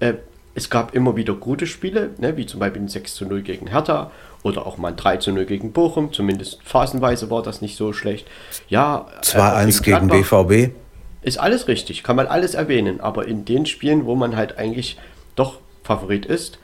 äh, 0.00 0.14
es 0.54 0.70
gab 0.70 0.94
immer 0.94 1.16
wieder 1.16 1.34
gute 1.34 1.66
Spiele, 1.66 2.10
ne, 2.18 2.36
wie 2.36 2.46
zum 2.46 2.60
Beispiel 2.60 2.82
ein 2.82 2.88
6 2.88 3.14
zu 3.14 3.26
0 3.26 3.42
gegen 3.42 3.66
Hertha 3.66 4.10
oder 4.42 4.66
auch 4.66 4.78
mal 4.78 4.88
ein 4.88 4.96
3 4.96 5.18
zu 5.18 5.32
0 5.32 5.44
gegen 5.46 5.72
Bochum. 5.72 6.12
Zumindest 6.12 6.60
phasenweise 6.64 7.30
war 7.30 7.42
das 7.42 7.60
nicht 7.60 7.76
so 7.76 7.92
schlecht. 7.92 8.26
Ja, 8.68 9.06
2-1 9.22 9.80
äh, 9.80 9.84
gegen 9.84 10.08
BVB. 10.08 10.74
Ist 11.22 11.38
alles 11.38 11.66
richtig, 11.66 12.02
kann 12.02 12.16
man 12.16 12.26
alles 12.26 12.54
erwähnen. 12.54 13.00
Aber 13.00 13.26
in 13.26 13.44
den 13.44 13.66
Spielen, 13.66 14.06
wo 14.06 14.14
man 14.14 14.36
halt 14.36 14.58
eigentlich 14.58 14.98
doch 15.34 15.58
Favorit 15.82 16.26
ist, 16.26 16.58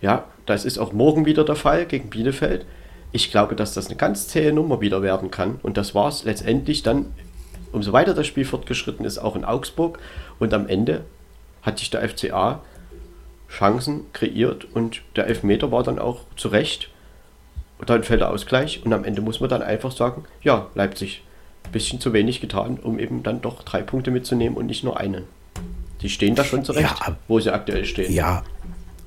ja, 0.00 0.24
das 0.46 0.64
ist 0.64 0.78
auch 0.78 0.92
morgen 0.92 1.26
wieder 1.26 1.44
der 1.44 1.56
Fall 1.56 1.86
gegen 1.86 2.10
Bielefeld 2.10 2.64
ich 3.12 3.30
glaube, 3.30 3.56
dass 3.56 3.74
das 3.74 3.86
eine 3.86 3.96
ganz 3.96 4.28
zähe 4.28 4.52
Nummer 4.52 4.80
wieder 4.80 5.02
werden 5.02 5.30
kann. 5.30 5.58
Und 5.62 5.76
das 5.76 5.94
war 5.94 6.08
es 6.08 6.24
letztendlich 6.24 6.82
dann, 6.82 7.06
umso 7.72 7.92
weiter 7.92 8.14
das 8.14 8.26
Spiel 8.26 8.44
fortgeschritten 8.44 9.04
ist, 9.04 9.18
auch 9.18 9.36
in 9.36 9.44
Augsburg. 9.44 9.98
Und 10.38 10.54
am 10.54 10.68
Ende 10.68 11.04
hat 11.62 11.78
sich 11.78 11.90
der 11.90 12.08
FCA 12.08 12.60
Chancen 13.50 14.04
kreiert 14.12 14.66
und 14.74 15.02
der 15.16 15.26
Elfmeter 15.26 15.72
war 15.72 15.82
dann 15.82 15.98
auch 15.98 16.20
zu 16.36 16.48
Recht. 16.48 16.88
Und 17.78 17.90
dann 17.90 18.04
fällt 18.04 18.20
der 18.20 18.30
Ausgleich 18.30 18.84
und 18.84 18.92
am 18.92 19.04
Ende 19.04 19.22
muss 19.22 19.40
man 19.40 19.50
dann 19.50 19.62
einfach 19.62 19.90
sagen, 19.90 20.24
ja, 20.42 20.68
Leipzig, 20.74 21.22
ein 21.64 21.72
bisschen 21.72 22.00
zu 22.00 22.12
wenig 22.12 22.40
getan, 22.40 22.78
um 22.78 22.98
eben 22.98 23.22
dann 23.22 23.40
doch 23.40 23.62
drei 23.62 23.82
Punkte 23.82 24.10
mitzunehmen 24.10 24.56
und 24.56 24.66
nicht 24.66 24.84
nur 24.84 24.98
einen. 24.98 25.24
Die 26.02 26.08
stehen 26.08 26.34
da 26.34 26.44
schon 26.44 26.64
zurecht, 26.64 27.00
ja, 27.06 27.16
wo 27.26 27.40
sie 27.40 27.52
aktuell 27.52 27.84
stehen. 27.84 28.12
Ja, 28.12 28.44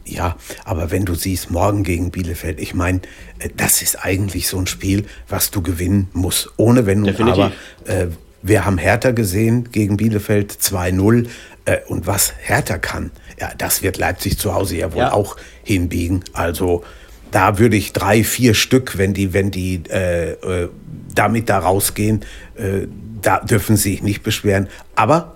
ja, 0.06 0.36
aber 0.66 0.92
wenn 0.92 1.06
du 1.06 1.16
siehst, 1.16 1.50
morgen 1.50 1.84
gegen 1.84 2.12
Bielefeld, 2.12 2.60
ich 2.60 2.74
meine, 2.74 3.02
äh, 3.40 3.50
das 3.56 3.82
ist 3.82 4.04
eigentlich 4.04 4.48
so 4.48 4.58
ein 4.58 4.68
Spiel, 4.68 5.06
was 5.30 5.52
du 5.52 5.62
gewinnen 5.62 6.10
musst. 6.14 6.50
Ohne 6.58 6.86
Wenn 6.86 7.04
und 7.04 7.20
Aber. 7.22 7.52
Äh, 7.86 8.08
wir 8.42 8.66
haben 8.66 8.78
Hertha 8.78 9.12
gesehen 9.12 9.70
gegen 9.72 9.96
Bielefeld 9.96 10.52
2-0. 10.52 11.28
Äh, 11.66 11.78
und 11.88 12.08
was 12.08 12.34
Hertha 12.42 12.78
kann, 12.78 13.12
ja, 13.40 13.52
das 13.58 13.82
wird 13.82 13.98
Leipzig 13.98 14.38
zu 14.38 14.54
Hause 14.54 14.78
ja 14.78 14.92
wohl 14.92 15.00
ja. 15.00 15.14
auch 15.14 15.38
hinbiegen. 15.64 16.24
Also 16.34 16.84
da 17.32 17.58
würde 17.58 17.78
ich 17.78 17.94
drei, 17.94 18.24
vier 18.24 18.54
Stück, 18.54 18.98
wenn 18.98 19.14
die, 19.14 19.34
wenn 19.34 19.52
die 19.52 19.84
äh, 19.90 20.32
äh 20.34 20.70
damit 21.16 21.48
da 21.48 21.60
rausgehen, 21.60 22.22
äh, 22.56 22.88
da 23.22 23.40
dürfen 23.40 23.78
sie 23.78 23.92
sich 23.92 24.04
nicht 24.04 24.24
beschweren. 24.24 24.68
Aber 24.96 25.33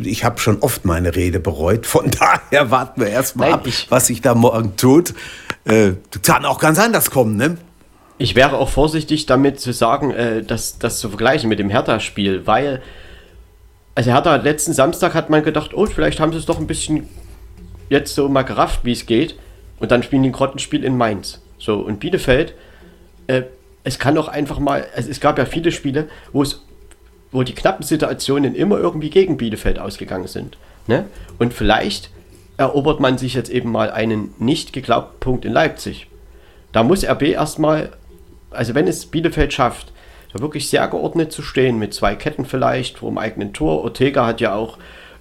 ich 0.00 0.24
habe 0.24 0.38
schon 0.38 0.60
oft 0.60 0.84
meine 0.84 1.14
Rede 1.14 1.40
bereut. 1.40 1.86
Von 1.86 2.10
daher 2.50 2.70
warten 2.70 3.00
wir 3.00 3.08
erstmal 3.08 3.52
ab, 3.52 3.66
was 3.88 4.06
sich 4.06 4.20
da 4.20 4.34
morgen 4.34 4.76
tut. 4.76 5.14
Äh, 5.64 5.92
kann 6.22 6.44
auch 6.44 6.58
ganz 6.58 6.78
anders 6.78 7.10
kommen, 7.10 7.36
ne? 7.36 7.56
Ich 8.16 8.36
wäre 8.36 8.58
auch 8.58 8.68
vorsichtig 8.68 9.26
damit 9.26 9.60
zu 9.60 9.72
sagen, 9.72 10.12
äh, 10.12 10.42
dass 10.42 10.78
das 10.78 10.98
zu 10.98 11.08
vergleichen 11.08 11.48
mit 11.48 11.58
dem 11.58 11.68
Hertha-Spiel, 11.68 12.46
weil 12.46 12.80
also 13.94 14.10
Hertha 14.10 14.36
letzten 14.36 14.72
Samstag 14.72 15.14
hat 15.14 15.30
man 15.30 15.42
gedacht, 15.42 15.72
oh, 15.74 15.86
vielleicht 15.86 16.20
haben 16.20 16.32
sie 16.32 16.38
es 16.38 16.46
doch 16.46 16.58
ein 16.58 16.66
bisschen 16.66 17.08
jetzt 17.88 18.14
so 18.14 18.28
mal 18.28 18.42
gerafft, 18.42 18.80
wie 18.84 18.92
es 18.92 19.06
geht. 19.06 19.36
Und 19.78 19.90
dann 19.90 20.02
spielen 20.02 20.22
die 20.22 20.30
ein 20.30 20.32
Grottenspiel 20.32 20.84
in 20.84 20.96
Mainz. 20.96 21.42
So, 21.58 21.80
und 21.80 22.00
Bielefeld, 22.00 22.54
äh, 23.26 23.42
es 23.84 23.98
kann 23.98 24.14
doch 24.14 24.28
einfach 24.28 24.58
mal, 24.58 24.86
also 24.94 25.10
es 25.10 25.20
gab 25.20 25.38
ja 25.38 25.44
viele 25.44 25.72
Spiele, 25.72 26.08
wo 26.32 26.42
es 26.42 26.64
wo 27.34 27.42
die 27.42 27.54
knappen 27.54 27.84
Situationen 27.84 28.54
immer 28.54 28.78
irgendwie 28.78 29.10
gegen 29.10 29.36
Bielefeld 29.36 29.80
ausgegangen 29.80 30.28
sind. 30.28 30.56
Ne? 30.86 31.06
Und 31.38 31.52
vielleicht 31.52 32.10
erobert 32.56 33.00
man 33.00 33.18
sich 33.18 33.34
jetzt 33.34 33.50
eben 33.50 33.72
mal 33.72 33.90
einen 33.90 34.32
nicht 34.38 34.72
geglaubten 34.72 35.18
Punkt 35.18 35.44
in 35.44 35.52
Leipzig. 35.52 36.06
Da 36.72 36.84
muss 36.84 37.04
RB 37.04 37.22
erstmal, 37.22 37.90
also 38.50 38.76
wenn 38.76 38.86
es 38.86 39.06
Bielefeld 39.06 39.52
schafft, 39.52 39.92
da 40.32 40.38
wirklich 40.40 40.70
sehr 40.70 40.86
geordnet 40.86 41.32
zu 41.32 41.42
stehen, 41.42 41.76
mit 41.78 41.92
zwei 41.92 42.14
Ketten 42.14 42.44
vielleicht 42.44 42.98
vor 42.98 43.10
dem 43.10 43.18
eigenen 43.18 43.52
Tor. 43.52 43.82
Ortega 43.82 44.26
hat 44.26 44.40
ja 44.40 44.54
auch 44.54 44.78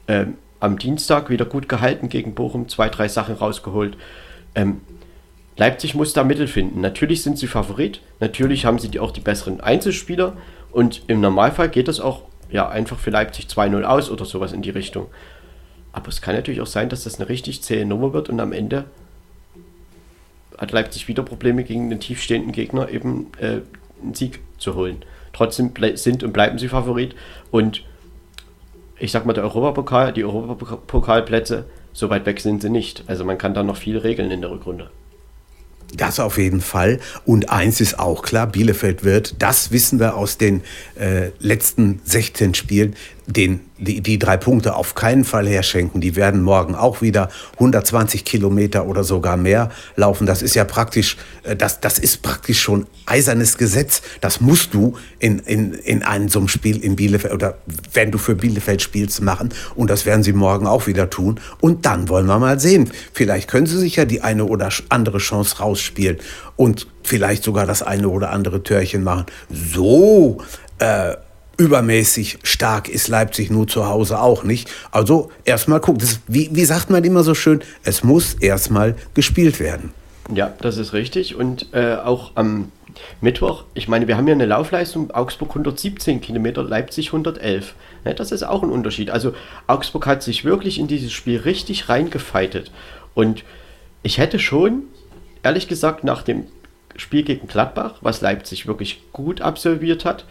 ähm, 0.07 0.35
am 0.60 0.77
Dienstag 0.77 1.31
wieder 1.31 1.45
gut 1.45 1.68
gehalten 1.68 2.10
gegen 2.10 2.35
Bochum, 2.35 2.69
zwei, 2.69 2.90
drei 2.90 3.07
Sachen 3.07 3.35
rausgeholt. 3.35 3.98
Ähm, 4.53 4.81
Leipzig 5.57 5.95
muss 5.95 6.14
da 6.14 6.23
Mittel 6.23 6.48
finden. 6.48 6.81
Natürlich 6.81 7.23
sind 7.23 7.40
sie 7.40 7.48
Favorit, 7.48 8.02
natürlich 8.19 8.65
haben 8.65 8.77
sie 8.77 8.99
auch 8.99 9.11
die 9.11 9.22
besseren 9.22 9.61
Einzelspieler 9.61 10.38
und 10.74 11.04
im 11.08 11.22
Normalfall 11.22 11.70
geht 11.70 11.88
das 11.88 12.00
auch 12.00 12.24
ja, 12.52 12.68
einfach 12.68 13.00
für 13.00 13.12
Leipzig 13.12 13.45
2-0 13.45 13.84
aus 13.84 14.10
oder 14.10 14.26
sowas 14.26 14.54
in 14.54 14.62
die 14.62 14.72
Richtung. 14.72 15.08
Aber 15.91 16.10
es 16.10 16.22
kann 16.22 16.36
natürlich 16.36 16.62
auch 16.62 16.68
sein, 16.68 16.90
dass 16.90 17.04
das 17.04 17.20
eine 17.20 17.30
richtig 17.30 17.62
zähe 17.62 17.86
Nummer 17.86 18.14
wird 18.14 18.30
und 18.30 18.40
am 18.40 18.52
Ende 18.52 18.86
hat 20.58 20.72
Leipzig 20.72 21.08
wieder 21.08 21.24
Probleme 21.24 21.64
gegen 21.64 21.90
den 21.90 22.00
tiefstehenden 22.00 22.52
Gegner 22.52 22.90
eben 22.90 23.32
äh, 23.40 23.62
einen 24.02 24.14
Sieg 24.14 24.40
zu 24.58 24.76
holen. 24.76 25.04
Trotzdem 25.32 25.72
sind 25.95 26.24
und 26.24 26.34
bleiben 26.34 26.58
sie 26.58 26.68
Favorit 26.68 27.16
und 27.52 27.84
ich 29.00 29.12
sag 29.12 29.26
mal, 29.26 29.34
der 29.34 29.44
Europapokal, 29.44 30.14
die 30.14 30.24
Europapokalplätze, 30.24 31.66
so 31.91 32.10
weit 32.10 32.26
weg 32.26 32.40
sind 32.40 32.62
sie 32.62 32.70
nicht. 32.70 33.04
Also 33.08 33.26
man 33.26 33.38
kann 33.38 33.54
da 33.54 33.64
noch 33.64 33.78
viel 33.78 33.98
regeln 33.98 34.32
in 34.32 34.41
der 34.41 34.52
Rückrunde. 34.52 34.90
Das 35.95 36.20
auf 36.20 36.38
jeden 36.38 36.61
Fall. 36.61 36.99
Und 37.26 37.49
eins 37.49 37.80
ist 37.80 37.99
auch 37.99 38.24
klar, 38.24 38.48
Bielefeld 38.48 39.03
wird, 39.03 39.36
das 39.40 39.72
wissen 39.72 39.99
wir 39.99 40.15
aus 40.15 40.38
den 40.38 40.61
äh, 40.95 41.30
letzten 41.40 42.02
16 42.06 42.56
Spielen, 42.56 42.95
den, 43.26 43.62
die, 43.78 44.02
die 44.02 44.20
drei 44.20 44.38
Punkte 44.38 44.76
auf 44.76 44.95
keinen 44.95 45.24
Fall 45.24 45.48
herschenken. 45.48 46.02
Die 46.02 46.16
werden 46.16 46.41
morgen 46.41 46.76
auch 46.76 47.02
wieder 47.02 47.30
120 47.54 48.26
Kilometer 48.26 48.86
oder 48.86 49.04
sogar 49.04 49.38
mehr 49.38 49.70
laufen. 49.95 50.28
Das 50.28 50.41
ist 50.41 50.56
ja 50.56 50.66
praktisch, 50.66 51.18
äh, 51.44 51.56
das, 51.56 51.80
das 51.80 52.00
ist 52.00 52.22
praktisch 52.22 52.62
schon 52.62 52.86
eisernes 53.06 53.58
Gesetz. 53.58 54.02
Das 54.22 54.41
musst 54.41 54.74
du 54.74 54.98
in, 55.20 55.40
in, 55.40 55.74
in 55.74 56.04
einem 56.04 56.30
so 56.30 56.40
einem 56.40 56.48
Spiel 56.48 56.84
in 56.84 56.95
Bielefeld 56.95 57.34
oder 57.34 57.58
wenn 57.94 58.12
du 58.12 58.18
für 58.18 58.36
Bielefeld 58.36 58.82
spielst 58.82 59.22
machen. 59.22 59.50
Und 59.76 59.90
das 59.90 60.06
werden 60.06 60.24
sie 60.24 60.34
morgen 60.34 60.68
auch 60.68 60.88
wieder 60.88 61.10
tun. 61.10 61.40
Und 61.62 61.86
dann 61.86 62.10
wollen 62.10 62.26
wir 62.26 62.40
mal 62.40 62.60
sehen. 62.60 62.91
Vielleicht 63.14 63.50
können 63.50 63.68
sie 63.68 63.78
sich 63.78 63.95
ja 63.95 64.06
die 64.06 64.22
eine 64.22 64.45
oder 64.45 64.70
andere 64.90 65.20
Chance 65.20 65.60
rausspielen 65.60 66.18
und 66.56 66.88
vielleicht 67.04 67.44
sogar 67.44 67.66
das 67.66 67.82
eine 67.82 68.10
oder 68.10 68.32
andere 68.32 68.64
Törchen 68.64 69.04
machen. 69.04 69.26
So, 69.50 70.41
äh, 70.80 71.16
übermäßig 71.64 72.40
stark 72.44 72.90
ist 72.90 73.07
Leipzig 73.07 73.49
nur 73.49 73.68
zu 73.68 73.88
Hause 73.88 74.19
auch 74.19 74.44
nicht. 74.44 74.69
Also 74.91 75.31
erstmal 75.45 75.80
gucken. 75.80 75.99
Das, 75.99 76.19
wie, 76.27 76.49
wie 76.52 76.65
sagt 76.65 76.90
man 76.90 77.03
immer 77.03 77.23
so 77.23 77.34
schön, 77.34 77.61
es 77.84 78.03
muss 78.03 78.34
erstmal 78.34 78.95
gespielt 79.14 79.60
werden. 79.60 79.94
Ja, 80.34 80.53
das 80.60 80.77
ist 80.77 80.94
richtig. 80.94 81.35
Und 81.35 81.68
äh, 81.73 81.95
auch 81.95 82.31
am 82.35 82.72
Mittwoch, 83.22 83.64
ich 83.73 83.88
meine, 83.88 84.07
wir 84.07 84.18
haben 84.18 84.27
ja 84.27 84.34
eine 84.34 84.45
Laufleistung, 84.45 85.11
Augsburg 85.11 85.49
117 85.49 86.19
Kilometer, 86.19 86.64
Leipzig 86.64 87.07
111. 87.07 87.76
Ne, 88.03 88.14
das 88.14 88.31
ist 88.31 88.44
auch 88.44 88.61
ein 88.61 88.69
Unterschied. 88.69 89.10
Also 89.10 89.34
Augsburg 89.68 90.06
hat 90.06 90.22
sich 90.22 90.44
wirklich 90.44 90.80
in 90.80 90.88
dieses 90.88 91.14
Spiel 91.14 91.40
richtig 91.40 91.88
reingefeitet. 91.88 92.72
Und 93.14 93.44
ich 94.02 94.18
hätte 94.18 94.38
schon, 94.38 94.84
ehrlich 95.44 95.69
gesagt, 95.69 96.03
nach 96.03 96.23
dem 96.23 96.45
Spiel 96.98 97.23
gegen 97.23 97.48
Gladbach, 97.48 97.95
was 98.02 98.22
Leipzig 98.22 98.68
wirklich 98.68 99.02
gut 99.14 99.41
absolviert 99.41 100.06
hat, 100.06 100.26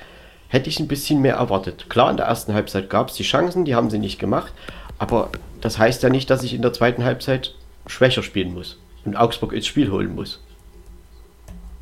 hätte 0.53 0.69
ich 0.69 0.79
ein 0.79 0.87
bisschen 0.87 1.23
mehr 1.23 1.37
erwartet. 1.37 1.89
Klar, 1.89 2.11
in 2.11 2.19
der 2.19 2.27
ersten 2.27 2.53
Halbzeit 2.53 2.91
gab 2.91 3.09
es 3.09 3.15
die 3.15 3.23
Chancen, 3.23 3.65
die 3.65 3.75
haben 3.75 3.89
sie 3.89 3.99
nicht 3.99 4.19
gemacht, 4.19 4.53
aber 4.99 5.31
das 5.63 5.79
heißt 5.79 6.03
ja 6.03 6.11
nicht, 6.11 6.29
dass 6.29 6.43
ich 6.43 6.53
in 6.53 6.61
der 6.61 6.75
zweiten 6.75 7.05
Halbzeit 7.05 7.55
schwächer 7.87 8.23
spielen 8.23 8.53
muss 8.53 8.79
und 9.07 9.17
Augsburg 9.17 9.55
ins 9.55 9.67
Spiel 9.67 9.91
holen 9.91 10.15
muss. 10.15 10.41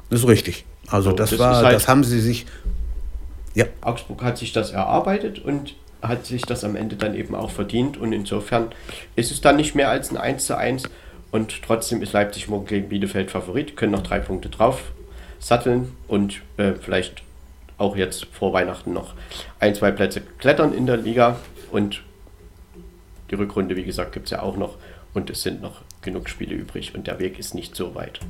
Das 0.08 0.20
ist 0.20 0.28
richtig. 0.28 0.64
Also 0.86 1.10
so, 1.10 1.16
das, 1.16 1.30
das 1.30 1.38
war, 1.40 1.56
halt, 1.56 1.74
das 1.74 1.88
haben 1.88 2.04
sie 2.04 2.20
sich. 2.20 2.46
Ja. 3.54 3.66
Augsburg 3.80 4.22
hat 4.22 4.38
sich 4.38 4.52
das 4.52 4.70
erarbeitet 4.70 5.40
und 5.40 5.74
hat 6.00 6.24
sich 6.24 6.42
das 6.42 6.62
am 6.62 6.76
Ende 6.76 6.94
dann 6.94 7.16
eben 7.16 7.34
auch 7.34 7.50
verdient 7.50 7.96
und 7.96 8.12
insofern 8.12 8.68
ist 9.16 9.32
es 9.32 9.40
dann 9.40 9.56
nicht 9.56 9.74
mehr 9.74 9.90
als 9.90 10.10
ein 10.10 10.16
1 10.16 10.46
zu 10.46 10.56
1 10.56 10.84
und 11.32 11.60
trotzdem 11.66 12.02
ist 12.02 12.12
Leipzig 12.12 12.48
morgen 12.48 12.66
gegen 12.66 12.88
Bielefeld 12.88 13.32
Favorit, 13.32 13.76
können 13.76 13.92
noch 13.92 14.04
drei 14.04 14.20
Punkte 14.20 14.48
drauf 14.48 14.92
satteln 15.40 15.92
und 16.06 16.40
äh, 16.56 16.74
vielleicht 16.80 17.24
auch 17.80 17.96
jetzt 17.96 18.26
vor 18.26 18.52
Weihnachten 18.52 18.92
noch 18.92 19.14
ein, 19.58 19.74
zwei 19.74 19.90
Plätze 19.90 20.20
klettern 20.38 20.72
in 20.72 20.86
der 20.86 20.96
Liga 20.96 21.36
und 21.70 22.02
die 23.30 23.36
Rückrunde, 23.36 23.76
wie 23.76 23.84
gesagt, 23.84 24.12
gibt 24.12 24.26
es 24.26 24.30
ja 24.32 24.42
auch 24.42 24.56
noch 24.56 24.76
und 25.14 25.30
es 25.30 25.42
sind 25.42 25.62
noch 25.62 25.82
genug 26.02 26.28
Spiele 26.28 26.54
übrig 26.54 26.94
und 26.94 27.06
der 27.06 27.18
Weg 27.18 27.38
ist 27.38 27.54
nicht 27.54 27.76
so 27.76 27.94
weit. 27.94 28.20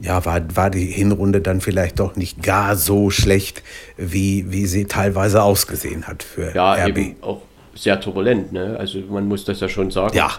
Ja, 0.00 0.24
war, 0.24 0.40
war 0.54 0.70
die 0.70 0.86
Hinrunde 0.86 1.40
dann 1.40 1.60
vielleicht 1.60 1.98
doch 1.98 2.14
nicht 2.14 2.42
gar 2.42 2.76
so 2.76 3.10
schlecht, 3.10 3.62
wie, 3.96 4.52
wie 4.52 4.66
sie 4.66 4.84
teilweise 4.84 5.42
ausgesehen 5.42 6.06
hat 6.06 6.22
für 6.22 6.54
ja, 6.54 6.74
RB. 6.74 6.98
Eben 6.98 7.16
auch 7.20 7.42
sehr 7.74 8.00
turbulent, 8.00 8.52
ne? 8.52 8.76
Also 8.78 9.00
man 9.00 9.26
muss 9.26 9.44
das 9.44 9.60
ja 9.60 9.68
schon 9.68 9.90
sagen. 9.90 10.16
Ja. 10.16 10.30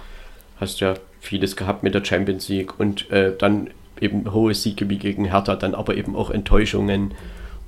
Hast 0.62 0.80
ja 0.80 0.94
vieles 1.20 1.58
gehabt 1.58 1.84
mit 1.84 1.94
der 1.94 2.06
Champions 2.06 2.48
League 2.48 2.80
und 2.80 3.12
äh, 3.12 3.34
dann 3.38 3.70
eben 4.00 4.32
hohe 4.32 4.54
Siege 4.54 4.90
wie 4.90 4.98
gegen 4.98 5.26
Hertha, 5.26 5.56
dann 5.56 5.76
aber 5.76 5.96
eben 5.96 6.16
auch 6.16 6.30
Enttäuschungen 6.30 7.14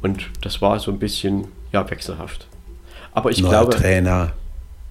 und 0.02 0.30
das 0.42 0.62
war 0.62 0.80
so 0.80 0.92
ein 0.92 1.00
bisschen 1.00 1.48
ja, 1.72 1.90
wechselhaft. 1.90 2.48
Aber 3.14 3.32
ich 3.32 3.42
Neuer 3.42 3.52
glaube, 3.52 3.76
Trainer. 3.76 4.32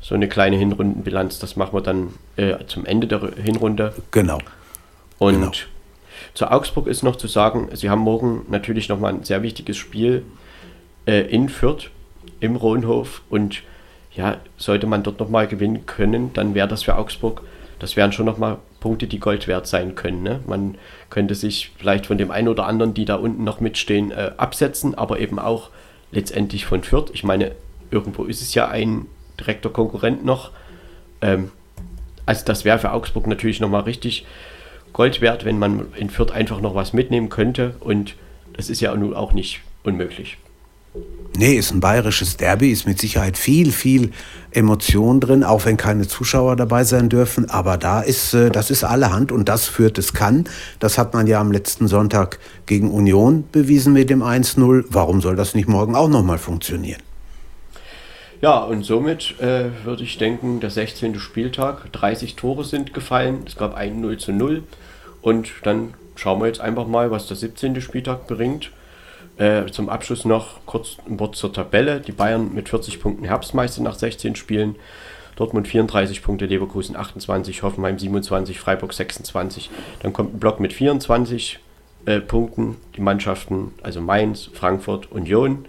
so 0.01 0.15
eine 0.15 0.29
kleine 0.29 0.57
Hinrundenbilanz, 0.57 1.39
das 1.39 1.57
machen 1.57 1.73
wir 1.73 1.81
dann 1.81 2.15
äh, 2.37 2.65
zum 2.67 2.87
Ende 2.87 3.07
der 3.07 3.33
Hinrunde. 3.43 3.95
Genau. 4.11 4.39
Und 5.19 5.35
genau. 5.35 5.53
zu 6.35 6.51
Augsburg 6.51 6.87
ist 6.87 7.03
noch 7.03 7.17
zu 7.17 7.29
sagen, 7.29 7.69
sie 7.75 7.91
haben 7.91 8.01
morgen 8.01 8.47
natürlich 8.49 8.89
nochmal 8.89 9.15
ein 9.15 9.25
sehr 9.25 9.43
wichtiges 9.43 9.77
Spiel 9.77 10.25
äh, 11.07 11.21
in 11.23 11.49
Fürth 11.49 11.91
im 12.41 12.57
Rohnhof. 12.57 13.23
Und 13.31 13.63
ja, 14.15 14.39
sollte 14.57 14.87
man 14.87 15.03
dort 15.03 15.21
nochmal 15.21 15.47
gewinnen 15.47 15.87
können, 15.87 16.33
dann 16.33 16.55
wäre 16.55 16.69
das 16.69 16.83
für 16.83 16.97
Augsburg, 16.97 17.43
das 17.79 17.97
wären 17.97 18.13
schon 18.13 18.27
nochmal 18.27 18.59
Punkte, 18.81 19.07
die 19.07 19.21
Gold 19.21 19.47
wert 19.47 19.67
sein 19.67 19.95
können. 19.95 20.23
Ne? 20.23 20.41
Man 20.47 20.77
könnte 21.11 21.35
sich 21.35 21.71
vielleicht 21.79 22.07
von 22.07 22.19
dem 22.19 22.31
einen 22.31 22.49
oder 22.49 22.67
anderen, 22.67 22.95
die 22.95 23.05
da 23.05 23.17
unten 23.17 23.45
noch 23.45 23.61
mitstehen, 23.61 24.11
äh, 24.11 24.33
absetzen, 24.37 24.95
aber 24.95 25.21
eben 25.21 25.39
auch 25.39 25.71
letztendlich 26.11 26.65
von 26.65 26.83
Fürth. 26.83 27.11
Ich 27.13 27.23
meine, 27.23 27.53
irgendwo 27.91 28.25
ist 28.25 28.43
es 28.43 28.55
ja 28.55 28.69
ein 28.69 29.07
direkter 29.39 29.71
Konkurrent 29.71 30.25
noch. 30.25 30.51
Ähm, 31.21 31.53
also 32.27 32.45
das 32.45 32.65
wäre 32.65 32.79
für 32.79 32.93
Augsburg 32.93 33.27
natürlich 33.27 33.61
nochmal 33.61 33.83
richtig 33.83 34.27
Gold 34.93 35.21
wert, 35.21 35.45
wenn 35.45 35.59
man 35.59 35.93
in 35.97 36.11
Fürth 36.11 36.33
einfach 36.33 36.61
noch 36.61 36.75
was 36.75 36.93
mitnehmen 36.93 37.29
könnte. 37.29 37.77
Und 37.81 38.17
das 38.55 38.71
ist 38.71 38.81
ja 38.81 38.95
nun 38.95 39.15
auch 39.15 39.33
nicht 39.33 39.61
unmöglich. 39.85 40.39
Nee, 41.37 41.55
ist 41.55 41.71
ein 41.71 41.81
bayerisches 41.81 42.37
Derby, 42.37 42.71
ist 42.71 42.87
mit 42.87 43.01
Sicherheit 43.01 43.39
viel, 43.39 43.71
viel 43.71 44.11
Emotion 44.51 45.21
drin, 45.21 45.45
auch 45.45 45.65
wenn 45.65 45.77
keine 45.77 46.09
Zuschauer 46.09 46.57
dabei 46.57 46.83
sein 46.85 47.09
dürfen. 47.09 47.49
Aber 47.49 47.79
da 47.79 48.01
ist, 48.01 48.35
äh, 48.35 48.51
das 48.51 48.71
ist 48.71 48.83
allerhand 48.83 49.31
und 49.31 49.49
das 49.49 49.69
führt 49.69 49.97
es 49.99 50.13
kann. 50.13 50.45
Das 50.81 50.99
hat 50.99 51.15
man 51.15 51.27
ja 51.27 51.41
am 51.41 51.53
letzten 51.53 51.87
Sonntag 51.87 52.41
gegen 52.67 52.91
Union 52.91 53.45
bewiesen 53.53 53.93
mit 53.93 54.11
dem 54.11 54.23
1-0. 54.23 54.85
Warum 54.89 55.21
soll 55.21 55.37
das 55.37 55.55
nicht 55.55 55.69
morgen 55.69 55.95
auch 55.95 56.09
nochmal 56.09 56.39
funktionieren? 56.39 57.01
Ja, 58.43 58.59
und 58.59 58.85
somit 58.85 59.39
äh, 59.41 59.67
würde 59.85 60.03
ich 60.03 60.19
denken, 60.19 60.61
der 60.61 60.71
16. 60.71 61.21
Spieltag, 61.21 61.93
30 61.93 62.37
Tore 62.37 62.65
sind 62.65 62.95
gefallen, 62.95 63.45
es 63.47 63.55
gab 63.55 63.75
ein 63.75 64.01
0 64.01 64.19
zu 64.19 64.33
0 64.33 64.63
und 65.21 65.51
dann 65.63 65.95
schauen 66.17 66.41
wir 66.41 66.47
jetzt 66.47 66.61
einfach 66.61 66.87
mal, 66.87 67.11
was 67.11 67.27
der 67.29 67.37
17. 67.37 67.81
Spieltag 67.83 68.27
bringt. 68.27 68.73
Äh, 69.41 69.73
zum 69.73 69.89
Abschluss 69.89 70.27
noch 70.27 70.67
kurz 70.67 70.99
ein 71.09 71.19
Wort 71.19 71.35
zur 71.35 71.51
Tabelle. 71.51 72.01
Die 72.01 72.13
Bayern 72.13 72.53
mit 72.53 72.69
40 72.69 73.01
Punkten 73.01 73.25
Herbstmeister 73.25 73.83
nach 73.83 73.95
16 73.95 74.37
Spielen. 74.37 74.77
Dortmund 75.37 75.67
34 75.67 76.23
Punkte, 76.23 76.45
Leverkusen 76.45 76.95
28, 76.95 77.63
Hoffenheim 77.63 77.99
27, 77.99 78.61
Freiburg 78.61 78.93
26. 78.93 79.71
Dann 80.03 80.13
kommt 80.13 80.35
ein 80.35 80.41
Block 80.41 80.61
mit 80.61 80.75
24 80.75 81.59
äh, 82.05 82.21
Punkten. 82.21 82.77
Die 82.97 83.01
Mannschaften, 83.01 83.73
also 83.83 84.03
Mainz, 84.03 84.51
Frankfurt, 84.53 85.11
Union, 85.11 85.65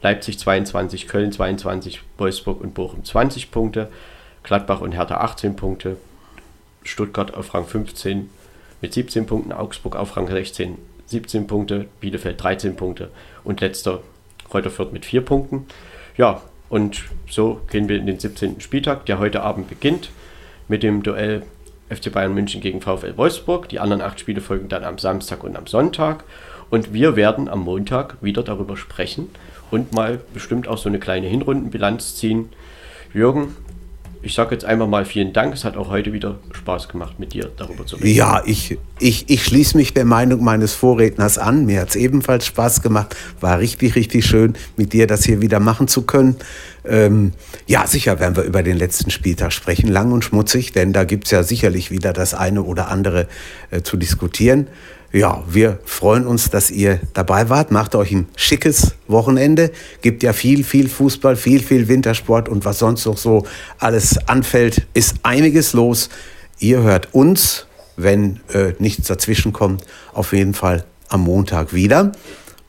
Leipzig 0.00 0.38
22, 0.38 1.08
Köln 1.08 1.32
22, 1.32 2.02
Wolfsburg 2.18 2.60
und 2.60 2.74
Bochum 2.74 3.04
20 3.04 3.50
Punkte. 3.50 3.88
Gladbach 4.44 4.80
und 4.80 4.92
Hertha 4.92 5.16
18 5.16 5.56
Punkte. 5.56 5.96
Stuttgart 6.84 7.34
auf 7.34 7.52
Rang 7.52 7.66
15 7.66 8.30
mit 8.80 8.94
17 8.94 9.26
Punkten, 9.26 9.52
Augsburg 9.52 9.96
auf 9.96 10.16
Rang 10.16 10.28
16 10.28 10.78
17 11.08 11.46
Punkte, 11.46 11.86
Bielefeld 12.00 12.42
13 12.42 12.76
Punkte 12.76 13.10
und 13.44 13.60
letzter 13.60 14.00
Kräuter 14.48 14.70
Fürth 14.70 14.92
mit 14.92 15.04
4 15.04 15.22
Punkten. 15.22 15.66
Ja, 16.16 16.42
und 16.68 17.04
so 17.28 17.60
gehen 17.70 17.88
wir 17.88 17.96
in 17.96 18.06
den 18.06 18.18
17. 18.18 18.60
Spieltag, 18.60 19.06
der 19.06 19.18
heute 19.18 19.42
Abend 19.42 19.68
beginnt 19.68 20.10
mit 20.68 20.82
dem 20.82 21.02
Duell 21.02 21.42
FC 21.88 22.12
Bayern 22.12 22.34
München 22.34 22.60
gegen 22.60 22.80
VfL 22.80 23.16
Wolfsburg. 23.16 23.68
Die 23.68 23.80
anderen 23.80 24.02
acht 24.02 24.20
Spiele 24.20 24.40
folgen 24.40 24.68
dann 24.68 24.84
am 24.84 24.98
Samstag 24.98 25.42
und 25.44 25.56
am 25.56 25.66
Sonntag. 25.66 26.24
Und 26.70 26.92
wir 26.92 27.16
werden 27.16 27.48
am 27.48 27.60
Montag 27.60 28.22
wieder 28.22 28.42
darüber 28.42 28.76
sprechen 28.76 29.30
und 29.70 29.92
mal 29.94 30.20
bestimmt 30.34 30.68
auch 30.68 30.76
so 30.76 30.90
eine 30.90 30.98
kleine 30.98 31.26
Hinrundenbilanz 31.26 32.16
ziehen. 32.16 32.50
Jürgen, 33.14 33.56
ich 34.22 34.34
sage 34.34 34.54
jetzt 34.54 34.64
einfach 34.64 34.86
mal 34.86 35.04
vielen 35.04 35.32
Dank. 35.32 35.54
Es 35.54 35.64
hat 35.64 35.76
auch 35.76 35.90
heute 35.90 36.12
wieder 36.12 36.38
Spaß 36.52 36.88
gemacht, 36.88 37.18
mit 37.18 37.32
dir 37.34 37.50
darüber 37.56 37.86
zu 37.86 37.96
reden. 37.96 38.08
Ja, 38.08 38.42
ich, 38.44 38.78
ich, 38.98 39.30
ich 39.30 39.44
schließe 39.44 39.76
mich 39.76 39.94
der 39.94 40.04
Meinung 40.04 40.42
meines 40.42 40.74
Vorredners 40.74 41.38
an. 41.38 41.66
Mir 41.66 41.80
hat 41.82 41.90
es 41.90 41.96
ebenfalls 41.96 42.46
Spaß 42.46 42.82
gemacht. 42.82 43.14
War 43.40 43.58
richtig, 43.58 43.94
richtig 43.94 44.26
schön, 44.26 44.54
mit 44.76 44.92
dir 44.92 45.06
das 45.06 45.24
hier 45.24 45.40
wieder 45.40 45.60
machen 45.60 45.88
zu 45.88 46.02
können. 46.02 46.36
Ähm, 46.84 47.32
ja, 47.66 47.86
sicher 47.86 48.18
werden 48.18 48.36
wir 48.36 48.44
über 48.44 48.62
den 48.62 48.76
letzten 48.76 49.10
Spieltag 49.10 49.52
sprechen, 49.52 49.88
lang 49.88 50.12
und 50.12 50.24
schmutzig, 50.24 50.72
denn 50.72 50.92
da 50.92 51.04
gibt 51.04 51.26
es 51.26 51.30
ja 51.30 51.42
sicherlich 51.42 51.90
wieder 51.90 52.12
das 52.12 52.34
eine 52.34 52.62
oder 52.62 52.88
andere 52.88 53.28
äh, 53.70 53.82
zu 53.82 53.96
diskutieren 53.96 54.68
ja, 55.12 55.42
wir 55.48 55.78
freuen 55.84 56.26
uns, 56.26 56.50
dass 56.50 56.70
ihr 56.70 57.00
dabei 57.14 57.48
wart. 57.48 57.70
Macht 57.70 57.94
euch 57.94 58.12
ein 58.12 58.28
schickes 58.36 58.94
Wochenende. 59.06 59.70
Gibt 60.02 60.22
ja 60.22 60.34
viel, 60.34 60.64
viel 60.64 60.88
Fußball, 60.88 61.36
viel, 61.36 61.62
viel 61.62 61.88
Wintersport 61.88 62.48
und 62.48 62.64
was 62.64 62.78
sonst 62.78 63.06
noch 63.06 63.16
so 63.16 63.46
alles 63.78 64.28
anfällt, 64.28 64.86
ist 64.92 65.16
einiges 65.22 65.72
los. 65.72 66.10
Ihr 66.58 66.82
hört 66.82 67.14
uns, 67.14 67.66
wenn 67.96 68.40
äh, 68.52 68.74
nichts 68.78 69.08
dazwischen 69.08 69.52
kommt, 69.52 69.84
auf 70.12 70.32
jeden 70.32 70.52
Fall 70.52 70.84
am 71.08 71.22
Montag 71.22 71.72
wieder. 71.72 72.12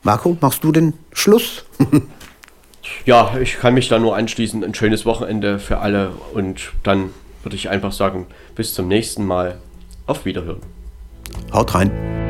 Marco, 0.02 0.36
machst 0.40 0.64
du 0.64 0.72
den 0.72 0.94
Schluss? 1.12 1.64
ja, 3.04 3.36
ich 3.38 3.58
kann 3.58 3.74
mich 3.74 3.88
da 3.88 3.98
nur 3.98 4.16
anschließen. 4.16 4.64
Ein 4.64 4.74
schönes 4.74 5.04
Wochenende 5.04 5.58
für 5.58 5.78
alle 5.78 6.12
und 6.32 6.72
dann 6.84 7.10
würde 7.42 7.56
ich 7.56 7.68
einfach 7.68 7.92
sagen, 7.92 8.26
bis 8.54 8.72
zum 8.72 8.88
nächsten 8.88 9.26
Mal. 9.26 9.58
Auf 10.06 10.24
Wiederhören. 10.24 10.60
Haut 11.52 11.74
rein. 11.74 12.29